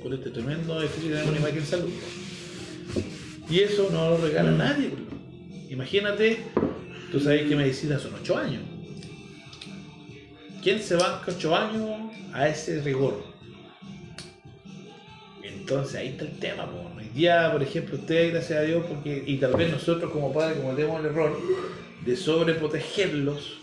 con 0.02 0.14
este 0.14 0.32
tremendo 0.32 0.82
edificio 0.82 1.10
que 1.10 1.16
tenemos 1.16 1.36
en 1.36 1.42
Imagen 1.42 1.66
Salud. 1.66 1.90
Y 3.50 3.60
eso 3.60 3.90
no 3.92 4.12
lo 4.12 4.18
regala 4.18 4.52
nadie. 4.52 4.90
Imagínate, 5.70 6.40
tú 7.12 7.20
sabes 7.20 7.48
que 7.48 7.56
medicina 7.56 8.00
son 8.00 8.14
8 8.20 8.38
años. 8.38 8.64
¿Quién 10.64 10.80
se 10.80 10.96
banca 10.96 11.26
8 11.28 11.56
años 11.56 11.90
a 12.34 12.48
ese 12.48 12.82
rigor? 12.82 13.31
Entonces 15.72 15.96
ahí 15.96 16.08
está 16.10 16.26
el 16.26 16.38
tema. 16.38 16.70
Hoy 16.98 17.08
día, 17.16 17.50
por 17.50 17.64
ejemplo, 17.64 17.96
ustedes, 17.96 18.34
gracias 18.34 18.60
a 18.60 18.64
Dios, 18.64 18.84
porque, 18.90 19.24
y 19.26 19.38
tal 19.38 19.54
vez 19.54 19.72
nosotros 19.72 20.12
como 20.12 20.34
padres 20.34 20.60
cometemos 20.60 21.00
el 21.00 21.06
error 21.06 21.40
de 22.06 22.16
sobreprotegerlos, 22.18 23.54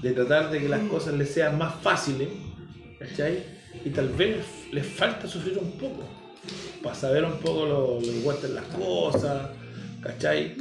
de 0.00 0.12
tratar 0.12 0.50
de 0.50 0.60
que 0.60 0.68
las 0.70 0.80
cosas 0.88 1.12
les 1.12 1.28
sean 1.28 1.58
más 1.58 1.74
fáciles, 1.82 2.28
¿cachai? 2.98 3.44
Y 3.84 3.90
tal 3.90 4.08
vez 4.08 4.38
les, 4.72 4.86
falta 4.86 5.28
sufrir 5.28 5.58
un 5.58 5.72
poco, 5.72 6.08
para 6.82 6.94
saber 6.94 7.22
un 7.26 7.36
poco 7.36 7.66
lo, 7.66 8.00
lo 8.00 8.12
igual 8.12 8.38
las 8.54 8.64
cosas, 8.64 9.50
¿cachai? 10.00 10.54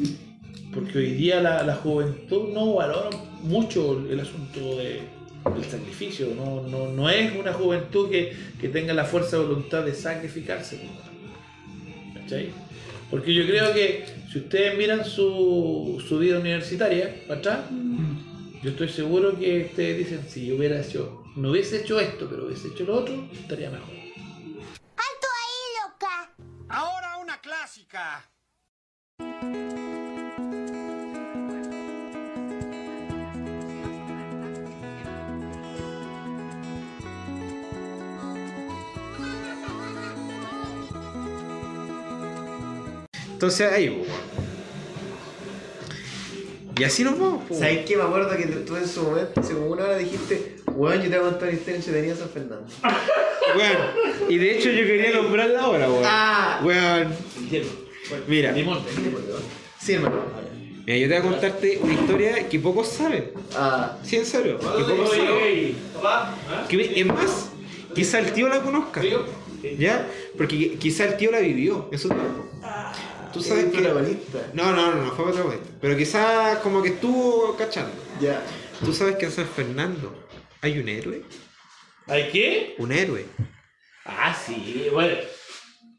Porque 0.73 0.97
hoy 0.97 1.11
día 1.13 1.39
la, 1.39 1.63
la 1.63 1.75
juventud 1.75 2.49
no 2.49 2.73
valora 2.73 3.11
mucho 3.43 4.05
el 4.09 4.19
asunto 4.19 4.75
de, 4.75 5.03
del 5.55 5.65
sacrificio, 5.65 6.27
no, 6.35 6.61
no, 6.67 6.91
no 6.91 7.09
es 7.09 7.35
una 7.35 7.53
juventud 7.53 8.09
que, 8.09 8.33
que 8.59 8.69
tenga 8.69 8.93
la 8.93 9.05
fuerza 9.05 9.37
de 9.37 9.43
voluntad 9.43 9.83
de 9.83 9.93
sacrificarse. 9.93 10.77
pues, 10.77 12.23
¿Cachai? 12.23 12.49
Porque 13.09 13.33
yo 13.33 13.45
creo 13.45 13.73
que 13.73 14.05
si 14.31 14.39
ustedes 14.39 14.77
miran 14.77 15.05
su, 15.05 16.03
su 16.07 16.19
vida 16.19 16.39
universitaria 16.39 17.23
para 17.27 17.39
atrás, 17.39 17.59
yo 18.61 18.71
estoy 18.71 18.89
seguro 18.89 19.37
que 19.39 19.65
ustedes 19.69 19.97
dicen, 19.97 20.21
si 20.27 20.47
yo 20.47 20.55
hubiera 20.55 20.81
hecho, 20.81 21.23
no 21.35 21.51
hubiese 21.51 21.81
hecho 21.81 21.99
esto, 21.99 22.27
pero 22.29 22.45
hubiese 22.45 22.67
hecho 22.69 22.83
lo 22.83 22.95
otro, 22.95 23.15
estaría 23.33 23.69
mejor. 23.69 24.06
Entonces 43.47 43.71
ahí. 43.71 44.03
Y 46.77 46.83
así 46.83 47.03
nos 47.05 47.17
vamos, 47.17 47.43
po. 47.47 47.55
¿Sabes 47.55 47.85
qué? 47.85 47.95
Me 47.95 48.03
acuerdo 48.03 48.35
que 48.35 48.43
tú 48.45 48.75
en 48.75 48.85
su 48.87 49.03
momento, 49.03 49.39
hace 49.39 49.53
como 49.53 49.67
una 49.67 49.85
hora 49.85 49.97
dijiste, 49.97 50.57
weón, 50.73 51.01
yo 51.01 51.09
te 51.09 51.17
voy 51.17 51.27
a 51.27 51.31
contar 51.31 51.53
historia 51.53 51.77
entretenida 51.77 52.13
de 52.13 52.19
San 52.19 52.29
Fernando. 52.29 52.65
Weón. 53.55 53.77
Y 54.29 54.37
de 54.37 54.57
hecho 54.57 54.69
yo 54.69 54.85
quería 54.85 55.11
nombrarla 55.13 55.61
ahora, 55.61 55.87
weón. 55.89 56.03
Ah. 56.05 56.59
Weón. 56.61 57.15
Mira. 58.27 58.53
Sí, 59.79 59.93
hermano. 59.93 60.17
Mira, 60.85 60.97
yo 60.99 61.07
te 61.07 61.19
voy 61.19 61.27
a 61.27 61.31
contarte 61.31 61.79
una 61.81 61.93
historia 61.93 62.49
que 62.49 62.59
pocos 62.59 62.89
saben. 62.89 63.31
Ah, 63.55 63.97
Sí, 64.03 64.17
en 64.17 64.25
serio. 64.25 64.57
Que 64.59 64.65
pocos 64.65 65.09
saben. 65.11 65.75
Que, 66.67 66.99
es 66.99 67.05
más, 67.05 67.49
quizá 67.95 68.19
el 68.19 68.33
tío 68.33 68.49
la 68.49 68.59
conozca. 68.61 69.01
¿Ya? 69.79 70.05
Porque 70.37 70.55
qui- 70.55 70.77
quizá 70.77 71.05
el 71.05 71.15
tío 71.17 71.31
la 71.31 71.39
vivió 71.39 71.87
en 71.91 71.97
su 71.97 72.09
tiempo. 72.09 72.45
Tú 73.33 73.41
sabes 73.41 73.65
que. 73.65 73.77
protagonista. 73.79 74.39
No, 74.53 74.71
no, 74.75 74.95
no, 74.95 75.03
no 75.05 75.11
fue 75.11 75.25
protagonista. 75.25 75.67
Pero 75.81 75.97
quizá 75.97 76.59
como 76.61 76.81
que 76.81 76.89
estuvo 76.89 77.55
cachando. 77.55 77.91
Ya. 78.21 78.41
Tú 78.83 78.93
sabes 78.93 79.15
que 79.17 79.25
en 79.25 79.31
San 79.31 79.47
Fernando 79.47 80.13
hay 80.61 80.79
un 80.79 80.87
héroe. 80.89 81.23
¿Hay 82.07 82.29
qué? 82.31 82.75
Un 82.79 82.91
héroe. 82.91 83.25
Ah, 84.05 84.33
sí, 84.33 84.87
bueno. 84.93 85.15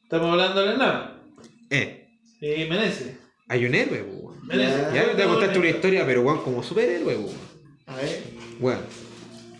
Estamos 0.02 0.30
hablando 0.32 0.62
de 0.64 0.76
nada. 0.78 1.22
Eh, 1.70 2.08
Eh, 2.40 2.66
Meneses. 2.70 3.16
hay 3.48 3.66
un 3.66 3.74
héroe, 3.74 4.02
weón. 4.02 4.46
Meneses. 4.46 4.94
Ya 4.94 5.02
yo 5.04 5.10
te 5.10 5.14
voy 5.16 5.22
a 5.22 5.28
contarte 5.34 5.58
una 5.58 5.68
historia, 5.68 6.06
pero 6.06 6.22
weón, 6.22 6.42
como 6.42 6.62
superhéroe, 6.62 7.16
weón. 7.16 7.36
A 7.86 7.96
ver, 7.96 8.22
Weón. 8.60 8.80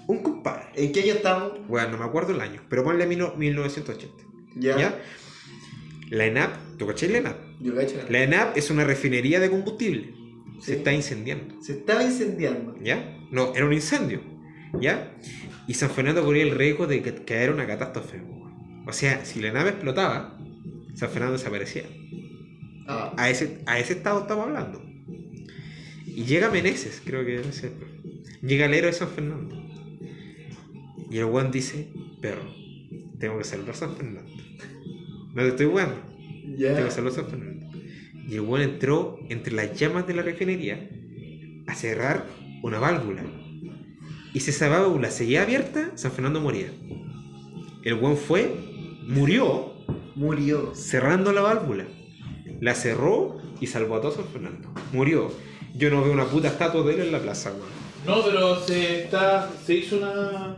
Un 0.07 0.23
compadre. 0.23 0.69
¿en 0.77 0.93
qué 0.93 1.01
año 1.03 1.15
estamos? 1.15 1.53
Weón, 1.69 1.91
no 1.91 1.99
me 1.99 2.05
acuerdo 2.05 2.33
el 2.33 2.41
año, 2.41 2.63
pero 2.71 2.83
ponle 2.83 3.05
mil- 3.07 3.33
1980. 3.37 4.25
Ya. 4.57 4.79
¿Ya? 4.79 5.03
La 6.11 6.27
ENAP, 6.27 6.77
¿tú 6.79 6.87
cachai 6.87 7.11
la 7.11 7.19
ENAP? 7.19 7.37
Yo 7.61 7.75
cacho. 7.75 7.97
La 8.09 8.23
ENAP 8.23 8.57
es 8.57 8.71
una 8.71 8.85
refinería 8.85 9.41
de 9.41 9.51
combustible. 9.51 10.15
Se 10.61 10.77
está 10.77 10.93
incendiando. 10.93 11.61
Se 11.63 11.73
estaba 11.73 12.03
incendiando. 12.03 12.77
¿Ya? 12.83 13.17
No, 13.31 13.55
era 13.55 13.67
un 13.67 13.73
incendio. 13.73 14.21
¿Ya? 14.81 15.15
Y 15.67 15.75
San 15.75 15.91
Fernando 15.91 16.25
corría 16.25 16.45
el 16.45 16.53
riesgo 16.53 16.87
de 16.87 17.03
que 17.03 17.15
caer 17.15 17.51
una 17.51 17.67
catástrofe. 17.67 18.23
O 18.87 18.93
sea, 18.93 19.25
si 19.25 19.41
la 19.41 19.53
nave 19.53 19.71
explotaba, 19.71 20.39
San 20.95 21.11
Fernando 21.11 21.37
desaparecía. 21.37 21.85
Ah. 22.87 23.13
A 23.17 23.29
ese, 23.29 23.59
a 23.67 23.79
ese 23.79 23.93
estado 23.93 24.23
estamos 24.23 24.47
hablando. 24.47 24.83
Y 26.07 26.25
llega 26.25 26.51
Meneses, 26.51 27.03
creo 27.05 27.25
que 27.25 27.41
es 27.41 27.63
el 27.63 27.73
Llega 28.43 28.67
el 28.67 28.75
héroe 28.75 28.93
de 28.93 28.97
San 28.97 29.09
Fernando. 29.09 29.57
Y 31.11 31.19
el 31.19 31.25
weón 31.25 31.51
dice, 31.51 31.89
perro, 32.21 32.55
tengo 33.19 33.39
que 33.39 33.45
salvar 33.45 33.75
San 33.75 33.97
Fernando. 33.97 34.31
No 35.35 35.43
te 35.43 35.49
estoy 35.49 35.67
jugando. 35.67 35.97
Ya. 36.57 36.75
Tengo 36.75 36.91
salvar 36.91 37.13
San 37.13 37.27
Fernando. 37.27 37.67
Y 38.29 38.35
el 38.35 38.41
weón 38.41 38.63
entró 38.63 39.19
entre 39.29 39.55
las 39.55 39.79
llamas 39.79 40.07
de 40.07 40.15
la 40.15 40.23
refinería 40.23 40.89
a 41.67 41.75
cerrar 41.75 42.27
una 42.63 42.79
válvula. 42.79 43.23
Y 44.35 44.41
si 44.41 44.51
esa 44.51 44.69
válvula 44.69 45.11
seguía 45.11 45.43
abierta, 45.43 45.93
San 45.95 46.13
Fernando 46.13 46.41
moría. 46.41 46.69
El 47.85 47.95
weón 47.95 48.17
fue, 48.17 48.55
murió 49.07 49.73
Murió. 50.15 50.75
cerrando 50.75 51.33
la 51.33 51.41
válvula. 51.41 51.87
La 52.61 52.75
cerró 52.75 53.41
y 53.61 53.67
salvó 53.67 53.97
a 53.97 54.01
todo 54.01 54.13
San 54.13 54.27
Fernando. 54.27 54.69
Murió. 54.93 55.33
Yo 55.75 55.91
no 55.91 56.03
veo 56.03 56.13
una 56.13 56.25
puta 56.25 56.49
estatua 56.49 56.83
de 56.83 56.95
él 56.95 57.01
en 57.01 57.13
la 57.13 57.21
plaza, 57.21 57.51
weón. 57.51 57.88
No, 58.07 58.23
pero 58.25 58.65
se 58.65 59.05
está. 59.05 59.51
se 59.67 59.75
hizo 59.75 59.99
una. 59.99 60.57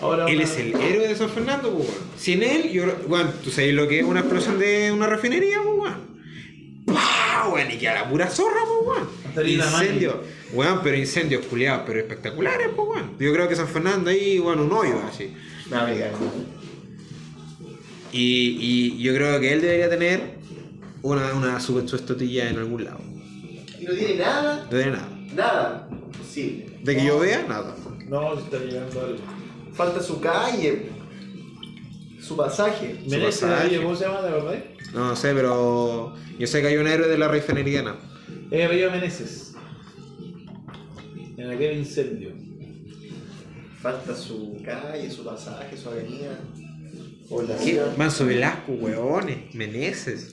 Ahora 0.00 0.26
Él 0.26 0.36
una- 0.36 0.44
es 0.44 0.56
el 0.58 0.74
héroe 0.74 1.08
de 1.08 1.16
San 1.16 1.28
Fernando, 1.30 1.70
pues, 1.72 1.88
weón. 1.88 2.00
Sin 2.18 2.42
él, 2.42 2.70
yo, 2.70 2.84
weón, 3.08 3.32
¿tú 3.42 3.50
sabes 3.50 3.74
lo 3.74 3.88
que 3.88 4.00
es 4.00 4.04
una 4.04 4.20
explosión 4.20 4.58
de 4.58 4.92
una 4.92 5.06
refinería, 5.06 5.58
pues, 5.64 5.76
weón? 5.78 6.16
¡Pah! 6.86 7.48
Weón, 7.52 7.70
y 7.70 7.76
queda 7.76 7.94
la 7.94 8.08
pura 8.10 8.28
zorra, 8.28 8.60
pues, 8.66 8.98
weón. 8.98 9.48
Incendios, 9.48 10.16
weón, 10.52 10.80
pero 10.82 10.96
incendios 10.96 11.44
culiados, 11.46 11.82
pero 11.86 11.98
espectaculares, 12.00 12.68
pues, 12.76 12.88
weón. 12.88 13.12
Yo 13.18 13.32
creo 13.32 13.48
que 13.48 13.56
San 13.56 13.68
Fernando 13.68 14.10
ahí, 14.10 14.38
weón, 14.38 14.60
un 14.60 14.72
hoyo, 14.72 15.00
así. 15.10 15.32
No. 15.70 15.86
Y, 18.12 18.56
y 18.60 19.02
yo 19.02 19.14
creo 19.14 19.40
que 19.40 19.52
él 19.52 19.60
debería 19.60 19.90
tener 19.90 20.36
una, 21.02 21.34
una 21.34 21.60
su, 21.60 21.86
su 21.88 21.96
estotilla 21.96 22.48
en 22.48 22.56
algún 22.58 22.84
lado. 22.84 23.00
Y 23.80 23.84
no 23.84 23.92
tiene 23.94 24.14
nada. 24.16 24.62
No 24.64 24.68
tiene 24.76 24.90
nada. 24.92 25.08
Nada. 25.34 25.88
Posible. 26.16 26.66
De 26.82 26.96
que 26.96 27.04
yo 27.04 27.18
vea, 27.18 27.44
nada. 27.48 27.74
No, 28.08 28.34
se 28.36 28.42
está 28.42 28.58
llegando 28.58 29.00
algo. 29.00 29.18
Falta 29.72 30.02
su 30.02 30.20
calle. 30.20 30.90
Su 32.20 32.36
pasaje. 32.36 33.00
Meneses, 33.08 33.40
pasaje. 33.42 33.60
apellido, 33.62 33.82
¿cómo 33.82 33.96
se 33.96 34.04
llama, 34.04 34.22
de 34.22 34.30
verdad? 34.30 34.64
No 34.94 35.16
sé, 35.16 35.34
pero 35.34 36.14
yo 36.38 36.46
sé 36.46 36.60
que 36.60 36.68
hay 36.68 36.76
un 36.76 36.86
héroe 36.86 37.08
de 37.08 37.18
la 37.18 37.28
refinería, 37.28 37.82
¿no? 37.82 37.96
Es 38.50 38.66
apellido 38.66 38.90
Meneses. 38.90 39.54
En 41.36 41.50
aquel 41.50 41.78
incendio. 41.78 42.30
Falta 43.80 44.14
su 44.16 44.60
calle, 44.64 45.10
su 45.10 45.24
pasaje, 45.24 45.76
su 45.76 45.88
avenida. 45.90 46.38
O 47.28 47.42
la 47.42 47.56
¿Qué? 47.56 47.64
ciudad. 47.64 47.96
Manso 47.96 48.26
Velasco, 48.26 48.72
weones, 48.72 49.54
Meneses. 49.54 50.32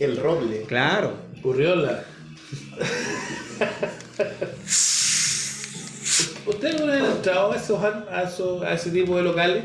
El 0.00 0.16
roble. 0.16 0.62
Claro. 0.62 1.14
Curriola. 1.42 2.04
¿Usted 6.46 6.74
alguna 6.74 6.92
vez 6.94 7.02
ha 7.02 7.12
entrado 7.12 7.52
a, 7.52 7.56
esos, 7.56 7.78
a, 7.82 8.22
esos- 8.22 8.62
a 8.62 8.72
ese 8.74 8.90
tipo 8.90 9.16
de 9.16 9.22
locales? 9.22 9.64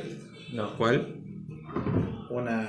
No. 0.54 0.76
¿Cuál? 0.78 1.16
Una. 2.30 2.68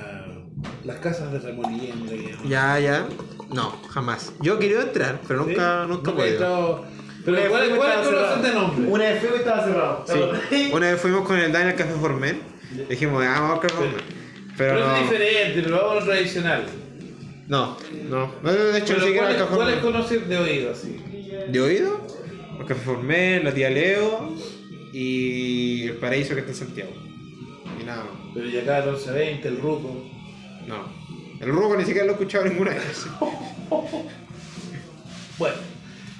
Las 0.83 0.97
casas 0.97 1.31
de 1.31 1.39
remolienda. 1.39 2.11
Ya, 2.47 2.79
ya. 2.79 3.07
No, 3.53 3.71
jamás. 3.89 4.33
Yo 4.41 4.59
quería 4.59 4.81
entrar, 4.81 5.19
pero 5.27 5.45
nunca, 5.45 5.83
¿Sí? 5.85 5.89
nunca 5.91 6.11
he 6.11 6.13
he 6.13 6.15
podido. 6.17 6.33
entrado. 6.33 6.85
Pero 7.25 7.37
Una 7.39 7.49
¿cuál, 7.49 7.75
cuál 7.77 8.03
conocen 8.03 8.41
de 8.41 8.51
nombre? 8.53 8.87
Una 8.91 9.03
vez 9.05 9.19
fui 9.21 9.29
y 9.33 9.39
estaba 9.39 9.63
cerrado. 9.63 10.05
Sí. 10.49 10.71
Una 10.73 10.91
vez 10.91 11.01
fuimos 11.01 11.27
con 11.27 11.37
el 11.37 11.51
Daniel 11.51 11.75
Café 11.75 11.93
Formen. 11.93 12.39
Dijimos, 12.89 13.23
ah, 13.25 13.39
vamos 13.39 13.51
al 13.55 13.59
Café 13.59 13.75
Formen. 13.75 13.95
Pero 14.57 14.73
Pero 14.75 14.79
es 14.79 14.87
no. 14.91 14.97
diferente, 15.03 15.61
pero 15.63 15.77
vamos 15.77 15.91
a 15.91 15.95
lo 15.99 16.05
tradicional. 16.05 16.63
No, 17.47 17.77
no. 18.09 18.31
No, 18.41 18.51
De 18.51 18.77
hecho, 18.79 18.93
ni 18.93 18.99
siquiera 19.01 19.21
¿cuál, 19.27 19.31
el 19.35 19.37
Café 19.41 19.55
¿Cuál 19.55 19.69
es 19.73 19.79
conocer 19.79 20.25
de 20.27 20.37
oído 20.37 20.71
así? 20.71 20.97
¿De 21.49 21.61
oído? 21.61 22.07
El 22.61 22.67
Café 22.67 22.81
Formen, 22.81 23.43
la 23.43 23.51
tía 23.53 23.69
Leo 23.71 24.35
y 24.93 25.87
el 25.87 25.95
paraíso 25.95 26.35
que 26.35 26.41
está 26.41 26.51
en 26.51 26.57
Santiago. 26.57 26.91
Y 27.79 27.83
nada 27.83 28.03
más. 28.03 28.13
Pero 28.35 28.47
ya 28.49 28.61
acá 28.61 28.77
el 28.79 28.91
1120, 28.91 29.47
el 29.47 29.57
Ruco. 29.57 30.05
No. 30.67 30.83
El 31.39 31.49
Rugo 31.49 31.75
ni 31.75 31.85
siquiera 31.85 32.05
lo 32.05 32.11
he 32.11 32.15
escuchado 32.15 32.45
ninguna 32.45 32.71
vez. 32.71 33.07
Bueno, 35.37 35.55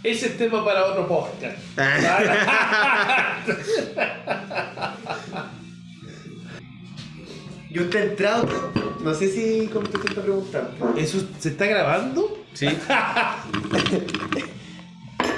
ese 0.03 0.27
es 0.27 0.37
tema 0.37 0.63
para 0.65 0.85
otro 0.85 1.07
podcast. 1.07 1.57
Yo 7.69 7.87
te 7.87 7.99
he 7.99 8.03
entrado. 8.05 8.71
No 9.03 9.13
sé 9.13 9.29
si 9.29 9.67
contesté 9.67 10.07
esta 10.07 10.23
pregunta. 10.23 10.71
¿Eso 10.97 11.23
se 11.37 11.49
está 11.49 11.67
grabando? 11.67 12.43
Sí. 12.53 12.67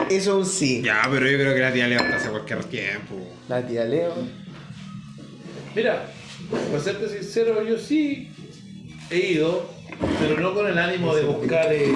Eso 0.10 0.44
sí. 0.46 0.82
Ya, 0.84 1.02
pero 1.10 1.30
yo 1.30 1.38
creo 1.38 1.54
que 1.54 1.60
la 1.62 1.74
tía 1.74 1.88
Leo 1.88 2.00
está 2.02 2.16
hace 2.18 2.30
cualquier 2.30 2.64
tiempo. 2.66 3.16
La 3.50 3.66
tía 3.66 3.86
Leo. 3.86 4.14
Mira, 5.76 6.06
para 6.72 6.84
serte 6.84 7.10
sincero, 7.10 7.64
yo 7.64 7.78
sí 7.78 8.30
he 9.10 9.18
ido, 9.34 9.70
pero 10.20 10.40
no 10.40 10.54
con 10.54 10.68
el 10.68 10.78
ánimo 10.78 11.16
de 11.16 11.24
buscar 11.24 11.72
eh, 11.74 11.94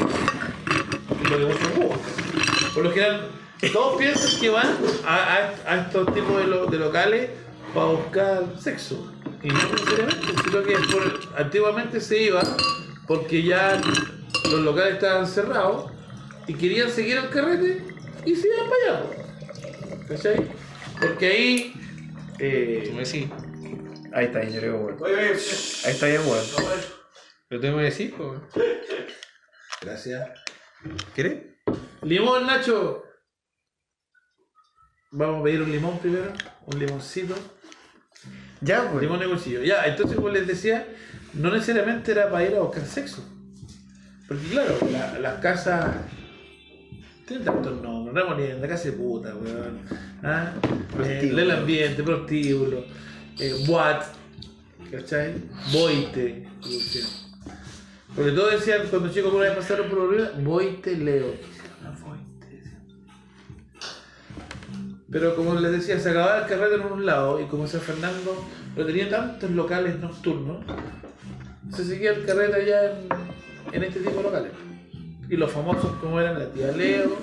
lo 1.30 1.38
que 1.38 1.46
muchos 1.46 1.76
buscan. 1.76 2.00
Por 2.74 2.84
lo 2.84 2.92
general, 2.92 3.28
todos 3.74 3.98
piensan 3.98 4.40
que 4.40 4.50
van 4.50 4.68
a, 5.06 5.16
a- 5.16 5.74
a 5.74 5.82
estos 5.82 6.14
tipos 6.14 6.38
de, 6.40 6.48
lo- 6.48 6.66
de 6.68 6.78
locales 6.78 7.30
para 7.74 7.88
buscar 7.88 8.44
sexo. 8.60 9.12
Y 9.44 9.50
no 9.50 9.60
necesariamente, 9.72 10.34
sino 10.44 10.64
que 10.64 10.74
por- 10.92 11.20
antiguamente 11.38 12.02
se 12.02 12.24
iba 12.24 12.42
porque 13.08 13.44
ya 13.44 13.80
los 14.52 14.62
locales 14.62 14.96
estaban 14.96 15.28
cerrados 15.28 15.92
y 16.48 16.54
querían 16.56 16.90
seguir 16.90 17.18
el 17.18 17.30
carrete 17.30 17.84
y 18.32 18.36
se 18.36 18.48
iban 18.48 18.70
para 18.70 19.00
allá. 19.00 19.10
po. 19.10 20.08
¿Cachai? 20.08 20.52
Porque 21.00 21.28
ahí. 21.28 21.74
eh, 22.40 22.92
me 22.94 23.04
decís. 23.04 23.28
Ahí 24.14 24.26
está, 24.26 24.44
yo 24.44 24.60
creo, 24.60 24.78
weón. 24.78 24.98
Ahí 25.06 25.92
está 25.92 26.08
bien, 26.08 26.22
weón. 26.26 26.46
Tú 27.50 27.60
me 27.76 27.84
decís, 27.84 28.14
pues. 28.18 28.42
Gracias. 29.82 30.30
¿Querés? 31.16 31.44
Limón, 32.02 32.46
Nacho. 32.48 33.04
Vamos 35.12 35.42
a 35.42 35.44
pedir 35.44 35.62
un 35.62 35.72
limón 35.72 36.00
primero. 36.00 36.34
Un 36.66 36.80
limoncito. 36.80 37.36
Ya, 38.62 38.90
pues. 38.90 39.04
Limón 39.04 39.22
y 39.22 39.26
bolsillo. 39.28 39.64
Ya, 39.64 39.86
entonces 39.86 40.16
como 40.16 40.30
les 40.30 40.48
decía, 40.48 40.88
no 41.34 41.52
necesariamente 41.52 42.12
era 42.12 42.30
para 42.30 42.44
ir 42.46 42.56
a 42.56 42.60
buscar 42.62 42.86
sexo. 42.86 43.24
Porque 44.28 44.44
claro, 44.48 44.78
la- 44.92 45.20
las 45.20 45.40
casas 45.42 45.96
tienen 47.28 47.46
tantos 47.46 47.82
nombres, 47.82 48.16
remolienda, 48.16 48.68
casa 48.68 48.86
de 48.86 48.94
puta, 48.94 49.36
weón. 49.36 49.82
¿Ah? 50.24 50.54
Eh, 51.04 51.30
el 51.34 51.52
ambiente, 51.52 52.02
prostíbulo, 52.02 52.86
eh, 53.38 53.54
boat, 53.68 54.04
¿cachai? 54.90 55.36
Boite, 55.74 56.48
producción. 56.62 57.06
Porque 58.16 58.32
todos 58.32 58.52
decían, 58.54 58.88
cuando 58.90 59.10
chicos 59.10 59.26
alguna 59.26 59.50
vez 59.50 59.58
pasaron 59.58 59.90
por 59.90 60.08
Bolivia, 60.08 60.32
Boite 60.40 60.96
Leo. 60.96 61.34
Pero 65.10 65.36
como 65.36 65.56
les 65.56 65.72
decía, 65.72 66.00
se 66.00 66.10
acababa 66.10 66.40
el 66.40 66.48
carrete 66.48 66.76
en 66.76 66.92
un 66.92 67.06
lado 67.06 67.42
y 67.42 67.46
como 67.46 67.68
San 67.68 67.82
Fernando 67.82 68.46
no 68.76 68.86
tenía 68.86 69.10
tantos 69.10 69.52
locales 69.52 70.00
nocturnos, 70.00 70.66
se 71.74 71.84
seguía 71.84 72.12
el 72.12 72.26
carrete 72.26 72.56
allá 72.56 72.92
en, 72.92 73.08
en 73.74 73.84
este 73.84 74.00
tipo 74.00 74.18
de 74.18 74.24
locales. 74.24 74.67
Y 75.30 75.36
los 75.36 75.52
famosos 75.52 75.92
como 76.02 76.20
eran 76.20 76.40
la 76.40 76.50
tía 76.50 76.72
Leo, 76.72 77.18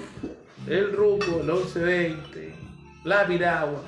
el 0.67 0.93
Ruco, 0.93 1.41
el 1.41 1.47
1120, 1.47 2.55
la 3.05 3.27
Piragua. 3.27 3.83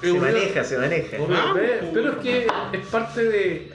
Se 0.00 0.12
maneja, 0.14 0.64
se 0.64 0.78
maneja. 0.78 1.16
Pero, 1.54 1.90
pero 1.92 2.12
es 2.12 2.18
que 2.18 2.46
es 2.72 2.86
parte 2.86 3.24
de. 3.24 3.72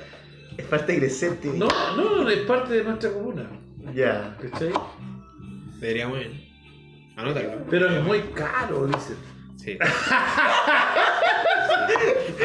Es 0.58 0.66
parte 0.66 1.00
de 1.00 1.10
tío. 1.36 1.54
No, 1.54 1.68
no, 1.96 2.24
no, 2.24 2.30
es 2.30 2.40
parte 2.42 2.74
de 2.74 2.84
nuestra 2.84 3.12
comuna. 3.12 3.48
Ya. 3.94 4.36
¿Cachai? 4.42 4.74
Deberíamos 5.80 6.20
ir. 6.20 6.46
Anótalo. 7.16 7.66
Pero 7.70 7.90
es 7.90 8.04
muy 8.04 8.22
caro, 8.34 8.88
dicen. 8.88 9.18
Sí. 9.58 9.78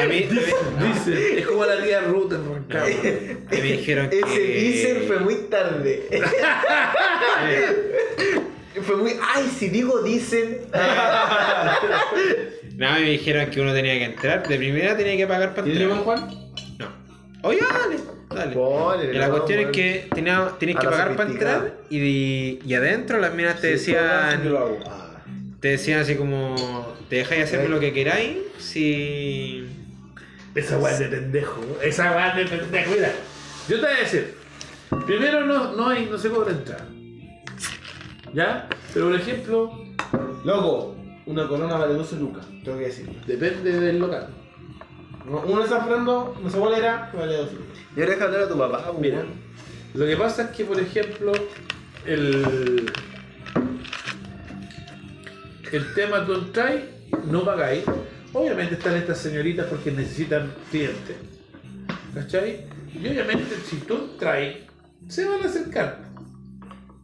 A 0.01 0.05
mí, 0.07 0.27
Dicen, 0.27 1.37
es 1.37 1.45
como 1.47 1.65
la 1.65 1.83
tía 1.83 2.01
Ruth 2.01 2.31
en 2.33 2.49
Rancagua. 2.49 2.87
a 2.87 2.91
mí 2.93 3.61
me 3.61 3.61
dijeron 3.61 4.09
que. 4.09 4.19
Ese 4.19 4.39
dicen 4.41 5.03
fue 5.07 5.19
muy 5.19 5.35
tarde. 5.49 6.07
fue 8.83 8.95
muy. 8.97 9.13
Ay, 9.33 9.49
si 9.57 9.69
digo 9.69 10.01
dicen. 10.01 10.59
Nada, 12.75 12.99
me 12.99 13.09
dijeron 13.11 13.49
que 13.49 13.61
uno 13.61 13.73
tenía 13.73 13.97
que 13.99 14.05
entrar. 14.05 14.47
De 14.47 14.57
primera 14.57 14.97
tenía 14.97 15.17
que 15.17 15.27
pagar 15.27 15.53
para 15.53 15.63
¿Tienes 15.65 15.81
entrar. 15.83 15.99
limón, 15.99 16.03
Juan? 16.03 16.51
No. 16.79 16.87
Oye, 17.43 17.59
dale, 17.61 17.97
dale. 18.29 18.53
Ponle, 18.55 19.13
Y 19.13 19.17
la 19.17 19.27
no, 19.27 19.33
cuestión 19.33 19.59
es 19.59 19.67
que 19.67 20.07
tenía, 20.13 20.51
tenías 20.59 20.77
A 20.77 20.81
que 20.81 20.87
pagar 20.87 21.15
para 21.15 21.29
entrar 21.29 21.73
y, 21.89 22.59
y 22.65 22.73
adentro 22.73 23.19
las 23.19 23.33
minas 23.33 23.59
te 23.61 23.77
Sí, 23.77 23.91
decían. 23.91 24.43
Te 25.59 25.67
decían 25.69 25.99
así 25.99 26.15
como. 26.15 26.95
Te 27.09 27.17
dejáis 27.17 27.43
hacer 27.43 27.69
lo 27.69 27.79
que 27.79 27.93
queráis 27.93 28.37
si. 28.57 29.67
Esa 30.55 30.77
weá 30.77 30.93
es 30.93 30.99
de 30.99 31.07
pendejo. 31.07 31.61
Esa 31.81 32.11
weá 32.11 32.29
es 32.29 32.49
de 32.49 32.57
pendejo. 32.57 32.91
Mira, 32.91 33.11
yo 33.67 33.79
te 33.79 33.85
voy 33.85 33.95
a 33.95 33.99
decir. 33.99 34.35
Primero 35.05 35.45
no, 35.45 35.73
no, 35.73 35.89
hay, 35.89 36.07
no 36.07 36.17
se 36.17 36.29
cobra 36.29 36.51
entrada. 36.51 36.85
¿Ya? 38.33 38.67
Pero 38.93 39.07
por 39.09 39.15
ejemplo, 39.19 39.71
Loco, 40.43 40.95
una 41.27 41.47
corona 41.47 41.77
vale 41.77 41.93
12 41.93 42.15
lucas, 42.17 42.45
tengo 42.63 42.77
que 42.79 42.85
decir. 42.85 43.07
depende 43.27 43.79
del 43.79 43.99
local. 43.99 44.27
Uno 45.25 45.61
de 45.61 45.69
San 45.69 45.87
Fernando, 45.87 46.35
no 46.41 46.49
sé 46.49 46.57
cuál 46.57 46.73
era, 46.73 47.11
vale 47.13 47.37
12 47.37 47.53
lucas. 47.53 47.77
Yo 47.95 48.25
hablar 48.25 48.41
a 48.41 48.47
tu 48.49 48.57
papá, 48.57 48.83
pues, 48.87 48.99
Mira, 48.99 49.23
lo 49.93 50.05
que 50.05 50.17
pasa 50.17 50.43
es 50.43 50.49
que, 50.49 50.65
por 50.65 50.79
ejemplo, 50.79 51.31
el, 52.05 52.91
el 55.71 55.93
tema 55.93 56.25
tú 56.25 56.33
entráis, 56.33 56.81
no 57.25 57.45
pagáis. 57.45 57.83
Obviamente 58.33 58.75
están 58.75 58.95
estas 58.95 59.17
señoritas 59.19 59.67
porque 59.67 59.91
necesitan 59.91 60.53
clientes. 60.69 61.15
¿Cachai? 62.13 62.65
Y 62.93 63.07
obviamente 63.07 63.55
si 63.69 63.77
tú 63.77 63.95
entráis, 64.11 64.57
se 65.07 65.25
van 65.25 65.41
a 65.41 65.45
acercar. 65.45 65.99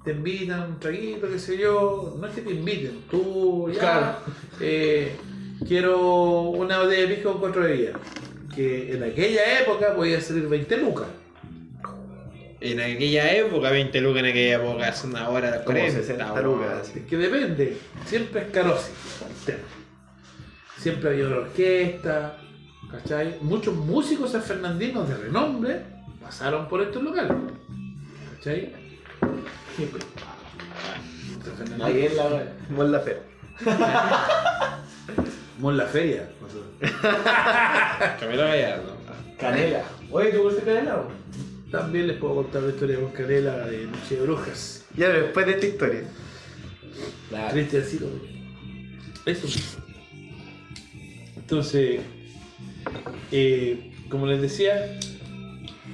Te 0.03 0.11
invitan 0.11 0.61
un 0.71 0.79
traguito, 0.79 1.29
qué 1.29 1.39
sé 1.39 1.57
yo. 1.57 2.15
No 2.19 2.27
es 2.27 2.33
que 2.33 2.41
te 2.41 2.51
inviten, 2.51 3.01
tú 3.11 3.69
ya. 3.73 3.79
Claro. 3.79 4.15
eh, 4.61 5.11
quiero 5.67 6.41
una 6.41 6.79
botella 6.83 7.01
de 7.07 7.15
pisco 7.15 7.31
con 7.33 7.41
cuatro 7.41 7.61
bebidas. 7.63 7.95
Que 8.55 8.93
en 8.95 9.03
aquella 9.03 9.59
época 9.61 9.95
podía 9.95 10.19
salir 10.21 10.47
20 10.47 10.77
lucas. 10.77 11.07
En 12.59 12.79
aquella 12.79 13.31
época, 13.35 13.69
20 13.69 14.01
lucas 14.01 14.19
en 14.23 14.29
aquella 14.29 14.55
época, 14.55 14.89
es 14.89 15.03
una 15.03 15.29
hora 15.29 15.51
de 15.51 15.57
Como 15.63 15.77
40. 15.77 15.99
60 16.01 16.33
weón. 16.33 16.45
lucas. 16.45 16.91
Es 16.95 17.03
que 17.03 17.17
depende, 17.17 17.77
siempre 18.07 18.41
es 18.41 18.47
carosi 18.47 18.89
el 19.29 19.45
tema. 19.45 19.59
Siempre 20.87 21.09
había 21.09 21.27
una 21.27 21.37
orquesta, 21.39 22.37
¿cachai? 22.89 23.39
Muchos 23.41 23.75
músicos 23.75 24.31
sanfernandinos 24.31 25.09
de 25.09 25.17
renombre 25.17 25.81
pasaron 26.21 26.69
por 26.69 26.81
estos 26.81 27.03
locales, 27.03 27.33
¿cachai? 28.37 28.71
Fernandino. 31.57 31.85
Ahí 31.85 32.05
es 32.05 32.15
la. 32.15 32.43
Mon 32.69 32.89
la 32.89 33.01
fe. 33.01 33.17
Mon 35.59 35.75
la 35.75 35.87
feria. 35.87 36.29
Camilo 38.21 38.43
Gallardo. 38.43 38.95
Canela. 39.37 39.83
Oye, 40.09 40.31
¿tú 40.31 40.37
conoces 40.37 40.63
canela? 40.63 40.99
o? 40.99 41.69
También 41.69 42.07
les 42.07 42.15
puedo 42.15 42.35
contar 42.35 42.61
la 42.61 42.69
historia 42.69 42.97
con 42.97 43.11
Canela 43.11 43.67
de 43.67 43.87
Noche 43.87 44.15
de 44.15 44.21
Brujas. 44.21 44.85
Ya, 44.95 45.09
después 45.09 45.45
de 45.47 45.51
esta 45.51 45.65
historia. 45.65 46.03
Cristiancito. 47.51 48.05
Eso. 49.25 49.47
Entonces, 51.47 52.01
eh, 53.31 53.93
como 54.09 54.25
les 54.25 54.41
decía, 54.41 54.99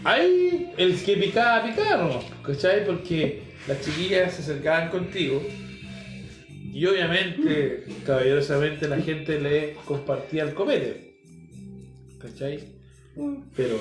hay 0.03 0.71
el 0.77 0.99
que 1.03 1.15
picaba, 1.15 1.63
picaba, 1.63 2.05
¿no? 2.05 2.23
¿cachai? 2.41 2.83
Porque 2.87 3.43
las 3.67 3.79
chiquillas 3.81 4.33
se 4.33 4.41
acercaban 4.41 4.89
contigo 4.89 5.43
y 6.73 6.83
obviamente, 6.87 7.85
caballerosamente, 8.03 8.87
la 8.87 8.97
gente 8.97 9.39
le 9.39 9.75
compartía 9.85 10.41
el 10.41 10.55
copete. 10.55 11.19
¿cachai? 12.19 12.59
Pero 13.55 13.77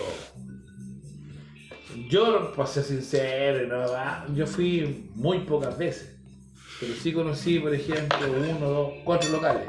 yo, 2.11 2.53
para 2.55 2.69
ser 2.69 2.85
sincero, 2.85 3.67
¿no? 3.67 4.35
Yo 4.35 4.47
fui 4.47 5.09
muy 5.15 5.39
pocas 5.39 5.79
veces. 5.79 6.19
Pero 6.81 6.93
sí 6.93 7.15
conocí, 7.15 7.61
por 7.61 7.75
ejemplo, 7.75 8.19
uno, 8.31 8.69
dos, 8.69 8.93
cuatro 9.05 9.31
locales. 9.31 9.65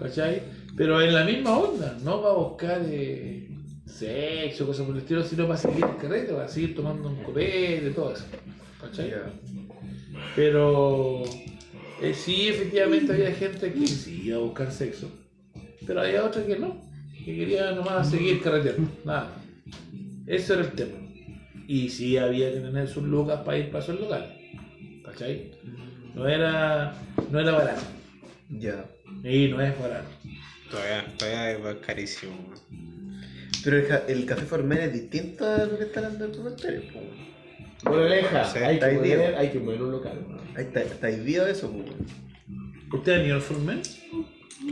¿Cachai? 0.00 0.42
Pero 0.76 1.00
en 1.00 1.14
la 1.14 1.24
misma 1.24 1.58
onda, 1.58 1.98
no 2.02 2.22
va 2.22 2.30
a 2.30 2.34
buscar 2.34 2.82
eh, 2.86 3.48
sexo, 3.86 4.66
cosas 4.66 4.86
por 4.86 4.94
el 4.94 5.02
estilo, 5.02 5.22
sino 5.22 5.46
para 5.46 5.58
seguir 5.58 5.84
el 5.84 5.96
carrete, 5.96 6.32
para 6.32 6.48
seguir 6.48 6.74
tomando 6.74 7.08
un 7.08 7.22
copete, 7.22 7.90
todo 7.90 8.14
eso. 8.14 8.24
¿Cachai? 8.80 9.12
Pero 10.34 11.22
eh, 12.00 12.14
sí, 12.14 12.48
efectivamente 12.48 13.12
había 13.12 13.32
gente 13.32 13.72
que 13.72 13.86
sí 13.86 14.22
iba 14.24 14.38
a 14.38 14.40
buscar 14.40 14.72
sexo. 14.72 15.10
Pero 15.86 16.00
había 16.00 16.24
otra 16.24 16.44
que 16.44 16.58
no, 16.58 16.80
que 17.12 17.36
quería 17.36 17.72
nomás 17.72 18.10
seguir 18.10 18.40
carreteando. 18.40 18.90
Nada. 19.04 19.36
Eso 20.26 20.54
era 20.54 20.62
el 20.62 20.72
tema. 20.72 20.98
Y 21.66 21.88
sí 21.88 22.16
había 22.16 22.52
que 22.52 22.60
tener 22.60 22.88
sus 22.88 23.02
lucas 23.02 23.40
para 23.42 23.58
ir 23.58 23.70
para 23.70 23.84
esos 23.84 24.00
locales. 24.00 24.30
¿Cachai? 25.04 25.50
No 26.14 26.28
era, 26.28 26.94
no 27.30 27.40
era 27.40 27.52
barato. 27.52 27.82
Ya. 28.48 28.84
Y 29.24 29.48
no 29.48 29.60
es 29.60 29.78
barato. 29.78 30.08
Todavía, 30.70 31.06
todavía 31.18 31.50
es 31.50 31.76
carísimo. 31.84 32.32
Pero 33.64 33.76
el, 33.76 33.86
el 34.08 34.26
café 34.26 34.46
formel 34.46 34.78
es 34.78 34.92
distinto 34.92 35.44
a 35.46 35.64
lo 35.66 35.76
que 35.78 35.84
está 35.84 36.00
dando 36.02 36.24
el 36.26 36.32
comentario. 36.36 36.82
po. 36.92 37.00
Bueno, 37.90 38.04
Leja, 38.08 38.44
Sí. 38.44 38.58
hay, 38.58 38.78
que 38.78 38.86
poner, 38.86 39.34
hay 39.36 39.50
que 39.50 39.60
poner 39.60 39.82
un 39.82 39.92
local. 39.92 40.18
weón. 40.28 40.40
Ahí 40.56 40.64
está, 40.64 40.80
está 40.82 41.06
vivido 41.08 41.46
eso, 41.46 41.70
po. 41.70 41.84
¿Usted 42.96 43.12
ha 43.12 43.24
ido 43.24 43.36
al 43.36 43.42
Formen? 43.42 43.82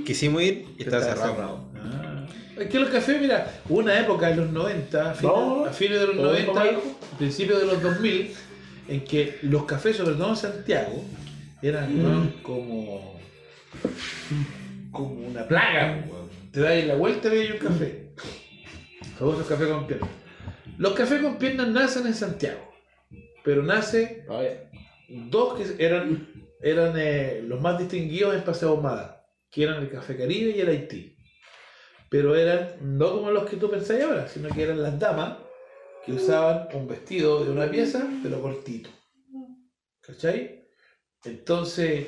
Quisimos 0.04 0.42
ir 0.42 0.66
y 0.78 0.82
está 0.82 0.98
Está 0.98 1.14
cerrado. 1.14 1.34
cerrado. 1.34 1.68
Ah. 1.76 2.26
Es 2.58 2.68
que 2.68 2.78
los 2.80 2.90
cafés, 2.90 3.20
mira, 3.20 3.60
hubo 3.68 3.78
una 3.78 3.98
época 4.00 4.30
en 4.30 4.36
los 4.40 4.50
90, 4.50 5.10
a 5.10 5.14
fines, 5.14 5.32
Vamos. 5.32 5.68
a 5.68 5.72
fines 5.72 6.00
de 6.00 6.06
los 6.08 6.16
Vamos, 6.16 6.32
90, 6.32 6.52
vamos. 6.52 6.82
principios 7.16 7.60
de 7.60 7.66
los 7.66 7.82
2000, 7.82 8.30
en 8.88 9.04
que 9.04 9.38
los 9.42 9.64
cafés, 9.64 9.96
sobre 9.96 10.14
todo 10.16 10.30
en 10.30 10.36
Santiago, 10.36 11.04
eran 11.62 12.22
Mm. 12.24 12.42
como, 12.42 13.18
como 14.98 15.26
una 15.26 15.46
plaga. 15.46 16.04
weón. 16.08 16.28
Te 16.52 16.60
das 16.60 16.84
la 16.84 16.94
vuelta 16.96 17.28
y 17.28 17.38
ves 17.38 17.50
un 17.52 17.58
café. 17.58 18.10
Famoso 19.18 19.46
café 19.46 19.68
con 19.68 19.86
piernas. 19.86 20.10
Los 20.78 20.92
cafés 20.92 21.20
con 21.20 21.38
piernas 21.38 21.68
nacen 21.68 22.06
en 22.06 22.14
Santiago, 22.14 22.72
pero 23.44 23.62
nace 23.62 24.24
dos 25.08 25.54
que 25.54 25.84
eran, 25.84 26.28
eran 26.60 26.94
eh, 26.96 27.42
los 27.44 27.60
más 27.60 27.78
distinguidos 27.78 28.34
en 28.34 28.42
Paseo 28.42 28.70
Ahumada, 28.70 29.26
que 29.50 29.64
eran 29.64 29.82
el 29.82 29.90
Café 29.90 30.16
Caribe 30.16 30.56
y 30.56 30.60
el 30.60 30.68
Haití. 30.68 31.16
Pero 32.10 32.36
eran 32.36 32.76
no 32.80 33.10
como 33.12 33.30
los 33.30 33.48
que 33.50 33.56
tú 33.56 33.70
pensáis 33.70 34.04
ahora, 34.04 34.28
sino 34.28 34.48
que 34.50 34.62
eran 34.62 34.82
las 34.82 34.98
damas 34.98 35.38
que 36.04 36.12
usaban 36.12 36.68
un 36.74 36.86
vestido 36.86 37.44
de 37.44 37.50
una 37.50 37.68
pieza, 37.70 38.08
pero 38.22 38.40
cortito. 38.40 38.88
¿Cachai? 40.00 40.68
Entonces, 41.24 42.06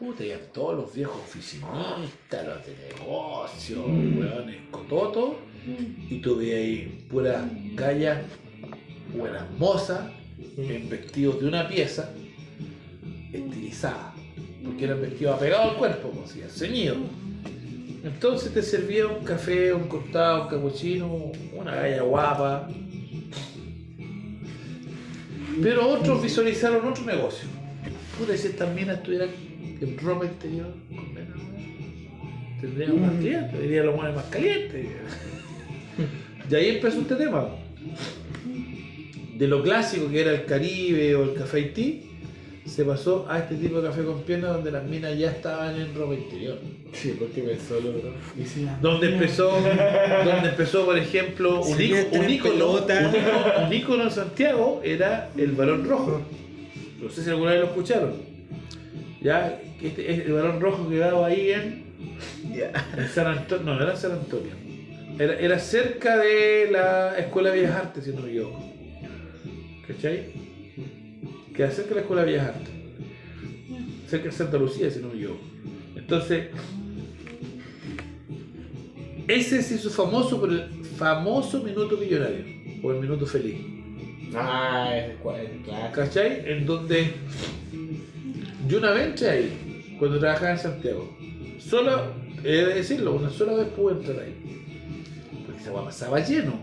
puta, 0.00 0.24
ya 0.24 0.38
todos 0.54 0.76
los 0.76 0.94
viejos 0.94 1.16
oficinistas, 1.16 2.46
los 2.46 2.64
de 2.64 2.74
negocio, 2.88 3.84
weones, 3.84 4.56
cototos, 4.70 5.34
y 6.08 6.18
veías 6.20 6.58
ahí 6.58 7.06
puras 7.10 7.44
gallas, 7.74 8.22
buenas 9.14 9.48
mozas, 9.58 10.10
en 10.56 10.88
vestidos 10.88 11.40
de 11.40 11.48
una 11.48 11.68
pieza, 11.68 12.10
estilizadas, 13.30 14.14
porque 14.64 14.84
eran 14.84 15.02
vestidos 15.02 15.36
apegados 15.36 15.72
al 15.72 15.76
cuerpo, 15.76 16.08
como 16.08 16.26
si 16.26 16.40
ceñidos. 16.48 16.96
Entonces 18.02 18.54
te 18.54 18.62
servía 18.62 19.06
un 19.06 19.22
café, 19.22 19.74
un 19.74 19.86
cortado, 19.86 20.44
un 20.44 20.48
capuchino, 20.48 21.30
una 21.52 21.74
galla 21.74 22.00
guapa. 22.00 22.68
Pero 25.62 25.86
otros 25.86 26.22
visualizaron 26.22 26.88
otro 26.88 27.04
negocio. 27.04 27.46
Puta, 28.18 28.34
si 28.34 28.46
estas 28.48 28.74
minas 28.74 28.96
estuvieran 28.96 29.49
en 29.80 29.98
ropa 29.98 30.26
interior, 30.26 30.72
con 30.94 31.14
menos, 31.14 31.36
weón, 31.38 32.60
tendrían 32.60 33.00
más 33.00 33.12
clientes, 33.18 33.60
dirían 33.60 33.86
los 33.86 33.96
buenos 33.96 34.16
más 34.16 34.24
calientes. 34.26 34.86
Y 36.50 36.54
ahí 36.54 36.68
empezó 36.70 37.00
este 37.00 37.14
tema. 37.16 37.48
De 39.36 39.46
lo 39.48 39.62
clásico 39.62 40.10
que 40.10 40.20
era 40.20 40.32
el 40.32 40.44
Caribe 40.44 41.14
o 41.14 41.22
el 41.24 41.34
Café 41.34 41.58
Haití, 41.58 42.02
se 42.66 42.84
pasó 42.84 43.26
a 43.28 43.38
este 43.38 43.54
tipo 43.56 43.80
de 43.80 43.88
café 43.88 44.04
con 44.04 44.20
piernas 44.22 44.52
donde 44.54 44.70
las 44.70 44.84
minas 44.84 45.16
ya 45.18 45.30
estaban 45.30 45.80
en 45.80 45.94
ropa 45.94 46.14
interior. 46.14 46.58
Sí, 46.92 47.16
porque. 47.18 47.40
Y 48.38 48.44
sí, 48.44 48.66
Donde 48.82 49.14
empezó, 49.14 49.50
donde 49.50 50.48
empezó 50.50 50.84
por 50.84 50.98
ejemplo, 50.98 51.62
Sí, 51.64 51.84
ícono, 51.84 52.20
un 52.22 52.30
ícono- 52.30 52.72
un 53.66 53.72
ícono 53.72 54.02
en 54.04 54.10
Santiago 54.10 54.82
era 54.84 55.30
el 55.38 55.52
balón 55.52 55.88
rojo. 55.88 56.20
No 57.02 57.08
sé 57.08 57.24
si 57.24 57.30
alguna 57.30 57.52
vez 57.52 57.60
lo 57.60 57.66
escucharon. 57.68 58.12
Ya, 59.22 59.58
que 59.80 59.88
este, 59.88 60.12
es 60.12 60.26
el 60.26 60.32
balón 60.32 60.60
rojo 60.60 60.88
quedaba 60.88 61.26
ahí 61.26 61.52
en, 61.52 61.84
en 62.96 63.08
San 63.08 63.26
Antonio. 63.26 63.64
No, 63.64 63.74
no 63.74 63.82
era 63.82 63.92
en 63.92 63.98
San 63.98 64.12
Antonio. 64.12 64.52
Era, 65.18 65.38
era 65.38 65.58
cerca 65.58 66.18
de 66.18 66.68
la 66.70 67.18
Escuela 67.18 67.50
de 67.50 67.60
Bellas 67.60 67.76
Artes, 67.76 68.04
si 68.04 68.10
no 68.10 68.22
me 68.22 68.28
equivoco. 68.28 68.62
¿Cachai? 69.86 70.32
Queda 71.54 71.70
cerca 71.70 71.90
de 71.90 71.94
la 71.96 72.00
Escuela 72.02 72.24
de 72.24 72.32
Bellas 72.32 72.48
Artes. 72.48 72.70
Cerca 74.08 74.24
de 74.26 74.32
Santa 74.32 74.58
Lucía, 74.58 74.90
si 74.90 75.00
no 75.00 75.08
me 75.08 75.14
equivoco. 75.14 75.40
Entonces, 75.96 76.46
ese 79.28 79.62
se 79.62 79.74
hizo 79.76 79.90
famoso 79.90 80.40
por 80.40 80.50
el 80.50 80.68
famoso 80.96 81.62
minuto 81.62 81.96
millonario, 81.96 82.44
o 82.82 82.92
el 82.92 83.00
minuto 83.00 83.26
feliz. 83.26 83.56
Ah, 84.34 84.92
es 84.94 85.16
cuál, 85.22 85.46
claro. 85.64 85.92
¿Cachai? 85.92 86.42
En 86.46 86.66
donde 86.66 87.12
yo 88.68 88.78
una 88.78 88.92
vez 88.92 89.06
entré 89.08 89.28
ahí, 89.28 89.69
cuando 90.00 90.18
trabajaba 90.18 90.52
en 90.52 90.58
Santiago. 90.58 91.14
Solo, 91.58 92.14
he 92.42 92.52
de 92.52 92.74
decirlo, 92.74 93.14
una 93.14 93.28
sola 93.28 93.52
vez 93.52 93.68
pude 93.68 93.96
entrar 93.96 94.18
ahí. 94.18 94.34
Porque 95.46 95.60
esa 95.60 95.74
pasaba 95.74 96.18
lleno. 96.20 96.54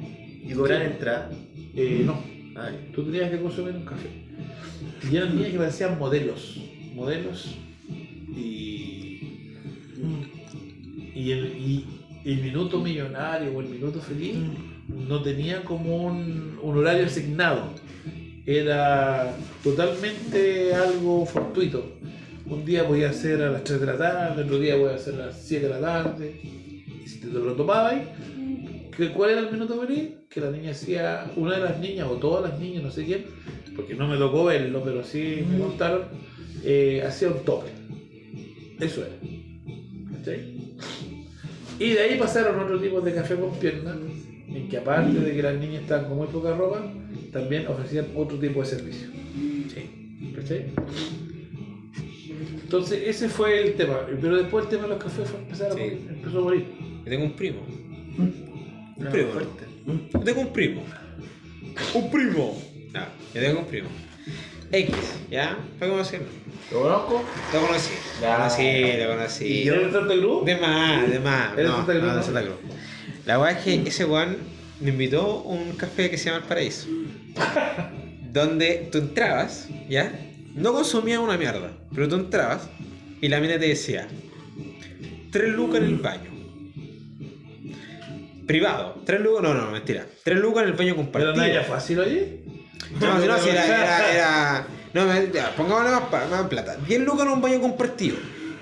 Y 0.44 0.54
cobrar 0.54 0.82
entrada. 0.82 1.30
Eh, 1.76 2.02
no, 2.04 2.20
Ay. 2.56 2.90
tú 2.96 3.04
tenías 3.04 3.30
que 3.30 3.40
consumir 3.40 3.76
un 3.76 3.86
café. 3.86 4.10
Y 5.10 5.16
eran 5.16 5.36
niñas 5.36 5.52
que 5.52 5.58
parecían 5.60 6.00
modelos. 6.00 6.60
Modelos. 6.96 7.56
Y. 8.36 9.54
Y 11.14 11.32
el, 11.32 11.46
y 11.58 11.86
el 12.26 12.42
minuto 12.42 12.80
millonario 12.80 13.52
o 13.56 13.62
el 13.62 13.70
minuto 13.70 14.00
feliz 14.02 14.36
no 14.88 15.22
tenía 15.22 15.64
como 15.64 16.08
un, 16.08 16.58
un 16.62 16.78
horario 16.78 17.06
asignado. 17.06 17.74
Era 18.48 19.36
totalmente 19.64 20.74
algo 20.74 21.26
fortuito. 21.26 21.98
Un 22.50 22.64
día 22.66 22.88
podía 22.88 23.12
ser 23.14 23.42
a 23.42 23.52
las 23.52 23.64
3 23.64 23.80
de 23.82 23.86
la 23.86 23.98
tarde, 23.98 24.44
otro 24.44 24.60
día 24.60 24.78
podía 24.78 24.98
ser 24.98 25.16
a 25.16 25.26
las 25.28 25.42
7 25.42 25.66
de 25.68 25.70
la 25.74 25.80
tarde. 25.80 26.40
Y 26.44 27.08
si 27.08 27.20
te 27.20 27.28
lo 27.28 27.54
tomabas, 27.54 27.96
¿qué- 28.96 29.10
¿cuál 29.12 29.32
era 29.32 29.42
el 29.42 29.52
minuto 29.52 29.80
feliz? 29.82 30.10
Que 30.30 30.42
la 30.42 30.52
niña 30.52 30.72
hacía, 30.72 31.32
una 31.36 31.56
de 31.58 31.64
las 31.64 31.80
niñas, 31.80 32.08
o 32.10 32.16
todas 32.16 32.50
las 32.50 32.60
niñas, 32.60 32.84
no 32.84 32.92
sé 32.92 33.06
quién, 33.06 33.26
porque 33.76 33.96
no 33.96 34.08
me 34.08 34.18
tocó 34.18 34.46
verlo, 34.46 34.82
pero 34.84 35.04
sí 35.04 35.44
me 35.50 35.60
contaron, 35.60 36.04
eh, 36.64 37.04
hacía 37.06 37.30
un 37.30 37.44
tope. 37.44 37.70
Eso 38.80 39.02
era. 39.02 39.16
¿Cachai? 40.18 40.58
Y 41.80 41.90
de 41.92 42.00
ahí 42.00 42.18
pasaron 42.18 42.60
otros 42.60 42.82
tipos 42.82 43.04
de 43.04 43.14
café 43.14 43.36
con 43.36 43.52
piernas, 43.60 43.98
en 44.48 44.68
que 44.70 44.78
aparte 44.78 45.20
de 45.20 45.36
que 45.36 45.42
las 45.44 45.56
niñas 45.58 45.82
estaban 45.84 46.06
con 46.06 46.18
muy 46.18 46.28
poca 46.28 46.56
ropa, 46.56 46.82
también 47.32 47.68
ofrecían 47.68 48.08
otro 48.16 48.38
tipo 48.40 48.62
de 48.62 48.66
servicio. 48.66 49.08
¿Cachai? 50.36 50.66
Entonces 52.68 53.02
ese 53.08 53.30
fue 53.30 53.62
el 53.64 53.76
tema, 53.76 54.02
pero 54.20 54.36
después 54.36 54.66
el 54.66 54.70
tema 54.72 54.84
de 54.84 54.90
los 54.90 55.02
cafés 55.02 55.30
fue 55.30 55.40
empezar 55.40 55.68
a 55.72 55.74
Sí. 55.74 55.80
morir, 55.80 56.08
empezó 56.10 56.38
a 56.38 56.42
morir. 56.42 56.66
Yo 57.06 57.10
tengo 57.10 57.24
un 57.24 57.32
primo. 57.32 57.62
Un 58.18 58.94
No, 58.98 59.10
primo. 59.10 59.32
fuerte. 59.32 59.64
Yo 60.14 60.20
tengo 60.20 60.42
un 60.42 60.52
primo. 60.52 60.84
Un 61.94 62.12
primo. 62.12 62.62
No, 62.94 63.00
yo 63.34 63.42
tengo 63.42 63.60
un 63.62 63.66
primo. 63.68 63.88
X, 64.70 64.96
¿ya? 65.32 65.58
¿Para 65.80 65.92
conocerlo? 65.94 66.28
¿Lo 66.74 66.82
conozco? 66.82 67.24
Lo 67.54 67.62
conocí. 67.68 67.94
Lo 68.20 68.22
Ya. 68.22 68.36
conocí, 68.38 69.02
lo 69.02 69.08
conocí. 69.12 69.46
¿Y 69.46 69.64
yo 69.64 69.76
en 69.76 69.92
Santa 69.94 70.14
Cruz? 70.16 70.44
De 70.46 70.56
más, 70.58 71.10
de 71.10 71.20
más. 71.22 71.54
¿Eres 71.54 71.68
No, 71.70 71.78
Santa 71.78 71.92
Cruz, 71.94 72.04
no, 72.04 72.10
de 72.10 72.16
no? 72.18 72.24
Santa 72.24 72.42
Cruz. 72.42 72.56
La 73.26 73.40
weá 73.40 73.52
es 73.52 73.58
que 73.64 73.88
ese 73.88 74.04
weón 74.04 74.36
me 74.82 74.90
invitó 74.90 75.22
a 75.22 75.44
un 75.54 75.72
café 75.78 76.10
que 76.10 76.18
se 76.18 76.26
llama 76.26 76.40
El 76.42 76.50
Paraíso. 76.50 76.88
donde 78.34 78.90
tú 78.92 78.98
entrabas, 78.98 79.70
¿ya? 79.90 80.12
No 80.58 80.74
consumías 80.74 81.20
una 81.20 81.38
mierda, 81.38 81.72
pero 81.94 82.08
tú 82.10 82.16
entrabas 82.16 82.68
y 83.22 83.28
la 83.30 83.40
mina 83.40 83.58
te 83.60 83.68
decía: 83.68 84.08
tres 85.32 85.54
lucas 85.54 85.78
en 85.82 85.86
el 85.86 85.96
baño. 85.98 86.32
Privado, 88.46 89.02
tres 89.06 89.20
lucas, 89.22 89.44
no, 89.44 89.54
no, 89.54 89.72
mentira. 89.72 90.06
Tres 90.24 90.40
lucas 90.40 90.64
en 90.64 90.70
el 90.70 90.76
baño 90.76 90.94
¿Pero 90.94 91.04
compartido. 91.04 91.36
no 91.36 91.44
era 91.44 91.64
fácil, 91.64 92.00
oye? 92.00 92.40
No, 93.02 93.20
no, 93.20 93.38
si 93.40 93.50
era, 93.50 93.66
era, 93.66 94.14
era- 94.14 94.68
No, 94.94 95.32
ya, 95.34 95.54
pongámosle 95.56 95.92
más, 95.92 96.30
más 96.30 96.48
plata. 96.48 96.78
10 96.88 97.02
lucas 97.02 97.26
en 97.28 97.34
un 97.34 97.42
baño 97.42 97.60
compartido. 97.60 98.16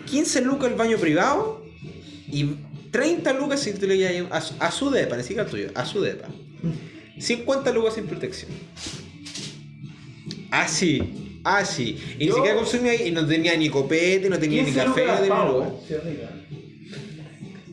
15 0.07 0.41
lucas 0.41 0.69
el 0.71 0.75
baño 0.75 0.97
privado. 0.97 1.63
Y 2.27 2.55
30 2.91 3.33
lucas 3.33 3.59
si 3.59 3.73
tú 3.73 3.85
le 3.85 4.27
a, 4.31 4.41
su- 4.41 4.55
a 4.59 4.71
su 4.71 4.89
depa, 4.89 5.15
ni 5.17 5.21
siquiera 5.21 5.43
al 5.43 5.49
tuyo, 5.49 5.69
a 5.75 5.85
su 5.85 6.01
depa. 6.01 6.27
50 7.19 7.71
lucas 7.71 7.93
sin 7.93 8.07
protección. 8.07 8.49
Así, 10.51 11.24
así. 11.45 11.97
Y 12.15 12.25
ni 12.25 12.25
Yo- 12.27 12.35
siquiera 12.35 12.55
consumía 12.57 12.91
ahí, 12.91 13.07
y 13.07 13.11
no 13.11 13.25
tenía 13.25 13.55
ni 13.55 13.69
copete, 13.69 14.29
no 14.29 14.37
tenía 14.39 14.63
ni 14.63 14.71
15 14.71 14.85
café, 14.85 15.05
no 15.05 15.11
lucas 15.51 15.81
tenía. 15.87 16.01
Sí, 16.01 16.09
rica. 16.09 16.31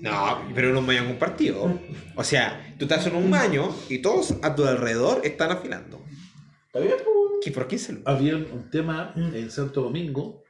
No, 0.00 0.42
pero 0.54 0.70
en 0.70 0.76
un 0.76 0.86
baño 0.86 1.06
compartido. 1.06 1.78
O 2.16 2.24
sea, 2.24 2.74
tú 2.78 2.86
estás 2.86 3.06
en 3.06 3.14
un 3.14 3.30
baño 3.30 3.74
y 3.88 3.98
todos 3.98 4.34
a 4.42 4.54
tu 4.54 4.64
alrededor 4.66 5.20
están 5.24 5.52
afilando. 5.52 6.04
¿Está 6.66 6.80
bien? 6.80 6.94
¿Qué 7.42 7.50
por 7.52 7.68
15 7.68 7.92
lucas? 7.92 8.14
Había 8.14 8.36
un 8.36 8.68
tema 8.70 9.12
en 9.16 9.50
Santo 9.50 9.82
Domingo, 9.82 10.42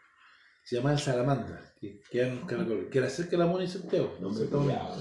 se 0.65 0.77
llamaba 0.77 0.95
el 0.95 1.01
Salamandra, 1.03 1.75
que, 1.81 2.01
que 2.11 2.21
era, 2.21 2.29
un 2.33 2.47
caracol, 2.47 2.89
que 2.91 2.99
era 2.99 3.11
cerca 3.11 3.33
de 3.33 3.39
la 3.39 3.47
Mona 3.47 3.65
y 3.65 3.69
Santiago. 3.69 4.17
No, 4.21 4.33
Santo 4.33 4.57
Domingo. 4.59 4.97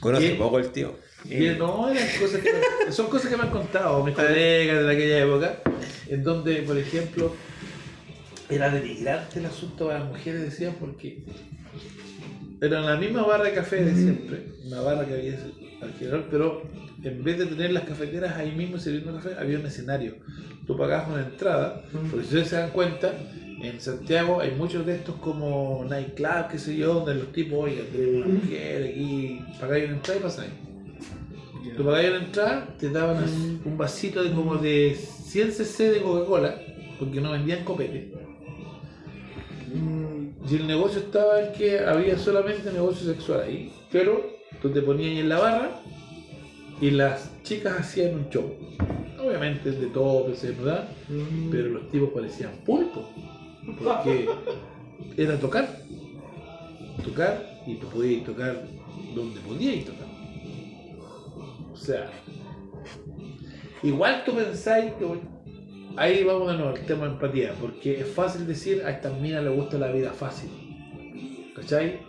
Conoce 0.00 0.30
¿Qué? 0.32 0.34
poco 0.36 0.58
el 0.58 0.70
tío. 0.72 0.96
No, 1.58 1.88
eran 1.90 2.08
cosas 2.18 2.40
que 2.40 2.92
son 2.92 3.06
cosas 3.08 3.30
que 3.30 3.36
me 3.36 3.42
han 3.44 3.50
contado 3.50 4.02
mis 4.04 4.14
colegas 4.16 4.84
de 4.86 4.92
aquella 4.92 5.18
época, 5.22 5.62
en 6.08 6.22
donde, 6.22 6.62
por 6.62 6.76
ejemplo, 6.78 7.34
era 8.48 8.70
denigrante 8.70 9.38
el 9.38 9.46
asunto 9.46 9.86
para 9.86 10.00
las 10.00 10.08
mujeres, 10.08 10.42
decían, 10.42 10.76
porque 10.78 11.24
era 12.60 12.80
la 12.80 12.96
misma 12.96 13.22
barra 13.22 13.44
de 13.44 13.54
café 13.54 13.84
de 13.84 13.94
siempre, 13.94 14.44
una 14.66 14.80
barra 14.80 15.06
que 15.06 15.14
había 15.14 15.38
al 15.80 15.92
general, 15.94 16.26
pero 16.30 16.62
en 17.02 17.24
vez 17.24 17.38
de 17.38 17.46
tener 17.46 17.72
las 17.72 17.84
cafeteras 17.84 18.36
ahí 18.36 18.52
mismo 18.52 18.78
sirviendo 18.78 19.14
café, 19.14 19.30
había 19.38 19.58
un 19.58 19.66
escenario. 19.66 20.16
Tú 20.66 20.76
pagabas 20.76 21.08
una 21.08 21.22
entrada, 21.22 21.82
porque 21.90 22.26
si 22.26 22.28
ustedes 22.28 22.48
se 22.48 22.56
dan 22.56 22.70
cuenta, 22.70 23.12
En 23.62 23.80
Santiago 23.80 24.40
hay 24.40 24.50
muchos 24.50 24.84
de 24.84 24.96
estos 24.96 25.14
como 25.16 25.86
nightclub, 25.88 26.48
qué 26.50 26.58
sé 26.58 26.76
yo, 26.76 26.94
donde 26.94 27.14
los 27.14 27.30
tipos, 27.30 27.70
tenemos 27.92 28.26
una 28.26 28.34
mujer 28.34 28.90
aquí, 28.90 29.40
pagáis 29.60 29.84
una 29.84 29.94
entrada 29.94 30.18
y 30.18 30.22
pasáis. 30.22 30.50
Tú 31.76 31.84
pagáis 31.84 32.08
una 32.08 32.24
entrada, 32.24 32.76
te 32.76 32.90
daban 32.90 33.24
un 33.64 33.78
vasito 33.78 34.24
de 34.24 34.32
como 34.32 34.56
de 34.56 34.98
100 35.32 35.52
cc 35.52 35.90
de 35.90 36.02
Coca-Cola, 36.02 36.60
porque 36.98 37.20
no 37.22 37.32
vendían 37.32 37.64
copete. 37.64 38.12
Y 40.50 40.56
el 40.56 40.66
negocio 40.66 41.00
estaba 41.00 41.40
en 41.40 41.52
que 41.54 41.78
había 41.78 42.18
solamente 42.18 42.70
negocio 42.70 43.10
sexual 43.10 43.40
ahí, 43.40 43.72
pero 43.90 44.36
tú 44.60 44.68
te 44.68 44.82
ponías 44.82 45.18
en 45.18 45.30
la 45.30 45.38
barra 45.38 45.80
y 46.82 46.90
las 46.90 47.30
chicas 47.44 47.80
hacían 47.80 48.14
un 48.14 48.28
show. 48.28 48.52
Obviamente 49.18 49.70
de 49.70 49.86
todo, 49.86 50.34
se 50.34 50.50
¿verdad? 50.50 50.88
Pero 51.50 51.68
los 51.70 51.88
tipos 51.90 52.10
parecían 52.10 52.50
pulpo. 52.66 53.08
Porque 53.82 54.28
era 55.16 55.40
tocar. 55.40 55.78
Tocar 57.02 57.62
y 57.66 57.76
tú 57.76 57.86
podías 57.86 58.24
tocar 58.24 58.64
donde 59.14 59.40
podías 59.40 59.86
tocar. 59.86 60.08
O 61.72 61.76
sea, 61.76 62.10
igual 63.82 64.22
tú 64.24 64.34
pensáis 64.34 64.92
que 64.94 65.06
ahí 65.96 66.24
vamos 66.24 66.50
de 66.50 66.58
nuevo 66.58 66.76
al 66.76 66.86
tema 66.86 67.06
de 67.06 67.12
empatía, 67.12 67.54
porque 67.60 68.00
es 68.00 68.08
fácil 68.08 68.46
decir 68.46 68.82
a 68.84 68.90
estas 68.90 69.18
minas 69.20 69.44
les 69.44 69.54
gusta 69.54 69.78
la 69.78 69.90
vida 69.90 70.12
fácil. 70.12 70.50
¿Cachai? 71.54 72.00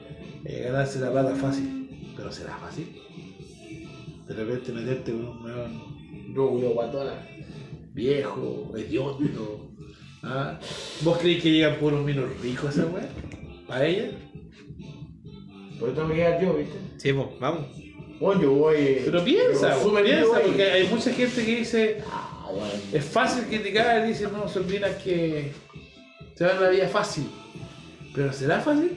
Eh, 0.45 0.63
ganarse 0.65 0.99
la 0.99 1.11
plata 1.11 1.35
fácil. 1.35 2.13
Pero 2.15 2.31
será 2.31 2.57
fácil. 2.57 2.87
De 4.27 4.33
repente 4.33 4.71
meterte 4.71 5.11
con 5.11 5.25
un 5.25 5.43
weón 5.43 5.93
Rubio, 6.33 6.69
guatona. 6.69 7.13
viejo, 7.93 8.71
hediondo. 8.75 9.71
¿Ah? 10.23 10.57
¿Vos 11.01 11.17
creéis 11.17 11.43
que 11.43 11.51
llegan 11.51 11.75
puros 11.79 12.03
minos 12.03 12.25
ricos 12.41 12.65
a 12.65 12.69
esa 12.69 12.85
weá? 12.85 13.09
¿A 13.69 13.85
ella? 13.85 14.11
Por 15.79 15.89
eso 15.89 16.07
me 16.07 16.15
queda 16.15 16.41
yo, 16.41 16.53
¿viste? 16.55 16.77
Sí, 16.97 17.11
pues, 17.11 17.27
vamos. 17.39 17.67
Bueno, 18.23 18.41
yo 18.41 18.51
voy. 18.53 19.01
Pero 19.03 19.21
piensa, 19.21 19.83
yo 19.83 20.01
piensa, 20.01 20.39
porque 20.41 20.63
hay 20.63 20.87
mucha 20.87 21.11
gente 21.11 21.45
que 21.45 21.55
dice, 21.57 21.97
Ah, 22.09 22.47
bueno. 22.49 22.71
es 22.93 23.03
fácil 23.03 23.43
criticar, 23.49 24.07
dice, 24.07 24.29
no, 24.31 24.47
son 24.47 24.65
minas 24.65 24.91
que 25.03 25.51
se 26.33 26.45
van 26.45 26.55
a 26.55 26.61
la 26.61 26.69
vida 26.69 26.87
fácil. 26.87 27.25
Pero 28.15 28.31
¿será 28.31 28.61
fácil? 28.61 28.91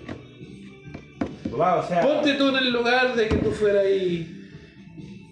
Va, 1.61 1.81
o 1.81 1.89
sea. 1.89 2.03
Ponte 2.03 2.35
tú 2.35 2.51
en 2.51 2.57
el 2.59 2.73
lugar 2.73 3.17
de 3.17 3.27
que 3.27 3.35
tú 3.39 3.51
fueras 3.51 3.85
ahí. 3.85 4.49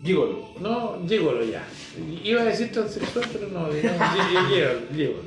Gigolo. 0.02 0.54
No, 0.60 1.06
llególo 1.06 1.44
ya. 1.44 1.64
Iba 2.24 2.40
a 2.42 2.46
decir 2.46 2.72
transexual, 2.72 3.26
pero 3.32 3.46
no, 3.46 3.72
digamos, 3.72 4.08
llególo. 4.92 5.22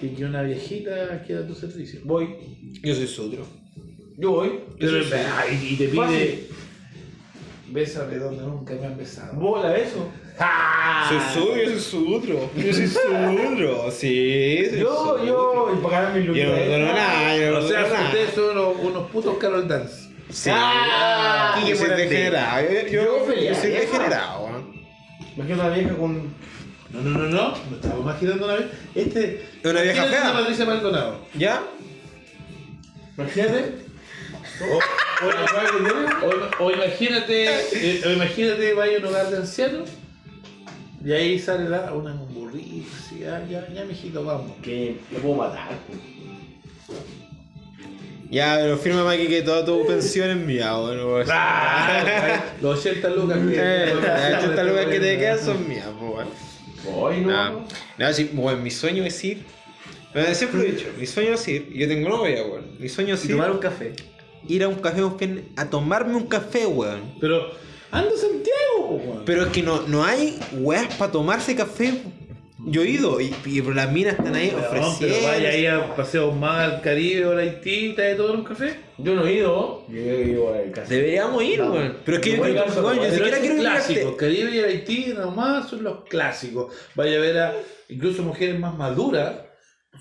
Y 0.00 0.08
que 0.08 0.24
una 0.24 0.40
viejita 0.42 1.22
queda 1.24 1.40
a 1.40 1.46
tu 1.46 1.54
servicio. 1.54 2.00
Voy. 2.04 2.36
Yo 2.82 2.94
soy 2.94 3.06
sutro. 3.06 3.63
Yo 4.16 4.30
voy. 4.30 4.60
Pero, 4.78 5.02
soy- 5.04 5.12
ay, 5.38 5.68
y 5.72 5.76
te 5.76 5.88
pide, 5.88 5.96
Fácil. 6.02 6.48
bésame 7.70 8.16
donde 8.16 8.42
nunca 8.42 8.74
me 8.74 8.86
han 8.86 8.96
besado. 8.96 9.34
Vos 9.34 9.62
la 9.62 9.70
beso. 9.72 10.08
Soy 11.08 11.18
sutro, 11.32 11.56
yo 11.56 11.70
soy 11.70 11.80
sutro. 11.80 12.50
Yo 12.56 12.72
soy 12.72 12.86
sutro, 12.88 13.90
sí. 13.90 14.66
soy 14.70 14.80
Yo, 14.80 15.24
yo. 15.24 15.70
Y 15.78 15.82
pagar 15.82 16.12
mi 16.14 16.24
Yo 16.24 16.32
no 16.46 16.52
perdono 16.54 16.86
nada, 16.92 17.36
yo 17.36 17.50
no 17.52 17.58
O 17.58 17.68
sea, 17.68 17.82
nada. 17.82 18.04
ustedes 18.06 18.30
son 18.34 18.50
unos, 18.58 18.76
unos 18.82 19.10
putos 19.10 19.36
Carol 19.38 19.68
Dance. 19.68 20.10
Sí. 20.30 20.50
Ah, 20.52 21.62
yo 21.68 21.76
soy 21.76 21.90
degenerado. 21.90 22.66
Yo, 22.68 22.88
yo, 22.90 23.34
Yo 23.34 23.54
soy 23.54 23.70
degenerado, 23.70 24.46
weón. 24.46 24.74
Imagínate 25.36 25.60
una 25.66 25.68
vieja 25.76 25.96
con. 25.96 26.34
No, 26.90 27.00
no, 27.00 27.10
no, 27.10 27.18
no. 27.28 27.48
No 27.70 27.76
estaba 27.76 28.00
imaginando 28.00 28.44
una 28.44 28.54
vez. 28.54 28.66
Este. 28.94 29.44
¿Es 29.62 29.70
una 29.70 29.82
vieja 29.82 30.04
fea? 30.04 30.22
una 30.30 30.32
Patricia 30.40 30.64
Maldonado. 30.64 31.18
¿Ya? 31.34 31.62
Imagínate. 33.16 33.83
O, 34.60 34.64
o- 36.26 36.28
o- 36.28 36.64
o 36.66 36.70
imagínate, 36.70 37.46
eh, 37.72 38.02
o 38.06 38.10
imagínate, 38.10 38.72
vaya 38.74 38.96
a 38.96 39.00
un 39.00 39.06
hogar 39.06 39.30
de 39.30 39.36
ancianos 39.38 39.88
y 41.04 41.12
ahí 41.12 41.38
sale 41.38 41.68
la, 41.68 41.92
una 41.92 42.12
un 42.14 42.32
burrito, 42.34 42.86
así, 42.98 43.18
ya, 43.20 43.44
ya, 43.50 43.66
ya, 43.72 43.84
mijito, 43.84 44.24
vamos. 44.24 44.52
que 44.62 44.96
lo 45.12 45.18
puedo 45.18 45.34
matar, 45.34 45.70
pues. 45.86 45.98
Ya, 48.30 48.56
pero 48.60 48.76
firma 48.78 49.04
Maki 49.04 49.28
que 49.28 49.42
toda 49.42 49.64
tu 49.64 49.86
pensión 49.86 50.30
es 50.30 50.36
mía, 50.36 50.72
bueno. 50.74 51.18
Los 52.62 52.80
80 52.80 53.08
lucas 53.10 53.38
que. 53.38 53.54
Eh, 53.56 53.94
Las 54.02 54.42
80 54.44 54.62
lucas 54.64 54.86
que 54.86 55.00
te 55.00 55.18
quedan 55.18 55.38
son 55.38 55.68
mías, 55.68 55.86
pues. 56.00 56.26
Hoy 56.94 57.20
no. 57.20 57.50
No, 57.50 57.66
no, 57.98 58.12
sí, 58.12 58.30
bueno, 58.32 58.60
mi 58.60 58.70
sueño 58.70 59.04
es 59.04 59.22
ir. 59.24 59.44
Siempre 60.32 60.60
lo 60.60 60.66
he 60.66 60.72
dicho, 60.72 60.86
mi 60.98 61.06
sueño 61.06 61.34
es 61.34 61.48
ir. 61.48 61.68
y 61.72 61.78
Yo 61.80 61.88
tengo 61.88 62.08
novia, 62.08 62.44
weón. 62.44 62.64
Mi 62.78 62.88
sueño 62.88 63.14
es 63.14 63.24
Y 63.24 63.28
ir, 63.28 63.34
tomar 63.34 63.50
un 63.50 63.58
café. 63.58 63.92
Ir 64.48 64.62
a 64.64 64.68
un 64.68 64.76
café 64.76 65.02
a 65.56 65.70
tomarme 65.70 66.14
un 66.16 66.26
café, 66.26 66.66
weón. 66.66 67.14
Pero, 67.20 67.50
anda 67.90 68.10
a 68.10 68.16
Santiago, 68.16 68.88
weón. 69.04 69.22
Pero 69.24 69.42
es 69.42 69.48
que 69.48 69.62
no, 69.62 69.82
no 69.88 70.04
hay 70.04 70.38
weas 70.52 70.94
para 70.96 71.12
tomarse 71.12 71.54
café. 71.56 72.02
Yo 72.66 72.82
he 72.82 72.88
ido 72.88 73.20
y, 73.20 73.34
y 73.44 73.60
las 73.60 73.92
minas 73.92 74.14
están 74.18 74.34
ahí 74.34 74.48
Weón, 74.48 74.64
ofreciendo. 74.64 75.16
pero 75.20 75.26
vaya 75.26 75.48
ahí 75.50 75.66
a 75.66 75.94
paseo 75.94 76.32
más 76.32 76.60
al 76.72 76.80
Caribe 76.80 77.26
o 77.26 77.32
al 77.32 77.40
Haití, 77.40 77.92
te 77.94 78.00
de 78.02 78.14
tomar 78.14 78.36
un 78.36 78.44
café. 78.44 78.76
Yo 78.96 79.14
no 79.14 79.26
he 79.26 79.34
ido. 79.34 79.84
Yo 79.88 79.98
he 79.98 80.22
ido 80.30 80.54
al. 80.54 80.88
Deberíamos 80.88 81.42
ir, 81.42 81.60
weón. 81.60 81.96
Pero 82.06 82.16
es 82.16 82.22
que 82.22 82.36
yo, 82.36 82.42
quiero- 82.42 82.64
caso, 82.64 82.82
weón, 82.86 82.96
yo 82.96 83.38
ni 83.54 83.60
clásicos. 83.60 84.14
Caribe 84.16 84.50
y 84.50 84.58
el 84.60 84.64
Haití 84.64 85.12
nomás 85.14 85.68
son 85.68 85.82
los 85.84 86.04
clásicos. 86.04 86.72
Vaya 86.94 87.18
a 87.18 87.20
ver 87.20 87.38
a 87.38 87.54
incluso 87.90 88.22
mujeres 88.22 88.58
más 88.58 88.74
maduras, 88.78 89.34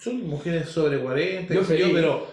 son 0.01 0.25
mujeres 0.25 0.69
sobre 0.69 0.99
40, 0.99 1.53
Yo 1.53 1.59
qué 1.61 1.65
sé 1.65 1.77
yo, 1.79 1.87
feliz. 1.87 1.95
pero 2.01 2.27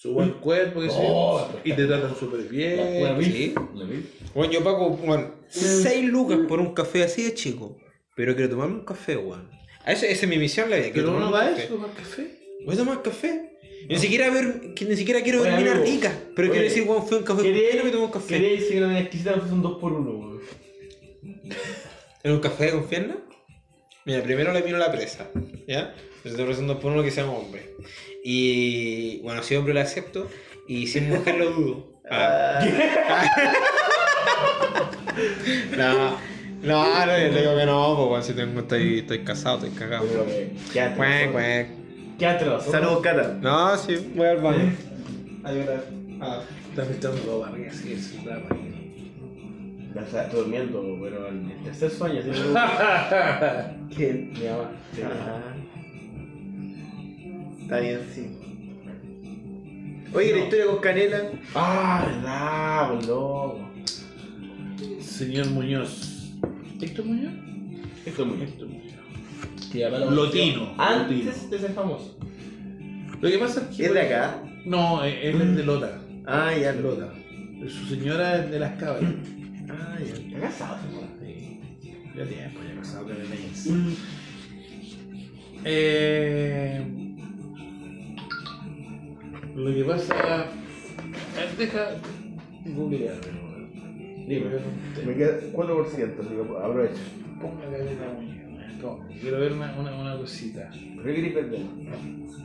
su 0.00 0.14
buen 0.14 0.30
cuerpo, 0.40 0.80
qué 0.80 0.88
sé 0.88 0.96
Oh, 0.98 1.46
yo, 1.52 1.60
y 1.62 1.74
te 1.74 1.84
tratan 1.84 2.16
súper 2.16 2.40
bien. 2.48 3.02
La 3.02 3.12
vi. 3.12 3.24
sí. 3.26 3.54
La 3.74 3.84
vi. 3.84 4.06
Weón, 4.34 4.50
yo 4.50 4.64
pago, 4.64 4.86
weón, 4.88 5.34
6 5.48 6.04
lucas 6.08 6.38
por 6.48 6.58
un 6.58 6.72
café 6.72 7.02
así 7.02 7.22
de 7.22 7.34
chico. 7.34 7.76
Pero 8.16 8.34
quiero 8.34 8.48
tomarme 8.48 8.76
un 8.76 8.84
café, 8.86 9.18
weón. 9.18 9.50
Esa 9.86 10.06
es 10.06 10.26
mi 10.26 10.38
misión 10.38 10.70
la 10.70 10.76
vida. 10.76 10.90
quiero 10.90 11.08
Pero 11.08 11.16
uno 11.18 11.26
tomarme 11.26 11.46
va 11.46 11.52
a 11.52 11.54
café. 11.54 11.64
eso, 11.64 11.74
tomar 11.74 11.92
café. 11.92 12.30
Voy 12.64 12.74
a 12.74 12.78
tomar 12.78 13.02
café. 13.02 13.58
Ni 13.90 13.98
siquiera 13.98 14.30
ver, 14.30 14.72
que 14.74 14.84
ni 14.86 14.96
siquiera 14.96 15.22
quiero 15.22 15.42
ver 15.42 15.52
minas 15.58 15.80
ricas. 15.80 16.14
Pero 16.34 16.48
Oye, 16.48 16.58
quiero 16.58 16.64
decir, 16.68 16.82
weón, 16.88 17.06
fui 17.06 17.16
a 17.16 17.20
un 17.20 17.24
café. 17.26 17.42
¿Por 17.42 17.52
qué 17.52 17.74
no 17.76 17.84
me 17.84 17.90
tomo 17.90 18.04
un 18.06 18.10
café? 18.10 18.26
Quería 18.28 18.50
decir 18.52 18.72
que 18.72 18.80
la 18.80 19.00
exquisita 19.00 19.34
fue 19.38 19.52
un 19.52 19.62
2x1, 19.62 20.06
weón. 20.06 20.40
¿En 22.22 22.32
un 22.32 22.40
café 22.40 22.70
con 22.70 22.86
pierna? 22.88 23.18
Mira, 24.06 24.22
primero 24.22 24.50
le 24.54 24.62
vino 24.62 24.78
la 24.78 24.90
presa, 24.90 25.28
¿ya? 25.68 25.94
Yo 26.24 26.30
estoy 26.30 26.42
ofreciendo 26.42 26.78
por 26.78 26.92
uno 26.92 27.02
que 27.02 27.10
sea 27.10 27.26
hombre. 27.26 27.74
Y 28.24 29.20
bueno, 29.20 29.42
si 29.42 29.56
hombre 29.56 29.74
lo 29.74 29.80
acepto. 29.80 30.28
Y 30.68 30.86
si 30.86 30.98
es 30.98 31.08
mujer 31.08 31.36
lo 31.36 31.50
dudo. 31.50 31.86
Ah. 32.10 32.60
no, 35.76 36.18
no, 36.62 37.06
no, 37.06 37.06
le 37.06 37.30
digo 37.30 37.56
que 37.56 37.66
no, 37.66 37.96
pues 37.96 38.08
bueno, 38.08 38.24
si 38.24 38.32
tengo, 38.34 38.60
estoy, 38.60 38.98
estoy 38.98 39.24
casado, 39.24 39.58
estoy 39.58 39.70
cagado. 39.70 40.06
Pero. 40.06 40.24
Cuec, 40.96 41.32
cuec. 41.32 41.68
Quédate 42.18 42.44
nosotros. 42.44 42.72
Saludos, 42.72 43.00
Cata. 43.00 43.38
No, 43.40 43.76
sí, 43.78 44.12
voy 44.14 44.26
al 44.26 44.36
baño. 44.38 44.72
A 45.42 45.52
llorar. 45.52 45.84
Ah. 46.20 46.42
Estás 46.70 46.88
metiendo 46.88 47.22
dos 47.22 47.40
barrigas, 47.40 47.76
sí, 47.76 47.92
es. 47.92 48.14
Ya 49.94 50.02
está 50.02 50.28
durmiendo, 50.28 50.98
pero 51.02 51.28
el 51.28 51.64
tercer 51.64 51.90
sueño, 51.90 52.20
así 52.20 52.30
¿Qué? 53.96 54.30
Mi 54.32 54.44
mamá. 54.44 54.70
Está 57.70 57.82
bien, 57.82 58.00
sí. 58.12 58.26
Oye, 60.12 60.32
la 60.32 60.38
historia 60.40 60.66
con 60.66 60.78
Canela. 60.80 61.20
Ah, 61.54 62.04
verdad, 62.04 62.94
pues 62.94 63.06
loco. 63.06 63.60
Señor 65.00 65.46
Muñoz. 65.50 66.32
¿Héctor 66.80 67.04
Muñoz? 67.04 67.32
Esto 68.04 68.22
es 68.22 68.28
muy 68.28 68.42
Héctor 68.42 68.66
Muñoz. 68.66 68.92
Que 69.70 69.88
me 69.88 69.98
lo- 70.00 70.10
Lotino. 70.10 70.74
Antes 70.78 71.48
de 71.48 71.58
ser 71.60 71.70
famoso. 71.70 72.18
Lo 73.20 73.30
que 73.30 73.38
pasa 73.38 73.60
es 73.70 73.76
que. 73.76 73.86
¿Es 73.86 73.92
de 73.94 74.00
acá? 74.00 74.42
No, 74.64 75.04
él 75.04 75.40
es 75.40 75.56
de 75.56 75.62
Lota. 75.64 76.02
Ah, 76.26 76.52
ya, 76.60 76.72
lo. 76.72 76.90
Lota. 76.96 77.12
Su 77.68 77.86
señora 77.86 78.38
es 78.42 78.50
de 78.50 78.58
las 78.58 78.72
cabras. 78.82 79.12
Ah, 79.68 79.96
ya. 80.00 80.12
Está 80.12 80.40
casado. 80.40 80.78
Sí. 81.22 81.60
Ya 82.16 82.24
tiempo, 82.26 82.60
ya 82.68 82.80
casado 82.80 83.04
con 83.04 83.12
el 83.14 83.32
ex. 83.32 83.68
Eh, 85.64 87.09
lo 89.56 89.74
que 89.74 89.84
pasa. 89.84 90.46
eh, 91.38 91.48
Deja. 91.58 91.88
googlearlo. 92.66 93.40
Dime. 94.28 94.46
Me 95.06 95.14
queda 95.14 95.40
4%, 95.52 95.86
así 95.86 96.04
que 96.04 96.40
aprovecha. 96.62 97.00
Ponga 97.40 97.62
caleta 97.70 98.12
muñeca. 98.16 98.40
Toma, 98.80 99.08
Quiero 99.20 99.40
ver 99.40 99.52
una, 99.52 99.74
una, 99.78 99.94
una 100.00 100.16
cosita. 100.16 100.70
¿Por 100.94 101.04
qué 101.04 101.14
querés 101.14 101.32
perder? 101.34 101.60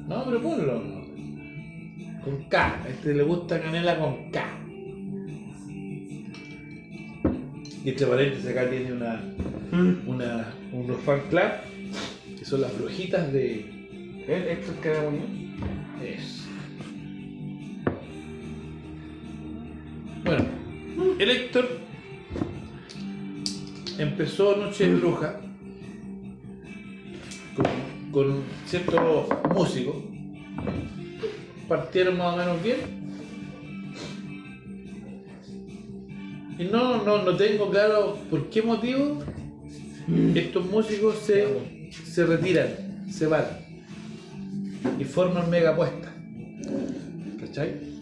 No, 0.08 0.26
pero 0.26 0.42
ponlo. 0.42 0.82
Con 2.24 2.44
K. 2.50 2.82
A 2.84 2.90
este 2.90 3.14
le 3.14 3.24
gusta 3.24 3.62
canela 3.62 3.98
con 4.00 4.32
K. 4.32 4.44
Y 7.84 7.90
entre 7.90 8.08
paréntesis 8.08 8.48
acá 8.50 8.68
tiene 8.70 8.94
una, 8.94 9.22
una, 10.08 10.54
unos 10.72 10.98
fan 11.02 11.22
club 11.30 11.52
que 12.40 12.44
son 12.44 12.62
las 12.62 12.76
brujitas 12.80 13.32
de, 13.32 14.24
¿Ves? 14.28 14.58
Esto 14.60 14.72
es 14.90 14.98
uno. 15.08 16.04
Eso. 16.04 16.35
El 21.26 21.32
Héctor 21.32 21.68
empezó 23.98 24.56
Noche 24.58 24.88
de 24.88 24.96
Bruja 24.96 25.42
con, 27.56 27.66
con 28.12 28.44
ciertos 28.68 29.28
músicos. 29.52 29.96
Partieron 31.68 32.20
más 32.20 32.36
o 32.36 32.38
menos 32.38 32.64
bien. 32.64 32.78
Y 36.60 36.66
no, 36.66 37.04
no, 37.04 37.24
no 37.24 37.36
tengo 37.36 37.72
claro 37.72 38.20
por 38.30 38.48
qué 38.52 38.62
motivo 38.62 39.24
estos 40.36 40.64
músicos 40.68 41.18
se, 41.26 41.90
se 41.92 42.24
retiran, 42.24 42.68
se 43.12 43.26
van 43.26 43.46
y 45.00 45.04
forman 45.04 45.50
mega 45.50 45.72
apuesta. 45.72 46.14
¿Cachai? 47.40 47.96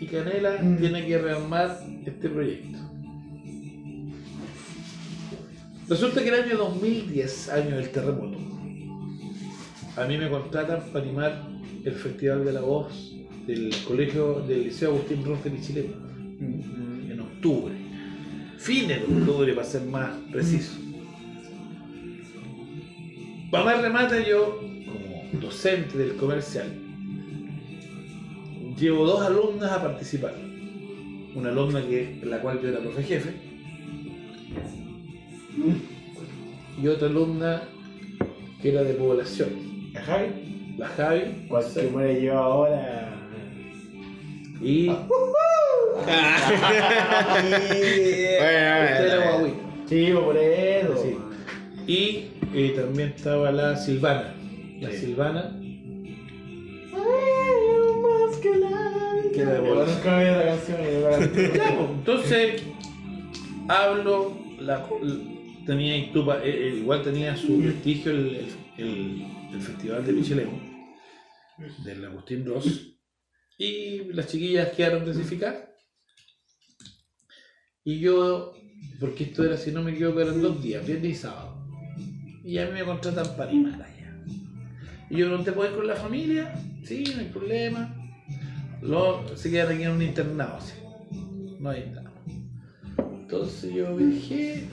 Y 0.00 0.06
Canela 0.06 0.58
tiene 0.78 1.06
que 1.06 1.18
rearmar 1.18 1.78
este 2.04 2.28
proyecto. 2.28 2.78
Resulta 5.88 6.22
que 6.22 6.28
el 6.28 6.44
año 6.44 6.56
2010, 6.56 7.48
año 7.50 7.76
del 7.76 7.90
terremoto, 7.90 8.38
a 9.96 10.04
mí 10.04 10.18
me 10.18 10.28
contratan 10.28 10.80
para 10.92 11.04
animar 11.04 11.48
el 11.84 11.92
Festival 11.92 12.44
de 12.44 12.52
la 12.52 12.60
Voz 12.60 13.14
del 13.46 13.72
colegio 13.86 14.40
del 14.40 14.64
Liceo 14.64 14.90
Agustín 14.90 15.24
Ronce 15.24 15.48
de 15.48 15.60
Chile 15.60 15.90
en 16.40 17.20
octubre. 17.20 17.74
Fines 18.58 19.08
de 19.08 19.16
octubre, 19.16 19.52
para 19.54 19.66
ser 19.66 19.82
más 19.82 20.10
preciso. 20.32 20.72
Para 23.50 23.64
más 23.64 23.80
remate, 23.80 24.28
yo, 24.28 24.58
como 24.86 25.40
docente 25.40 25.96
del 25.96 26.16
comercial, 26.16 26.85
llevo 28.78 29.06
dos 29.06 29.22
alumnas 29.22 29.72
a 29.72 29.82
participar. 29.82 30.34
Una 31.34 31.50
alumna 31.50 31.82
que, 31.82 32.18
en 32.22 32.30
la 32.30 32.40
cual 32.40 32.60
yo 32.62 32.68
era 32.68 32.78
profe 32.80 33.02
jefe, 33.02 33.30
y 36.82 36.88
otra 36.88 37.08
alumna 37.08 37.62
que 38.60 38.70
era 38.72 38.82
de 38.82 38.94
población. 38.94 39.50
¿A 39.96 40.00
Javi? 40.02 40.74
La 40.78 40.88
Javi. 40.88 41.46
¿Cuál 41.48 41.64
que 41.72 41.82
muere 41.84 42.22
yo 42.22 42.36
ahora? 42.38 43.02
Y 44.60 44.88
usted 44.88 45.06
era 48.40 49.30
guaguita. 49.30 49.58
Chivo, 49.88 50.24
por 50.24 50.36
eso. 50.36 50.96
Sí. 51.02 51.16
Y 51.86 52.24
eh, 52.54 52.72
también 52.76 53.12
estaba 53.16 53.50
la 53.52 53.76
Silvana. 53.76 54.34
La 54.80 54.90
Sí. 54.90 54.96
Silvana, 54.98 55.58
Que 59.36 59.44
la 59.44 59.58
nunca 59.86 60.18
había 60.18 60.36
la 60.36 60.44
canción. 60.46 60.78
y 60.80 60.92
yo 60.92 61.10
la 61.10 61.18
canté. 61.18 61.52
Ya, 61.54 61.76
pues, 61.76 61.90
entonces 61.90 62.62
hablo, 63.68 64.38
la, 64.60 64.86
tenía 65.66 65.96
Itupa- 65.96 66.40
eh, 66.42 66.68
eh, 66.68 66.76
igual 66.78 67.02
tenía 67.02 67.36
su 67.36 67.60
prestigio 67.60 68.12
el, 68.12 68.46
el- 68.78 69.26
el 69.52 69.60
festival 69.60 70.04
de 70.06 70.12
Michelemo, 70.12 70.60
del 71.84 72.04
Agustín 72.04 72.44
Ross, 72.46 72.92
y 73.58 74.04
las 74.12 74.26
chiquillas 74.28 74.70
quedaron 74.70 75.04
clasificadas. 75.04 75.64
Y 77.84 78.00
yo, 78.00 78.52
porque 79.00 79.24
esto 79.24 79.44
era, 79.44 79.56
si 79.56 79.70
no 79.70 79.82
me 79.82 79.92
equivoco, 79.92 80.20
eran 80.20 80.42
dos 80.42 80.62
días, 80.62 80.84
viernes 80.86 81.12
y 81.12 81.14
sábado. 81.14 81.64
Y 82.44 82.58
a 82.58 82.66
mí 82.66 82.72
me 82.72 82.84
contratan 82.84 83.36
para 83.36 83.50
allá. 83.50 84.24
Y 85.08 85.16
yo 85.18 85.26
pregunté, 85.28 85.52
¿puedo 85.52 85.70
ir 85.70 85.76
con 85.76 85.86
la 85.86 85.94
familia? 85.96 86.52
Sí, 86.84 87.04
no 87.14 87.20
hay 87.20 87.26
problema. 87.28 87.95
Luego 88.82 89.24
se 89.36 89.50
quedan 89.50 89.74
aquí 89.74 89.82
en 89.82 89.90
un 89.90 90.02
internado, 90.02 90.58
sí. 90.60 90.74
No 91.58 91.70
hay 91.70 91.90
nada. 91.94 92.12
Entonces 92.98 93.72
yo 93.74 93.96
viajé, 93.96 94.68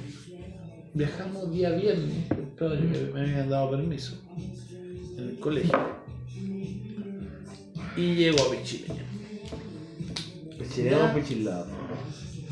viajamos 0.94 1.52
día 1.52 1.72
viernes, 1.72 2.30
yo 2.60 2.70
me, 3.14 3.22
habían 3.22 3.50
dado 3.50 3.72
permiso 3.72 4.22
en 5.18 5.30
el 5.30 5.40
colegio. 5.40 5.78
Y 7.96 8.16
llego 8.16 8.44
a 8.44 8.52
Pichilena. 8.52 9.04
Chileno 10.74 11.14
pichilado. 11.14 11.68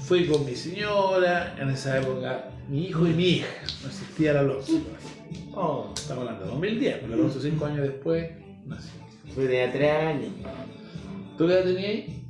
Fui 0.03 0.27
con 0.27 0.45
mi 0.45 0.55
señora, 0.55 1.55
en 1.59 1.69
esa 1.69 1.99
época 1.99 2.51
mi 2.69 2.85
hijo 2.85 3.07
y 3.07 3.13
mi 3.13 3.23
hija, 3.23 3.47
no 3.81 3.89
existía 3.89 4.31
el 4.31 4.37
Alonso. 4.37 4.79
Oh, 5.53 5.91
Estamos 5.95 6.23
hablando 6.23 6.45
de 6.45 6.51
2010, 6.51 6.97
pero 7.01 7.13
Alonso 7.13 7.41
cinco 7.41 7.65
años 7.65 7.81
después 7.81 8.31
nació. 8.65 8.91
yo 9.27 9.43
tenía 9.43 9.71
3 9.71 9.91
años. 9.91 10.31
¿Tú 11.41 11.47
qué 11.47 11.53
edad 11.53 11.63
tenías 11.63 11.89
ahí? 11.89 12.23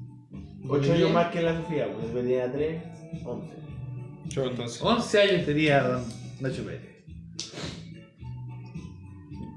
8 0.69 0.93
años 0.93 1.11
más 1.11 1.27
que 1.33 1.41
la 1.41 1.57
Sofía, 1.61 1.93
pues 1.93 2.07
yo 2.13 2.19
tenía 2.21 2.49
3, 2.49 2.81
11. 3.25 3.47
Yo 4.29 4.43
entonces. 4.45 4.81
11 4.81 5.21
años 5.21 5.45
tenía 5.45 5.83
don 5.83 6.03
Nacho 6.39 6.63
Pérez. 6.63 7.03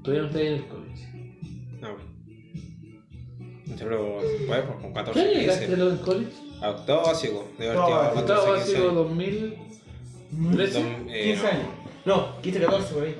Todavía 0.03 0.21
no 0.23 0.27
está 0.27 0.39
ahí 0.39 0.47
en 0.47 0.53
el 0.55 0.67
colegio. 0.67 1.07
No. 1.79 1.87
No 3.65 3.77
sé, 3.77 3.83
pero 3.85 4.19
después, 4.21 4.61
pues, 4.65 4.77
con 4.81 4.87
¿Qué 4.89 4.93
14, 4.93 5.19
año 5.21 5.31
llegaste 5.39 5.65
15. 5.67 5.81
a 5.81 5.85
los 5.85 5.99
colegio? 6.01 6.29
A 6.61 6.69
octavo 6.71 7.03
básico. 7.05 7.47
De 7.57 7.65
haber 7.69 7.77
Octavo 7.77 7.95
básico. 8.01 8.15
14, 8.25 8.33
Octavo 8.33 8.55
15 8.55 8.71
básico 8.73 8.89
años. 8.89 8.95
2013. 8.95 10.79
Dom- 10.79 11.09
eh, 11.11 11.23
15 11.23 11.43
no. 11.43 11.49
años. 11.49 11.67
No, 12.03 12.41
15, 12.41 12.59
14 12.59 12.93
por 12.93 13.03
ahí. 13.03 13.15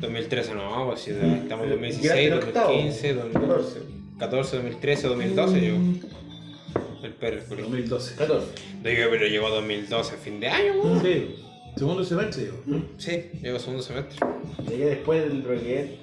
2013 0.00 0.54
no, 0.54 0.86
pues 0.88 1.00
si 1.02 1.10
estamos 1.12 1.64
en 1.66 1.70
2016, 1.70 2.02
Llegaste 2.02 2.26
en 2.26 2.32
octavo. 2.34 2.66
2015, 2.72 3.14
2014, 3.14 3.80
14, 4.18 4.56
2013, 4.56 5.08
2012 5.08 5.60
llegó. 5.60 5.76
El 7.02 7.14
ejemplo. 7.34 7.62
2012. 7.62 8.14
14. 8.16 8.46
Digo, 8.82 9.02
pero 9.10 9.26
llegó 9.26 9.48
2012 9.50 10.14
a 10.14 10.18
fin 10.18 10.40
de 10.40 10.48
año, 10.48 10.72
weón. 10.82 11.00
Sí, 11.02 11.36
segundo 11.76 12.04
semestre 12.04 12.44
digo. 12.44 12.82
Sí, 12.98 13.30
llegó 13.42 13.58
segundo 13.58 13.82
semestre. 13.82 14.16
Llegué 14.68 14.86
después 14.86 15.22
del 15.28 15.44
Rocket. 15.44 15.98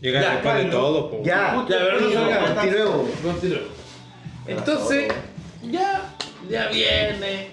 Llega 0.00 0.20
Ya, 0.22 0.32
después 0.32 0.54
de 0.54 0.62
Carlos. 0.62 0.72
todo, 0.80 1.10
pues. 1.10 1.22
Ya, 1.24 1.66
Ya, 1.68 1.76
pero 1.78 2.00
no 2.00 2.10
salgamos. 2.12 2.50
continuemos. 2.50 3.10
Continuemos. 3.22 3.68
Entonces, 4.46 5.12
ya, 5.70 6.16
ya 6.48 6.68
viene, 6.68 7.50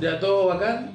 ya 0.00 0.18
todo 0.20 0.46
bacán. 0.48 0.92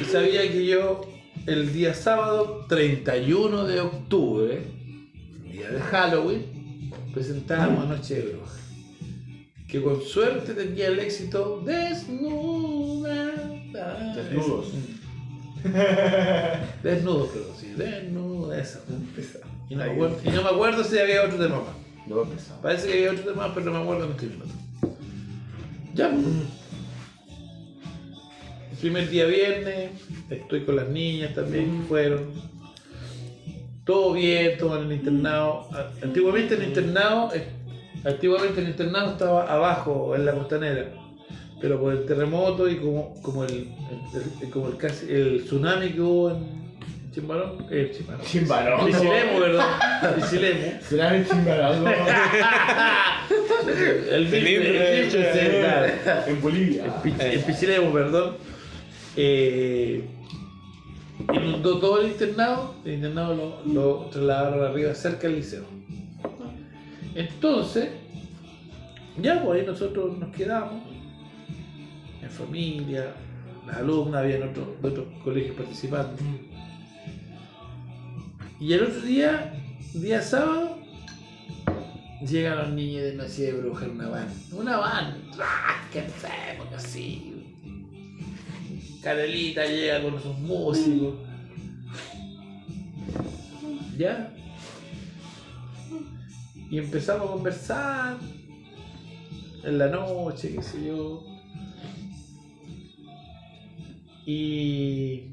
Y 0.00 0.04
sabía 0.04 0.42
que 0.50 0.64
yo 0.66 1.00
el 1.46 1.72
día 1.72 1.92
sábado 1.94 2.64
31 2.68 3.64
de 3.64 3.80
octubre, 3.80 4.62
día 5.56 5.70
de 5.70 5.80
Halloween, 5.80 6.90
presentábamos 7.14 7.88
Noche 7.88 8.14
de. 8.16 8.36
Que 9.66 9.82
con 9.82 10.02
suerte 10.02 10.54
tenía 10.54 10.88
el 10.88 10.98
éxito 11.00 11.62
desnuda. 11.64 13.32
Desnudos. 14.14 14.72
Desnudos, 16.82 17.30
pero 17.32 17.54
sí, 17.58 17.74
desnuda, 17.76 18.60
esa. 18.60 18.80
Y 19.68 19.74
no, 19.74 19.84
me 19.84 19.90
acuerdo, 19.90 20.20
y 20.24 20.28
no 20.28 20.42
me 20.42 20.48
acuerdo 20.48 20.84
si 20.84 20.98
había 20.98 21.24
otro 21.24 21.38
tema 21.38 21.56
más. 21.56 21.74
No. 22.06 22.24
Parece 22.62 22.86
que 22.86 22.92
había 22.94 23.10
otro 23.10 23.32
tema, 23.32 23.52
pero 23.52 23.66
no 23.66 23.72
me 23.72 23.78
acuerdo 23.82 24.04
en 24.04 24.10
este 24.12 24.26
minuto. 24.26 24.54
Ya. 25.94 26.10
pues. 26.10 26.24
El 28.70 28.76
primer 28.78 29.10
día 29.10 29.24
viernes, 29.24 29.90
estoy 30.30 30.64
con 30.64 30.76
las 30.76 30.88
niñas 30.88 31.34
también, 31.34 31.80
que 31.80 31.86
fueron. 31.88 32.55
Todo 33.86 34.12
bien, 34.12 34.58
todo 34.58 34.78
en 34.82 34.86
el 34.90 34.92
internado. 34.92 35.68
A- 35.72 36.04
Antiguamente 36.04 36.54
el 36.56 36.64
internado, 36.64 37.30
eh, 37.34 37.46
antiguamente 38.04 38.60
el 38.60 38.68
internado 38.68 39.12
estaba 39.12 39.50
abajo, 39.50 40.14
en 40.14 40.26
la 40.26 40.32
costanera. 40.32 40.90
Pero 41.60 41.80
por 41.80 41.92
el 41.94 42.04
terremoto 42.04 42.68
y 42.68 42.76
como, 42.76 43.14
como 43.22 43.44
el, 43.44 43.52
el- 44.12 44.42
el- 44.42 44.50
como 44.50 44.68
el, 44.68 44.76
casi- 44.76 45.06
el 45.10 45.44
tsunami 45.44 45.90
que 45.90 46.00
hubo 46.00 46.30
en 46.30 46.66
Chimbarón, 47.14 47.66
eh, 47.70 47.92
Chimbarón. 47.96 48.26
Chimbarón. 48.26 48.86
Pichilemu, 48.86 49.40
¿verdad? 49.40 50.16
Pichilemu. 50.16 50.72
Será 50.82 51.16
el 51.16 51.26
chimbarón. 51.26 51.84
El. 54.10 54.34
En 56.26 56.42
Bolivia. 56.42 56.84
El 56.84 56.92
pich- 57.12 57.20
el 57.22 57.40
Pichilemu, 57.40 57.92
perdón. 57.92 58.36
Eh, 59.16 60.04
inundó 61.32 61.78
todo 61.78 62.00
el 62.00 62.08
internado. 62.08 62.74
El 62.84 62.94
internado 62.94 63.62
lo, 63.64 64.06
trasladaron 64.06 64.64
arriba, 64.64 64.94
cerca 64.94 65.28
del 65.28 65.36
liceo. 65.36 65.64
Entonces, 67.14 67.90
ya 69.20 69.42
por 69.42 69.56
ahí 69.56 69.64
nosotros 69.64 70.18
nos 70.18 70.34
quedamos 70.34 70.82
en 72.22 72.30
familia, 72.30 73.14
las 73.66 73.76
alumnas, 73.78 74.22
habían 74.22 74.42
otros, 74.48 74.66
de 74.82 74.88
otros 74.88 75.06
colegios 75.24 75.56
participando. 75.56 76.16
Y 78.60 78.72
el 78.72 78.82
otro 78.84 79.00
día, 79.00 79.54
día 79.94 80.22
sábado, 80.22 80.78
llegan 82.26 82.58
los 82.58 82.68
niños 82.70 83.02
de 83.02 83.14
Noche 83.14 83.42
de 83.42 83.52
Bruja 83.52 83.84
en 83.84 83.90
una 83.92 84.08
van. 84.08 84.28
Una 84.52 84.76
van, 84.78 85.22
¡ah! 85.40 85.88
¿qué 85.92 86.00
hacemos 86.00 86.72
así? 86.74 87.35
Carelita 89.06 89.64
llega 89.64 90.02
con 90.02 90.20
sus 90.20 90.36
músicos. 90.38 91.14
¿Ya? 93.96 94.34
Y 96.68 96.78
empezamos 96.78 97.28
a 97.28 97.32
conversar 97.34 98.16
en 99.62 99.78
la 99.78 99.86
noche, 99.86 100.56
qué 100.56 100.60
sé 100.60 100.88
yo. 100.88 101.24
Y 104.26 105.30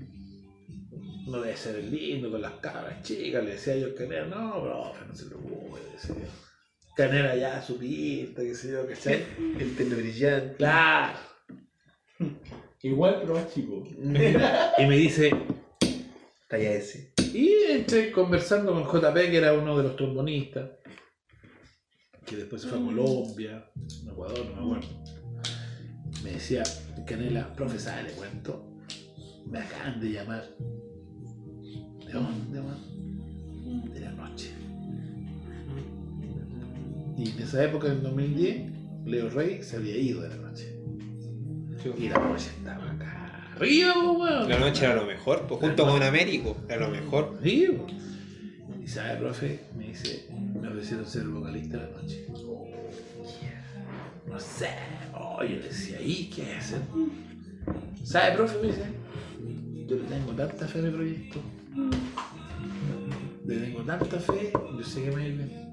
no 1.25 1.41
debe 1.41 1.57
ser 1.57 1.83
lindo 1.85 2.29
con 2.29 2.43
las 2.43 2.53
cabras 2.61 3.01
chicas, 3.01 3.43
le 3.43 3.53
decía 3.53 3.75
yo 3.75 3.87
al 3.87 3.95
canera, 3.95 4.27
no, 4.27 4.61
profe, 4.61 5.05
no 5.07 5.15
se 5.15 5.25
preocupe, 5.25 5.79
le 5.83 5.93
decía 5.93 6.13
yo. 6.13 6.93
Canera 6.95 7.35
ya 7.35 7.59
su 7.59 7.79
pista, 7.79 8.43
qué 8.43 8.53
sé 8.53 8.71
yo, 8.71 8.87
¿cachai? 8.87 9.25
El 9.59 9.71
pelo 9.71 9.95
brillante. 9.95 10.57
Claro. 10.57 11.32
Igual, 12.84 13.19
pero 13.22 13.35
más 13.35 13.53
chico. 13.53 13.81
Y 13.97 14.85
me 14.85 14.97
dice, 14.97 15.31
Talla 16.49 16.73
S. 16.73 17.14
Y 17.34 17.49
entré 17.72 18.11
conversando 18.11 18.73
con 18.73 18.84
JP, 18.84 19.15
que 19.31 19.38
era 19.38 19.53
uno 19.53 19.77
de 19.77 19.84
los 19.84 19.95
trombonistas, 19.95 20.69
que 22.26 22.35
después 22.35 22.61
se 22.61 22.68
fue 22.68 22.80
a 22.80 22.84
Colombia, 22.84 23.72
a 24.05 24.11
Ecuador, 24.11 24.45
no 24.53 24.68
me 24.68 24.77
acuerdo. 24.77 25.03
Me 26.26 26.31
decía, 26.31 26.64
Canela, 27.07 27.53
profesor, 27.55 27.93
le 28.03 28.11
cuento, 28.11 28.76
me 29.45 29.60
acaban 29.60 30.01
de 30.01 30.11
llamar. 30.11 30.43
¿De 32.05 32.11
dónde, 32.11 32.61
man? 32.61 33.93
De 33.93 33.99
la 34.01 34.11
noche. 34.11 34.51
Y 37.18 37.30
en 37.30 37.39
esa 37.39 37.64
época, 37.64 37.88
en 37.88 38.03
2010, 38.03 38.72
Leo 39.05 39.30
Rey 39.30 39.64
se 39.64 39.77
había 39.77 39.95
ido 39.95 40.22
de 40.22 40.30
la 40.30 40.35
noche. 40.35 40.82
Y 41.97 42.10
la 42.10 42.18
noche 42.18 42.49
estaba 42.57 42.91
acá. 42.91 43.49
Arriba, 43.55 43.93
weón. 44.11 44.49
La 44.49 44.60
noche 44.60 44.85
era 44.85 44.95
lo 44.95 45.05
mejor, 45.05 45.41
pues 45.47 45.60
junto 45.60 45.85
con 45.85 46.01
Américo, 46.01 46.57
era 46.69 46.88
lo 46.88 46.89
mejor. 46.89 47.39
Sí. 47.43 47.77
Y 48.81 48.88
sabe, 48.88 49.18
profe, 49.18 49.60
me 49.77 49.88
dice, 49.89 50.27
me 50.60 50.68
ofrecieron 50.68 51.05
ser 51.05 51.26
vocalista 51.26 51.77
la 51.77 51.89
noche. 52.01 52.26
No 54.26 54.39
sé, 54.39 54.69
oh, 55.14 55.43
yo 55.43 55.57
le 55.57 55.64
decía, 55.64 56.01
¿y 56.01 56.30
qué 56.30 56.55
hacen? 56.55 56.81
¿Sabe, 58.03 58.35
profe? 58.35 58.57
Me 58.61 58.68
dice, 58.68 58.84
yo 59.88 59.95
le 59.97 60.03
tengo 60.03 60.31
tanta 60.34 60.68
fe 60.68 60.80
a 60.80 60.81
mi 60.81 60.89
proyecto. 60.89 61.39
Le 63.45 63.57
tengo 63.57 63.81
tanta 63.81 64.19
fe, 64.19 64.51
yo 64.77 64.84
sé 64.84 65.03
que 65.03 65.11
me 65.11 65.35
va 65.35 65.64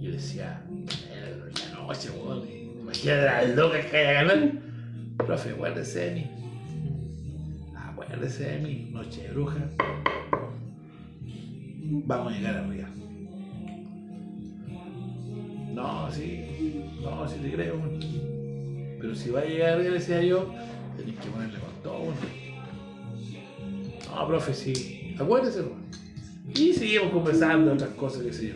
yo 0.00 0.12
decía, 0.12 0.64
"Eh, 1.10 1.50
la 1.72 1.82
noche, 1.82 2.10
weón, 2.10 2.46
imagínate 2.88 3.22
las 3.22 3.56
locas 3.56 3.84
que 3.86 3.96
hay 3.96 4.06
a 4.06 4.12
ganar. 4.22 4.52
Profe, 5.18 5.50
acuérdese 5.50 5.98
de 6.00 6.14
mí. 6.14 6.30
Acuérdese 7.76 8.44
de 8.44 8.58
mí, 8.60 8.88
noche 8.92 9.22
de 9.24 9.28
bruja. 9.32 9.68
Vamos 12.06 12.32
a 12.32 12.36
llegar 12.36 12.56
arriba. 12.56 12.88
No, 15.74 16.10
sí, 16.10 16.82
no, 17.02 17.28
sí 17.28 17.36
te 17.42 17.52
creo. 17.52 17.76
Pero 19.00 19.14
si 19.14 19.30
va 19.30 19.40
a 19.40 19.44
llegar 19.44 19.74
arriba, 19.74 19.94
decía 19.94 20.22
yo, 20.22 20.52
tenés 20.96 21.16
que 21.16 21.28
ponerle 21.28 21.58
con 21.58 21.82
todo. 21.82 22.14
No, 24.14 24.26
profe, 24.26 24.54
sí. 24.54 25.14
Acuérdese. 25.18 25.62
Y 26.54 26.72
seguimos 26.72 27.12
conversando 27.12 27.74
otras 27.74 27.90
cosas, 27.90 28.22
qué 28.22 28.32
sé 28.32 28.48
yo. 28.48 28.54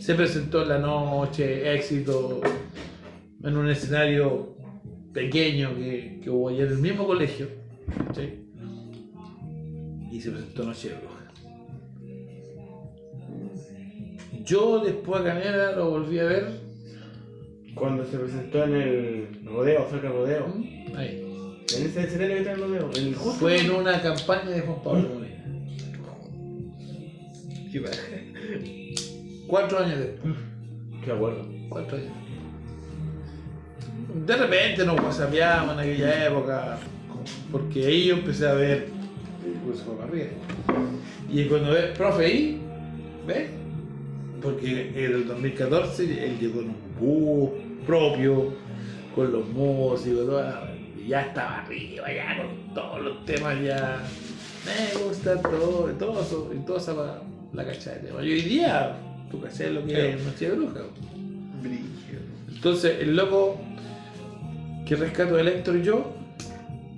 Se 0.00 0.14
presentó 0.14 0.62
en 0.62 0.68
la 0.70 0.78
noche, 0.78 1.74
éxito, 1.74 2.40
en 3.42 3.56
un 3.56 3.68
escenario 3.68 4.54
pequeño 5.12 5.74
que, 5.74 6.20
que 6.22 6.30
hubo 6.30 6.48
allá 6.48 6.64
en 6.64 6.72
el 6.72 6.78
mismo 6.78 7.06
colegio. 7.06 7.48
¿sí? 8.14 8.42
Y 10.10 10.20
se 10.20 10.30
presentó 10.30 10.64
Noche 10.64 10.90
de 10.90 10.94
Bruja. 10.96 11.22
Yo 14.44 14.80
después 14.80 15.20
a 15.20 15.24
Canela 15.24 15.72
lo 15.72 15.90
volví 15.90 16.18
a 16.18 16.24
ver. 16.24 16.60
Cuando 17.74 18.04
se 18.04 18.18
presentó 18.18 18.64
en 18.64 18.74
el 18.74 19.44
rodeo, 19.44 19.86
cerca 19.88 20.08
del 20.08 20.16
rodeo. 20.18 20.54
Ahí. 20.94 21.22
En 21.76 21.86
ese 21.86 22.02
escenario 22.02 22.34
que 22.34 22.40
está 22.40 22.52
el 22.52 22.60
rodeo. 22.60 22.90
El 22.94 23.14
justo. 23.14 23.38
Fue 23.38 23.58
en 23.58 23.70
una 23.70 24.02
campaña 24.02 24.50
de 24.50 24.60
Juan 24.60 24.82
Pablo 24.82 25.08
Molina. 25.14 25.32
Qué 27.72 27.80
paja. 27.80 28.02
Cuatro 29.46 29.78
años 29.78 29.98
después. 29.98 30.34
Qué 31.04 31.12
acuerdo. 31.12 31.48
Cuatro 31.70 31.96
años. 31.96 32.21
De 34.14 34.36
repente 34.36 34.84
nos 34.84 35.00
whatsappeamos 35.00 35.74
en 35.74 35.80
aquella 35.80 36.26
época. 36.26 36.78
Porque 37.50 37.86
ahí 37.86 38.06
yo 38.06 38.14
empecé 38.14 38.46
a 38.48 38.54
ver. 38.54 38.88
Pues 39.66 39.80
fue 39.80 39.94
para 39.94 40.08
arriba. 40.08 40.28
Y 41.30 41.44
cuando 41.46 41.72
ve, 41.72 41.82
profe, 41.96 42.26
ahí, 42.26 42.60
¿ves? 43.26 43.48
Porque 44.42 44.90
en 44.94 45.14
el 45.14 45.26
2014 45.26 46.24
él 46.24 46.38
llegó 46.38 46.60
en 46.60 46.68
un 46.68 46.76
bus 47.00 47.50
propio, 47.86 48.54
con 49.14 49.32
los 49.32 49.48
músicos, 49.48 50.42
y 50.98 51.08
ya 51.08 51.22
estaba 51.22 51.62
arriba, 51.62 52.12
ya 52.12 52.36
con 52.36 52.74
todos 52.74 53.02
los 53.02 53.24
temas 53.24 53.60
ya. 53.62 54.02
Me 54.64 55.04
gusta 55.04 55.40
todo, 55.40 55.90
y 55.90 55.94
todo 55.94 56.20
eso, 56.20 56.52
y 56.54 56.64
toda 56.64 56.78
esa 56.78 56.92
la, 56.92 57.22
la 57.52 57.64
cachada 57.64 57.96
de 57.96 58.08
tema. 58.08 58.22
Y 58.22 58.32
hoy 58.32 58.42
día, 58.42 58.96
tú 59.30 59.38
lo 59.38 59.86
que 59.86 60.10
es 60.10 60.22
Noche 60.22 60.50
Bruja. 60.50 60.80
Brillo. 61.62 62.18
Entonces, 62.48 62.98
el 63.00 63.16
loco 63.16 63.60
que 64.92 64.96
rescato 64.96 65.36
de 65.36 65.48
Héctor 65.48 65.76
y 65.76 65.82
yo, 65.84 66.12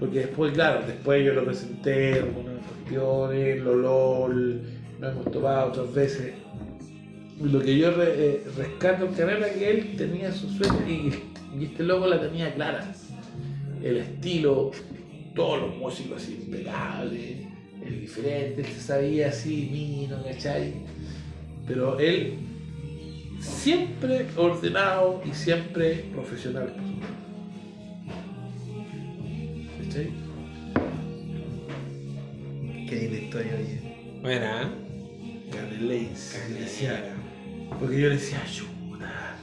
porque 0.01 0.21
después, 0.21 0.53
claro, 0.53 0.85
después 0.85 1.25
yo 1.25 1.33
lo 1.33 1.45
presenté, 1.45 2.15
algunas 2.15 2.66
cuestiones, 2.66 3.62
lo 3.62 3.77
LOL, 3.77 4.62
nos 4.99 5.12
hemos 5.12 5.31
topado 5.31 5.69
otras 5.69 5.95
veces. 5.95 6.33
Lo 7.41 7.61
que 7.61 7.79
yo 7.79 7.91
eh, 8.03 8.43
rescato 8.57 9.07
en 9.07 9.15
Canela 9.15 9.47
es 9.47 9.57
que 9.57 9.71
él 9.71 9.95
tenía 9.97 10.33
su 10.33 10.49
sueño 10.49 10.89
y, 10.89 11.23
y 11.57 11.65
este 11.66 11.85
loco 11.85 12.09
la 12.09 12.21
tenía 12.21 12.53
clara. 12.53 12.93
El 13.81 13.99
estilo, 13.99 14.73
todos 15.37 15.61
los 15.61 15.77
músicos 15.77 16.21
así 16.21 16.41
impecables, 16.47 17.47
el 17.87 18.01
diferente, 18.01 18.62
él 18.62 18.66
se 18.66 18.81
sabía 18.81 19.29
así, 19.29 19.69
mino, 19.71 20.21
¿cachai? 20.25 20.73
Pero 21.65 21.97
él 22.01 22.39
siempre 23.39 24.27
ordenado 24.37 25.23
y 25.25 25.33
siempre 25.33 26.07
profesional. 26.12 26.75
Qué 29.95 30.11
linda 32.91 33.16
historia, 33.16 33.53
oye. 33.55 33.81
Buena, 34.23 34.73
Caneleis. 35.53 36.37
le 36.53 36.61
decía, 36.61 37.15
porque 37.79 38.01
yo 38.01 38.09
le 38.09 38.16
decía, 38.16 38.43
ayuda, 38.43 39.37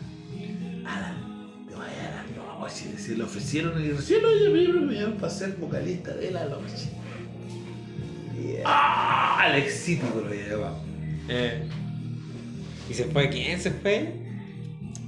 Alan, 0.85 1.65
te 1.69 1.75
vaya 1.75 2.09
a 2.09 2.15
la 2.15 2.59
noche. 2.59 2.91
Y 2.93 2.97
Se 2.97 3.15
le 3.15 3.23
ofrecieron 3.23 3.81
y 3.81 3.91
recién 3.91 4.25
oye, 4.25 4.49
me 4.49 4.67
me 4.81 4.93
llamaron 4.93 5.17
para 5.19 5.31
ser 5.31 5.55
vocalista 5.55 6.13
de 6.15 6.31
la 6.31 6.43
noche. 6.45 6.89
¡Ah! 8.65 9.43
Alexito 9.43 10.05
lo 10.15 10.33
llamado. 10.33 10.83
Eh. 11.29 11.63
¿Y 12.89 12.93
se 12.93 13.05
fue? 13.05 13.29
¿Quién 13.29 13.57
se 13.57 13.71
fue? 13.71 14.15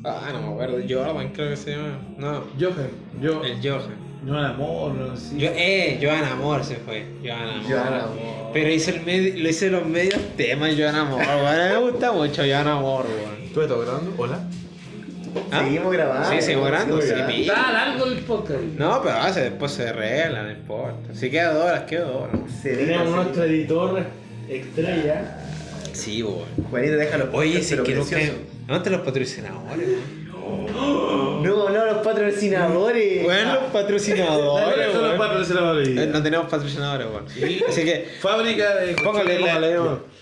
Ah, 0.06 0.30
no 0.32 0.42
me 0.42 0.54
acuerdo. 0.54 0.78
Jordan 0.88 1.34
creo 1.34 1.50
que 1.50 1.58
se 1.58 1.72
llama. 1.72 2.00
No, 2.18 2.46
Johan, 2.58 2.90
yo, 3.22 3.44
el 3.44 3.58
Johan. 3.62 4.13
Johan 4.26 4.46
Amor, 4.46 4.94
no 4.94 5.18
sé. 5.18 5.38
Yo, 5.38 5.50
eh, 5.54 6.00
Joan 6.02 6.24
Amor 6.24 6.64
se 6.64 6.76
fue. 6.78 7.06
Joan 7.24 7.50
Amor. 7.50 7.72
Joan 7.72 7.94
Amor. 7.94 8.50
Pero 8.54 8.70
hice, 8.70 8.92
el 8.92 9.02
medio, 9.02 9.44
lo 9.44 9.50
hice 9.50 9.70
los 9.70 9.86
medios 9.86 10.20
temas 10.38 10.74
Joan 10.78 10.96
Amor, 10.96 11.20
weón. 11.20 11.70
Me 11.70 11.78
gusta 11.92 12.12
mucho 12.12 12.44
Joan 12.46 12.68
Amor, 12.68 13.06
weón. 13.06 13.54
¿Tú 13.54 13.62
estás 13.62 13.78
grabando? 13.80 14.14
Hola. 14.18 14.40
¿Ah? 15.52 15.64
Seguimos 15.64 15.92
grabando. 15.92 16.30
Sí, 16.30 16.42
seguimos 16.42 16.68
grabando. 16.68 17.02
Sí, 17.02 17.10
Está 17.42 17.72
largo 17.72 18.06
el 18.06 18.20
podcast. 18.20 18.62
No, 18.78 19.02
pero 19.02 19.16
hace, 19.18 19.42
después 19.42 19.72
se 19.72 19.90
arregla, 19.90 20.44
no 20.44 20.52
importa. 20.52 21.14
Si 21.14 21.30
queda 21.30 21.54
dos 21.54 21.66
horas, 21.66 21.82
queda 21.84 22.06
dos 22.06 22.16
horas. 22.24 22.40
Se 22.62 22.70
deja, 22.76 22.92
Tenemos 22.92 23.16
nuestro 23.16 23.44
editor 23.44 24.06
estrella. 24.48 25.38
Sí, 25.92 26.24
weón. 26.24 26.46
Juanito, 26.70 26.94
déjalo. 26.96 27.30
Oye, 27.34 27.62
si 27.62 27.74
es 27.74 27.82
que 27.82 27.96
nunca. 27.96 28.16
¿Dónde 28.16 28.78
están 28.78 28.94
los 28.94 29.02
patrocinadores, 29.02 29.88
weón? 29.88 31.13
No, 31.44 31.70
no, 31.70 31.86
los 31.86 31.98
patrocinadores. 31.98 33.24
Bueno, 33.24 33.54
los 33.56 33.64
patrocinadores, 33.72 34.64
¿Cuáles 34.66 34.92
son 34.92 35.02
los 35.02 35.10
weón. 35.12 35.18
patrocinadores? 35.20 35.88
Eh, 35.90 36.08
No 36.08 36.24
tenemos 36.24 36.50
patrocinadores, 36.50 37.08
weón. 37.08 37.26
Así 37.70 37.84
que, 37.86 38.08
Fábrica 38.20 38.76
de 38.76 38.94
póngale, 38.96 39.38
colchones 39.40 39.56
póngale. 39.56 39.78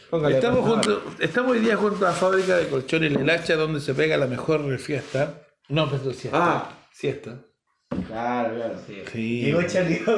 Póngale, 0.10 0.36
Estamos, 0.36 0.60
junto, 0.70 1.04
estamos 1.20 1.52
hoy 1.54 1.60
día 1.60 1.78
junto 1.78 2.06
a 2.06 2.10
la 2.10 2.16
fábrica 2.16 2.58
de 2.58 2.68
colchones 2.68 3.14
La 3.26 3.34
Hacha 3.36 3.56
donde 3.56 3.80
se 3.80 3.94
pega 3.94 4.18
la 4.18 4.28
mejor 4.28 4.78
fiesta. 4.78 5.36
No, 5.70 5.90
pero 5.90 6.12
siesta. 6.12 6.38
Ah, 6.38 6.70
siesta. 6.92 7.38
claro, 8.08 8.56
claro. 8.56 8.76
Sí. 9.14 9.42
Llegó 9.42 9.62
Charlie. 9.64 10.02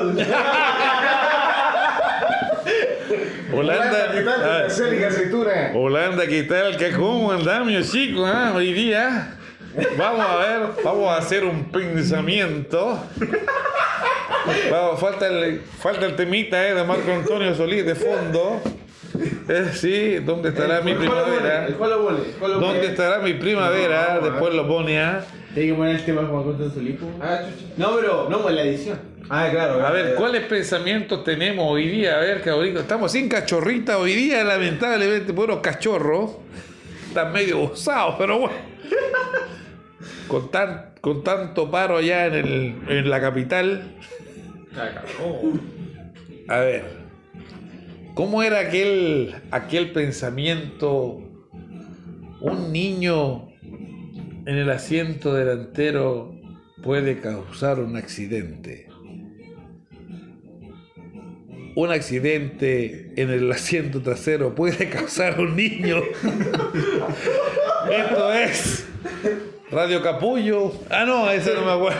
Holanda. 3.53 4.11
ah, 4.41 4.63
aceituna. 4.65 5.71
Holanda, 5.75 6.25
¿qué 6.27 6.43
tal? 6.43 6.75
¿Qué 6.77 6.91
cómo 6.91 7.31
andamos, 7.31 7.91
chicos? 7.91 8.27
ah? 8.27 8.53
Hoy 8.55 8.73
día 8.73 9.37
vamos 9.97 10.25
a 10.25 10.35
ver, 10.37 10.69
vamos 10.83 11.09
a 11.09 11.17
hacer 11.17 11.43
un 11.45 11.65
pensamiento. 11.65 12.99
Vamos, 14.69 14.99
falta, 14.99 15.27
el, 15.27 15.61
falta 15.61 16.05
el 16.05 16.15
temita 16.15 16.67
eh, 16.67 16.73
de 16.73 16.83
Marco 16.83 17.11
Antonio 17.11 17.55
Solís 17.55 17.85
de 17.85 17.95
fondo. 17.95 18.61
Eh, 19.47 19.71
sí, 19.73 20.15
¿dónde 20.15 20.49
estará 20.49 20.81
mi 20.81 20.91
El 20.91 20.97
primavera? 20.97 21.67
El 21.67 21.73
el 21.73 22.59
¿Dónde 22.59 22.85
estará 22.87 23.19
mi 23.19 23.33
primavera? 23.33 24.19
No, 24.19 24.29
Después 24.29 24.53
lo 24.53 24.67
pone 24.67 24.99
a... 24.99 25.23
Tiene 25.53 25.69
que 25.69 25.75
poner 25.75 25.95
el 25.95 26.05
tema 26.05 26.27
como 26.27 26.43
con 26.43 26.73
su 26.73 26.81
lipo. 26.81 27.05
No, 27.77 27.95
pero 27.95 28.27
no, 28.29 28.49
en 28.49 28.55
la 28.55 28.63
edición. 28.63 28.99
Ah, 29.29 29.47
claro. 29.51 29.85
A 29.85 29.91
ver, 29.91 30.15
¿cuáles 30.15 30.43
pensamientos 30.45 31.23
tenemos 31.23 31.65
hoy 31.69 31.87
día? 31.87 32.17
A 32.17 32.19
ver, 32.19 32.41
cabrito, 32.41 32.79
estamos 32.79 33.11
sin 33.11 33.29
cachorrita 33.29 33.97
hoy 33.97 34.13
día, 34.13 34.43
lamentablemente, 34.43 35.31
buenos 35.31 35.59
cachorros. 35.59 36.37
Están 37.07 37.31
medio 37.31 37.59
gozados, 37.59 38.15
pero 38.17 38.39
bueno. 38.39 38.73
Con, 40.27 40.51
tan, 40.51 40.93
con 41.01 41.23
tanto 41.23 41.69
paro 41.69 41.97
allá 41.97 42.27
en, 42.27 42.33
el, 42.33 42.75
en 42.89 43.09
la 43.09 43.21
capital. 43.21 43.95
A 46.47 46.59
ver, 46.59 46.85
¿cómo 48.13 48.43
era 48.43 48.59
aquel, 48.59 49.35
aquel 49.51 49.91
pensamiento? 49.91 51.21
Un 52.41 52.73
niño 52.73 53.47
en 54.45 54.57
el 54.57 54.69
asiento 54.69 55.33
delantero 55.33 56.35
puede 56.81 57.19
causar 57.21 57.79
un 57.79 57.95
accidente. 57.95 58.87
Un 61.75 61.91
accidente 61.91 63.13
en 63.15 63.29
el 63.29 63.51
asiento 63.51 64.01
trasero 64.01 64.53
puede 64.53 64.89
causar 64.91 65.39
un 65.39 65.55
niño. 65.55 65.97
Esto 67.89 68.33
es 68.33 68.85
Radio 69.73 70.01
Capullo. 70.01 70.71
Ah, 70.89 71.03
no, 71.05 71.29
ese 71.29 71.53
no 71.53 71.61
me 71.65 71.71
acuerdo. 71.71 71.99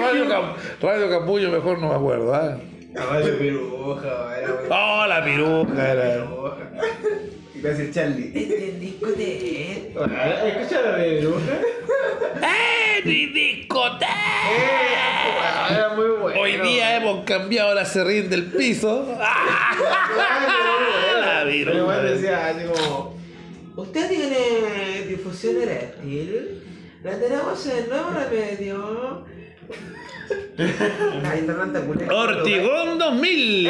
Radio, 0.00 0.28
Cap- 0.28 0.56
Radio 0.80 1.10
Capullo, 1.10 1.50
mejor 1.50 1.78
no 1.80 1.88
me 1.88 1.94
acuerdo. 1.94 2.34
¿ah? 2.34 2.56
Caballo 2.94 3.38
piruja, 3.38 4.38
era 4.38 4.48
muy- 4.48 4.68
Oh, 4.70 5.06
la 5.06 5.24
piruja 5.24 5.92
era. 5.92 6.26
Gracias, 7.56 7.90
Charlie. 7.94 8.30
Este 8.34 8.72
disco 8.78 9.06
de... 9.10 9.72
Escucha 9.88 10.82
la 10.82 10.96
de 10.98 11.20
Bruja. 11.20 11.52
¡Eh, 12.42 13.02
mi 13.04 13.26
discoteca! 13.26 14.06
Era 15.70 15.88
muy 15.96 16.06
bueno. 16.20 16.40
Hoy 16.40 16.52
día 16.58 16.96
hemos 16.96 17.24
cambiado 17.24 17.74
la 17.74 17.84
serrín 17.84 18.28
del 18.30 18.44
piso. 18.46 19.16
¡Ah! 19.20 19.74
La 21.20 21.42
Pero 21.44 21.74
igual 21.76 22.00
piruja. 22.02 22.02
decía 22.02 22.46
así 22.48 22.66
como. 22.66 23.15
¿Usted 23.76 24.08
tiene 24.08 25.06
difusión 25.08 25.60
eréctil? 25.62 26.62
La 27.02 27.18
tenemos 27.18 27.66
en 27.66 27.88
nuevo 27.88 28.10
remedio. 28.10 29.24
Ortigón 32.10 32.98
2000. 32.98 33.68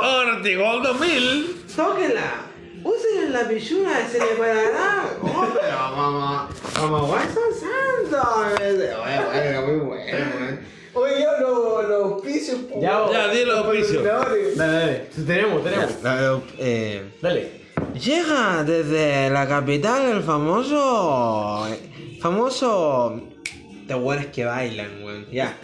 Ortigón 0.00 0.82
2000. 0.82 1.56
Tóquela. 1.76 2.42
Usen 2.82 3.32
la 3.32 3.48
pichura 3.48 3.90
y 4.06 4.10
se 4.10 4.18
le 4.18 4.26
parará. 4.38 5.04
Oh, 5.20 5.46
pero 5.60 5.78
mamá. 5.96 6.48
Mamá, 6.80 7.00
guay 7.00 7.24
son 7.34 7.52
santos. 7.52 8.28
Bueno, 8.58 9.32
era 9.32 9.60
muy 9.62 9.76
bueno, 9.80 10.26
man. 10.40 10.60
Oye, 10.94 11.14
yo 11.22 11.30
los 11.40 11.88
los 11.88 12.12
auspicios. 12.12 12.58
Ya, 12.80 13.06
Ya, 13.12 13.28
di 13.28 13.44
los 13.44 13.58
auspicios. 13.58 14.02
Dale, 14.04 14.54
dale. 14.54 15.06
Tenemos, 15.26 15.62
tenemos. 15.64 16.42
eh, 16.58 17.02
Dale. 17.20 17.65
Llega 17.98 18.62
desde 18.64 19.30
la 19.30 19.46
capital 19.48 20.06
el 20.16 20.22
famoso. 20.22 21.66
famoso. 22.20 23.20
de 23.86 23.94
weones 23.94 24.26
que 24.26 24.44
bailan, 24.44 25.02
weón. 25.02 25.26
Ya. 25.30 25.56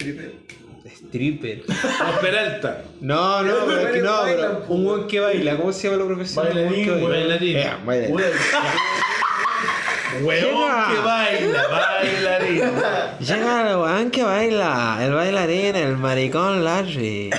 Stripper. 0.87 1.63
Los 1.67 2.19
Peralta. 2.21 2.85
No, 3.01 3.43
no, 3.43 3.53
pero 3.67 3.81
es 3.81 3.93
que 3.93 4.01
no, 4.01 4.23
Bailan, 4.23 4.51
pero 4.61 4.65
un 4.75 4.85
buen 4.85 5.07
que 5.07 5.21
baila, 5.21 5.57
¿cómo 5.57 5.73
se 5.73 5.89
llama 5.89 6.03
la 6.03 6.07
profesión? 6.07 6.45
Bailarín, 6.47 6.69
Un 6.69 6.71
buen 6.73 6.85
que 6.85 6.91
baila. 6.91 7.09
bailarín. 7.19 7.57
Eh, 7.57 7.71
bailarín. 7.85 8.17
Huevón 10.23 10.73
que 10.91 10.99
baila, 11.01 11.63
bailarín. 11.69 12.63
Llega 13.21 13.71
el 13.71 13.77
weón 13.77 14.11
que 14.11 14.23
baila. 14.23 14.99
El 15.03 15.13
bailarín, 15.13 15.77
el 15.77 15.97
maricón 15.97 16.65
Larry. 16.65 17.31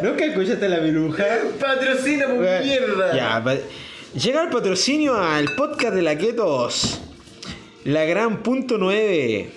¿Nunca 0.02 0.24
escuchaste 0.24 0.68
la 0.68 0.80
piruja? 0.80 1.24
Patrocina, 1.60 2.26
por 2.26 2.44
Eh, 2.44 2.60
mierda. 2.64 3.14
Ya, 3.16 3.42
pa- 3.44 3.56
llega 4.18 4.42
el 4.44 4.50
patrocinio 4.50 5.14
al 5.16 5.46
podcast 5.56 5.94
de 5.94 6.02
la 6.02 6.16
Ketos. 6.16 7.00
La 7.84 8.04
gran 8.04 8.42
punto 8.42 8.76
9. 8.78 9.50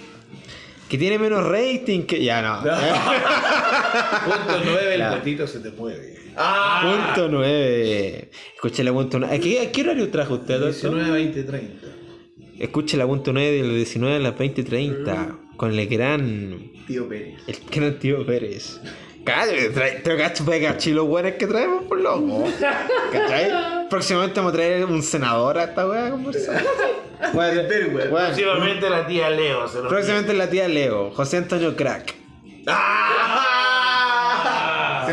Que 0.90 0.98
tiene 0.98 1.18
menos 1.20 1.44
rating 1.46 2.04
que. 2.04 2.24
Ya 2.24 2.42
no. 2.42 2.62
Punto 4.26 4.62
9, 4.66 4.94
el 4.94 5.00
Ya. 5.00 5.10
patito 5.12 5.48
se 5.48 5.60
te 5.60 5.72
mueve. 5.72 6.20
Punto 6.36 7.30
9. 7.30 8.30
Escuche 8.56 8.84
la 8.84 8.94
punto 8.94 9.20
9. 9.20 9.36
¿A 9.36 9.40
qué, 9.40 9.70
qué 9.74 9.82
horario 9.82 10.10
trajo 10.10 10.36
usted 10.36 10.58
todo 10.60 10.70
esto? 10.70 10.90
19, 10.90 11.12
20, 11.20 11.44
30. 11.44 11.88
Escuche 12.60 12.96
la 12.98 13.06
punto 13.08 13.34
9 13.34 13.52
de 13.52 13.64
las 13.64 13.76
19 13.76 14.16
a 14.16 14.20
las 14.20 14.34
20.30. 14.36 15.38
Con 15.58 15.78
el 15.78 15.88
gran. 15.88 16.72
Tío 16.88 17.08
Pérez. 17.10 17.40
El 17.48 17.56
gran 17.72 18.00
tío 18.00 18.26
Pérez. 18.26 18.80
Cállate, 19.24 19.70
trae, 19.70 19.92
te 20.02 20.62
cacho 20.62 20.90
los 20.90 21.08
buenos 21.08 21.34
que 21.34 21.48
traemos 21.48 21.84
por 21.84 22.00
loco. 22.00 22.46
¿Cachai? 23.12 23.88
Próximamente 23.90 24.40
vamos 24.40 24.54
a 24.54 24.56
traer 24.56 24.86
un 24.86 25.02
senador 25.02 25.58
a 25.58 25.64
esta 25.66 25.88
weá 25.88 26.08
a 26.08 26.12
conversar. 26.12 26.64
Bueno, 27.34 27.62
Próximamente 28.10 28.90
la 28.90 29.08
tía 29.08 29.30
Leo 29.30 29.66
se 29.70 29.80
próximamente 29.80 30.34
la 30.34 30.50
tía 30.50 30.68
Leo, 30.68 31.12
José 31.12 31.38
Antonio 31.38 31.74
Crack. 31.74 32.16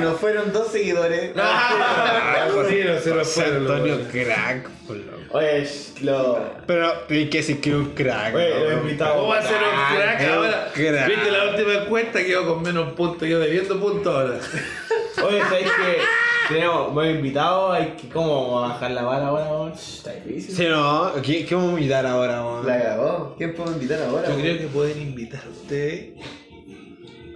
Se 0.00 0.06
nos 0.06 0.18
fueron 0.18 0.52
dos 0.52 0.68
seguidores. 0.68 1.32
Ah, 1.42 2.48
sí, 2.68 2.80
no 2.84 2.98
se 2.98 3.10
José 3.10 3.42
fueron 3.42 3.62
Antonio. 3.62 3.98
Crack, 4.10 4.68
loco. 4.88 5.38
Oye, 5.38 5.68
lo. 6.02 6.38
Pero 6.66 6.92
hay 7.08 7.28
que 7.28 7.38
decir 7.38 7.60
que 7.60 7.70
es 7.70 7.76
un 7.76 7.90
crack. 7.90 8.34
Oye, 8.34 8.50
¿no? 8.50 8.70
lo 8.70 8.80
invitado. 8.82 9.14
¿Cómo 9.16 9.28
va 9.28 9.38
a 9.38 9.42
ser 9.42 9.56
un 9.56 9.96
crack 9.96 10.22
ahora? 10.30 10.70
crack. 10.72 11.06
Viste 11.08 11.30
la 11.30 11.44
última 11.50 11.74
encuesta 11.74 12.24
quedó 12.24 12.46
con 12.46 12.62
menos 12.62 12.92
puntos, 12.94 13.28
yo 13.28 13.38
debiendo 13.38 13.78
puntos 13.78 14.14
ahora. 14.14 14.40
Oye, 15.26 15.40
¿sabes 15.40 15.64
que 15.64 16.54
tenemos 16.54 16.94
buen 16.94 17.16
invitado? 17.16 17.72
Hay 17.72 17.94
que, 18.00 18.08
¿Cómo 18.08 18.42
vamos 18.42 18.64
a 18.64 18.72
bajar 18.74 18.90
la 18.92 19.02
vara 19.02 19.26
ahora? 19.28 19.50
weón? 19.50 19.72
Está 19.72 20.12
difícil. 20.12 20.54
Sí, 20.56 20.66
no, 20.68 21.12
¿qué, 21.22 21.44
qué 21.44 21.54
vamos 21.54 21.70
a 21.70 21.74
invitar 21.74 22.06
ahora, 22.06 22.44
weón? 22.44 22.66
La 22.66 22.82
cagó. 22.82 23.34
¿Quién 23.36 23.54
puedo 23.54 23.72
invitar 23.72 24.02
ahora? 24.02 24.28
Yo 24.28 24.36
creo 24.36 24.58
que 24.58 24.66
pueden 24.66 25.00
invitar 25.00 25.42
a 25.44 25.50
ustedes 25.50 26.10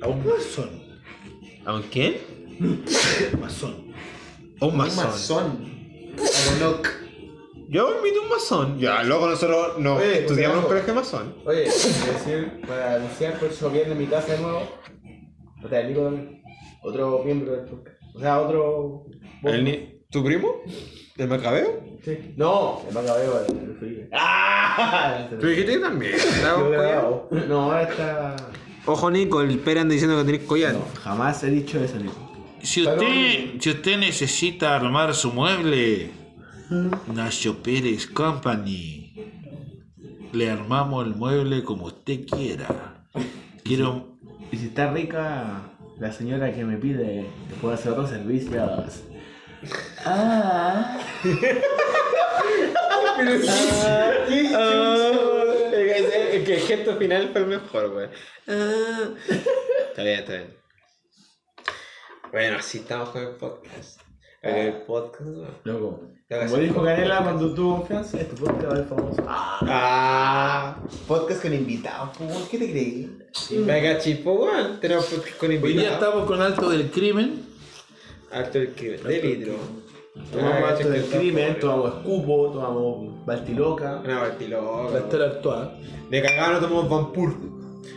a 0.00 0.08
un 0.08 0.26
masón. 0.26 0.82
¿A 1.64 1.74
un 1.74 1.82
quién? 1.82 2.33
Masón. 3.40 3.92
Un 4.60 4.70
Un 4.70 4.76
masón. 4.76 5.58
A 6.18 6.56
Enoch. 6.56 6.88
Yo 7.68 7.96
invito 7.96 8.20
a 8.20 8.22
un 8.24 8.28
masón. 8.30 8.78
Ya, 8.78 9.02
luego 9.02 9.26
nosotros 9.28 9.78
no 9.78 9.96
Oye, 9.96 10.20
estudiamos 10.20 10.58
en 10.58 10.62
un 10.64 10.68
colegio 10.68 10.94
masón. 10.94 11.34
Oye, 11.44 11.60
decir, 11.62 12.60
para 12.66 12.94
anunciar 12.94 13.32
el 13.32 13.38
próximo 13.40 13.70
viernes 13.70 13.92
en 13.92 13.98
mi 13.98 14.06
casa 14.06 14.32
de 14.34 14.40
nuevo. 14.40 14.62
O 15.64 15.68
sea, 15.68 15.80
el 15.80 15.88
Nico 15.88 16.02
también. 16.04 16.42
Otro 16.82 17.22
miembro 17.24 17.52
del 17.56 17.64
podcast. 17.64 17.96
O 18.14 18.20
sea, 18.20 18.40
otro. 18.40 19.06
¿El 19.42 19.64
ni- 19.64 20.00
¿Tu 20.10 20.22
primo? 20.22 20.60
¿El 21.16 21.28
macabeo? 21.28 21.82
Sí. 22.04 22.34
No, 22.36 22.82
el 22.86 22.94
Macabeo, 22.94 23.44
el 23.48 23.56
el 23.70 23.76
Felipe. 23.78 24.08
¡Ah! 24.12 25.26
Pero 25.30 25.48
dijiste 25.48 25.72
que 25.72 25.78
también. 25.78 26.12
Yo 26.42 26.70
grabado. 26.70 27.28
No, 27.48 27.62
ahora 27.62 27.82
está. 27.84 28.36
Ojo, 28.86 29.10
Nico, 29.10 29.40
el 29.40 29.58
Pera 29.58 29.80
anda 29.80 29.92
diciendo 29.94 30.16
que 30.18 30.24
tenés 30.24 30.46
collar. 30.46 30.74
No, 30.74 30.84
jamás 31.02 31.42
he 31.44 31.50
dicho 31.50 31.82
eso, 31.82 31.96
Nico. 31.96 32.33
Si 32.64 32.82
usted, 32.82 33.60
si 33.60 33.70
usted 33.70 33.98
necesita 33.98 34.74
armar 34.74 35.14
su 35.14 35.30
mueble, 35.32 36.10
Nacho 37.12 37.62
Pérez 37.62 38.06
Company, 38.06 39.12
le 40.32 40.50
armamos 40.50 41.06
el 41.06 41.14
mueble 41.14 41.62
como 41.62 41.86
usted 41.86 42.24
quiera. 42.26 43.04
Quiero 43.62 44.16
Y 44.50 44.56
si 44.56 44.66
está 44.68 44.90
rica, 44.92 45.60
la 45.98 46.10
señora 46.10 46.54
que 46.54 46.64
me 46.64 46.78
pide, 46.78 47.26
le 47.48 47.54
puedo 47.60 47.74
hacer 47.74 47.92
otros 47.92 48.08
servicios. 48.08 49.02
Ah. 50.04 50.98
Es 56.34 56.44
que 56.44 56.54
el 56.54 56.60
gesto 56.60 56.96
final 56.96 57.30
fue 57.30 57.42
el 57.42 57.46
mejor, 57.46 57.90
güey. 57.90 58.08
Ah. 58.48 59.10
Está 59.90 60.02
bien, 60.02 60.18
está 60.18 60.32
bien. 60.32 60.63
Bueno, 62.34 62.56
así 62.58 62.78
estamos 62.78 63.10
con 63.10 63.22
el 63.22 63.28
podcast. 63.36 64.00
El 64.42 64.72
podcast. 64.88 65.30
Loco. 65.62 66.00
Como 66.28 66.56
dijo 66.56 66.82
Canela 66.82 67.22
cuando 67.22 67.54
tuvo 67.54 67.76
confianza, 67.76 68.20
este 68.20 68.34
podcast 68.34 68.64
va 68.64 68.72
a 68.72 68.76
ser 68.76 68.86
famoso. 68.86 69.22
Ah. 69.28 70.76
Podcast 71.06 71.42
con 71.42 71.54
invitados. 71.54 72.16
po, 72.18 72.24
weón. 72.24 72.42
¿Qué 72.50 72.58
te 72.58 72.70
creí? 72.72 73.18
Venga, 73.64 73.98
chipo, 74.00 74.32
weón. 74.32 74.80
Tenemos 74.80 75.04
podcast 75.06 75.38
con 75.38 75.48
Hoy 75.50 75.58
día 75.58 75.70
invitados. 75.70 75.94
estamos 76.02 76.26
con 76.26 76.42
Alto 76.42 76.70
del 76.70 76.90
Crimen. 76.90 77.46
Alto 78.32 78.58
el 78.58 78.74
crimen. 78.74 79.02
De 79.04 79.22
litro. 79.22 79.54
Tomamos 80.32 80.54
Ah, 80.54 80.68
acto 80.70 80.90
del 80.90 81.04
crimen, 81.04 81.48
está 81.50 81.60
tomamos 81.60 81.94
escupo, 81.98 82.50
tomamos 82.52 83.24
baltiloca. 83.26 84.00
Una 84.04 84.18
bartiloca. 84.18 84.92
Va 84.92 84.96
a 84.96 84.98
estar 84.98 85.22
actuada. 85.22 85.78
De 86.10 86.20
cagado 86.20 86.54
no 86.54 86.58
tomamos 86.58 86.88
vampur. 86.90 87.53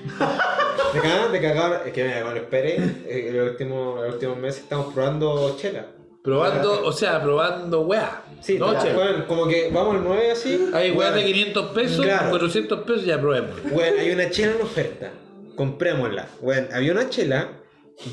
De 0.94 1.02
cagado, 1.02 1.30
de 1.32 1.42
cagado. 1.42 1.84
Es 1.86 1.92
que 1.94 2.04
mira, 2.04 2.24
con 2.24 2.38
el 2.38 2.44
Pérez, 2.44 2.80
eh, 3.08 3.26
en 3.30 3.38
los 3.38 3.50
últimos, 3.52 4.02
los 4.02 4.14
últimos 4.14 4.38
meses 4.38 4.62
estamos 4.64 4.94
probando 4.94 5.56
chela. 5.60 5.86
Probando, 6.24 6.86
o 6.86 6.92
sea, 6.92 7.22
probando 7.22 7.82
weá. 7.82 8.24
Sí, 8.42 8.58
no, 8.58 8.74
chela. 8.82 8.98
weón, 8.98 9.22
como 9.28 9.48
que 9.48 9.70
vamos 9.72 9.96
al 9.96 10.04
9 10.04 10.32
así. 10.32 10.70
Hay 10.74 10.92
weá 10.92 11.12
de 11.12 11.20
weón, 11.22 11.34
500 11.34 11.66
pesos, 11.72 12.06
Claro. 12.06 12.30
400 12.30 12.80
pesos, 12.82 13.06
ya 13.06 13.20
probemos. 13.20 13.52
weón, 13.72 14.00
hay 14.00 14.12
una 14.12 14.30
chela 14.30 14.54
en 14.56 14.62
oferta. 14.62 15.12
Comprémosla. 15.56 16.28
Weón, 16.42 16.70
había 16.74 16.92
una 16.94 17.10
chela 17.10 17.50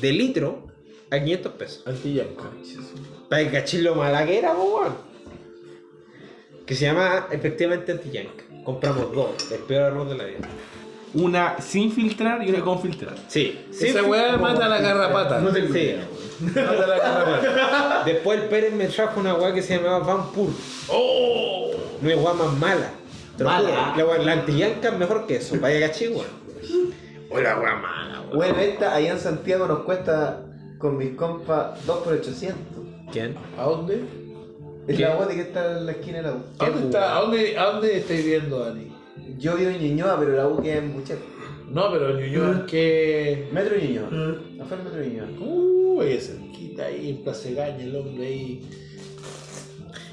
de 0.01 0.11
litro 0.11 0.67
a 1.11 1.19
500 1.19 1.51
pesos. 1.53 1.83
Antillanca. 1.87 2.43
Para 3.29 3.43
que 3.43 3.51
cachis 3.51 3.81
lo 3.81 3.95
mala 3.95 4.25
que 4.25 4.37
era, 4.37 4.53
po, 4.53 4.63
weón. 4.63 4.95
Que 6.65 6.75
se 6.75 6.85
llama 6.85 7.27
efectivamente 7.31 7.91
anti-yank. 7.91 8.63
Compramos 8.63 9.13
dos, 9.13 9.51
el 9.51 9.59
peor 9.59 9.91
error 9.91 10.09
de 10.09 10.15
la 10.15 10.23
vida. 10.25 10.39
Una 11.15 11.59
sin 11.61 11.91
filtrar 11.91 12.43
y 12.43 12.49
una 12.49 12.61
con 12.63 12.81
filtrar. 12.81 13.15
Sí. 13.27 13.59
Esa 13.79 14.03
weá 14.03 14.37
mata 14.37 14.67
la 14.67 14.79
garrapata. 14.79 15.39
No 15.39 15.49
tengo 15.51 15.73
Sí. 15.73 15.95
Mata 16.41 16.87
la 16.87 16.97
garrapata. 16.97 18.03
Después 18.05 18.41
el 18.41 18.49
Pérez 18.49 18.73
me 18.73 18.85
trajo 18.87 19.19
una 19.21 19.33
weá 19.35 19.53
que 19.53 19.61
se 19.61 19.77
llamaba 19.77 19.99
Van 19.99 20.31
Pur. 20.31 20.49
¡Oh! 20.89 21.71
No 22.01 22.09
es 22.09 22.17
weá 22.17 22.33
más 22.33 22.53
mala. 22.57 22.89
Te 23.37 23.43
lo 23.43 23.49
Mala. 23.49 23.93
La, 23.97 24.05
weá- 24.05 24.17
la 24.23 24.31
anti-yanka 24.33 24.89
es 24.89 24.97
mejor 24.97 25.25
que 25.27 25.37
eso. 25.37 25.55
Vaya 25.59 25.87
cachis, 25.87 26.09
weón. 26.09 26.25
O 27.31 27.39
la 27.39 27.59
weá 27.59 27.75
mala, 27.75 28.21
weón. 28.21 28.35
Bueno, 28.37 28.59
esta 28.59 28.93
allá 28.93 29.11
en 29.11 29.19
Santiago 29.19 29.67
nos 29.67 29.79
cuesta 29.79 30.41
con 30.77 30.97
mis 30.97 31.11
compas 31.15 31.85
2 31.85 31.97
por 31.99 32.13
800. 32.13 32.59
¿Quién? 33.11 33.35
¿A 33.57 33.63
dónde? 33.63 34.01
Es 34.87 34.97
¿Qué? 34.97 35.03
la 35.03 35.15
guate 35.15 35.35
que 35.35 35.41
está 35.41 35.77
en 35.77 35.85
la 35.85 35.91
esquina 35.93 36.17
de 36.17 36.23
la 36.23 36.31
U. 36.33 36.43
¿A 36.59 36.65
dónde, 36.69 36.85
está, 36.85 37.17
a 37.17 37.21
dónde, 37.21 37.57
a 37.57 37.65
dónde 37.71 37.97
estáis 37.97 38.25
viendo, 38.25 38.59
Dani? 38.59 38.94
Yo 39.37 39.55
vivo 39.55 39.69
en 39.71 39.81
Ñuñoa, 39.81 40.17
pero 40.19 40.31
la 40.35 40.47
U 40.47 40.61
queda 40.61 40.77
en 40.77 40.93
Buchet. 40.93 41.19
No, 41.69 41.91
pero 41.91 42.17
en 42.17 42.25
Ñuñoa, 42.31 42.65
que. 42.65 43.47
Metro 43.51 43.75
Ñuñoa. 43.77 44.07
Afuera 44.61 44.83
del 44.83 44.93
Metro 44.93 45.03
Ñuñoa. 45.03 45.27
Uh, 45.39 46.01
ahí 46.01 46.17
cerquita, 46.19 46.85
ahí 46.85 47.09
en 47.11 47.23
Plaza 47.23 47.49
Gaña, 47.51 47.83
el 47.83 47.95
hombre 47.95 48.25
ahí. 48.27 48.61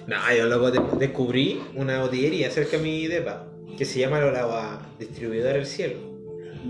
No, 0.06 0.16
yo 0.36 0.46
luego 0.46 0.70
de- 0.70 0.80
descubrí 0.98 1.60
una 1.76 2.00
botillería 2.00 2.50
cerca 2.50 2.76
de 2.76 2.82
mi 2.82 3.06
depa 3.06 3.46
que 3.78 3.84
se 3.84 4.00
llama 4.00 4.20
la 4.20 4.80
Distribuidora 4.98 5.52
del 5.54 5.66
Cielo. 5.66 5.98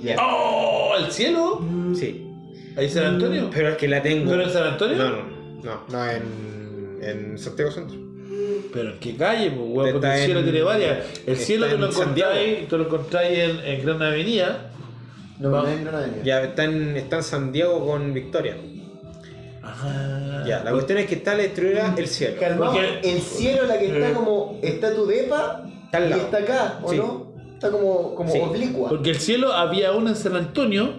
Ya. 0.03 0.16
¡Oh! 0.20 0.95
¿El 0.99 1.11
cielo? 1.11 1.61
Sí. 1.95 2.27
¿Ahí 2.77 2.89
San 2.89 3.05
Antonio? 3.05 3.51
Pero 3.53 3.69
es 3.70 3.77
que 3.77 3.89
la 3.89 4.03
tengo. 4.03 4.31
¿Pero 4.31 4.43
en 4.43 4.51
San 4.51 4.65
Antonio? 4.65 4.97
No, 4.97 5.11
no, 5.11 5.23
no, 5.62 5.81
no, 5.91 6.11
en, 6.11 6.99
en 7.03 7.39
Santiago 7.39 7.70
Centro. 7.70 7.99
¿Pero 8.73 8.90
en 8.90 8.99
qué 9.01 9.16
calle? 9.16 9.51
Pues, 9.51 9.69
weón? 9.69 9.93
Porque 9.93 10.07
el 10.15 10.24
cielo 10.24 10.39
en- 10.40 10.44
tiene 10.47 10.62
varias. 10.62 10.99
El 11.27 11.32
está 11.35 11.44
cielo 11.47 11.66
te 11.66 11.77
lo 11.78 11.86
en 11.86 11.93
encontráis, 11.93 12.69
te 12.69 12.77
lo 12.78 12.85
encontráis 12.85 13.39
en, 13.39 13.61
en 13.65 13.85
Gran 13.85 14.03
Avenida. 14.03 14.70
No, 15.39 15.51
no 15.51 15.66
es 15.69 15.81
Gran 15.81 15.94
Avenida. 15.97 16.23
Ya 16.24 16.43
está 16.43 16.65
en, 16.65 16.97
está 16.97 17.16
en 17.16 17.23
San 17.23 17.53
Diego 17.53 17.85
con 17.86 18.15
Victoria. 18.15 18.57
Ajá. 19.62 20.44
Ya, 20.47 20.65
la 20.65 20.73
cuestión 20.73 20.99
es 20.99 21.07
que 21.07 21.15
está 21.16 21.35
la 21.35 21.43
distribuidora 21.44 21.94
El 21.97 22.09
Cielo. 22.09 22.36
Calmado, 22.40 22.73
Porque- 22.73 23.01
el 23.12 23.20
cielo, 23.20 23.66
la 23.66 23.78
que 23.78 23.86
está 23.86 24.15
como. 24.15 24.59
Está 24.62 24.94
tu 24.94 25.07
depa 25.07 25.65
Está 25.85 25.99
al 25.99 26.09
y 26.11 26.12
está 26.15 26.39
acá, 26.39 26.78
¿o 26.82 26.90
Sí. 26.90 26.97
no? 26.97 27.32
Está 27.55 27.70
como, 27.70 28.15
como 28.15 28.32
Sí. 28.32 28.39
oblicua. 28.40 28.89
Porque 28.89 29.11
el 29.11 29.16
cielo 29.16 29.53
había 29.53 29.93
una 29.93 30.11
en 30.11 30.16
San 30.16 30.35
Antonio. 30.35 30.94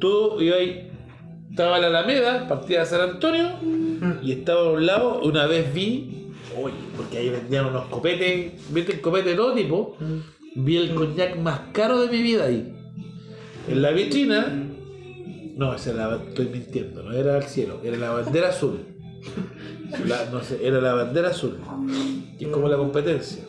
Todo 0.00 0.40
iba 0.40 0.56
ahí. 0.56 0.90
Estaba 1.50 1.78
la 1.78 1.86
Alameda, 1.86 2.46
partida 2.48 2.80
de 2.80 2.86
San 2.86 3.00
Antonio. 3.00 3.50
Y 4.22 4.32
estaba 4.32 4.60
a 4.62 4.70
un 4.72 4.86
lado. 4.86 5.20
Una 5.22 5.46
vez 5.46 5.72
vi. 5.72 6.25
Oye, 6.58 6.74
porque 6.96 7.18
ahí 7.18 7.28
vendían 7.28 7.66
unos 7.66 7.86
copetes. 7.86 8.52
Venden 8.70 9.00
copetes 9.00 9.32
de 9.32 9.34
todo 9.34 9.54
tipo. 9.54 9.96
Vi 10.54 10.76
el 10.76 10.94
coñac 10.94 11.36
más 11.38 11.60
caro 11.72 12.00
de 12.00 12.08
mi 12.08 12.22
vida 12.22 12.44
ahí. 12.44 12.74
En 13.68 13.82
la 13.82 13.90
vitrina. 13.90 14.46
No, 15.56 15.74
esa 15.74 15.92
la 15.92 16.16
estoy 16.16 16.48
mintiendo, 16.48 17.02
no 17.02 17.12
era 17.12 17.38
el 17.38 17.44
cielo, 17.44 17.80
era 17.82 17.96
la 17.96 18.10
bandera 18.10 18.50
azul. 18.50 18.80
No 20.30 20.42
sé, 20.42 20.58
era 20.62 20.80
la 20.80 20.94
bandera 20.94 21.30
azul. 21.30 21.58
Que 22.38 22.44
es 22.44 22.50
como 22.50 22.68
la 22.68 22.76
competencia. 22.76 23.42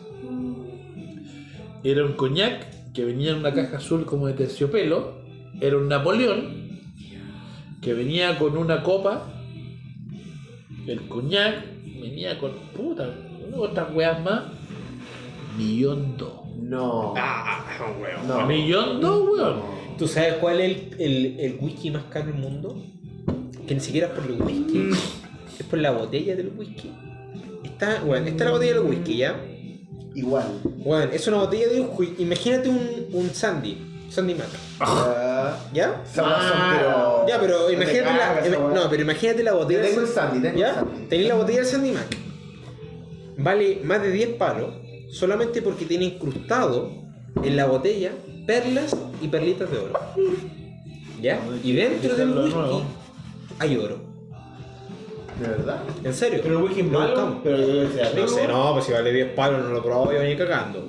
Era 1.84 2.04
un 2.04 2.12
coñac 2.14 2.92
que 2.92 3.04
venía 3.04 3.32
en 3.32 3.38
una 3.38 3.52
caja 3.52 3.76
azul 3.76 4.04
como 4.04 4.26
de 4.26 4.32
terciopelo. 4.34 5.18
Era 5.60 5.76
un 5.76 5.88
Napoleón 5.88 6.80
que 7.80 7.94
venía 7.94 8.38
con 8.38 8.56
una 8.56 8.82
copa. 8.82 9.30
El 10.86 11.08
coñac 11.08 11.64
venía 12.00 12.38
con 12.38 12.52
puta, 12.76 13.14
otras 13.56 13.94
weas 13.94 14.20
más. 14.22 14.44
Millón 15.56 16.16
dos. 16.16 16.32
No. 16.60 17.14
Ah, 17.16 17.64
weón. 18.00 18.28
No. 18.28 18.46
Millón 18.46 19.00
dos, 19.00 19.28
weón. 19.28 19.78
¿Tú 19.98 20.06
sabes 20.06 20.34
cuál 20.34 20.60
es 20.60 20.70
el, 20.70 21.00
el, 21.00 21.40
el 21.40 21.58
whisky 21.60 21.90
más 21.90 22.04
caro 22.04 22.26
del 22.26 22.36
mundo? 22.36 22.80
Que 23.66 23.74
ni 23.74 23.80
siquiera 23.80 24.06
es 24.06 24.12
por 24.14 24.24
el 24.30 24.40
whisky, 24.40 24.90
es 25.58 25.66
por 25.66 25.78
la 25.78 25.90
botella 25.90 26.36
del 26.36 26.52
whisky. 26.56 26.90
Está, 27.64 28.00
bueno, 28.00 28.26
esta 28.26 28.44
es 28.44 28.50
la 28.50 28.56
botella 28.56 28.74
del 28.74 28.84
whisky, 28.84 29.16
¿ya? 29.18 29.36
Igual. 30.14 30.60
Bueno, 30.84 31.12
es 31.12 31.26
una 31.26 31.38
botella 31.38 31.68
de 31.68 31.80
whisky. 31.80 32.22
Imagínate 32.22 32.68
un, 32.68 33.06
un 33.12 33.30
Sandy, 33.30 33.76
Sandy 34.10 34.34
Mac, 34.34 34.46
Ya. 34.80 35.58
¿ya? 35.72 36.02
Esa 36.04 36.22
weá 36.22 36.48
son, 36.48 36.58
pero. 36.78 37.26
Ya, 37.28 37.40
pero 37.40 37.70
imagínate 37.70 38.12
la, 38.12 38.18
cagas, 38.18 38.48
no, 38.74 38.90
pero 38.90 39.02
imagínate 39.02 39.42
la 39.42 39.52
botella. 39.52 39.82
Yo 39.82 39.88
tengo 39.88 40.00
el 40.00 40.06
Sandy, 40.08 40.40
tengo 40.40 40.54
el 40.54 40.60
¿Ya? 40.60 40.74
Sandy. 40.74 41.06
Tenéis 41.08 41.28
la 41.28 41.34
botella 41.34 41.58
del 41.58 41.66
Sandy 41.66 41.92
Mac. 41.92 42.16
Vale 43.36 43.80
más 43.84 44.02
de 44.02 44.10
10 44.10 44.28
palos 44.36 44.74
solamente 45.10 45.62
porque 45.62 45.84
tiene 45.84 46.06
incrustado 46.06 46.90
en 47.42 47.56
la 47.56 47.66
botella 47.66 48.12
perlas 48.46 48.96
y 49.20 49.28
perlitas 49.28 49.70
de 49.70 49.78
oro. 49.78 49.92
¿Ya? 51.20 51.38
Y 51.62 51.72
dentro 51.74 52.14
del 52.16 52.30
whisky 52.30 52.54
nuevo. 52.54 52.82
hay 53.58 53.76
oro. 53.76 53.98
¿De 55.40 55.48
verdad? 55.48 55.78
¿En 56.02 56.14
serio? 56.14 56.40
Pero 56.42 56.58
el 56.58 56.64
whisky 56.64 56.80
es 56.80 56.86
Lo 56.86 56.98
malo, 56.98 57.10
buscamos. 57.14 57.38
pero 57.44 57.58
No 57.58 58.14
rico. 58.14 58.28
sé, 58.28 58.48
no, 58.48 58.72
pues 58.72 58.86
si 58.86 58.92
vale 58.92 59.12
10 59.12 59.34
palos 59.34 59.62
no 59.62 59.68
lo 59.70 59.82
probaba 59.82 60.14
yo 60.14 60.22
ni 60.22 60.36
cagando. 60.36 60.88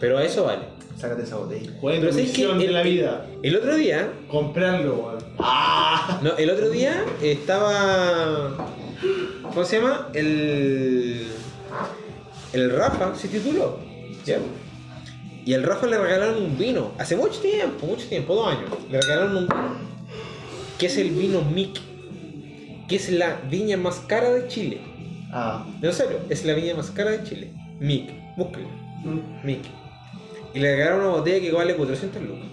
Pero 0.00 0.18
eso 0.20 0.44
vale. 0.44 0.62
Sácate 0.96 1.22
esa 1.24 1.36
botella. 1.36 1.70
¿Cuál 1.80 1.94
es 1.94 2.00
Pero 2.00 2.12
tu 2.12 2.18
misión 2.18 2.58
de 2.58 2.68
la 2.68 2.82
vida? 2.82 3.26
El 3.42 3.56
otro 3.56 3.76
día, 3.76 4.10
Comprarlo, 4.28 4.94
weón. 4.96 5.18
no, 6.22 6.36
el 6.36 6.50
otro 6.50 6.70
día 6.70 7.04
estaba. 7.22 8.56
¿Cómo 9.42 9.64
se 9.64 9.76
llama? 9.80 10.08
El. 10.14 11.26
El 12.52 12.70
Rafa 12.72 13.14
se 13.14 13.28
tituló. 13.28 13.78
¿ya? 14.24 14.38
Y 15.44 15.54
al 15.54 15.62
Rafa 15.62 15.86
le 15.86 15.98
regalaron 15.98 16.42
un 16.42 16.58
vino. 16.58 16.92
Hace 16.98 17.14
mucho 17.16 17.40
tiempo, 17.40 17.86
mucho 17.86 18.08
tiempo, 18.08 18.34
dos 18.34 18.48
años. 18.48 18.70
Le 18.90 19.00
regalaron 19.00 19.36
un 19.36 19.46
vino. 19.48 19.76
Que 20.78 20.86
es 20.86 20.96
el 20.96 21.10
vino 21.10 21.42
Mick. 21.42 21.78
Que 22.88 22.96
es 22.96 23.10
la 23.10 23.40
viña 23.50 23.76
más 23.76 24.00
cara 24.00 24.30
de 24.32 24.48
Chile. 24.48 24.80
Ah. 25.32 25.66
En 25.82 25.92
serio, 25.92 26.18
es 26.30 26.44
la 26.44 26.54
viña 26.54 26.74
más 26.74 26.90
cara 26.90 27.10
de 27.10 27.22
Chile. 27.24 27.52
Mick, 27.78 28.10
búsquenlo. 28.36 28.68
Mick. 29.44 29.60
Y 30.56 30.60
le 30.60 30.74
regalaron 30.76 31.00
una 31.00 31.10
botella 31.18 31.40
que 31.40 31.52
vale 31.52 31.74
400 31.76 32.22
lucas. 32.22 32.44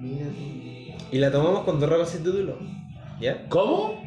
Mira 0.00 0.26
tú. 0.26 1.04
Y 1.12 1.18
la 1.18 1.30
tomamos 1.30 1.64
cuando 1.64 1.86
Rafa 1.86 2.06
se 2.06 2.18
tituló. 2.18 2.58
¿Ya? 3.20 3.46
¿Cómo? 3.48 4.02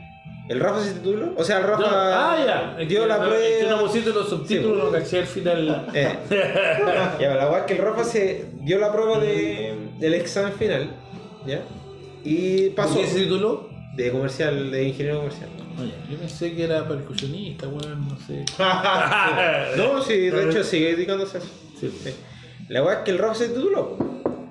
¿El 0.49 0.59
Rafa 0.59 0.83
se 0.83 0.93
tituló? 0.93 1.33
O 1.37 1.43
sea, 1.43 1.59
el 1.59 1.63
Rafa 1.63 1.81
No, 1.81 1.87
ah, 1.91 2.37
ya. 2.45 2.75
Es 2.81 2.89
dio 2.89 3.01
que 3.03 3.07
la 3.07 3.17
no- 3.17 3.25
prueba. 3.25 3.45
Es 3.45 3.63
que 3.63 3.69
no 3.69 3.79
pusiste 3.81 4.09
los 4.09 4.27
subtítulos, 4.29 4.77
Sí, 4.79 4.85
no 4.85 4.91
caché 4.91 5.19
al 5.19 5.25
final. 5.27 5.87
Eh. 5.93 6.15
ya, 7.19 7.35
la 7.35 7.57
es 7.57 7.63
que 7.65 7.73
el 7.73 7.79
Rafa 7.79 8.03
se 8.03 8.45
dio 8.61 8.79
la 8.79 8.91
prueba 8.91 9.19
de, 9.19 9.75
del 9.99 10.13
examen 10.15 10.53
final. 10.53 10.89
¿Ya? 11.45 11.61
Y 12.23 12.69
pasó. 12.71 12.95
¿Por 12.95 13.03
qué 13.03 13.07
se 13.07 13.19
tituló? 13.21 13.69
De 13.95 14.11
comercial, 14.11 14.71
de 14.71 14.83
ingeniero 14.87 15.17
comercial. 15.19 15.49
Oye, 15.79 15.93
yo 16.09 16.17
pensé 16.17 16.53
que 16.55 16.63
era 16.63 16.87
percusionista, 16.87 17.67
weón, 17.67 18.07
no 18.07 18.17
sé. 18.27 18.43
No, 19.77 20.01
sí, 20.01 20.17
de 20.29 20.43
hecho 20.49 20.63
sigue 20.63 20.95
dedicándose 20.95 21.37
a 21.37 21.39
eso. 21.41 21.49
Sí. 21.79 21.91
Sí. 22.03 22.13
La 22.71 22.81
weá 22.83 22.99
es 22.99 22.99
que 23.03 23.11
el 23.11 23.17
Rafa 23.17 23.35
se 23.35 23.49
tituló. 23.49 23.97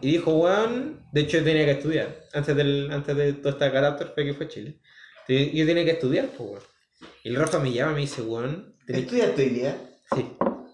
Y 0.02 0.12
dijo, 0.12 0.32
weón, 0.34 1.00
de 1.10 1.22
hecho 1.22 1.38
yo 1.38 1.44
tenía 1.44 1.64
que 1.64 1.70
estudiar. 1.72 2.16
Antes, 2.34 2.54
del, 2.54 2.90
antes 2.92 3.16
de 3.16 3.32
toda 3.32 3.50
esta 3.52 3.72
catástrofe 3.72 4.24
que 4.26 4.34
fue 4.34 4.46
Chile. 4.48 4.78
Sí, 5.26 5.50
Yo 5.54 5.64
tenía 5.64 5.84
que 5.86 5.92
estudiar, 5.92 6.26
pues, 6.36 6.50
weón. 6.50 6.62
Y 7.24 7.30
el 7.30 7.36
Rafa 7.36 7.58
me 7.60 7.72
llama 7.72 7.92
y 7.92 7.94
me 7.94 8.00
dice, 8.02 8.20
weón. 8.20 8.74
¿Estudiaste 8.86 9.42
hoy 9.42 9.48
día? 9.48 9.76
Sí. 10.14 10.26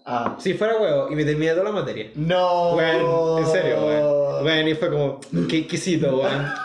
Ah. 0.05 0.35
Si 0.39 0.53
fuera 0.55 0.77
huevo, 0.77 1.09
y 1.09 1.15
me 1.15 1.23
termina 1.23 1.53
toda 1.53 1.65
la 1.65 1.71
materia. 1.71 2.11
No. 2.15 2.75
Weón, 2.75 3.39
en 3.43 3.49
serio, 3.49 3.85
weón. 3.85 4.45
Weón, 4.45 4.67
y 4.67 4.75
fue 4.75 4.89
como, 4.89 5.19
qué 5.47 5.59
exquisito, 5.59 6.17
weón. 6.17 6.45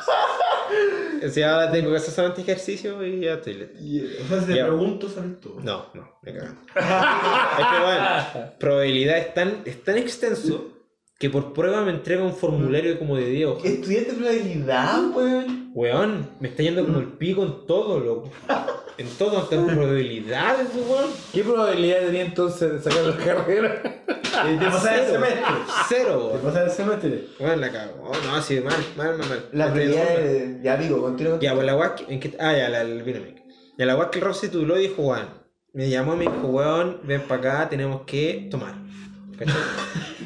O 1.24 1.28
sea, 1.28 1.54
ahora 1.54 1.70
tengo 1.70 1.88
que 1.92 1.98
hacer 1.98 2.12
solamente 2.12 2.42
ejercicio 2.42 3.06
y 3.06 3.20
ya 3.20 3.34
estoy 3.34 3.54
listo. 3.54 4.24
O 4.24 4.28
sea, 4.28 4.40
si 4.40 4.46
te 4.46 4.54
Ya. 4.56 4.66
pregunto, 4.66 5.09
sabes 5.09 5.38
tú. 5.40 5.56
No, 5.62 5.86
no, 5.94 6.18
me 6.20 6.32
cagan. 6.34 6.59
es 6.74 7.66
que, 7.66 7.84
weón, 7.84 8.50
probabilidad 8.59 9.18
es 9.18 9.32
tan, 9.32 9.62
es 9.64 9.84
tan 9.84 9.98
extenso 9.98 10.72
que 11.23 11.31
por 11.31 11.53
prueba 11.53 11.82
me 11.82 11.93
entrega 11.93 12.24
un 12.24 12.35
formulario 12.35 12.99
como 12.99 13.15
de 13.16 13.27
10 13.27 13.47
hojas. 13.49 13.65
¿Estudiaste 13.65 14.15
probabilidad, 14.15 15.01
weón? 15.15 15.70
Weón, 15.73 16.31
me 16.40 16.49
está 16.49 16.65
yendo 16.65 16.85
como 16.85 16.99
el 16.99 17.07
pico 17.12 17.44
en 17.44 17.65
todo, 17.65 18.01
loco. 18.01 18.28
En 18.99 19.07
todo, 19.19 19.39
hasta 19.39 19.55
en 19.55 19.66
probabilidades, 19.69 20.66
weón. 20.74 21.11
¿Qué 21.32 21.44
probabilidad 21.44 22.01
tenía 22.07 22.23
entonces 22.24 22.73
de 22.73 22.81
sacar 22.90 23.05
la 23.07 23.16
carrera? 23.16 23.82
Eh, 24.32 24.57
Te 24.59 24.65
pasas 24.65 24.93
el 24.93 25.01
Cero. 25.05 25.12
semestre. 25.12 25.44
Cero, 25.90 26.19
Te 26.32 26.39
weón. 26.39 26.40
pasas 26.43 26.65
el 26.65 26.70
semestre. 26.70 27.24
Weón, 27.39 27.61
la 27.61 27.70
cago. 27.70 27.93
Oh, 28.03 28.12
no, 28.27 28.35
así, 28.35 28.59
mal, 28.61 28.74
mal, 28.97 29.19
mal, 29.19 29.28
mal. 29.28 29.49
La 29.53 29.69
dos, 29.69 29.77
de... 29.77 30.59
Ya, 30.65 30.77
digo, 30.78 31.03
continúa. 31.03 31.39
Ya, 31.39 31.55
pues 31.55 31.66
la 31.66 31.77
weá, 31.77 31.94
que- 31.94 32.12
¿en 32.12 32.19
qué? 32.19 32.35
Ah, 32.40 32.53
ya, 32.57 32.69
la, 32.69 32.81
el 32.81 33.03
Vinamic. 33.05 33.43
Y 33.78 33.82
a 33.82 33.86
la 33.86 33.94
weá 33.97 34.11
que 34.11 34.19
el 34.19 34.24
Rafa 34.24 34.40
se 34.40 34.49
tituló 34.49 34.74
dijo, 34.77 35.03
weón, 35.03 35.28
me 35.74 35.89
llamó 35.89 36.15
y 36.15 36.16
me 36.16 36.23
dijo, 36.24 36.47
weón, 36.49 37.01
ven 37.05 37.20
para 37.28 37.40
acá, 37.61 37.69
tenemos 37.69 38.03
que 38.07 38.49
tomar. 38.51 38.81
¿Cachai? 39.38 39.54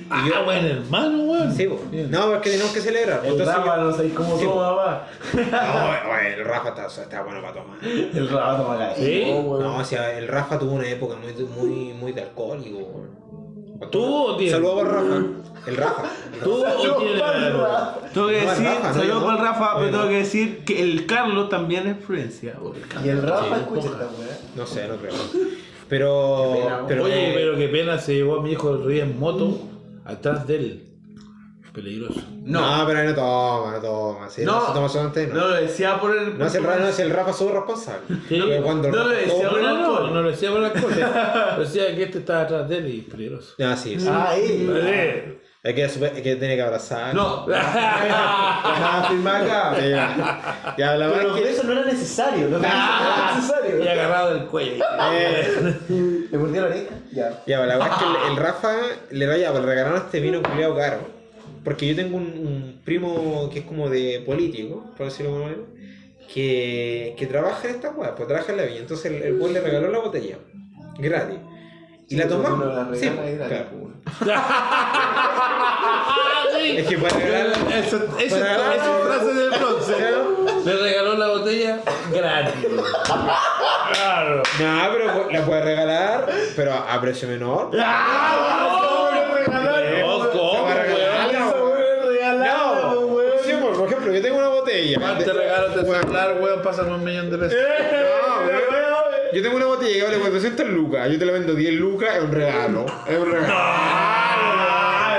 Y 0.06 0.28
yo- 0.28 0.34
Ah, 0.36 0.42
buen 0.44 0.64
hermano, 0.64 1.24
weón. 1.24 1.52
Sí, 1.52 1.66
po. 1.66 1.80
No, 2.10 2.26
porque 2.30 2.50
tenemos 2.50 2.70
que 2.72 2.80
celebrar. 2.80 3.22
El 3.24 3.32
Entonces 3.32 3.56
Rafa 3.56 3.76
yo- 3.76 3.82
no 3.82 3.96
sé 3.96 4.14
cómo 4.14 4.38
Sí, 4.38 4.44
toma, 4.44 4.70
va. 4.70 5.08
No, 5.34 6.18
el 6.28 6.44
Rafa 6.44 6.68
está, 6.68 6.86
está 7.02 7.22
bueno 7.22 7.40
para 7.42 7.54
tomar. 7.54 7.78
El 7.84 8.28
Rafa 8.28 8.56
toma 8.56 8.74
acá. 8.76 8.92
Sí. 8.96 9.24
No, 9.26 9.76
o 9.78 9.84
sea, 9.84 10.16
el 10.16 10.28
Rafa 10.28 10.58
tuvo 10.60 10.72
una 10.74 10.88
época 10.88 11.16
muy, 11.16 11.32
muy, 11.44 11.92
muy 11.94 12.12
de 12.12 12.22
alcohólico, 12.22 12.78
weón. 12.78 13.90
¿Tú 13.90 14.04
o 14.04 14.36
tienes? 14.36 14.54
Saludos 14.54 14.74
por 14.84 14.92
Rafa. 14.92 15.22
El 15.66 15.76
Rafa. 15.76 16.02
¿Tú? 16.44 16.62
Tengo 16.62 16.98
que 16.98 17.04
No, 18.14 18.28
decir, 18.28 18.64
no, 18.64 18.94
saludos 18.94 19.24
para 19.24 19.36
el 19.36 19.38
no. 19.38 19.44
Rafa, 19.44 19.74
pero 19.76 19.90
tengo 19.90 20.04
no. 20.04 20.08
que 20.08 20.16
decir 20.18 20.64
que 20.64 20.82
el 20.82 21.04
Carlos 21.06 21.48
también 21.48 21.86
es 21.88 21.96
influencia. 21.96 22.54
Y 23.04 23.08
el 23.08 23.22
Rafa 23.22 23.44
Sí, 23.56 23.60
escucha 23.60 23.86
esta 23.88 23.98
weá. 23.98 24.38
No 24.54 24.66
sé, 24.66 24.86
no 24.88 24.96
creo. 24.96 25.12
Pero. 25.88 26.52
Pena, 26.54 26.84
pero 26.86 27.04
Oye, 27.04 27.30
eh, 27.30 27.32
pero 27.34 27.56
qué 27.56 27.68
pena 27.68 27.98
se 27.98 28.14
llevó 28.14 28.40
a 28.40 28.42
mi 28.42 28.52
hijo 28.52 28.74
el 28.74 28.88
día 28.88 29.04
en 29.04 29.18
moto 29.18 29.60
atrás 30.04 30.46
de 30.46 30.56
él. 30.56 30.82
Peligroso. 31.72 32.22
No, 32.42 32.84
pero 32.86 33.00
ahí 33.00 33.06
no 33.08 33.14
toma, 33.14 33.72
no 33.72 33.80
toma. 33.82 34.30
Si 34.30 34.44
no, 34.44 34.52
No. 34.60 34.66
se 34.66 34.72
toma 34.72 35.12
no. 35.14 35.34
No 35.34 35.48
lo 35.48 35.54
decía 35.56 36.00
por 36.00 36.16
el. 36.16 36.38
No 36.38 36.46
es 36.46 36.54
el 36.54 36.64
Rafa, 36.64 36.78
no 36.78 36.88
es 36.88 36.98
el 37.00 37.10
Rafa 37.10 37.32
su 37.34 37.48
responsable. 37.50 38.00
Sí. 38.28 38.40
Pero 38.48 38.62
cuando 38.62 38.88
el 38.88 38.94
No 38.94 39.04
lo 39.04 39.08
decía, 39.10 39.44
No, 39.44 39.52
no, 39.52 39.60
no, 39.60 39.68
alcohol. 39.96 40.14
no 40.14 40.22
lo 40.22 40.30
decía 40.30 40.50
por 40.52 40.60
las 40.60 40.72
cosas. 40.82 41.58
Decía 41.58 41.94
que 41.94 42.02
este 42.04 42.18
estaba 42.20 42.40
atrás 42.42 42.68
de 42.68 42.78
él 42.78 42.94
y 42.94 43.00
peligroso. 43.02 43.54
Ah, 43.62 43.76
sí, 43.76 44.00
sí. 44.00 44.08
Ah, 44.10 44.30
ahí. 44.30 44.66
Eh. 44.70 45.38
Es 45.66 45.74
que, 45.74 45.84
es 45.84 45.98
que 46.22 46.36
tiene 46.36 46.54
que 46.54 46.62
abrazar. 46.62 47.12
No. 47.12 47.44
Firmar 49.08 49.42
acá. 49.42 49.74
Sí, 49.80 49.90
ya. 49.90 50.74
Ya, 50.78 50.94
la 50.96 51.10
Pero 51.12 51.34
que. 51.34 51.40
besos 51.40 51.64
no 51.64 51.72
era 51.72 51.84
necesario. 51.84 52.48
No 52.48 52.58
era 52.58 53.32
Y 53.32 53.36
necesario. 53.36 53.90
agarrado 53.90 54.34
del 54.34 54.46
cuello. 54.46 54.84
Eh, 55.12 56.28
¿Le 56.30 56.38
mordió 56.38 56.60
la 56.62 56.66
oreja? 56.68 56.94
Ya. 57.12 57.42
ya, 57.48 57.66
la 57.66 57.78
verdad 57.78 57.90
es 57.92 57.98
que 57.98 58.04
el, 58.04 58.30
el 58.30 58.36
Rafa 58.36 58.72
le 59.10 59.26
raya, 59.26 59.52
le 59.52 59.60
regalaron 59.60 59.96
este 59.96 60.20
vino 60.20 60.40
culiado 60.40 60.76
caro. 60.76 60.98
Porque 61.64 61.88
yo 61.88 61.96
tengo 61.96 62.16
un, 62.16 62.22
un 62.26 62.80
primo 62.84 63.50
que 63.52 63.58
es 63.60 63.64
como 63.64 63.90
de 63.90 64.22
político, 64.24 64.92
por 64.96 65.06
decirlo 65.06 65.32
de 65.32 65.36
alguna 65.46 65.56
manera, 65.56 65.68
que, 66.32 67.14
que 67.18 67.26
trabaja 67.26 67.68
en 67.68 67.74
esta 67.74 67.90
weá, 67.90 68.14
pues 68.14 68.28
trabaja 68.28 68.52
en 68.52 68.58
la 68.58 68.64
viña. 68.66 68.78
Entonces 68.78 69.06
el, 69.10 69.20
el 69.20 69.52
le 69.52 69.60
regaló 69.60 69.90
la 69.90 69.98
botella, 69.98 70.36
gratis. 70.96 71.38
Y 72.08 72.14
la 72.14 72.28
porque 72.28 72.44
tomamos. 72.44 72.98
Sí, 72.98 73.06
y 73.06 73.36
claro. 73.36 73.85
Es 76.76 76.88
que 76.88 76.98
para 76.98 77.16
regalarla. 77.16 77.78
Eso, 77.78 77.96
eso, 77.96 78.06
Para 78.06 78.22
esa 78.24 78.38
regalar- 78.38 79.06
frase 79.06 79.32
del 79.34 79.50
bronce. 79.50 79.94
Le 80.64 80.72
regaló 80.76 81.14
la 81.16 81.28
botella 81.28 81.78
gratis. 82.12 82.66
Claro. 83.92 84.42
No, 84.58 84.82
pero 84.92 85.30
la 85.30 85.42
puede 85.46 85.62
regalar, 85.62 86.26
pero 86.56 86.74
a, 86.74 87.00
precio 87.00 87.28
menor. 87.28 87.70
No, 87.72 87.84
¿cómo, 90.32 90.56
Se 90.56 90.62
va 90.62 90.70
a 90.70 90.74
regalar, 90.74 91.30
weón? 91.30 92.40
no. 92.40 92.94
No, 92.94 92.98
sí, 93.44 93.52
por, 93.60 93.76
por 93.76 93.86
ejemplo, 93.88 94.12
yo 94.12 94.20
tengo 94.22 94.38
una 94.38 94.48
botella. 94.48 94.98
¿Cuánto 94.98 95.24
te 95.24 95.32
regalo 95.32 95.66
este 95.68 95.84
celular, 95.84 96.36
weón? 96.40 96.62
Pásame 96.62 96.94
un 96.94 97.04
millón 97.04 97.30
de 97.30 97.38
pesos. 97.38 97.58
No, 97.58 98.46
weón. 98.46 98.75
Yo 99.36 99.42
tengo 99.42 99.56
una 99.56 99.66
botella 99.66 99.92
que 99.94 100.02
vale 100.02 100.18
400 100.18 100.68
lucas. 100.70 101.10
Yo 101.12 101.18
te 101.18 101.26
la 101.26 101.32
vendo 101.32 101.54
10 101.54 101.74
lucas, 101.74 102.16
es 102.16 102.22
un 102.24 102.32
regalo. 102.32 102.86
Es 103.06 103.18
un 103.18 103.30
regalo. 103.30 103.54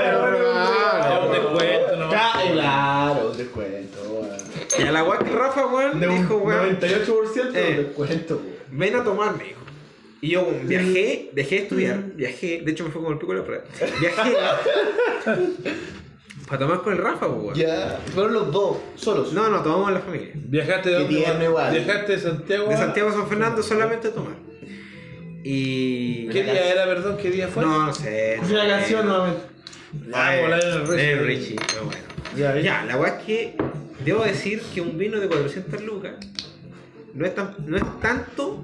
Es 0.02 0.16
un 0.16 0.18
Es 0.18 0.18
un 0.18 0.32
regalo. 0.32 1.30
descuento, 1.30 1.96
¿no? 1.96 2.08
Claro, 2.08 3.30
un 3.30 3.36
descuento, 3.38 3.98
weón. 4.10 4.36
Y 4.76 4.82
a 4.82 4.90
la 4.90 5.02
guay 5.02 5.18
que 5.20 5.30
Rafa, 5.30 5.66
weón, 5.66 6.00
dijo, 6.00 6.36
weón, 6.38 6.80
98% 6.80 7.54
Eh. 7.54 7.62
de 7.62 7.82
descuento, 7.84 8.34
weón. 8.44 8.56
ven 8.72 8.96
a 8.96 9.04
tomar, 9.04 9.36
me 9.36 9.44
dijo. 9.44 9.60
Y 10.20 10.30
yo 10.30 10.42
weón, 10.42 10.66
viajé, 10.66 11.30
dejé 11.32 11.54
de 11.54 11.62
estudiar, 11.62 12.02
viajé, 12.16 12.62
de 12.64 12.72
hecho 12.72 12.82
me 12.82 12.90
fue 12.90 13.00
como 13.00 13.12
el 13.12 13.18
pico 13.20 13.34
de 13.34 13.38
la 13.38 13.44
prueba. 13.44 13.64
Viajé 14.00 14.36
para 16.46 16.58
tomar 16.60 16.82
con 16.82 16.92
el 16.94 16.98
Rafa, 16.98 17.26
pues, 17.28 17.42
weón. 17.42 17.54
Ya. 17.54 18.00
Fueron 18.14 18.32
los 18.34 18.52
dos, 18.52 18.76
solos. 18.96 19.32
No, 19.32 19.48
no, 19.48 19.62
tomamos 19.62 19.88
en 19.88 19.94
la 19.94 20.00
familia. 20.00 20.30
Viajaste 20.34 20.88
de 20.90 20.96
Qué 20.96 21.02
dónde, 21.02 21.16
tierno 21.18 21.34
weón? 21.40 21.50
igual. 21.50 21.72
Viajaste 21.72 22.12
de 22.12 22.18
Santiago. 22.18 22.68
De 22.68 22.74
a- 22.74 22.78
Santiago 22.78 23.08
a 23.10 23.12
San 23.12 23.28
Fernando 23.28 23.62
solamente 23.62 24.08
a 24.08 24.12
tomar. 24.12 24.34
Y. 25.44 26.28
¿Qué 26.28 26.42
día 26.42 26.72
era, 26.72 26.84
perdón? 26.84 27.16
¿Qué 27.16 27.30
día 27.30 27.48
fue? 27.48 27.64
No, 27.64 27.86
no 27.86 27.94
sé. 27.94 28.38
Una 28.50 28.66
canción 28.66 29.06
nuevamente. 29.06 29.40
Ah, 30.12 30.36
Eh, 30.36 30.42
volar 30.42 30.60
en 30.62 30.70
el 30.72 30.86
Richie. 30.86 31.12
el 31.12 31.26
Richie, 31.26 31.56
pero 31.66 31.84
bueno. 31.84 32.00
Ya, 32.36 32.54
ya. 32.56 32.60
Ya, 32.60 32.84
la 32.84 32.96
weá 32.98 33.16
es 33.18 33.24
que 33.24 33.54
debo 34.04 34.24
decir 34.24 34.60
que 34.74 34.80
un 34.80 34.98
vino 34.98 35.18
de 35.18 35.28
400 35.28 35.82
lucas 35.82 36.12
no 37.14 37.24
es, 37.24 37.34
tan, 37.34 37.54
no 37.66 37.76
es 37.76 37.82
tanto 38.00 38.62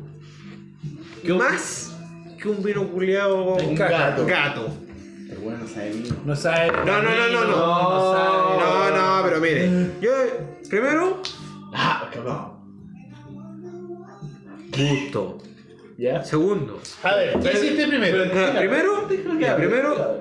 Que 1.25 1.33
un- 1.33 1.39
más 1.39 1.95
que 2.41 2.49
un 2.49 2.63
vino 2.63 2.87
culiado 2.89 3.59
En 3.59 3.75
caja. 3.77 4.11
gato. 4.11 4.27
gato. 4.27 4.69
Pero 5.35 5.47
bueno, 5.47 5.59
no 5.65 5.69
sabe 5.69 5.91
vino. 5.91 6.17
No 6.25 6.37
sabe. 6.37 6.71
No, 6.71 7.03
no, 7.03 7.11
no, 7.11 7.29
no, 7.29 7.45
no. 7.45 7.57
No 7.57 8.13
sabe. 8.13 8.59
No, 8.61 8.91
no, 9.19 9.23
pero 9.25 9.41
mire. 9.41 9.69
Yo, 10.01 10.11
primero, 10.69 11.23
Ah, 11.75 12.09
cabrón. 12.13 12.53
gusto. 14.71 15.39
¿Ya? 15.97 16.23
Segundo, 16.25 16.81
A 17.05 17.15
ver, 17.15 17.39
¿qué 17.41 17.53
hiciste 17.53 17.87
primero? 17.87 18.25
Ah, 18.35 18.53
primero, 18.59 19.09
ya, 19.39 19.57
primero, 19.57 20.21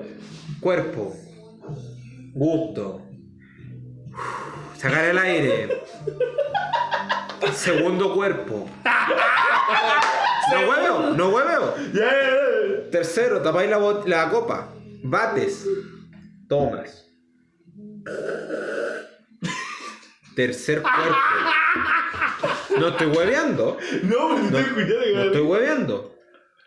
cuerpo, 0.60 1.16
gusto, 2.32 3.02
sacar 4.76 5.04
el 5.06 5.18
aire. 5.18 5.82
Segundo 7.54 8.14
cuerpo. 8.14 8.68
No 10.52 10.68
hueveo, 10.68 11.10
no 11.16 11.28
hueveo. 11.30 11.74
Tercero, 12.92 13.40
tapáis 13.40 13.70
la, 13.70 13.78
la 14.04 14.28
copa. 14.28 14.68
Bates. 15.04 15.66
Tomas. 16.48 17.10
Tercer 20.34 20.80
cuerpo. 20.82 21.14
No 22.78 22.88
estoy 22.88 23.06
hueveando. 23.08 23.78
No, 24.02 24.30
me 24.30 24.50
No, 24.50 24.58
estoy 24.58 24.60
escuchando. 24.62 25.14
no 25.14 25.22
estoy 25.24 25.40
hueveando. 25.42 26.14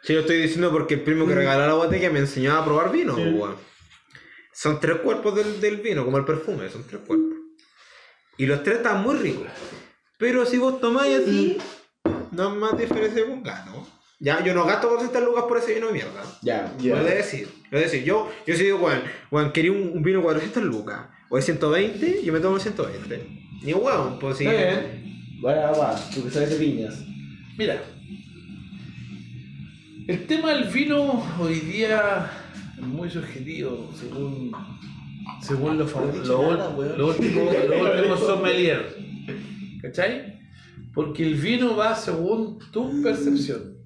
Si 0.03 0.13
lo 0.13 0.19
estoy 0.21 0.37
diciendo 0.37 0.71
porque 0.71 0.93
el 0.93 1.01
primo 1.01 1.27
que 1.27 1.33
regaló 1.35 1.65
la 1.65 1.73
botella 1.73 2.11
me 2.11 2.19
enseñó 2.19 2.55
a 2.55 2.63
probar 2.63 2.91
vino, 2.91 3.15
weón. 3.15 3.55
Son 4.53 4.79
tres 4.79 4.97
cuerpos 4.97 5.35
del, 5.35 5.59
del 5.59 5.77
vino, 5.77 6.05
como 6.05 6.17
el 6.17 6.25
perfume, 6.25 6.69
son 6.69 6.85
tres 6.85 7.01
cuerpos. 7.05 7.37
Y 8.37 8.45
los 8.45 8.63
tres 8.63 8.77
están 8.77 9.01
muy 9.01 9.15
ricos. 9.17 9.47
Pero 10.17 10.45
si 10.45 10.57
vos 10.59 10.79
tomáis 10.79 11.19
así, 11.19 11.57
no 12.31 12.49
es 12.53 12.55
más 12.55 12.77
diferencia 12.77 13.25
un 13.25 13.41
gato. 13.43 13.87
Ya, 14.19 14.43
yo 14.43 14.53
no 14.55 14.65
gasto 14.65 14.87
400 14.87 15.23
lucas 15.23 15.43
por 15.47 15.57
ese 15.59 15.75
vino 15.75 15.87
de 15.87 15.93
mierda. 15.93 16.23
Ya, 16.41 16.75
he 16.81 16.87
de 16.87 17.15
decir. 17.15 17.47
De 17.69 17.79
decir. 17.79 18.03
Yo, 18.03 18.29
yo 18.47 18.55
sí 18.55 18.63
digo, 18.63 18.79
weón, 18.79 19.01
weón, 19.29 19.51
quería 19.51 19.71
un, 19.71 19.91
un 19.93 20.01
vino 20.01 20.19
de 20.19 20.23
400 20.23 20.63
lucas. 20.63 21.01
O 21.29 21.35
de 21.35 21.41
120, 21.43 22.23
yo 22.23 22.33
me 22.33 22.39
tomo 22.39 22.55
el 22.55 22.61
120. 22.61 23.27
Ni 23.63 23.73
un 23.73 23.83
weón, 23.83 24.17
pues 24.17 24.37
sí. 24.37 24.45
Está 24.45 24.57
bien. 24.57 25.39
Vaya, 25.41 25.71
va, 25.71 25.95
tú 26.13 26.23
que 26.23 26.31
sabes 26.31 26.49
de 26.49 26.55
piñas. 26.55 27.03
Mira, 27.57 27.83
el 30.07 30.25
tema 30.25 30.53
del 30.53 30.63
vino 30.69 31.23
hoy 31.39 31.59
día 31.59 32.31
es 32.75 32.83
muy 32.83 33.09
subjetivo, 33.09 33.89
según, 33.93 34.51
según 35.41 35.77
los 35.77 35.91
lo, 36.25 36.53
lo, 36.55 36.69
weón. 36.71 38.07
lo 38.07 38.17
sommelier. 38.17 38.95
¿Cachai? 39.81 40.39
Porque 40.93 41.23
el 41.23 41.35
vino 41.35 41.75
va 41.75 41.93
según 41.93 42.57
tu 42.71 43.03
percepción. 43.03 43.76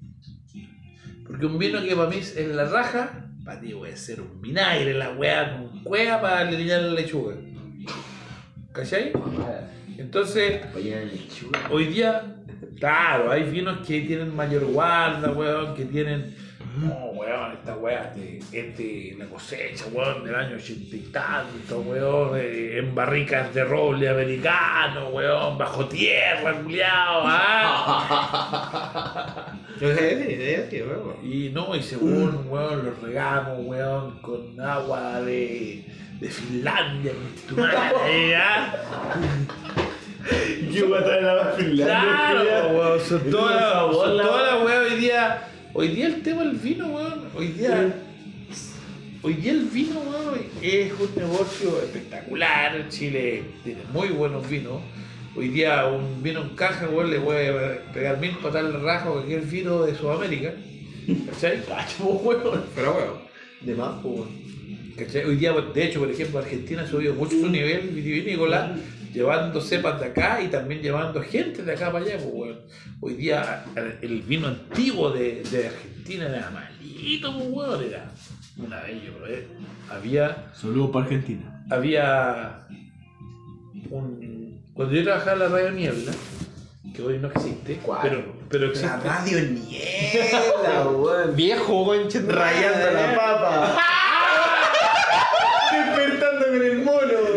Porque 1.32 1.46
un 1.46 1.58
vino 1.58 1.82
que 1.82 1.96
para 1.96 2.10
mí 2.10 2.16
es 2.18 2.46
la 2.48 2.66
raja, 2.66 3.24
para 3.42 3.58
ti 3.58 3.72
puede 3.72 3.96
ser 3.96 4.20
un 4.20 4.42
vinagre, 4.42 4.92
la 4.92 5.12
weá 5.12 5.56
con 5.56 5.82
cueva 5.82 6.20
para 6.20 6.40
alinear 6.40 6.82
la 6.82 6.92
lechuga. 6.92 7.36
¿Cachai? 8.70 9.12
Entonces. 9.96 10.60
Hoy 11.70 11.86
día, 11.86 12.36
claro, 12.78 13.32
hay 13.32 13.44
vinos 13.44 13.78
que 13.78 14.02
tienen 14.02 14.36
mayor 14.36 14.66
guarda, 14.66 15.32
weón, 15.32 15.74
que 15.74 15.86
tienen. 15.86 16.36
Weón, 17.22 17.52
esta 17.52 17.76
weá, 17.76 18.12
este, 18.14 18.40
este, 18.52 19.14
la 19.18 19.26
cosecha, 19.26 19.84
weón, 19.92 20.24
del 20.24 20.34
año 20.34 20.56
ochenta 20.56 20.96
y 20.96 21.00
tanto, 21.12 21.80
weón, 21.80 22.36
eh, 22.36 22.78
en 22.78 22.94
barricas 22.94 23.54
de 23.54 23.64
roble 23.64 24.08
americano, 24.08 25.08
weón, 25.10 25.56
bajo 25.56 25.86
tierra, 25.86 26.54
culiao, 26.62 27.22
ah. 27.24 28.36
Weón. 29.80 31.16
Y 31.24 31.50
no, 31.50 31.74
y 31.74 31.82
según, 31.82 32.46
weón, 32.48 32.84
los 32.84 33.00
regamos, 33.00 33.58
weón, 33.60 34.20
con 34.20 34.60
agua 34.60 35.20
de, 35.22 35.84
de 36.20 36.28
Finlandia, 36.28 37.12
tu 37.48 37.56
madre, 37.56 38.36
¿ah? 38.42 38.74
Yo 40.70 40.88
voy 40.88 40.98
a 40.98 41.04
traer 41.04 41.26
a 41.26 41.34
la 41.34 41.44
Finlandia. 41.46 42.42
Claro, 42.42 42.68
weón, 42.78 43.00
son 43.00 43.30
todas 43.30 43.60
las 44.16 44.62
weas 44.64 44.92
hoy 44.92 45.00
día. 45.00 45.48
Hoy 45.74 45.88
día 45.88 46.06
el 46.08 46.22
tema 46.22 46.44
del 46.44 46.56
vino, 46.56 46.86
weón. 46.88 47.28
Hoy 47.34 47.48
día. 47.48 47.94
Hoy 49.22 49.34
día 49.34 49.52
el 49.52 49.64
vino, 49.64 50.00
weón, 50.00 50.40
es 50.60 50.92
un 50.92 51.08
negocio 51.16 51.82
espectacular. 51.82 52.90
Chile 52.90 53.42
tiene 53.64 53.80
muy 53.90 54.08
buenos 54.08 54.46
vinos. 54.50 54.82
Hoy 55.34 55.48
día 55.48 55.86
un 55.86 56.22
vino 56.22 56.42
en 56.42 56.50
caja, 56.50 56.90
weón, 56.90 57.10
le 57.10 57.20
puede 57.20 57.80
pegar 57.94 58.20
mil 58.20 58.32
patadas 58.32 58.74
al 58.74 58.82
rajo 58.82 59.08
a 59.08 59.12
cualquier 59.12 59.40
vino 59.46 59.82
de 59.84 59.94
Sudamérica. 59.94 60.52
¿Cachai? 61.30 61.62
Pero 62.74 62.92
bueno. 62.92 63.22
De 63.62 63.74
más, 63.74 64.04
weón. 64.04 64.28
¿Cachai? 64.98 65.24
Hoy 65.24 65.36
día, 65.36 65.52
de 65.52 65.84
hecho, 65.84 66.00
por 66.00 66.10
ejemplo, 66.10 66.38
Argentina 66.38 66.82
ha 66.82 66.86
subido 66.86 67.14
mucho 67.14 67.40
su 67.40 67.48
nivel 67.48 67.88
vitivinícola, 67.88 68.76
llevando 69.12 69.60
cepas 69.60 70.00
de 70.00 70.06
acá 70.06 70.40
y 70.40 70.48
también 70.48 70.80
llevando 70.82 71.22
gente 71.22 71.62
de 71.62 71.72
acá 71.72 71.92
para 71.92 72.04
allá. 72.04 72.16
Pues, 72.18 72.32
weón. 72.32 72.60
Hoy 73.00 73.14
día 73.14 73.64
el 74.00 74.22
vino 74.22 74.48
antiguo 74.48 75.10
de, 75.10 75.42
de 75.50 75.68
Argentina 75.68 76.26
era 76.28 76.50
malito, 76.50 77.32
pues, 77.34 77.46
weón, 77.50 77.84
era 77.84 78.04
una 78.58 78.80
bello, 78.82 79.14
bro. 79.18 79.26
eh. 79.28 79.46
Había, 79.90 80.46
Saludos 80.54 80.90
para 80.92 81.04
Argentina. 81.06 81.64
había 81.70 82.60
un... 83.90 84.62
Cuando 84.74 84.94
yo 84.94 85.04
trabajaba 85.04 85.32
en 85.32 85.38
la 85.40 85.48
Radio 85.48 85.70
Niebla, 85.72 86.12
que 86.94 87.02
hoy 87.02 87.18
no 87.18 87.28
existe, 87.28 87.76
¿Cuál? 87.82 88.00
pero, 88.02 88.34
pero 88.48 88.66
existe. 88.66 88.86
La 88.88 88.96
radio 88.98 89.40
niebla, 89.40 90.88
weón. 90.96 91.36
Viejo, 91.36 91.84
conche. 91.84 92.20
Rayando 92.20 92.90
la 92.92 93.16
papa. 93.16 93.78
Despertando 95.72 96.46
con 96.46 96.62
el 96.62 96.78
mono. 96.78 97.31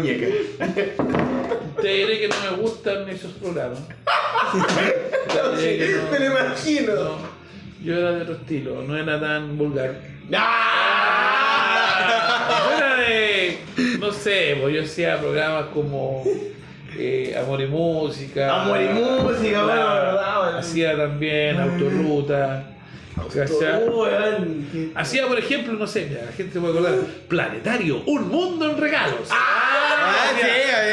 Muñeca. 0.00 0.26
Te 1.82 1.88
diré 1.88 2.20
que 2.20 2.28
no 2.28 2.34
me 2.50 2.56
gustan 2.62 3.08
esos 3.08 3.32
programas. 3.32 3.78
No- 4.52 5.52
Me 6.10 6.18
lo 6.18 6.26
imagino. 6.26 6.94
no, 6.94 7.16
yo 7.82 7.96
era 7.96 8.10
de 8.12 8.22
otro 8.22 8.34
estilo, 8.34 8.82
no 8.82 8.96
era 8.96 9.18
tan 9.20 9.56
vulgar. 9.56 9.94
¡Ah! 11.70 12.76
Era 12.76 12.96
de, 12.96 13.58
no 13.98 14.12
sé, 14.12 14.58
pues 14.60 14.74
yo 14.74 14.82
hacía 14.82 15.18
programas 15.20 15.66
como 15.72 16.24
eh, 16.98 17.34
Amor 17.40 17.60
y 17.62 17.66
Música. 17.66 18.62
Amor 18.62 18.80
y 18.80 18.88
Música, 18.88 19.62
bueno, 19.64 19.84
La- 19.84 19.94
verdad. 19.94 20.58
Hacía 20.58 20.96
también 20.96 21.56
weón. 23.96 24.66
qué- 24.72 24.90
Hacía, 24.94 25.26
por 25.26 25.38
ejemplo, 25.38 25.72
no 25.74 25.86
sé, 25.86 26.06
mira, 26.08 26.22
la 26.26 26.32
gente 26.32 26.52
se 26.54 26.60
puede 26.60 26.72
acordar, 26.78 26.94
Planetario, 27.28 28.02
un 28.06 28.28
mundo 28.28 28.70
en 28.70 28.78
regalos. 28.78 29.28
Ah, 29.30 29.69
sí, 30.40 30.46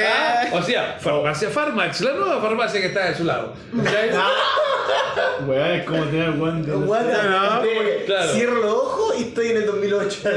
Ah, 0.09 0.47
O 0.53 0.61
sea, 0.61 0.97
Farmacia 0.99 1.49
Farmax, 1.49 2.01
la 2.01 2.11
nueva 2.13 2.41
farmacia 2.41 2.79
que 2.81 2.87
está 2.87 3.09
de 3.09 3.15
su 3.15 3.23
lado. 3.25 3.53
¿cachai? 3.83 4.09
Weón, 5.47 5.71
es 5.71 5.83
como 5.85 6.03
tener 6.05 6.31
guante. 6.31 6.71
What 6.71 7.01
the- 7.05 7.29
no, 7.29 7.61
de- 7.61 8.03
claro. 8.05 8.31
Cierro 8.33 8.55
los 8.61 8.71
ojos 8.73 9.15
y 9.19 9.23
estoy 9.23 9.47
en 9.51 9.57
el 9.57 9.65
2008. 9.65 10.19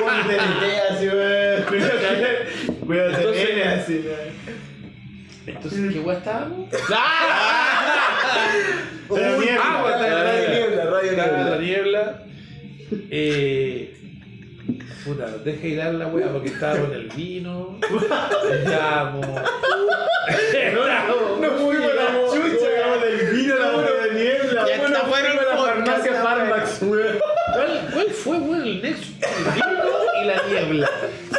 Guante 0.00 0.38
así, 0.90 1.08
weón. 1.08 1.62
Cuídate, 2.86 3.16
Entonces- 3.20 3.48
nene, 3.48 3.64
así, 3.64 4.04
weón. 4.06 4.36
Entonces, 5.46 5.92
¿qué 5.92 5.98
guay 6.00 6.16
estábamos? 6.16 6.68
Uy, 9.08 9.20
niebla. 9.20 9.60
ah, 9.62 9.82
bueno, 9.82 9.98
Radio 10.24 10.48
Niebla, 10.48 10.84
Radio 10.90 11.10
en 11.10 11.16
la 11.16 11.26
Niebla. 11.26 11.56
niebla. 11.58 12.22
Eh, 13.10 13.75
puta, 15.06 15.38
deja 15.44 15.66
ir 15.66 15.78
dar 15.78 15.94
la 15.94 16.08
wea 16.08 16.28
porque 16.32 16.48
estábamos 16.48 16.90
en 16.90 16.94
el 16.96 17.08
vino. 17.08 17.78
Estábamos. 18.50 19.26
No 21.40 21.50
fuimos 21.52 21.90
a 21.90 21.94
la 21.94 22.06
chucha. 22.26 22.56
Weón, 22.62 23.00
del 23.00 23.30
vino 23.30 23.54
a 23.54 23.58
la 23.58 23.70
bola 23.70 23.90
de 23.90 24.65
fuera 24.82 25.30
el 25.30 25.36
la 25.36 25.56
farmacia 25.56 26.22
Farmax, 26.22 26.82
weón. 26.82 27.18
¿Cuál, 27.52 27.90
cuál 27.92 28.10
fue 28.10 28.38
bueno, 28.38 28.64
el 28.64 28.82
nexo? 28.82 29.12
El 29.20 29.54
vino 29.54 29.86
y 30.22 30.24
la 30.26 30.42
niebla. 30.48 30.90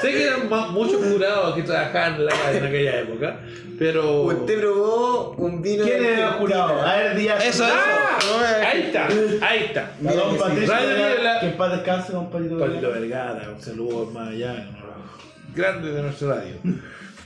Sé 0.01 0.11
que 0.11 0.23
eran 0.27 0.49
muchos 0.73 1.03
jurados 1.05 1.55
que 1.55 1.63
trabajaban 1.63 2.15
en, 2.15 2.25
la, 2.25 2.51
en 2.51 2.65
aquella 2.65 2.99
época, 3.01 3.39
pero. 3.77 4.21
Usted 4.23 4.59
probó 4.59 5.31
un 5.37 5.61
vino 5.61 5.83
¿Quién 5.83 6.01
de 6.01 6.13
era 6.13 6.27
el 6.27 6.33
jurado? 6.35 6.81
A 6.81 6.95
ver, 6.95 7.17
Díaz. 7.17 7.45
Eso, 7.45 7.65
¡Ah! 7.67 8.17
eso. 8.19 8.39
Ahí 8.39 8.81
está, 8.81 9.07
ahí 9.47 9.59
está. 9.65 9.91
Don 9.99 10.33
que. 10.33 10.39
Patricio. 10.39 10.67
Radio 10.73 10.87
Vergara, 10.87 11.09
Niebla. 11.13 11.39
Que 11.39 11.45
en 11.47 11.57
paz 11.57 11.71
descanse, 11.71 12.13
don 12.13 12.29
Patito. 12.29 12.59
Palito 12.59 12.89
Vergara. 12.89 13.33
Vergara, 13.33 13.51
un 13.55 13.61
saludo 13.61 14.05
más 14.11 14.29
allá, 14.29 14.67
uno 14.69 15.81
de 15.81 15.91
de 15.91 16.01
nuestra 16.03 16.35
radio. 16.35 16.55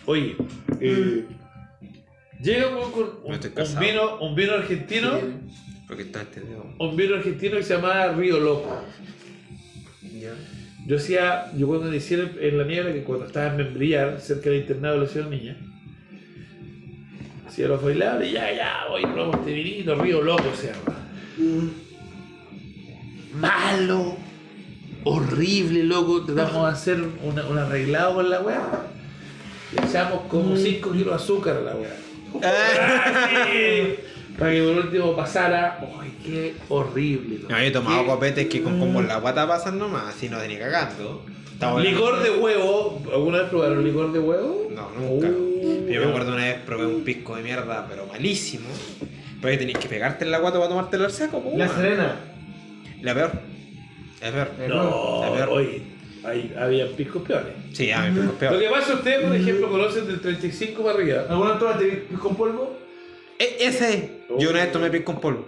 Oye, 0.05 0.35
eh, 0.79 1.25
llegamos 2.41 2.89
con 2.89 3.19
No 3.23 3.35
un, 3.35 3.37
casado. 3.37 3.79
vino, 3.79 4.17
un 4.19 4.35
vino 4.35 4.53
argentino, 4.53 5.11
Porque 5.91 6.03
está 6.03 6.21
este 6.21 6.39
dedo. 6.39 6.65
un 6.79 6.95
vino 6.95 7.15
argentino 7.15 7.57
que 7.57 7.63
se 7.63 7.73
llamaba 7.75 8.13
Río 8.13 8.39
Loco. 8.39 8.81
Yo 10.87 10.95
hacía, 10.95 11.51
yo 11.57 11.67
cuando 11.67 11.91
decía 11.91 12.31
en- 12.39 12.57
la 12.57 12.63
niebla, 12.63 12.93
que 12.93 13.03
cuando 13.03 13.25
estaba 13.25 13.47
en 13.47 13.57
Membrillar, 13.57 14.21
cerca 14.21 14.49
del 14.49 14.59
internado 14.61 14.95
de 14.95 15.01
la 15.01 15.07
ciudad 15.11 15.29
niña, 15.29 15.57
hacía 17.45 17.67
los 17.67 17.83
bailables 17.83 18.29
y 18.29 18.33
ya, 18.35 18.53
ya, 18.55 18.73
voy, 18.89 19.01
probamos 19.01 19.35
este 19.39 19.51
vinito, 19.53 19.95
Río 19.95 20.21
Loco 20.21 20.45
se 20.55 20.67
llama. 20.67 20.97
Malo, 23.33 24.15
horrible, 25.03 25.83
loco, 25.83 26.23
tratamos 26.23 26.67
de 26.67 26.71
hacer 26.73 27.03
una- 27.21 27.45
un 27.47 27.57
arreglado 27.57 28.15
con 28.15 28.29
la 28.29 28.39
weá. 28.39 28.61
Le 29.75 29.87
echamos 29.89 30.21
como 30.29 30.55
5 30.55 30.93
kilos 30.93 31.07
de 31.09 31.15
azúcar 31.15 31.57
a 31.57 31.61
la 31.61 31.75
weá. 31.75 31.97
Para 34.37 34.51
que 34.51 34.61
por 34.63 34.85
último 34.85 35.15
pasara. 35.15 35.79
¡Ay, 36.01 36.13
qué 36.25 36.53
horrible! 36.69 37.39
No, 37.49 37.57
yo 37.57 37.63
he 37.63 37.71
tomado 37.71 38.01
Qué- 38.03 38.07
copetes 38.09 38.47
que 38.47 38.63
con 38.63 38.79
como 38.79 39.01
la 39.01 39.17
guata 39.17 39.47
pasan 39.47 39.77
nomás, 39.77 40.15
así 40.15 40.29
no 40.29 40.37
tenía 40.39 40.59
cagando. 40.59 41.23
Licor 41.79 42.23
de 42.23 42.31
huevo. 42.31 43.03
¿Alguna 43.13 43.39
vez 43.41 43.49
probaron 43.49 43.83
licor 43.83 44.11
de 44.11 44.19
huevo? 44.19 44.67
No, 44.73 44.89
nunca. 44.99 45.27
Uh, 45.27 45.87
Yo 45.91 46.01
me 46.01 46.07
acuerdo 46.09 46.33
una 46.33 46.43
vez 46.45 46.57
probé 46.65 46.87
un 46.87 47.03
pisco 47.03 47.35
de 47.35 47.43
mierda, 47.43 47.85
pero 47.87 48.07
malísimo. 48.07 48.65
Pero 49.41 49.51
que 49.51 49.57
tenías 49.57 49.77
que 49.79 49.87
pegarte 49.87 50.25
en 50.25 50.31
la 50.31 50.39
guata 50.39 50.57
para 50.57 50.69
tomártelo 50.69 51.05
al 51.05 51.11
seco, 51.11 51.39
po, 51.43 51.53
La. 51.55 51.67
Serena. 51.67 52.15
La 53.03 53.13
peor. 53.13 53.31
La 54.21 54.31
peor. 54.31 54.49
No, 54.69 55.21
La 55.23 55.33
peor. 55.33 55.49
oye, 55.49 55.81
ahí 56.23 56.51
había 56.59 56.87
piscos 56.95 57.21
peores. 57.21 57.53
Sí, 57.73 57.91
a 57.91 58.01
mi 58.01 58.07
pisco 58.09 58.21
es 58.21 58.25
Lo 58.27 58.33
peor. 58.39 58.59
que 58.59 58.69
pasa, 58.69 58.93
ustedes, 58.95 59.25
por 59.27 59.35
ejemplo, 59.35 59.69
conocen 59.69 60.07
del 60.07 60.19
35 60.19 60.81
para 60.83 60.95
arriba. 60.95 61.25
¿Alguna 61.29 61.59
tomaste 61.59 62.07
con 62.19 62.35
polvo? 62.35 62.77
E- 63.41 63.55
ese. 63.67 64.25
Yo 64.39 64.49
una 64.51 64.59
vez 64.63 64.71
tomé 64.71 64.89
pisco 64.89 65.11
en 65.13 65.19
polvo. 65.19 65.47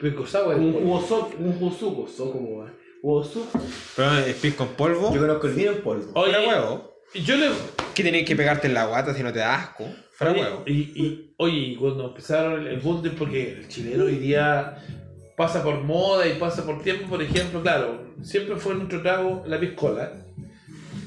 Pisco 0.00 0.26
sour. 0.26 0.54
Un 0.56 0.72
jugo 0.72 1.00
soco, 1.00 1.34
un 1.38 2.08
soco 2.08 2.32
como 2.32 2.58
va. 2.58 2.72
Jugo 3.00 3.24
suco. 3.24 3.60
Pero 3.96 4.18
es 4.18 4.34
pisco 4.36 4.62
en 4.64 4.68
polvo. 4.70 5.12
Yo 5.14 5.20
conozco 5.20 5.46
el 5.48 5.54
vino 5.54 5.72
en 5.72 5.82
polvo. 5.82 6.10
Oye, 6.14 6.32
Fuera 6.34 6.48
huevo. 6.48 6.92
yo 7.14 7.36
le. 7.36 7.48
Que 7.94 8.02
tenías 8.02 8.24
que 8.26 8.36
pegarte 8.36 8.68
en 8.68 8.74
la 8.74 8.86
guata 8.86 9.12
si 9.14 9.22
no 9.22 9.32
te 9.32 9.40
da 9.40 9.54
asco. 9.56 9.84
Fuera 10.12 10.32
Oye, 10.32 10.42
huevo. 10.42 10.62
Y, 10.66 10.72
y, 10.72 11.34
oye, 11.38 11.56
y 11.58 11.76
cuando 11.76 12.06
empezaron 12.08 12.60
el, 12.60 12.66
el 12.68 12.80
boom 12.80 13.02
de- 13.02 13.10
porque 13.10 13.52
el 13.52 13.68
chileno 13.68 14.04
hoy 14.04 14.16
día 14.16 14.76
pasa 15.36 15.62
por 15.62 15.82
moda 15.82 16.26
y 16.28 16.34
pasa 16.38 16.64
por 16.64 16.82
tiempo, 16.82 17.08
por 17.08 17.22
ejemplo, 17.22 17.60
claro, 17.62 18.14
siempre 18.22 18.56
fue 18.56 18.74
nuestro 18.76 19.02
trago 19.02 19.42
la 19.46 19.58
piscola. 19.58 20.12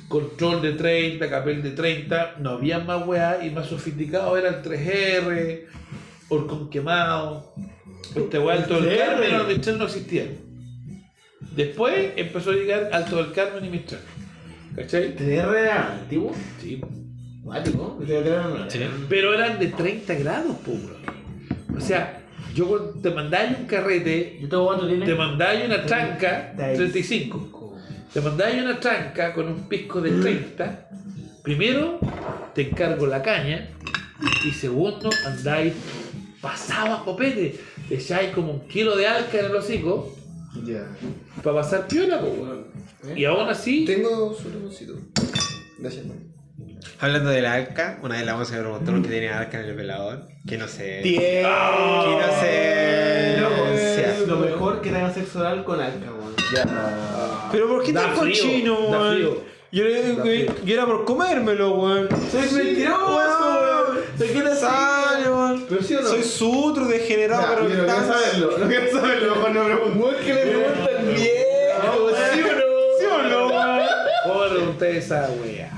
Control 0.09 0.61
de 0.61 0.73
30, 0.73 1.29
capel 1.29 1.63
de 1.63 1.71
30, 1.71 2.35
no 2.39 2.51
había 2.51 2.77
más 2.79 3.05
weá 3.07 3.43
y 3.43 3.49
más 3.49 3.67
sofisticado 3.67 4.37
era 4.37 4.49
el 4.49 4.61
3R, 4.61 5.65
Orcón 6.35 6.69
quemado, 6.69 7.53
este 8.15 8.39
weá 8.39 8.57
Alto 8.57 8.81
del 8.81 8.97
3R. 8.97 9.05
Carmen, 9.05 9.37
los 9.37 9.47
Mistral 9.47 9.77
no 9.77 9.85
existían. 9.85 10.29
Después 11.55 12.13
empezó 12.15 12.51
a 12.51 12.53
llegar 12.53 12.89
Alto 12.91 13.17
del 13.17 13.31
Carmen 13.31 13.65
y 13.65 13.69
Mistral. 13.69 14.01
¿Cachai? 14.75 15.15
¿TR 15.15 15.55
era 15.57 15.93
antiguo? 15.93 16.33
Sí. 16.61 16.81
Pero 19.09 19.33
eran 19.33 19.59
de 19.59 19.67
30 19.67 20.13
grados, 20.15 20.57
puro. 20.57 20.97
O 21.77 21.79
sea, 21.79 22.21
yo 22.53 22.67
cuando 22.67 22.91
te 23.01 23.11
mandáis 23.11 23.59
un 23.59 23.65
carrete, 23.65 24.39
te 24.49 25.15
mandáis 25.15 25.65
una 25.65 25.85
tranca, 25.85 26.53
35. 26.55 27.77
Te 28.13 28.21
mandáis 28.21 28.63
una 28.63 28.79
tranca 28.79 29.33
con 29.33 29.47
un 29.47 29.67
pisco 29.67 30.01
de 30.01 30.11
30. 30.11 30.89
Primero, 31.43 31.99
te 32.53 32.69
encargo 32.69 33.05
la 33.05 33.21
caña. 33.21 33.69
Y 34.45 34.51
segundo, 34.51 35.09
andáis 35.25 35.73
pasado 36.49 36.93
a 36.95 37.03
copete. 37.03 37.59
Te 37.89 37.95
echáis 37.95 38.31
como 38.31 38.51
un 38.53 38.67
kilo 38.67 38.95
de 38.95 39.07
alca 39.07 39.39
en 39.39 39.45
el 39.45 39.55
hocico 39.55 40.15
Ya. 40.63 40.85
para 41.43 41.57
pasar 41.57 41.88
piola, 41.88 42.19
po, 42.22 42.27
weón. 42.27 42.65
Y 43.15 43.26
aún 43.26 43.47
así, 43.49 43.85
Tengo 43.85 44.34
su 44.34 44.49
limoncito. 44.49 44.93
Gracias, 45.77 46.05
man. 46.05 46.17
Hablando 46.99 47.30
de 47.30 47.41
la 47.41 47.53
alca, 47.53 47.99
una 48.03 48.15
vez 48.15 48.26
la 48.26 48.34
vamos 48.34 48.51
a 48.51 48.57
preguntar 48.59 49.01
qué 49.01 49.09
tenía 49.09 49.39
alca 49.39 49.59
en 49.59 49.65
el 49.69 49.76
velador. 49.76 50.27
Que 50.47 50.57
no 50.57 50.67
sé. 50.67 51.01
Bien. 51.03 51.19
Que 51.22 51.41
no 51.43 52.39
sé. 52.41 54.26
Lo 54.27 54.38
mejor 54.39 54.81
que 54.81 54.89
tenga 54.91 55.13
sexo 55.13 55.39
oral 55.39 55.63
con 55.63 55.80
alca, 55.80 56.11
weón. 56.11 56.34
Pero 57.51 57.67
¿por 57.67 57.84
qué 57.84 57.93
tan 57.93 58.15
frío, 58.15 58.19
cochino, 58.43 58.80
weón? 58.89 59.19
Yo, 59.72 59.84
yo- 59.84 60.23
yo 60.63 60.73
era 60.73 60.85
por 60.85 61.03
comérmelo, 61.05 61.76
weón. 61.76 62.07
¡Soy 62.31 62.49
mentiroso, 62.63 63.05
weón! 63.05 63.97
¿De 64.17 64.26
qué. 64.27 64.41
Pero 65.69 65.83
sí 65.83 65.95
o 65.95 66.01
no. 66.01 66.09
Soy 66.09 66.23
sutro, 66.23 66.87
degenerado, 66.87 67.41
Ya, 67.41 67.49
pero 67.49 67.63
no 67.63 67.85
quiero 67.85 68.07
saberlo. 68.13 68.57
No 68.57 68.67
quiero 68.67 68.91
saberlo. 68.91 69.35
Mejor 69.35 69.51
no 69.51 69.65
pregunto. 69.65 70.17
que 70.25 70.33
le 70.33 70.41
preguntan 70.41 71.05
bien. 71.05 71.17
¿Sí 72.99 73.05
o 73.05 73.23
no? 73.23 73.49
¿Sí 73.49 74.25
o 74.29 74.65
conté 74.65 74.97
esa 74.97 75.29
wea. 75.41 75.71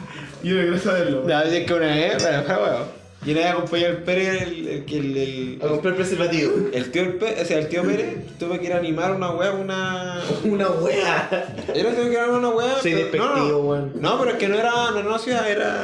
Yo 0.43 0.55
no 0.55 0.61
quiero 0.61 0.80
saberlo. 0.80 1.23
No, 1.26 1.41
es 1.41 1.65
que 1.65 1.73
una 1.73 1.88
vez, 1.88 2.22
bueno, 2.22 2.43
fue 2.43 2.55
huevo. 2.55 2.85
Yo 3.26 3.34
le 3.34 3.45
acompañado 3.45 3.97
al 3.97 4.03
Pérez, 4.03 4.41
el, 4.43 4.68
el, 4.68 4.85
el, 4.88 5.18
el, 5.18 5.59
A 5.61 5.68
comprar 5.68 5.95
preservativo. 5.95 6.53
el 6.72 6.91
tío, 6.91 7.01
el 7.01 7.14
Pérez, 7.15 7.41
o 7.41 7.45
sea, 7.45 7.59
el 7.59 7.68
tío 7.68 7.84
Pérez, 7.84 8.15
tuve 8.39 8.59
que 8.59 8.68
ir 8.68 8.73
a 8.73 8.77
animar 8.77 9.11
una 9.15 9.31
wea, 9.31 9.51
una. 9.51 10.22
Una 10.45 10.69
wea. 10.69 11.30
Era 11.73 11.89
tuve 11.95 12.05
que 12.05 12.14
ir 12.14 12.19
a 12.19 12.23
animar 12.23 12.39
una 12.39 12.49
wea. 12.49 12.81
Soy 12.81 12.93
despectivo, 12.93 13.35
no, 13.35 13.47
no. 13.49 13.57
weón. 13.59 13.91
No, 13.99 14.19
pero 14.19 14.31
es 14.31 14.38
que 14.38 14.47
no 14.47 14.57
era, 14.57 14.72
no 14.91 14.99
era 14.99 15.09
una 15.09 15.19
ciudad, 15.19 15.49
era. 15.49 15.84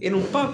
En 0.00 0.14
un 0.14 0.22
pub. 0.22 0.50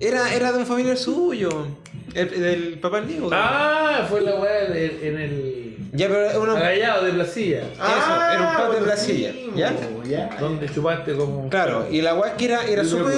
Era, 0.00 0.34
era 0.34 0.52
de 0.52 0.58
un 0.58 0.66
familiar 0.66 0.96
suyo. 0.96 1.66
El, 2.14 2.30
del 2.30 2.78
papá 2.78 3.00
del 3.00 3.08
Nico. 3.08 3.30
Ah, 3.32 4.06
fue 4.08 4.20
la 4.22 4.32
de- 4.32 5.08
en 5.08 5.18
el. 5.20 5.76
Ya, 5.92 6.08
pero 6.08 6.20
era 6.30 6.38
una. 6.38 6.52
Agallado 6.56 7.04
de 7.04 7.12
Placilla. 7.12 7.60
Eso, 7.60 8.30
era 8.32 8.40
un 8.50 8.66
pub 8.66 8.74
de 8.74 8.80
Brasilia. 8.82 9.34
¿Ya? 9.54 9.74
Ya. 10.04 10.36
Donde 10.40 10.68
chupaste 10.68 11.14
como. 11.14 11.48
Claro, 11.48 11.86
y 11.90 12.00
la 12.02 12.14
weá 12.14 12.36
que 12.36 12.46
era, 12.46 12.64
era 12.66 12.84
súper. 12.84 13.14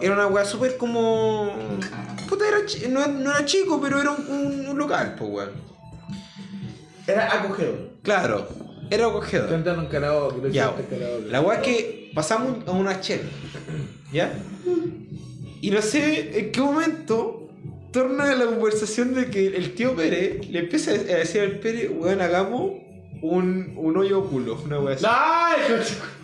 Era 0.00 0.12
una 0.14 0.26
weá 0.26 0.44
súper 0.44 0.76
como. 0.76 1.52
Puta, 2.28 2.44
era 2.46 2.58
no, 2.90 3.06
no 3.06 3.30
era 3.30 3.44
chico, 3.44 3.80
pero 3.80 4.00
era 4.00 4.10
un, 4.10 4.26
un- 4.28 4.68
un 4.68 4.78
local, 4.78 5.14
pues 5.18 5.30
weón. 5.30 5.50
Era 7.06 7.32
acogedor. 7.32 7.90
Claro, 8.02 8.46
era 8.90 9.06
acogedor. 9.06 9.48
Cantaron 9.48 9.86
karaoke, 9.86 10.36
lo 10.42 10.48
Ya, 10.48 10.64
karaoke. 10.74 11.26
la 11.30 11.40
weá 11.40 11.58
es 11.58 11.64
que 11.64 12.10
pasamos 12.14 12.66
a 12.66 12.70
una 12.72 13.00
chela, 13.00 13.22
¿ya? 14.12 14.32
Y 15.60 15.70
no 15.70 15.82
sé 15.82 16.38
en 16.38 16.52
qué 16.52 16.60
momento 16.60 17.48
torna 17.92 18.34
la 18.34 18.44
conversación 18.46 19.14
de 19.14 19.26
que 19.30 19.46
el 19.46 19.74
tío 19.74 19.94
Pérez 19.96 20.48
le 20.48 20.60
empieza 20.60 20.90
a 20.92 20.94
decir 20.94 21.40
al 21.40 21.52
Pérez, 21.58 21.90
weón, 21.92 22.20
hagamos 22.20 22.72
un, 23.22 23.72
un 23.76 23.96
hoyo 23.96 24.24
culo, 24.24 24.60
una 24.64 24.78
weá 24.78 24.94
así. 24.94 25.04
¡Ay! 25.08 25.60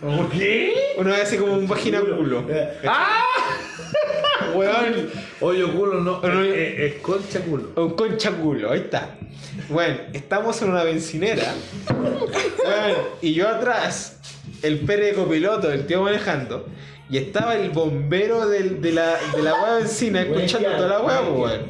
¿Por 0.01 0.29
qué? 0.29 0.73
Una 0.97 1.11
weá 1.11 1.23
así 1.23 1.37
como 1.37 1.53
un 1.57 1.67
vagina 1.67 1.99
culo. 2.01 2.43
Weón, 4.55 5.09
Hoyo 5.41 5.73
culo 5.73 5.99
no, 6.01 6.21
No, 6.21 6.27
no, 6.29 6.43
es, 6.43 6.55
es- 6.55 6.79
es 6.93 7.01
concha 7.01 7.39
culo. 7.41 7.71
Un 7.75 7.89
concha 7.95 8.31
culo, 8.31 8.71
ahí 8.71 8.79
está. 8.81 9.17
Bueno, 9.69 9.97
estamos 10.13 10.61
en 10.61 10.69
una 10.69 10.83
bencinera. 10.83 11.53
Bueno, 11.89 12.97
y 13.21 13.33
yo 13.33 13.47
atrás, 13.49 14.19
el 14.61 14.79
pere 14.81 15.07
de 15.07 15.13
copiloto, 15.13 15.71
el 15.71 15.85
tío 15.87 16.01
manejando. 16.03 16.67
Y 17.09 17.17
estaba 17.17 17.55
el 17.55 17.69
bombero 17.69 18.47
del- 18.47 18.81
de 18.81 18.91
la, 18.91 19.15
de 19.35 19.43
la 19.43 19.53
hueá 19.53 19.75
benzina 19.75 20.21
escuchando 20.21 20.69
toda 20.71 20.87
la 20.89 20.99
hueá, 21.01 21.21
weón. 21.21 21.61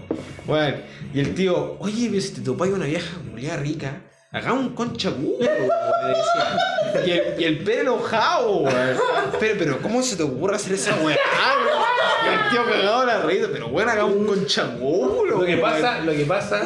Bueno, 0.45 0.77
y 1.13 1.19
el 1.19 1.33
tío, 1.35 1.75
oye, 1.79 2.07
pero 2.09 2.21
si 2.21 2.33
te 2.35 2.41
topáis 2.41 2.73
una 2.73 2.85
vieja 2.85 3.17
culiada 3.29 3.57
rica, 3.57 4.01
hagamos 4.31 4.65
un 4.67 4.75
concha 4.75 5.11
culo, 5.11 5.37
weón", 5.39 5.69
le 6.03 6.07
decía. 6.09 7.05
Y 7.05 7.11
el, 7.11 7.41
y 7.41 7.43
el 7.43 7.57
pere 7.63 7.81
enojado, 7.81 8.57
weón. 8.61 8.97
Pero, 9.39 9.55
pero, 9.59 9.81
¿cómo 9.81 10.01
se 10.01 10.15
te 10.15 10.23
ocurre 10.23 10.55
hacer 10.55 10.73
esa 10.73 10.95
weá? 11.03 11.17
Y 11.17 12.27
el 12.33 12.49
tío 12.51 12.65
cagado 12.65 13.05
la 13.05 13.21
risa, 13.23 13.47
pero 13.51 13.67
bueno, 13.67 13.91
hagamos 13.91 14.15
un 14.15 14.25
concha 14.27 14.73
culo, 14.79 15.39
Lo 15.41 15.45
que 15.45 15.57
pasa, 15.57 15.99
lo 15.99 16.11
que 16.13 16.25
pasa, 16.25 16.63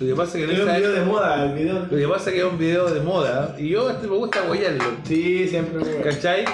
lo 0.00 0.06
que 0.06 0.14
pasa 0.14 0.32
que 0.38 0.44
en 0.44 0.50
Era 0.50 0.64
un 0.64 0.76
video 0.76 0.92
de 0.92 1.00
moda, 1.02 1.44
el 1.44 1.52
video. 1.54 1.86
Lo 1.90 1.96
que 1.96 2.08
pasa 2.08 2.30
es 2.30 2.34
que 2.34 2.38
es 2.40 2.44
un 2.44 2.58
video 2.58 2.90
de 2.92 3.00
moda 3.00 3.54
y 3.56 3.68
yo 3.68 3.88
este 3.90 4.08
me 4.08 4.16
gusta 4.16 4.40
guayarlo, 4.42 4.84
Sí, 5.06 5.46
siempre 5.48 6.00
¿cachai? 6.02 6.44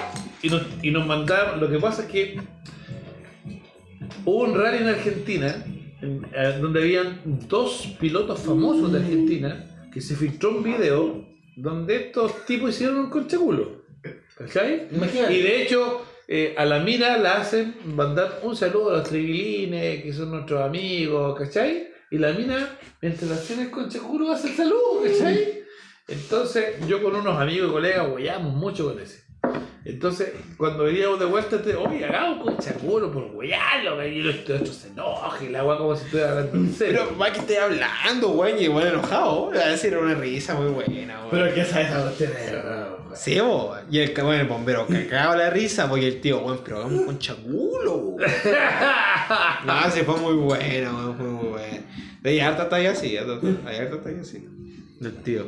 Y 0.43 0.49
nos, 0.49 0.63
y 0.81 0.91
nos 0.91 1.05
mandaron, 1.05 1.59
lo 1.59 1.69
que 1.69 1.77
pasa 1.79 2.03
es 2.03 2.07
que 2.09 2.41
hubo 4.25 4.43
un 4.43 4.55
rally 4.55 4.79
en 4.79 4.87
Argentina 4.87 5.63
en- 6.01 6.25
eh, 6.35 6.57
donde 6.59 6.81
habían 6.81 7.21
dos 7.47 7.95
pilotos 7.99 8.39
famosos 8.39 8.91
de 8.91 8.99
Argentina 8.99 9.67
que 9.93 10.01
se 10.01 10.15
filtró 10.15 10.49
un 10.51 10.63
video 10.63 11.25
donde 11.55 11.95
estos 11.97 12.45
tipos 12.45 12.71
hicieron 12.71 12.97
un 12.99 13.09
conchaculo, 13.09 13.83
¿cachai? 14.37 14.87
Imagínate. 14.91 15.37
Y 15.37 15.41
de 15.41 15.61
hecho, 15.63 16.01
eh, 16.27 16.55
a 16.57 16.65
la 16.65 16.79
mina 16.79 17.17
la 17.17 17.37
hacen 17.41 17.75
mandar 17.85 18.39
un 18.43 18.55
saludo 18.55 18.89
a 18.91 18.97
los 18.97 19.09
trivilines, 19.09 20.01
que 20.01 20.13
son 20.13 20.31
nuestros 20.31 20.61
amigos, 20.61 21.37
¿cachai? 21.37 21.89
Y 22.09 22.17
la 22.17 22.31
mina, 22.33 22.77
mientras 23.01 23.29
la 23.29 23.35
hacen 23.35 23.59
el 23.59 23.69
conchaculo, 23.69 24.31
hace 24.31 24.49
el 24.49 24.55
saludo, 24.55 25.03
¿cachai? 25.05 25.61
Entonces, 26.07 26.75
yo 26.87 27.01
con 27.03 27.15
unos 27.15 27.37
amigos 27.39 27.69
y 27.69 27.71
colegas 27.73 28.07
hueamos 28.11 28.53
mucho 28.55 28.91
con 28.91 28.99
ese. 28.99 29.20
Entonces, 29.83 30.29
cuando 30.57 30.83
veníamos 30.83 31.19
de 31.19 31.25
vuelta, 31.25 31.61
te 31.61 31.75
oye, 31.75 32.05
hagamos 32.05 32.43
con 32.43 32.57
chaculo 32.59 33.11
por 33.11 33.23
huearlo, 33.33 34.05
y 34.05 34.21
los 34.21 34.35
otros 34.39 34.75
se 34.75 34.89
enoje, 34.89 35.49
la 35.49 35.59
agua 35.59 35.77
como 35.79 35.95
si 35.95 36.05
estuviera 36.05 36.31
hablando 36.31 36.55
en 36.55 36.73
serio. 36.73 37.01
Pero, 37.05 37.17
más 37.17 37.31
que 37.31 37.39
estoy 37.39 37.55
hablando, 37.55 38.29
weón, 38.29 38.59
y 38.59 38.67
bueno, 38.67 38.89
enojado. 38.89 39.51
Le 39.51 39.59
va 39.59 39.65
a 39.65 39.69
decir 39.69 39.97
una 39.97 40.13
risa 40.13 40.53
muy 40.53 40.71
buena, 40.71 41.19
weón. 41.19 41.29
Pero 41.31 41.53
¿qué 41.53 41.65
sabes 41.65 41.91
a 41.91 42.05
usted? 42.05 42.31
Sí, 43.15 43.39
bo. 43.39 43.75
Y 43.89 43.99
el, 43.99 44.13
bueno, 44.13 44.41
el 44.41 44.47
bombero 44.47 44.85
cagaba 44.87 45.35
la 45.35 45.49
risa 45.49 45.89
porque 45.89 46.07
el 46.07 46.21
tío, 46.21 46.39
weón, 46.39 46.61
pero 46.63 46.77
hagamos 46.77 47.01
con 47.05 47.19
chaculo. 47.19 48.17
No, 49.65 49.89
sí, 49.89 50.01
fue 50.01 50.17
muy 50.17 50.33
bueno, 50.33 50.95
weón, 50.95 51.17
fue 51.17 51.25
muy 51.25 51.47
bueno. 51.49 51.83
De 52.21 52.29
ahí 52.29 52.39
harta 52.39 52.69
talla 52.69 52.91
así, 52.91 53.17
harta 53.17 53.39
talla 53.39 54.21
así. 54.21 54.47
El 55.01 55.23
tío, 55.23 55.47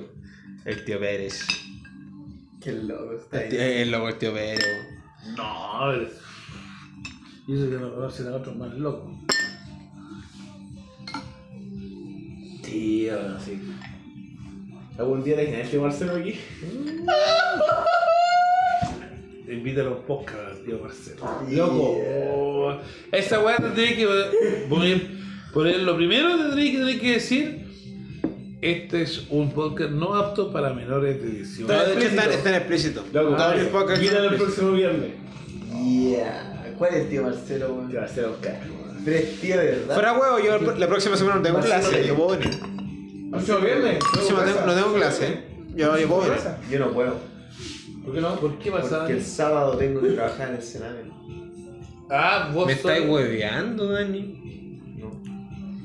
el 0.65 0.85
tío 0.85 0.99
Pérez. 0.99 1.45
Qué 2.63 2.71
loco 2.71 3.13
está 3.13 3.43
El, 3.43 3.49
tío, 3.49 3.61
el 3.61 3.91
loco, 3.91 4.07
el 4.07 4.17
tío 4.17 4.33
weón. 4.33 4.57
No, 5.35 5.87
ver. 5.89 6.09
Y 7.45 7.55
eso 7.55 7.69
que 7.69 7.75
no 7.75 7.93
conocen 7.93 8.27
a 8.27 8.35
otros 8.35 8.55
más 8.55 8.73
locos. 8.75 9.11
Tío, 12.63 13.39
sí. 13.41 13.61
¿Algún 14.97 15.23
día 15.25 15.35
le 15.35 15.43
imaginas 15.43 15.65
este 15.65 15.79
Marcelo 15.79 16.15
aquí? 16.15 16.39
Invítalo 19.51 19.89
a 19.89 19.97
un 19.97 20.03
podcast, 20.03 20.63
tío 20.63 20.79
Marcelo. 20.79 21.25
Loco. 21.49 22.79
Esa 23.11 23.41
weá 23.41 23.57
tendría 23.57 23.93
que 23.97 24.07
poner, 24.69 25.11
poner 25.53 25.79
lo 25.81 25.97
primero 25.97 26.37
tendría 26.37 26.71
que, 26.71 26.77
tendría 26.77 26.99
que 27.01 27.11
decir. 27.11 27.62
Este 28.63 29.01
es 29.01 29.25
un 29.29 29.51
podcast 29.51 29.91
no 29.91 30.15
apto 30.15 30.49
para 30.49 30.73
menores 30.73 31.21
de 31.21 31.29
18 31.31 31.67
No, 31.67 31.67
de 31.67 31.79
hecho 31.83 31.91
explícito. 31.99 32.21
está, 32.21 32.33
está 32.33 32.49
en 32.49 32.55
explícito. 32.55 33.03
Loco, 33.11 33.43
el 33.51 33.67
podcast 33.67 34.01
próximo 34.37 34.71
viernes. 34.71 35.11
Yeah. 35.85 36.73
¿Cuál 36.77 36.93
es 36.93 37.01
el 37.01 37.09
tío 37.09 37.23
Marcelo, 37.23 37.73
weón? 37.75 38.07
ser 38.07 38.23
Oscar. 38.25 38.61
Pero 39.03 39.17
es 39.17 39.41
tío 39.41 39.57
de 39.57 39.65
verdad. 39.65 39.93
Fuera 39.95 40.13
huevo, 40.17 40.39
yo 40.39 40.75
la 40.77 40.87
próxima 40.87 41.17
semana 41.17 41.35
no 41.37 41.41
tengo 41.41 41.59
clase, 41.59 42.07
yo 42.07 42.15
puedo 42.15 42.37
venir. 42.37 42.57
¿Próximo 43.31 43.59
viernes? 43.59 43.99
No 44.13 44.21
tengo, 44.45 44.65
no 44.65 44.73
tengo 44.75 44.93
clase, 44.93 45.43
yo, 45.75 45.97
yo 45.97 46.07
puedo 46.07 46.21
venir. 46.21 46.37
Yo 46.71 46.79
no 46.79 46.91
puedo. 46.93 47.15
¿Por 48.05 48.13
qué 48.13 48.21
no? 48.21 48.35
¿Por 48.39 48.59
qué 48.59 48.71
pasa? 48.71 48.99
Porque 48.99 49.13
el 49.13 49.23
sábado 49.25 49.75
tengo 49.75 49.99
que 50.01 50.09
trabajar 50.11 50.49
en 50.51 50.55
el 50.55 50.61
Sename. 50.63 50.99
Ah, 52.09 52.49
vos 52.53 52.65
¿Me 52.65 52.75
sos- 52.77 52.79
estáis 52.91 53.09
hueveando, 53.09 53.91
Dani? 53.91 54.62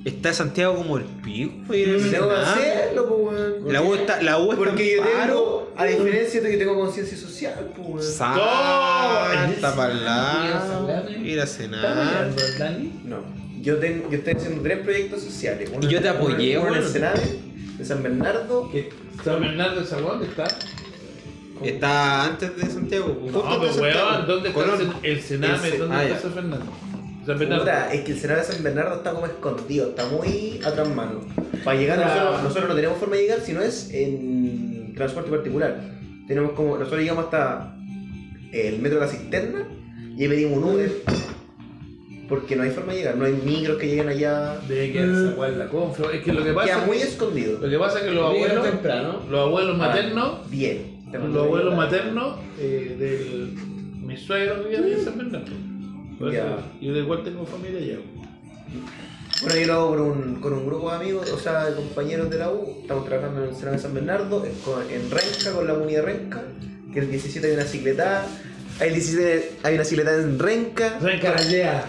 Está 0.05 0.33
Santiago 0.33 0.77
como 0.77 0.97
el 0.99 1.05
pico, 1.05 1.53
que 1.70 2.01
Sename. 2.01 2.35
hacerlo, 2.35 3.09
pues. 3.09 3.73
La 3.73 3.83
U 3.83 3.95
está, 3.95 4.23
la 4.23 4.39
U 4.39 4.53
está 4.53 4.57
Porque 4.65 4.97
yo 4.97 5.03
tengo, 5.03 5.73
a 5.77 5.85
diferencia 5.85 6.41
de 6.41 6.51
que 6.51 6.57
tengo 6.57 6.75
conciencia 6.77 7.16
social, 7.19 7.70
pues, 7.77 7.89
weón. 7.89 8.03
Santa 8.03 9.75
para 9.77 9.95
Mira, 9.95 10.05
lado, 10.05 10.87
Salame. 10.87 11.29
ir 11.29 11.41
a 11.41 11.45
¿Estás 11.45 11.57
cenar. 11.57 12.31
No. 13.05 13.16
Yo, 13.61 13.77
tengo, 13.79 14.09
yo 14.09 14.19
estoy 14.19 14.35
haciendo 14.35 14.62
tres 14.62 14.79
proyectos 14.79 15.23
sociales. 15.23 15.69
Uno- 15.75 15.87
Y 15.87 15.93
yo 15.93 16.01
te 16.01 16.09
apoyé, 16.09 16.59
uno, 16.59 16.69
uno 16.69 16.77
en. 16.77 16.89
Sename, 16.89 17.20
de 17.77 17.85
San 17.85 18.03
Bernardo. 18.03 18.70
¿Qué? 18.70 18.91
¿San 19.25 19.41
Bernardo 19.41 19.81
de 19.81 19.87
Zaguán 19.87 20.23
está? 20.23 20.47
Está 21.62 22.25
antes 22.25 22.57
de 22.57 22.70
Santiago. 22.70 23.19
No, 23.33 23.43
pero 23.61 23.75
weón, 23.75 24.27
¿dónde 24.29 24.49
está 24.51 24.62
el, 24.65 24.70
Sen- 24.81 24.95
el 25.03 25.20
Sename? 25.23 25.70
¿Dónde 25.73 25.97
ah, 25.97 26.05
está. 26.05 26.20
San 26.20 26.33
Fernando? 26.35 26.66
San 27.29 27.39
Bernardo. 27.39 27.63
Puta, 27.65 27.93
es 27.95 28.01
que 28.03 28.13
el 28.13 28.19
Sename 28.19 28.41
de 28.41 28.47
San 28.47 28.63
Bernardo 28.63 28.97
está 28.97 29.13
como 29.13 29.27
escondido, 29.27 29.91
está 29.91 30.07
muy 30.09 30.61
atrás 30.65 30.89
mano. 30.95 31.21
Para 31.65 31.79
llegar, 31.79 32.01
Ah. 32.03 32.07
nosotros, 32.07 32.43
nosotros 32.43 32.69
no 32.71 32.75
tenemos 32.75 32.99
forma 32.99 33.17
de 33.17 33.23
llegar 33.23 33.41
si 33.41 33.53
no 33.53 33.63
es 33.63 33.91
en 33.93 34.93
transporte 34.97 35.31
particular. 35.31 35.81
Tenemos 36.27 36.53
como, 36.53 36.77
nosotros 36.77 37.01
llegamos 37.01 37.25
hasta 37.27 37.75
el 38.53 38.79
metro 38.81 38.99
de 38.99 39.07
la 39.07 39.11
cisterna 39.13 39.69
y 40.17 40.23
ahí 40.23 40.29
pedimos 40.29 40.59
un 40.59 40.65
Uber. 40.75 40.93
Porque 42.29 42.57
no 42.57 42.63
hay 42.63 42.71
forma 42.71 42.93
de 42.93 42.99
llegar, 42.99 43.17
no 43.17 43.25
hay 43.25 43.33
micros 43.33 43.79
que 43.79 43.87
lleguen 43.87 44.09
allá. 44.09 44.59
Debe 44.69 44.93
quedar 44.93 45.09
esa 45.09 45.35
weá 45.41 45.49
en 45.49 45.59
la 45.61 45.69
confro. 45.69 46.11
Es 46.11 46.23
que 46.23 46.33
lo 46.35 46.45
que 46.45 46.53
pasa 46.53 46.67
Queda 46.67 46.81
es 46.83 46.87
muy 46.87 46.97
que, 46.99 47.03
escondido. 47.05 47.59
lo 47.59 47.69
que 47.71 47.79
pasa 47.79 47.99
es 48.01 48.05
que 48.05 48.11
los 48.11 48.25
abuelos, 48.27 48.65
temprano. 48.71 49.21
los 49.31 49.41
abuelos 49.41 49.79
maternos, 49.79 50.51
Bien. 50.51 50.99
los 51.11 51.37
abuelos 51.45 51.75
maternos 51.75 52.37
eh, 52.59 52.97
del 52.99 53.55
mi 54.07 54.15
suegro 54.19 54.63
vivía 54.65 54.79
en 54.79 55.03
San 55.05 55.17
Bernardo. 55.17 55.53
Por 56.19 56.35
eso, 56.35 56.45
Ya. 56.47 56.59
Yo 56.81 56.93
de 56.95 57.01
igual 57.01 57.23
tengo 57.24 57.45
familia 57.47 57.78
allá. 57.81 57.99
Bueno, 59.43 59.57
yo 59.61 59.66
lo 59.69 59.73
hago 59.74 59.89
con 59.90 60.01
un, 60.01 60.35
con 60.40 60.53
un 60.53 60.66
grupo 60.66 60.90
de 60.90 60.97
amigos, 60.97 61.31
o 61.31 61.39
sea, 61.39 61.66
de 61.66 61.77
compañeros 61.77 62.28
de 62.28 62.39
la 62.39 62.51
U. 62.51 62.78
Estamos 62.82 63.05
trabajando 63.07 63.45
en 63.45 63.51
el 63.51 63.55
Sename 63.55 63.77
de 63.77 63.82
San 63.82 63.95
Bernardo, 63.95 64.45
en, 64.45 64.53
con- 64.61 64.90
en 64.90 65.11
Renca, 65.11 65.53
con 65.55 65.66
la 65.66 65.74
unidad 65.74 66.03
Renca. 66.05 66.43
Que 66.93 67.01
el 67.01 67.11
17 67.11 67.47
hay 67.47 67.53
una 67.55 67.65
cicleta. 67.65 68.27
Hay, 68.81 68.89
el 68.89 68.95
17 68.95 69.53
hay 69.62 69.74
una 69.74 69.85
cicleta 69.85 70.15
en 70.15 70.39
Renca. 70.39 70.99
Rencarallea. 71.01 71.85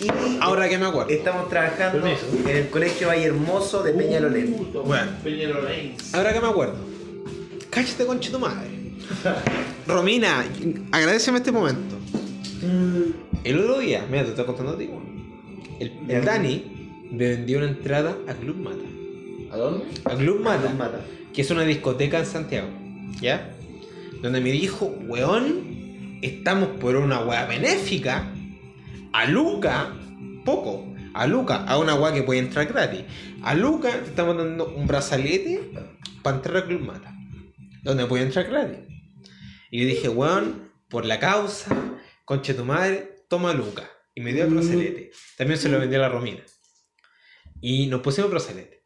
Y 0.00 0.06
Ahora 0.40 0.68
que 0.68 0.78
me 0.78 0.86
acuerdo. 0.86 1.10
estamos 1.10 1.48
trabajando 1.50 2.00
Permiso. 2.00 2.24
en 2.48 2.56
el 2.56 2.68
colegio 2.70 3.08
Valle 3.08 3.24
Hermoso 3.26 3.82
de 3.82 3.92
Peñalolén. 3.92 4.56
Bueno. 4.86 5.10
Peñalolén. 5.22 5.94
Ahora 6.14 6.32
que 6.32 6.40
me 6.40 6.46
acuerdo. 6.46 6.76
Cállate 7.68 8.06
conche 8.06 8.30
tu 8.30 8.38
madre. 8.38 8.68
Romina, 9.86 10.44
agradeceme 10.92 11.38
este 11.38 11.52
momento. 11.52 11.96
El 12.62 13.58
otro 13.58 13.78
día, 13.78 14.06
mira, 14.10 14.24
te 14.24 14.30
estoy 14.30 14.44
contando 14.44 14.72
a 14.72 14.78
ti. 14.78 14.90
El, 15.80 15.92
el 16.08 16.24
Dani 16.24 17.06
me 17.10 17.28
vendió 17.28 17.58
una 17.58 17.68
entrada 17.68 18.16
a 18.26 18.34
Club 18.34 18.56
Mata. 18.56 18.98
¿A 19.50 19.56
dónde? 19.56 19.86
A 20.04 20.14
Club 20.14 20.40
mata. 20.40 21.00
que 21.32 21.40
es 21.40 21.50
una 21.50 21.62
discoteca 21.62 22.18
en 22.18 22.26
Santiago, 22.26 22.68
¿ya? 23.20 23.54
Donde 24.20 24.40
me 24.40 24.52
dijo, 24.52 24.86
weón, 25.06 26.18
estamos 26.22 26.68
por 26.80 26.96
una 26.96 27.20
weá 27.20 27.46
benéfica. 27.46 28.30
A 29.12 29.26
Luca, 29.26 29.94
poco. 30.44 30.92
A 31.14 31.26
Luca, 31.26 31.64
a 31.64 31.78
una 31.78 31.94
weá 31.94 32.12
que 32.12 32.22
puede 32.22 32.40
entrar 32.40 32.66
gratis. 32.66 33.04
A 33.42 33.54
Luca 33.54 33.90
te 33.90 34.10
estamos 34.10 34.36
dando 34.36 34.74
un 34.74 34.86
brazalete 34.86 35.70
para 36.22 36.36
entrar 36.36 36.56
a 36.58 36.66
Club 36.66 36.82
Mata. 36.82 37.14
Donde 37.82 38.06
puede 38.06 38.24
entrar 38.24 38.46
gratis. 38.48 38.78
Y 39.70 39.80
yo 39.80 39.86
dije, 39.86 40.08
weón, 40.08 40.70
por 40.88 41.06
la 41.06 41.18
causa, 41.18 41.74
concha 42.28 42.54
tu 42.54 42.62
madre, 42.62 43.24
toma 43.26 43.54
Luca. 43.54 43.90
Y 44.14 44.20
me 44.20 44.34
dio 44.34 44.44
el 44.44 44.50
brazalete. 44.50 45.12
También 45.38 45.58
se 45.58 45.70
lo 45.70 45.80
vendió 45.80 45.98
a 45.98 46.02
la 46.02 46.08
Romina. 46.10 46.42
Y 47.62 47.86
nos 47.86 48.02
pusimos 48.02 48.30
brazalete. 48.30 48.84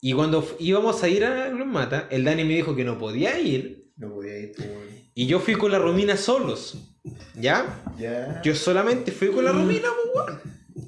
Y 0.00 0.14
cuando 0.14 0.56
íbamos 0.58 1.02
a 1.02 1.08
ir 1.08 1.26
a 1.26 1.50
Club 1.50 1.66
Mata, 1.66 2.08
el 2.10 2.24
Dani 2.24 2.42
me 2.44 2.54
dijo 2.54 2.74
que 2.74 2.82
no 2.82 2.98
podía 2.98 3.38
ir. 3.38 3.90
No 3.96 4.14
podía 4.14 4.38
ir, 4.38 4.52
pues, 4.56 4.66
weón. 4.66 4.88
Y 5.14 5.26
yo 5.26 5.40
fui 5.40 5.56
con 5.56 5.72
la 5.72 5.78
Romina 5.78 6.16
solos. 6.16 6.78
¿Ya? 7.34 7.82
Ya. 7.98 8.40
Yo 8.42 8.54
solamente 8.54 9.12
fui 9.12 9.28
con 9.28 9.44
la 9.44 9.52
Romina, 9.52 9.88
pues, 10.02 10.26
weón. 10.26 10.40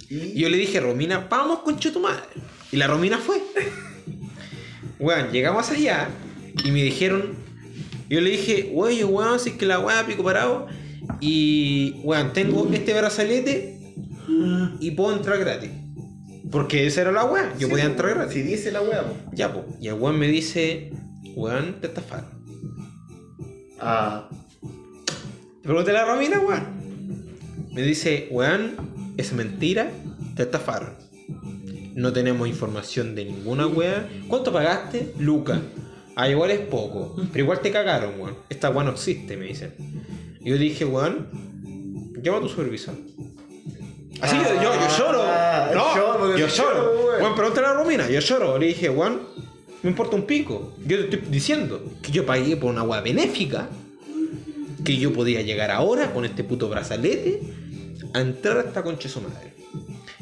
Y 0.09 0.40
yo 0.40 0.48
le 0.48 0.57
dije, 0.57 0.81
Romina, 0.81 1.27
vamos 1.28 1.59
con 1.59 1.78
tu 1.78 2.01
madre. 2.01 2.24
Y 2.73 2.78
la 2.78 2.86
Romina 2.86 3.19
fue. 3.19 3.43
Weón, 4.98 5.31
llegamos 5.31 5.70
allá 5.70 6.09
y 6.65 6.70
me 6.70 6.82
dijeron. 6.82 7.35
Yo 8.09 8.23
le 8.23 8.31
dije, 8.31 8.73
oye, 8.74 9.05
weón, 9.05 9.39
si 9.39 9.51
es 9.51 9.57
que 9.57 9.66
la 9.66 9.78
weá 9.78 10.07
pico 10.07 10.24
parado. 10.24 10.69
Y, 11.20 12.01
weón, 12.02 12.32
tengo 12.32 12.68
este 12.73 12.94
brazalete 12.94 13.78
y 14.81 14.90
puedo 14.93 15.16
entrar 15.16 15.39
gratis. 15.39 15.70
Porque 16.51 16.86
esa 16.86 17.01
era 17.02 17.12
la 17.12 17.24
weá, 17.24 17.52
yo 17.59 17.66
Sí, 17.66 17.70
podía 17.70 17.85
po, 17.85 17.90
entrar 17.90 18.14
gratis. 18.14 18.35
Si 18.35 18.43
dice 18.43 18.70
la 18.70 18.81
weá, 18.81 19.02
po. 19.02 19.14
Ya, 19.32 19.52
pues. 19.52 19.66
Y 19.81 19.89
el 19.89 19.94
weón 19.94 20.18
me 20.18 20.28
dice, 20.28 20.93
weón, 21.35 21.81
te 21.81 21.89
estafaron. 21.89 22.31
Ah. 23.81 24.28
Te 25.62 25.68
pregunté 25.68 25.90
a 25.90 25.94
la 25.94 26.05
Romina, 26.05 26.40
weón. 26.40 26.86
Me 27.73 27.82
dice, 27.82 28.28
weón, 28.31 28.77
es 29.16 29.32
mentira, 29.32 29.90
te 30.35 30.44
estafaron. 30.44 30.94
No 31.94 32.12
tenemos 32.12 32.47
información 32.47 33.14
de 33.14 33.24
ninguna 33.24 33.66
weá. 33.66 34.09
¿Cuánto 34.28 34.52
pagaste? 34.52 35.14
Luca. 35.18 35.60
Ah, 36.14 36.28
igual 36.28 36.51
es 36.51 36.60
poco. 36.60 37.16
Pero 37.32 37.44
igual 37.44 37.60
te 37.60 37.70
cagaron, 37.70 38.20
weón. 38.20 38.36
Esta 38.48 38.70
weá 38.70 38.85
no 38.85 38.93
existe, 38.93 39.36
me 39.36 39.47
dicen. 39.47 39.74
Y 40.40 40.50
yo 40.50 40.58
dije, 40.58 40.84
weón, 40.84 41.28
llama 42.22 42.38
a 42.38 42.40
tu 42.42 42.48
supervisor. 42.48 42.94
Así 44.20 44.36
yo, 44.36 44.54
yo, 44.62 44.74
yo 44.74 44.98
lloro. 44.98 45.22
Ah, 45.24 45.70
no, 45.74 46.36
yo 46.36 46.48
sí 46.48 46.58
lloro. 46.62 46.92
weón. 46.92 47.22
Weón, 47.22 47.34
pregúntale 47.34 47.66
a 47.66 47.70
la 47.70 47.76
Romina. 47.76 48.08
Yo 48.08 48.20
lloro. 48.20 48.58
Le 48.58 48.66
dije, 48.66 48.88
weón, 48.88 49.20
me 49.82 49.90
importa 49.90 50.16
un 50.16 50.22
pico. 50.26 50.74
Yo 50.86 50.98
te 51.08 51.16
estoy 51.16 51.30
diciendo 51.30 51.82
que 52.02 52.12
yo 52.12 52.24
pagué 52.24 52.56
por 52.56 52.70
una 52.70 52.82
weá 52.82 53.00
benéfica 53.00 53.68
que 54.84 54.96
yo 54.96 55.12
podía 55.12 55.42
llegar 55.42 55.70
ahora 55.70 56.12
con 56.12 56.24
este 56.24 56.44
puto 56.44 56.68
brazalete 56.68 57.40
a 58.14 58.20
entrar 58.20 58.58
a 58.58 58.60
esta 58.60 58.82
concha 58.82 59.08
de 59.08 59.14
su 59.14 59.20
madre. 59.20 59.54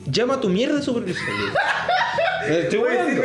Llama 0.06 0.34
a 0.34 0.40
tu 0.40 0.48
mierda 0.48 0.76
de 0.76 0.82
supervisor. 0.82 1.22
le. 1.28 2.48
Le 2.54 2.60
estoy 2.64 2.78
weando. 2.78 3.22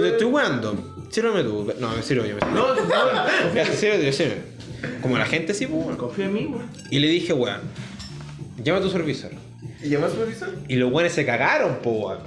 Le 0.00 0.08
estoy 0.08 0.26
weando. 0.26 0.96
Sírveme 1.10 1.44
tú. 1.44 1.72
No, 1.78 1.88
me 1.94 2.02
sirvo 2.02 2.24
yo. 2.24 2.34
Me 2.34 2.40
sirvo. 2.40 2.54
No, 2.54 2.74
no, 2.74 2.82
Ya, 3.54 3.64
sírvete, 3.66 4.06
yo, 4.06 4.12
sírveme. 4.12 4.42
Como 5.02 5.18
la 5.18 5.26
gente 5.26 5.54
sí, 5.54 5.66
pues, 5.66 5.84
weón. 5.84 5.96
confía 5.96 6.26
en 6.26 6.32
mí, 6.34 6.46
weón. 6.46 6.68
Y 6.90 6.98
le 6.98 7.08
dije, 7.08 7.32
weón, 7.32 7.60
llama 8.62 8.78
a 8.78 8.82
tu 8.82 8.88
supervisor. 8.88 9.30
¿Y 9.82 9.88
llamó 9.88 10.06
al 10.06 10.12
supervisor? 10.12 10.54
Y 10.68 10.76
los 10.76 10.92
weones 10.92 11.12
se 11.12 11.24
cagaron, 11.24 11.78
po, 11.82 11.90
weón. 11.90 12.18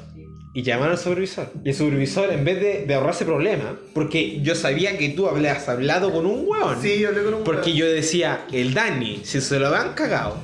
Y 0.53 0.64
llamaron 0.64 0.91
al 0.94 0.98
supervisor. 0.98 1.49
Y 1.64 1.69
el 1.69 1.76
supervisor, 1.76 2.30
en 2.32 2.44
vez 2.44 2.60
de, 2.60 2.86
de 2.86 2.94
ahorrarse 2.94 3.23
problemas, 3.23 3.73
porque 3.94 4.41
yo 4.41 4.53
sabía 4.56 4.98
que 4.98 5.10
tú 5.10 5.28
habías 5.28 5.68
hablado 5.69 6.11
con 6.11 6.26
un 6.26 6.45
weón. 6.45 6.82
Sí, 6.82 6.99
yo 6.99 7.10
hablé 7.10 7.23
con 7.23 7.34
un 7.36 7.44
Porque 7.44 7.68
weón. 7.69 7.78
yo 7.78 7.86
decía, 7.88 8.45
el 8.52 8.73
Dani, 8.73 9.22
si 9.23 9.40
se 9.40 9.60
lo 9.60 9.68
habían 9.68 9.94
cagado, 9.94 10.38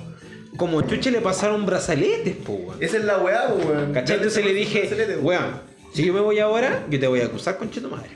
como 0.56 0.82
chuche 0.84 1.12
le 1.12 1.20
pasaron 1.22 1.66
brazaletes, 1.66 2.36
po, 2.38 2.54
weón. 2.54 2.78
Esa 2.82 2.98
es 2.98 3.04
la 3.06 3.18
weá, 3.18 3.48
po, 3.50 3.56
weón. 3.56 3.92
¿Cachai? 3.94 4.16
Entonces 4.18 4.46
le 4.46 4.54
dije, 4.54 4.90
weón, 5.22 5.62
si 5.94 6.06
yo 6.06 6.14
me 6.14 6.22
voy 6.22 6.40
ahora, 6.40 6.86
yo 6.90 7.00
te 7.00 7.08
voy 7.08 7.20
a 7.22 7.26
acusar 7.26 7.58
con 7.58 7.70
tu 7.70 7.82
madre. 7.90 8.10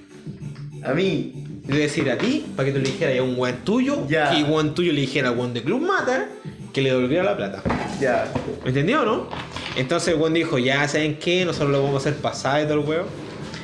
A 0.83 0.93
mí. 0.93 1.40
Voy 1.71 1.79
a 1.79 1.83
decir 1.83 2.09
a 2.11 2.17
ti, 2.17 2.45
para 2.55 2.65
que 2.67 2.73
tú 2.73 2.79
le 2.79 2.91
dijeras 2.91 3.17
a 3.17 3.23
un 3.23 3.35
weón 3.37 3.57
tuyo, 3.63 4.05
Ya. 4.07 4.29
que 4.29 4.43
un 4.43 4.51
weón 4.51 4.75
tuyo 4.75 4.91
le 4.91 5.01
dijera 5.01 5.29
al 5.29 5.37
weón 5.37 5.53
de 5.53 5.63
Club 5.63 5.81
Mata, 5.81 6.27
que 6.73 6.81
le 6.81 6.89
devolviera 6.89 7.23
la 7.23 7.37
plata. 7.37 7.63
Ya. 7.99 8.31
¿Me 8.63 8.69
entendió 8.69 9.01
o 9.03 9.05
no? 9.05 9.29
Entonces 9.77 10.13
el 10.13 10.19
weón 10.19 10.33
dijo, 10.33 10.57
ya 10.57 10.85
saben 10.87 11.17
qué, 11.17 11.45
nosotros 11.45 11.71
lo 11.71 11.81
vamos 11.83 11.95
a 12.05 12.09
hacer 12.09 12.21
pasar 12.21 12.61
y 12.61 12.65
todo 12.67 12.81
el 12.81 12.87
weón. 12.87 13.05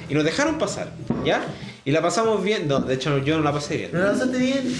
Y 0.09 0.13
nos 0.13 0.23
dejaron 0.23 0.57
pasar, 0.57 0.91
¿ya? 1.25 1.43
Y 1.83 1.91
la 1.91 2.01
pasamos 2.01 2.41
bien. 2.43 2.67
No, 2.67 2.79
de 2.79 2.93
hecho 2.95 3.17
yo 3.19 3.37
no 3.37 3.43
la 3.43 3.51
pasé 3.51 3.75
bien. 3.77 3.89
¿No 3.91 3.99
la 3.99 4.11
pasaste 4.13 4.37
bien? 4.37 4.73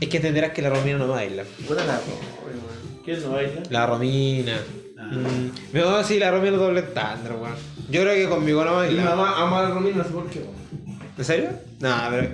Es 0.00 0.08
que 0.08 0.16
entenderás 0.16 0.52
que 0.52 0.62
la 0.62 0.70
Romina 0.70 0.96
no 0.96 1.08
baila. 1.08 1.42
Puta 1.66 1.84
la 1.84 1.98
pobre, 1.98 2.16
weón. 2.46 3.02
¿Quién 3.04 3.22
no 3.22 3.30
baila? 3.32 3.62
La 3.68 3.86
Romina. 3.86 4.56
Mm, 4.96 5.74
me 5.74 5.84
voy 5.84 5.94
a 5.94 5.98
decir 5.98 6.18
la 6.20 6.30
Romina 6.30 6.56
doble 6.56 6.80
estándar, 6.80 7.34
weón. 7.34 7.54
Yo 7.90 8.00
creo 8.02 8.14
que 8.14 8.28
conmigo 8.28 8.64
no 8.64 8.70
Mi 8.72 8.76
baila. 8.86 9.04
mamá 9.04 9.34
ama 9.42 9.66
a 9.66 9.70
Romina, 9.70 9.96
no 9.98 10.04
sé 10.04 10.10
por 10.10 10.26
qué, 10.30 10.38
weón. 10.38 10.87
¿En 11.18 11.24
serio? 11.24 11.50
No, 11.80 11.96
pero. 12.10 12.28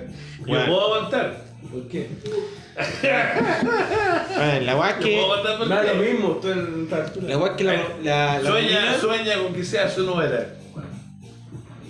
Yo 0.45 0.45
Weón, 0.53 0.65
puedo 0.67 0.81
aguantar. 0.95 1.37
¿Por 1.71 1.87
qué? 1.87 2.09
weón, 4.37 4.65
la 4.65 4.75
weá 4.77 4.89
es 4.91 4.95
Yo 4.97 5.03
que. 5.03 5.11
puedo 5.13 5.23
aguantar 5.33 5.57
por 5.57 5.67
No 5.67 5.81
es 5.81 5.87
lo 5.87 5.93
qué. 6.01 6.11
mismo, 6.13 6.29
tú 6.41 6.51
en 6.51 6.83
esta 6.83 6.95
altura. 6.97 7.27
La 7.27 7.37
es 7.51 7.57
que 7.57 7.63
la. 7.63 7.73
la, 8.03 8.39
la 8.39 8.49
Sueña, 8.49 8.79
Romina- 8.79 8.99
sueña 8.99 9.37
con 9.43 9.53
que 9.53 9.63
sea 9.63 9.89
su 9.89 10.03
novela. 10.03 10.45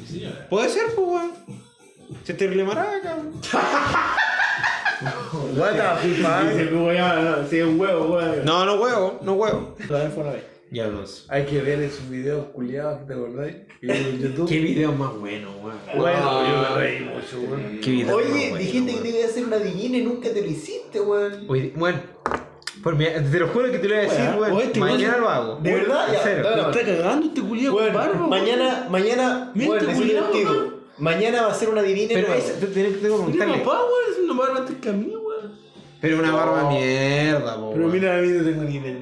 Sí, 0.08 0.20
señora. 0.20 0.48
Puede 0.50 0.70
ser, 0.70 0.84
pues, 0.96 1.08
weón. 1.08 1.32
Se 2.24 2.34
te 2.34 2.48
maraca, 2.64 3.16
weón. 3.16 3.42
What 5.58 5.74
the 5.74 6.10
fuck? 6.24 6.56
Que 6.56 6.62
es 7.60 7.66
un 7.66 7.80
huevo, 7.80 8.16
weón. 8.16 8.46
No, 8.46 8.66
no 8.66 8.76
huevo, 8.76 9.20
no 9.24 9.34
huevo. 9.34 9.76
Todavía 9.88 10.10
fue 10.12 10.24
una 10.24 10.32
vez. 10.34 10.44
Sé. 10.72 11.24
Hay 11.30 11.46
que 11.46 11.62
ver 11.62 11.80
esos 11.82 12.10
videos 12.10 12.48
culiados, 12.48 13.06
¿te 13.08 13.14
acordáis? 13.14 13.56
En 13.82 14.20
YouTube. 14.20 14.50
Qué 14.50 14.60
video 14.60 14.92
más 14.92 15.16
bueno, 15.16 15.50
weón. 15.64 15.78
Bueno, 15.96 16.48
yo 16.48 16.70
me 16.70 16.76
reí 16.82 17.00
mucho, 17.06 17.40
weón. 17.50 17.80
Qué 17.82 17.92
video 17.92 18.08
más 18.08 18.16
Oye, 18.26 18.50
bueno, 18.50 18.56
dijiste 18.58 18.86
que 18.88 18.92
weón. 18.94 19.04
te 19.04 19.10
iba 19.10 19.26
a 19.26 19.30
hacer 19.30 19.46
una 19.46 19.58
divina 19.58 19.98
y 19.98 20.04
nunca 20.04 20.30
te 20.34 20.42
lo 20.42 20.48
hiciste, 20.48 21.00
weón. 21.00 21.46
Oye, 21.48 21.74
bueno, 21.76 22.00
por 22.84 22.96
mi- 22.96 23.06
te 23.06 23.40
lo 23.40 23.48
juro 23.48 23.72
que 23.72 23.80
te 23.80 23.88
lo 23.88 23.96
voy 23.96 24.06
a 24.06 24.10
decir, 24.10 24.26
Weón, 24.26 24.40
weón. 24.54 24.62
este 24.62 24.80
Mañana 24.80 25.14
weón- 25.14 25.22
lo 25.22 25.30
hago. 25.30 25.56
¿De 25.62 25.74
verdad? 25.74 26.08
Ya, 26.14 26.24
serio. 26.24 26.44
Me 26.56 26.62
está 26.62 26.86
cagando 26.86 27.26
este 27.28 27.42
culiado 27.42 27.76
Weón, 27.76 27.88
con 27.88 27.96
barba. 27.96 28.28
mañana, 28.28 28.88
mañana, 28.90 29.52
Mira 29.54 29.68
bueno, 29.68 29.90
este 29.92 30.46
Mañana 30.98 31.42
va 31.46 31.52
a 31.52 31.56
ser 31.56 31.70
una 31.70 31.82
divina 31.84 32.08
Pero 32.14 32.28
nueva. 32.30 32.42
es, 32.44 32.60
te 32.60 32.68
tengo 32.68 32.74
que 32.74 32.90
Mira, 32.90 33.00
preguntarle. 33.02 33.58
papá, 33.60 33.80
weón, 33.82 34.12
es 34.12 34.18
una 34.30 34.34
barba 34.42 34.58
antes 34.60 34.76
que 34.78 34.90
a 34.90 34.94
mí, 34.94 35.08
weón. 35.16 35.52
Pero 36.02 36.20
una 36.20 36.32
barba 36.32 36.70
mierda, 36.70 37.56
po. 37.58 37.72
Pero 37.72 37.82
weón. 37.86 37.92
mira, 37.92 38.18
a 38.18 38.22
mí 38.22 38.28
no 38.30 38.44
tengo 38.44 38.64
ni 38.64 38.80
de 38.80 38.94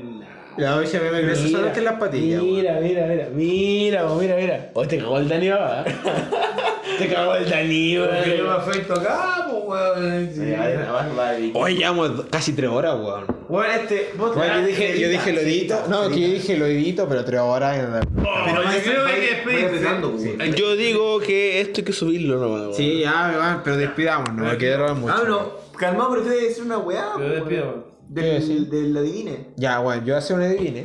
La 0.58 0.78
oye, 0.78 1.00
me 1.00 1.22
crece 1.22 1.50
solamente 1.50 1.80
en 1.80 1.86
las 1.86 2.00
patillas, 2.00 2.42
weón. 2.42 2.56
Mira, 2.56 2.80
mira, 2.80 3.08
mira, 3.08 3.28
mira, 3.34 4.06
mira, 4.14 4.36
mira. 4.36 4.70
Oh, 4.74 4.86
te 4.86 5.00
cagó 5.00 5.18
el 5.18 5.28
Dani, 5.28 5.50
¿verdad? 5.50 5.86
te 7.00 7.08
cagó 7.08 7.36
el 7.36 7.50
Dani, 7.50 7.98
Porque 7.98 8.38
yo 8.38 8.44
me 8.44 8.50
weón. 8.50 8.62
afecto 8.62 8.94
acá, 8.94 9.48
pues, 9.50 9.64
weón. 9.66 11.52
Hoy 11.56 11.76
llevamos 11.76 12.26
casi 12.30 12.54
tres 12.54 12.70
horas, 12.70 12.96
weón. 12.96 13.26
Weón, 13.50 13.66
este. 13.72 14.12
vos 14.16 14.36
Bueno, 14.36 14.60
yo 14.60 14.68
dije, 14.68 15.00
yo 15.00 15.10
dije 15.10 15.34
lo 15.34 15.40
edito. 15.42 15.76
No, 15.90 16.10
que 16.10 16.22
yo 16.22 16.28
dije 16.28 16.58
lo 16.58 16.66
edito, 16.68 17.10
pero 17.10 17.26
tres 17.26 17.40
horas. 17.40 17.76
Pero 17.76 18.64
yo 18.64 18.84
creo 18.84 19.06
que 19.06 19.12
hay 19.12 19.22
que 19.22 19.36
despedirse. 19.36 20.56
Yo 20.56 20.76
digo 20.76 21.20
que 21.20 21.62
esto 21.62 21.82
hay 21.82 21.86
que 21.86 21.94
subirlo 21.94 22.38
nomás, 22.38 22.62
weón. 22.62 22.74
Sí, 22.76 23.00
ya, 23.00 23.34
weón, 23.36 23.62
pero 23.64 23.78
despidamos, 23.78 24.32
no 24.36 24.46
me 24.46 24.58
quedé 24.58 24.78
mucho. 24.94 25.14
Ah, 25.16 25.24
no, 25.28 25.52
calmado, 25.78 26.12
pero 26.12 26.22
te 26.22 26.30
voy 26.30 26.38
a 26.38 26.42
decir 26.44 26.64
una 26.64 26.78
weá. 26.78 27.16
Weón. 27.18 27.93
¿Qué 28.16 28.22
decir? 28.22 28.68
Del, 28.70 28.94
del 28.94 28.98
adivine. 28.98 29.48
Ya, 29.58 29.80
bueno, 29.80 30.06
yo 30.06 30.16
hace 30.18 30.34
una 30.34 30.46
adivine. 30.50 30.84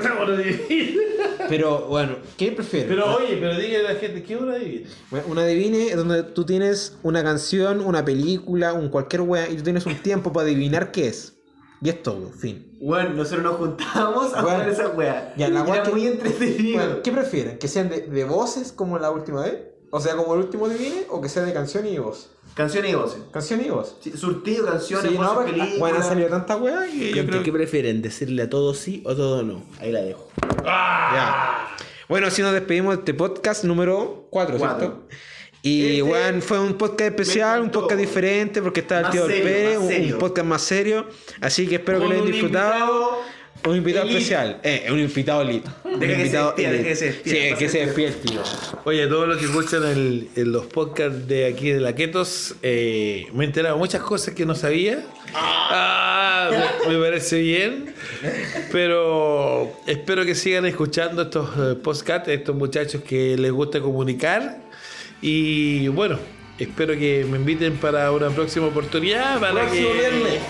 Pero 1.48 1.86
bueno, 1.86 2.16
¿qué 2.36 2.52
prefieres? 2.52 2.88
Pero 2.88 3.16
oye, 3.16 3.36
pero 3.40 3.56
dígale 3.56 3.88
a 3.88 3.92
la 3.94 3.98
gente, 3.98 4.22
¿qué 4.22 4.36
hora 4.36 4.54
hay? 4.54 4.86
Bueno, 5.10 5.26
Una 5.30 5.42
adivine 5.42 5.88
es 5.88 5.96
donde 5.96 6.22
tú 6.22 6.44
tienes 6.44 6.96
una 7.02 7.22
canción, 7.22 7.80
una 7.80 8.04
película, 8.04 8.72
un 8.74 8.88
cualquier 8.88 9.22
wea 9.22 9.48
y 9.48 9.56
tú 9.56 9.62
tienes 9.62 9.86
un 9.86 9.96
tiempo 9.96 10.32
para 10.32 10.46
adivinar 10.46 10.90
qué 10.92 11.08
es. 11.08 11.34
Y 11.80 11.88
es 11.90 12.02
todo, 12.02 12.30
fin. 12.30 12.76
Bueno, 12.80 13.10
nosotros 13.10 13.44
nos 13.44 13.56
juntábamos 13.56 14.34
a 14.34 14.42
jugar 14.42 14.68
esa 14.68 14.88
weá. 14.88 15.32
Ya, 15.36 15.48
la 15.48 15.60
Era 15.60 15.70
weá 15.70 15.82
que- 15.84 15.90
muy 15.92 16.06
entretenido. 16.06 16.78
Bueno, 16.84 17.02
¿qué 17.02 17.12
prefieren? 17.12 17.58
¿Que 17.58 17.68
sean 17.68 17.88
de, 17.88 18.00
de 18.02 18.24
voces 18.24 18.72
como 18.72 18.98
la 18.98 19.10
última 19.12 19.42
vez? 19.42 19.58
O 19.90 20.00
sea, 20.00 20.16
como 20.16 20.34
el 20.34 20.40
último 20.40 20.66
adivine, 20.66 21.04
o 21.08 21.20
que 21.20 21.28
sea 21.28 21.44
de 21.44 21.52
canción 21.52 21.86
y 21.86 21.96
voz. 21.98 22.30
Canciones 22.58 22.90
y 22.90 22.94
voces. 22.96 23.20
Canción 23.32 23.64
y 23.64 23.70
voz. 23.70 23.96
Sí, 24.00 24.10
surtido, 24.16 24.66
canciones, 24.66 25.12
Sí, 25.12 25.16
voces, 25.16 25.30
no, 25.30 25.34
porque- 25.36 25.52
películas. 25.52 25.78
bueno, 25.78 25.96
han 25.98 26.02
salido 26.02 26.28
tantas 26.28 26.60
weas 26.60 26.90
que 26.90 27.12
yo 27.14 27.24
creo 27.24 27.42
¿Qué 27.44 27.52
prefieren? 27.52 28.02
¿Decirle 28.02 28.42
a 28.42 28.50
todo 28.50 28.74
sí 28.74 29.00
o 29.06 29.14
todo 29.14 29.44
no? 29.44 29.62
Ahí 29.80 29.92
la 29.92 30.00
dejo. 30.02 30.28
Ya. 30.64 31.68
Bueno, 32.08 32.26
así 32.26 32.42
nos 32.42 32.52
despedimos 32.52 32.94
de 32.96 32.98
este 32.98 33.14
podcast 33.14 33.62
número 33.62 34.26
4, 34.30 34.58
Cuatro. 34.58 34.78
¿cierto? 34.80 35.08
Y 35.62 35.98
Este- 35.98 36.02
weón, 36.02 36.42
fue 36.42 36.58
un 36.58 36.74
podcast 36.74 37.10
especial, 37.10 37.60
un 37.60 37.70
podcast 37.70 38.00
diferente 38.00 38.60
porque 38.60 38.80
estaba 38.80 39.02
el 39.02 39.10
tío 39.12 39.26
serio, 39.26 39.44
Pérez, 39.44 40.12
un, 40.12 40.18
podcast 40.18 40.46
más 40.48 40.62
serio. 40.62 41.06
Así 41.40 41.68
que 41.68 41.76
espero 41.76 42.00
que 42.00 42.06
lo 42.06 42.10
hayan 42.10 42.26
disfrutado. 42.26 43.18
Un 43.64 43.76
invitado 43.76 44.04
elite. 44.04 44.18
especial. 44.18 44.60
Eh, 44.62 44.86
un 44.90 44.98
invitado 45.00 45.42
elite. 45.42 45.68
Un 45.84 46.00
Deja 46.00 46.12
que 46.12 46.18
se 46.18 46.22
invitado 46.26 46.54
deja 46.56 46.82
que 46.84 46.96
se 46.96 47.04
despida, 47.06 47.34
Sí, 47.34 47.54
que 47.58 47.68
se 47.68 47.80
el 47.80 47.86
despida 47.86 48.08
el 48.08 48.14
tío. 48.16 48.40
Oye, 48.84 49.06
todos 49.08 49.28
los 49.28 49.38
que 49.38 49.44
escuchan 49.46 49.84
el- 49.84 50.28
en 50.36 50.52
los 50.52 50.66
podcasts 50.66 51.26
de 51.26 51.46
aquí 51.46 51.70
de 51.70 51.80
la 51.80 51.94
Ketos, 51.94 52.54
eh, 52.62 53.26
me 53.34 53.44
he 53.44 53.46
enterado 53.48 53.74
de 53.74 53.78
muchas 53.80 54.02
cosas 54.02 54.34
que 54.34 54.46
no 54.46 54.54
sabía. 54.54 55.04
Ah, 55.34 56.50
me, 56.86 56.94
me 56.94 57.00
parece 57.04 57.40
bien. 57.40 57.94
Pero 58.72 59.72
espero 59.86 60.24
que 60.24 60.34
sigan 60.34 60.66
escuchando 60.66 61.22
estos 61.22 61.50
eh, 61.58 61.74
podcasts, 61.82 62.28
estos 62.28 62.54
muchachos 62.54 63.02
que 63.02 63.36
les 63.36 63.50
gusta 63.52 63.80
comunicar. 63.80 64.58
Y 65.20 65.88
bueno, 65.88 66.18
espero 66.58 66.94
que 66.96 67.26
me 67.28 67.38
inviten 67.38 67.76
para 67.76 68.10
una 68.12 68.30
próxima 68.30 68.66
oportunidad. 68.66 69.40
Para 69.40 69.52
Próximo 69.66 69.88
que, 69.88 69.94
viernes. 69.94 70.40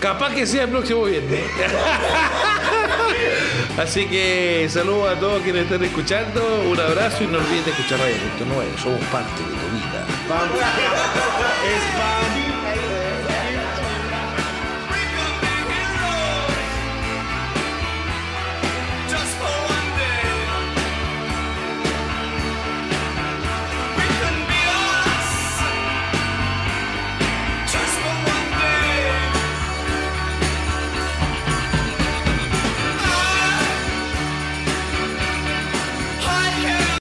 Capaz 0.00 0.34
que 0.34 0.46
sea 0.46 0.64
el 0.64 0.70
próximo 0.70 1.04
viernes. 1.04 1.44
Así 3.78 4.06
que 4.06 4.66
saludos 4.70 5.16
a 5.16 5.20
todos 5.20 5.42
quienes 5.42 5.64
estén 5.64 5.84
escuchando, 5.84 6.64
un 6.70 6.80
abrazo 6.80 7.24
y 7.24 7.26
no 7.26 7.38
olviden 7.38 7.64
de 7.64 7.70
escuchar 7.70 7.98
Radio 7.98 8.16
Punto 8.16 8.44
Nueve. 8.54 8.72
Somos 8.82 9.00
parte 9.06 9.42
de 9.42 9.50
tu 9.50 9.68
vida. 9.76 10.06
Es 11.66 11.82
para 11.96 12.29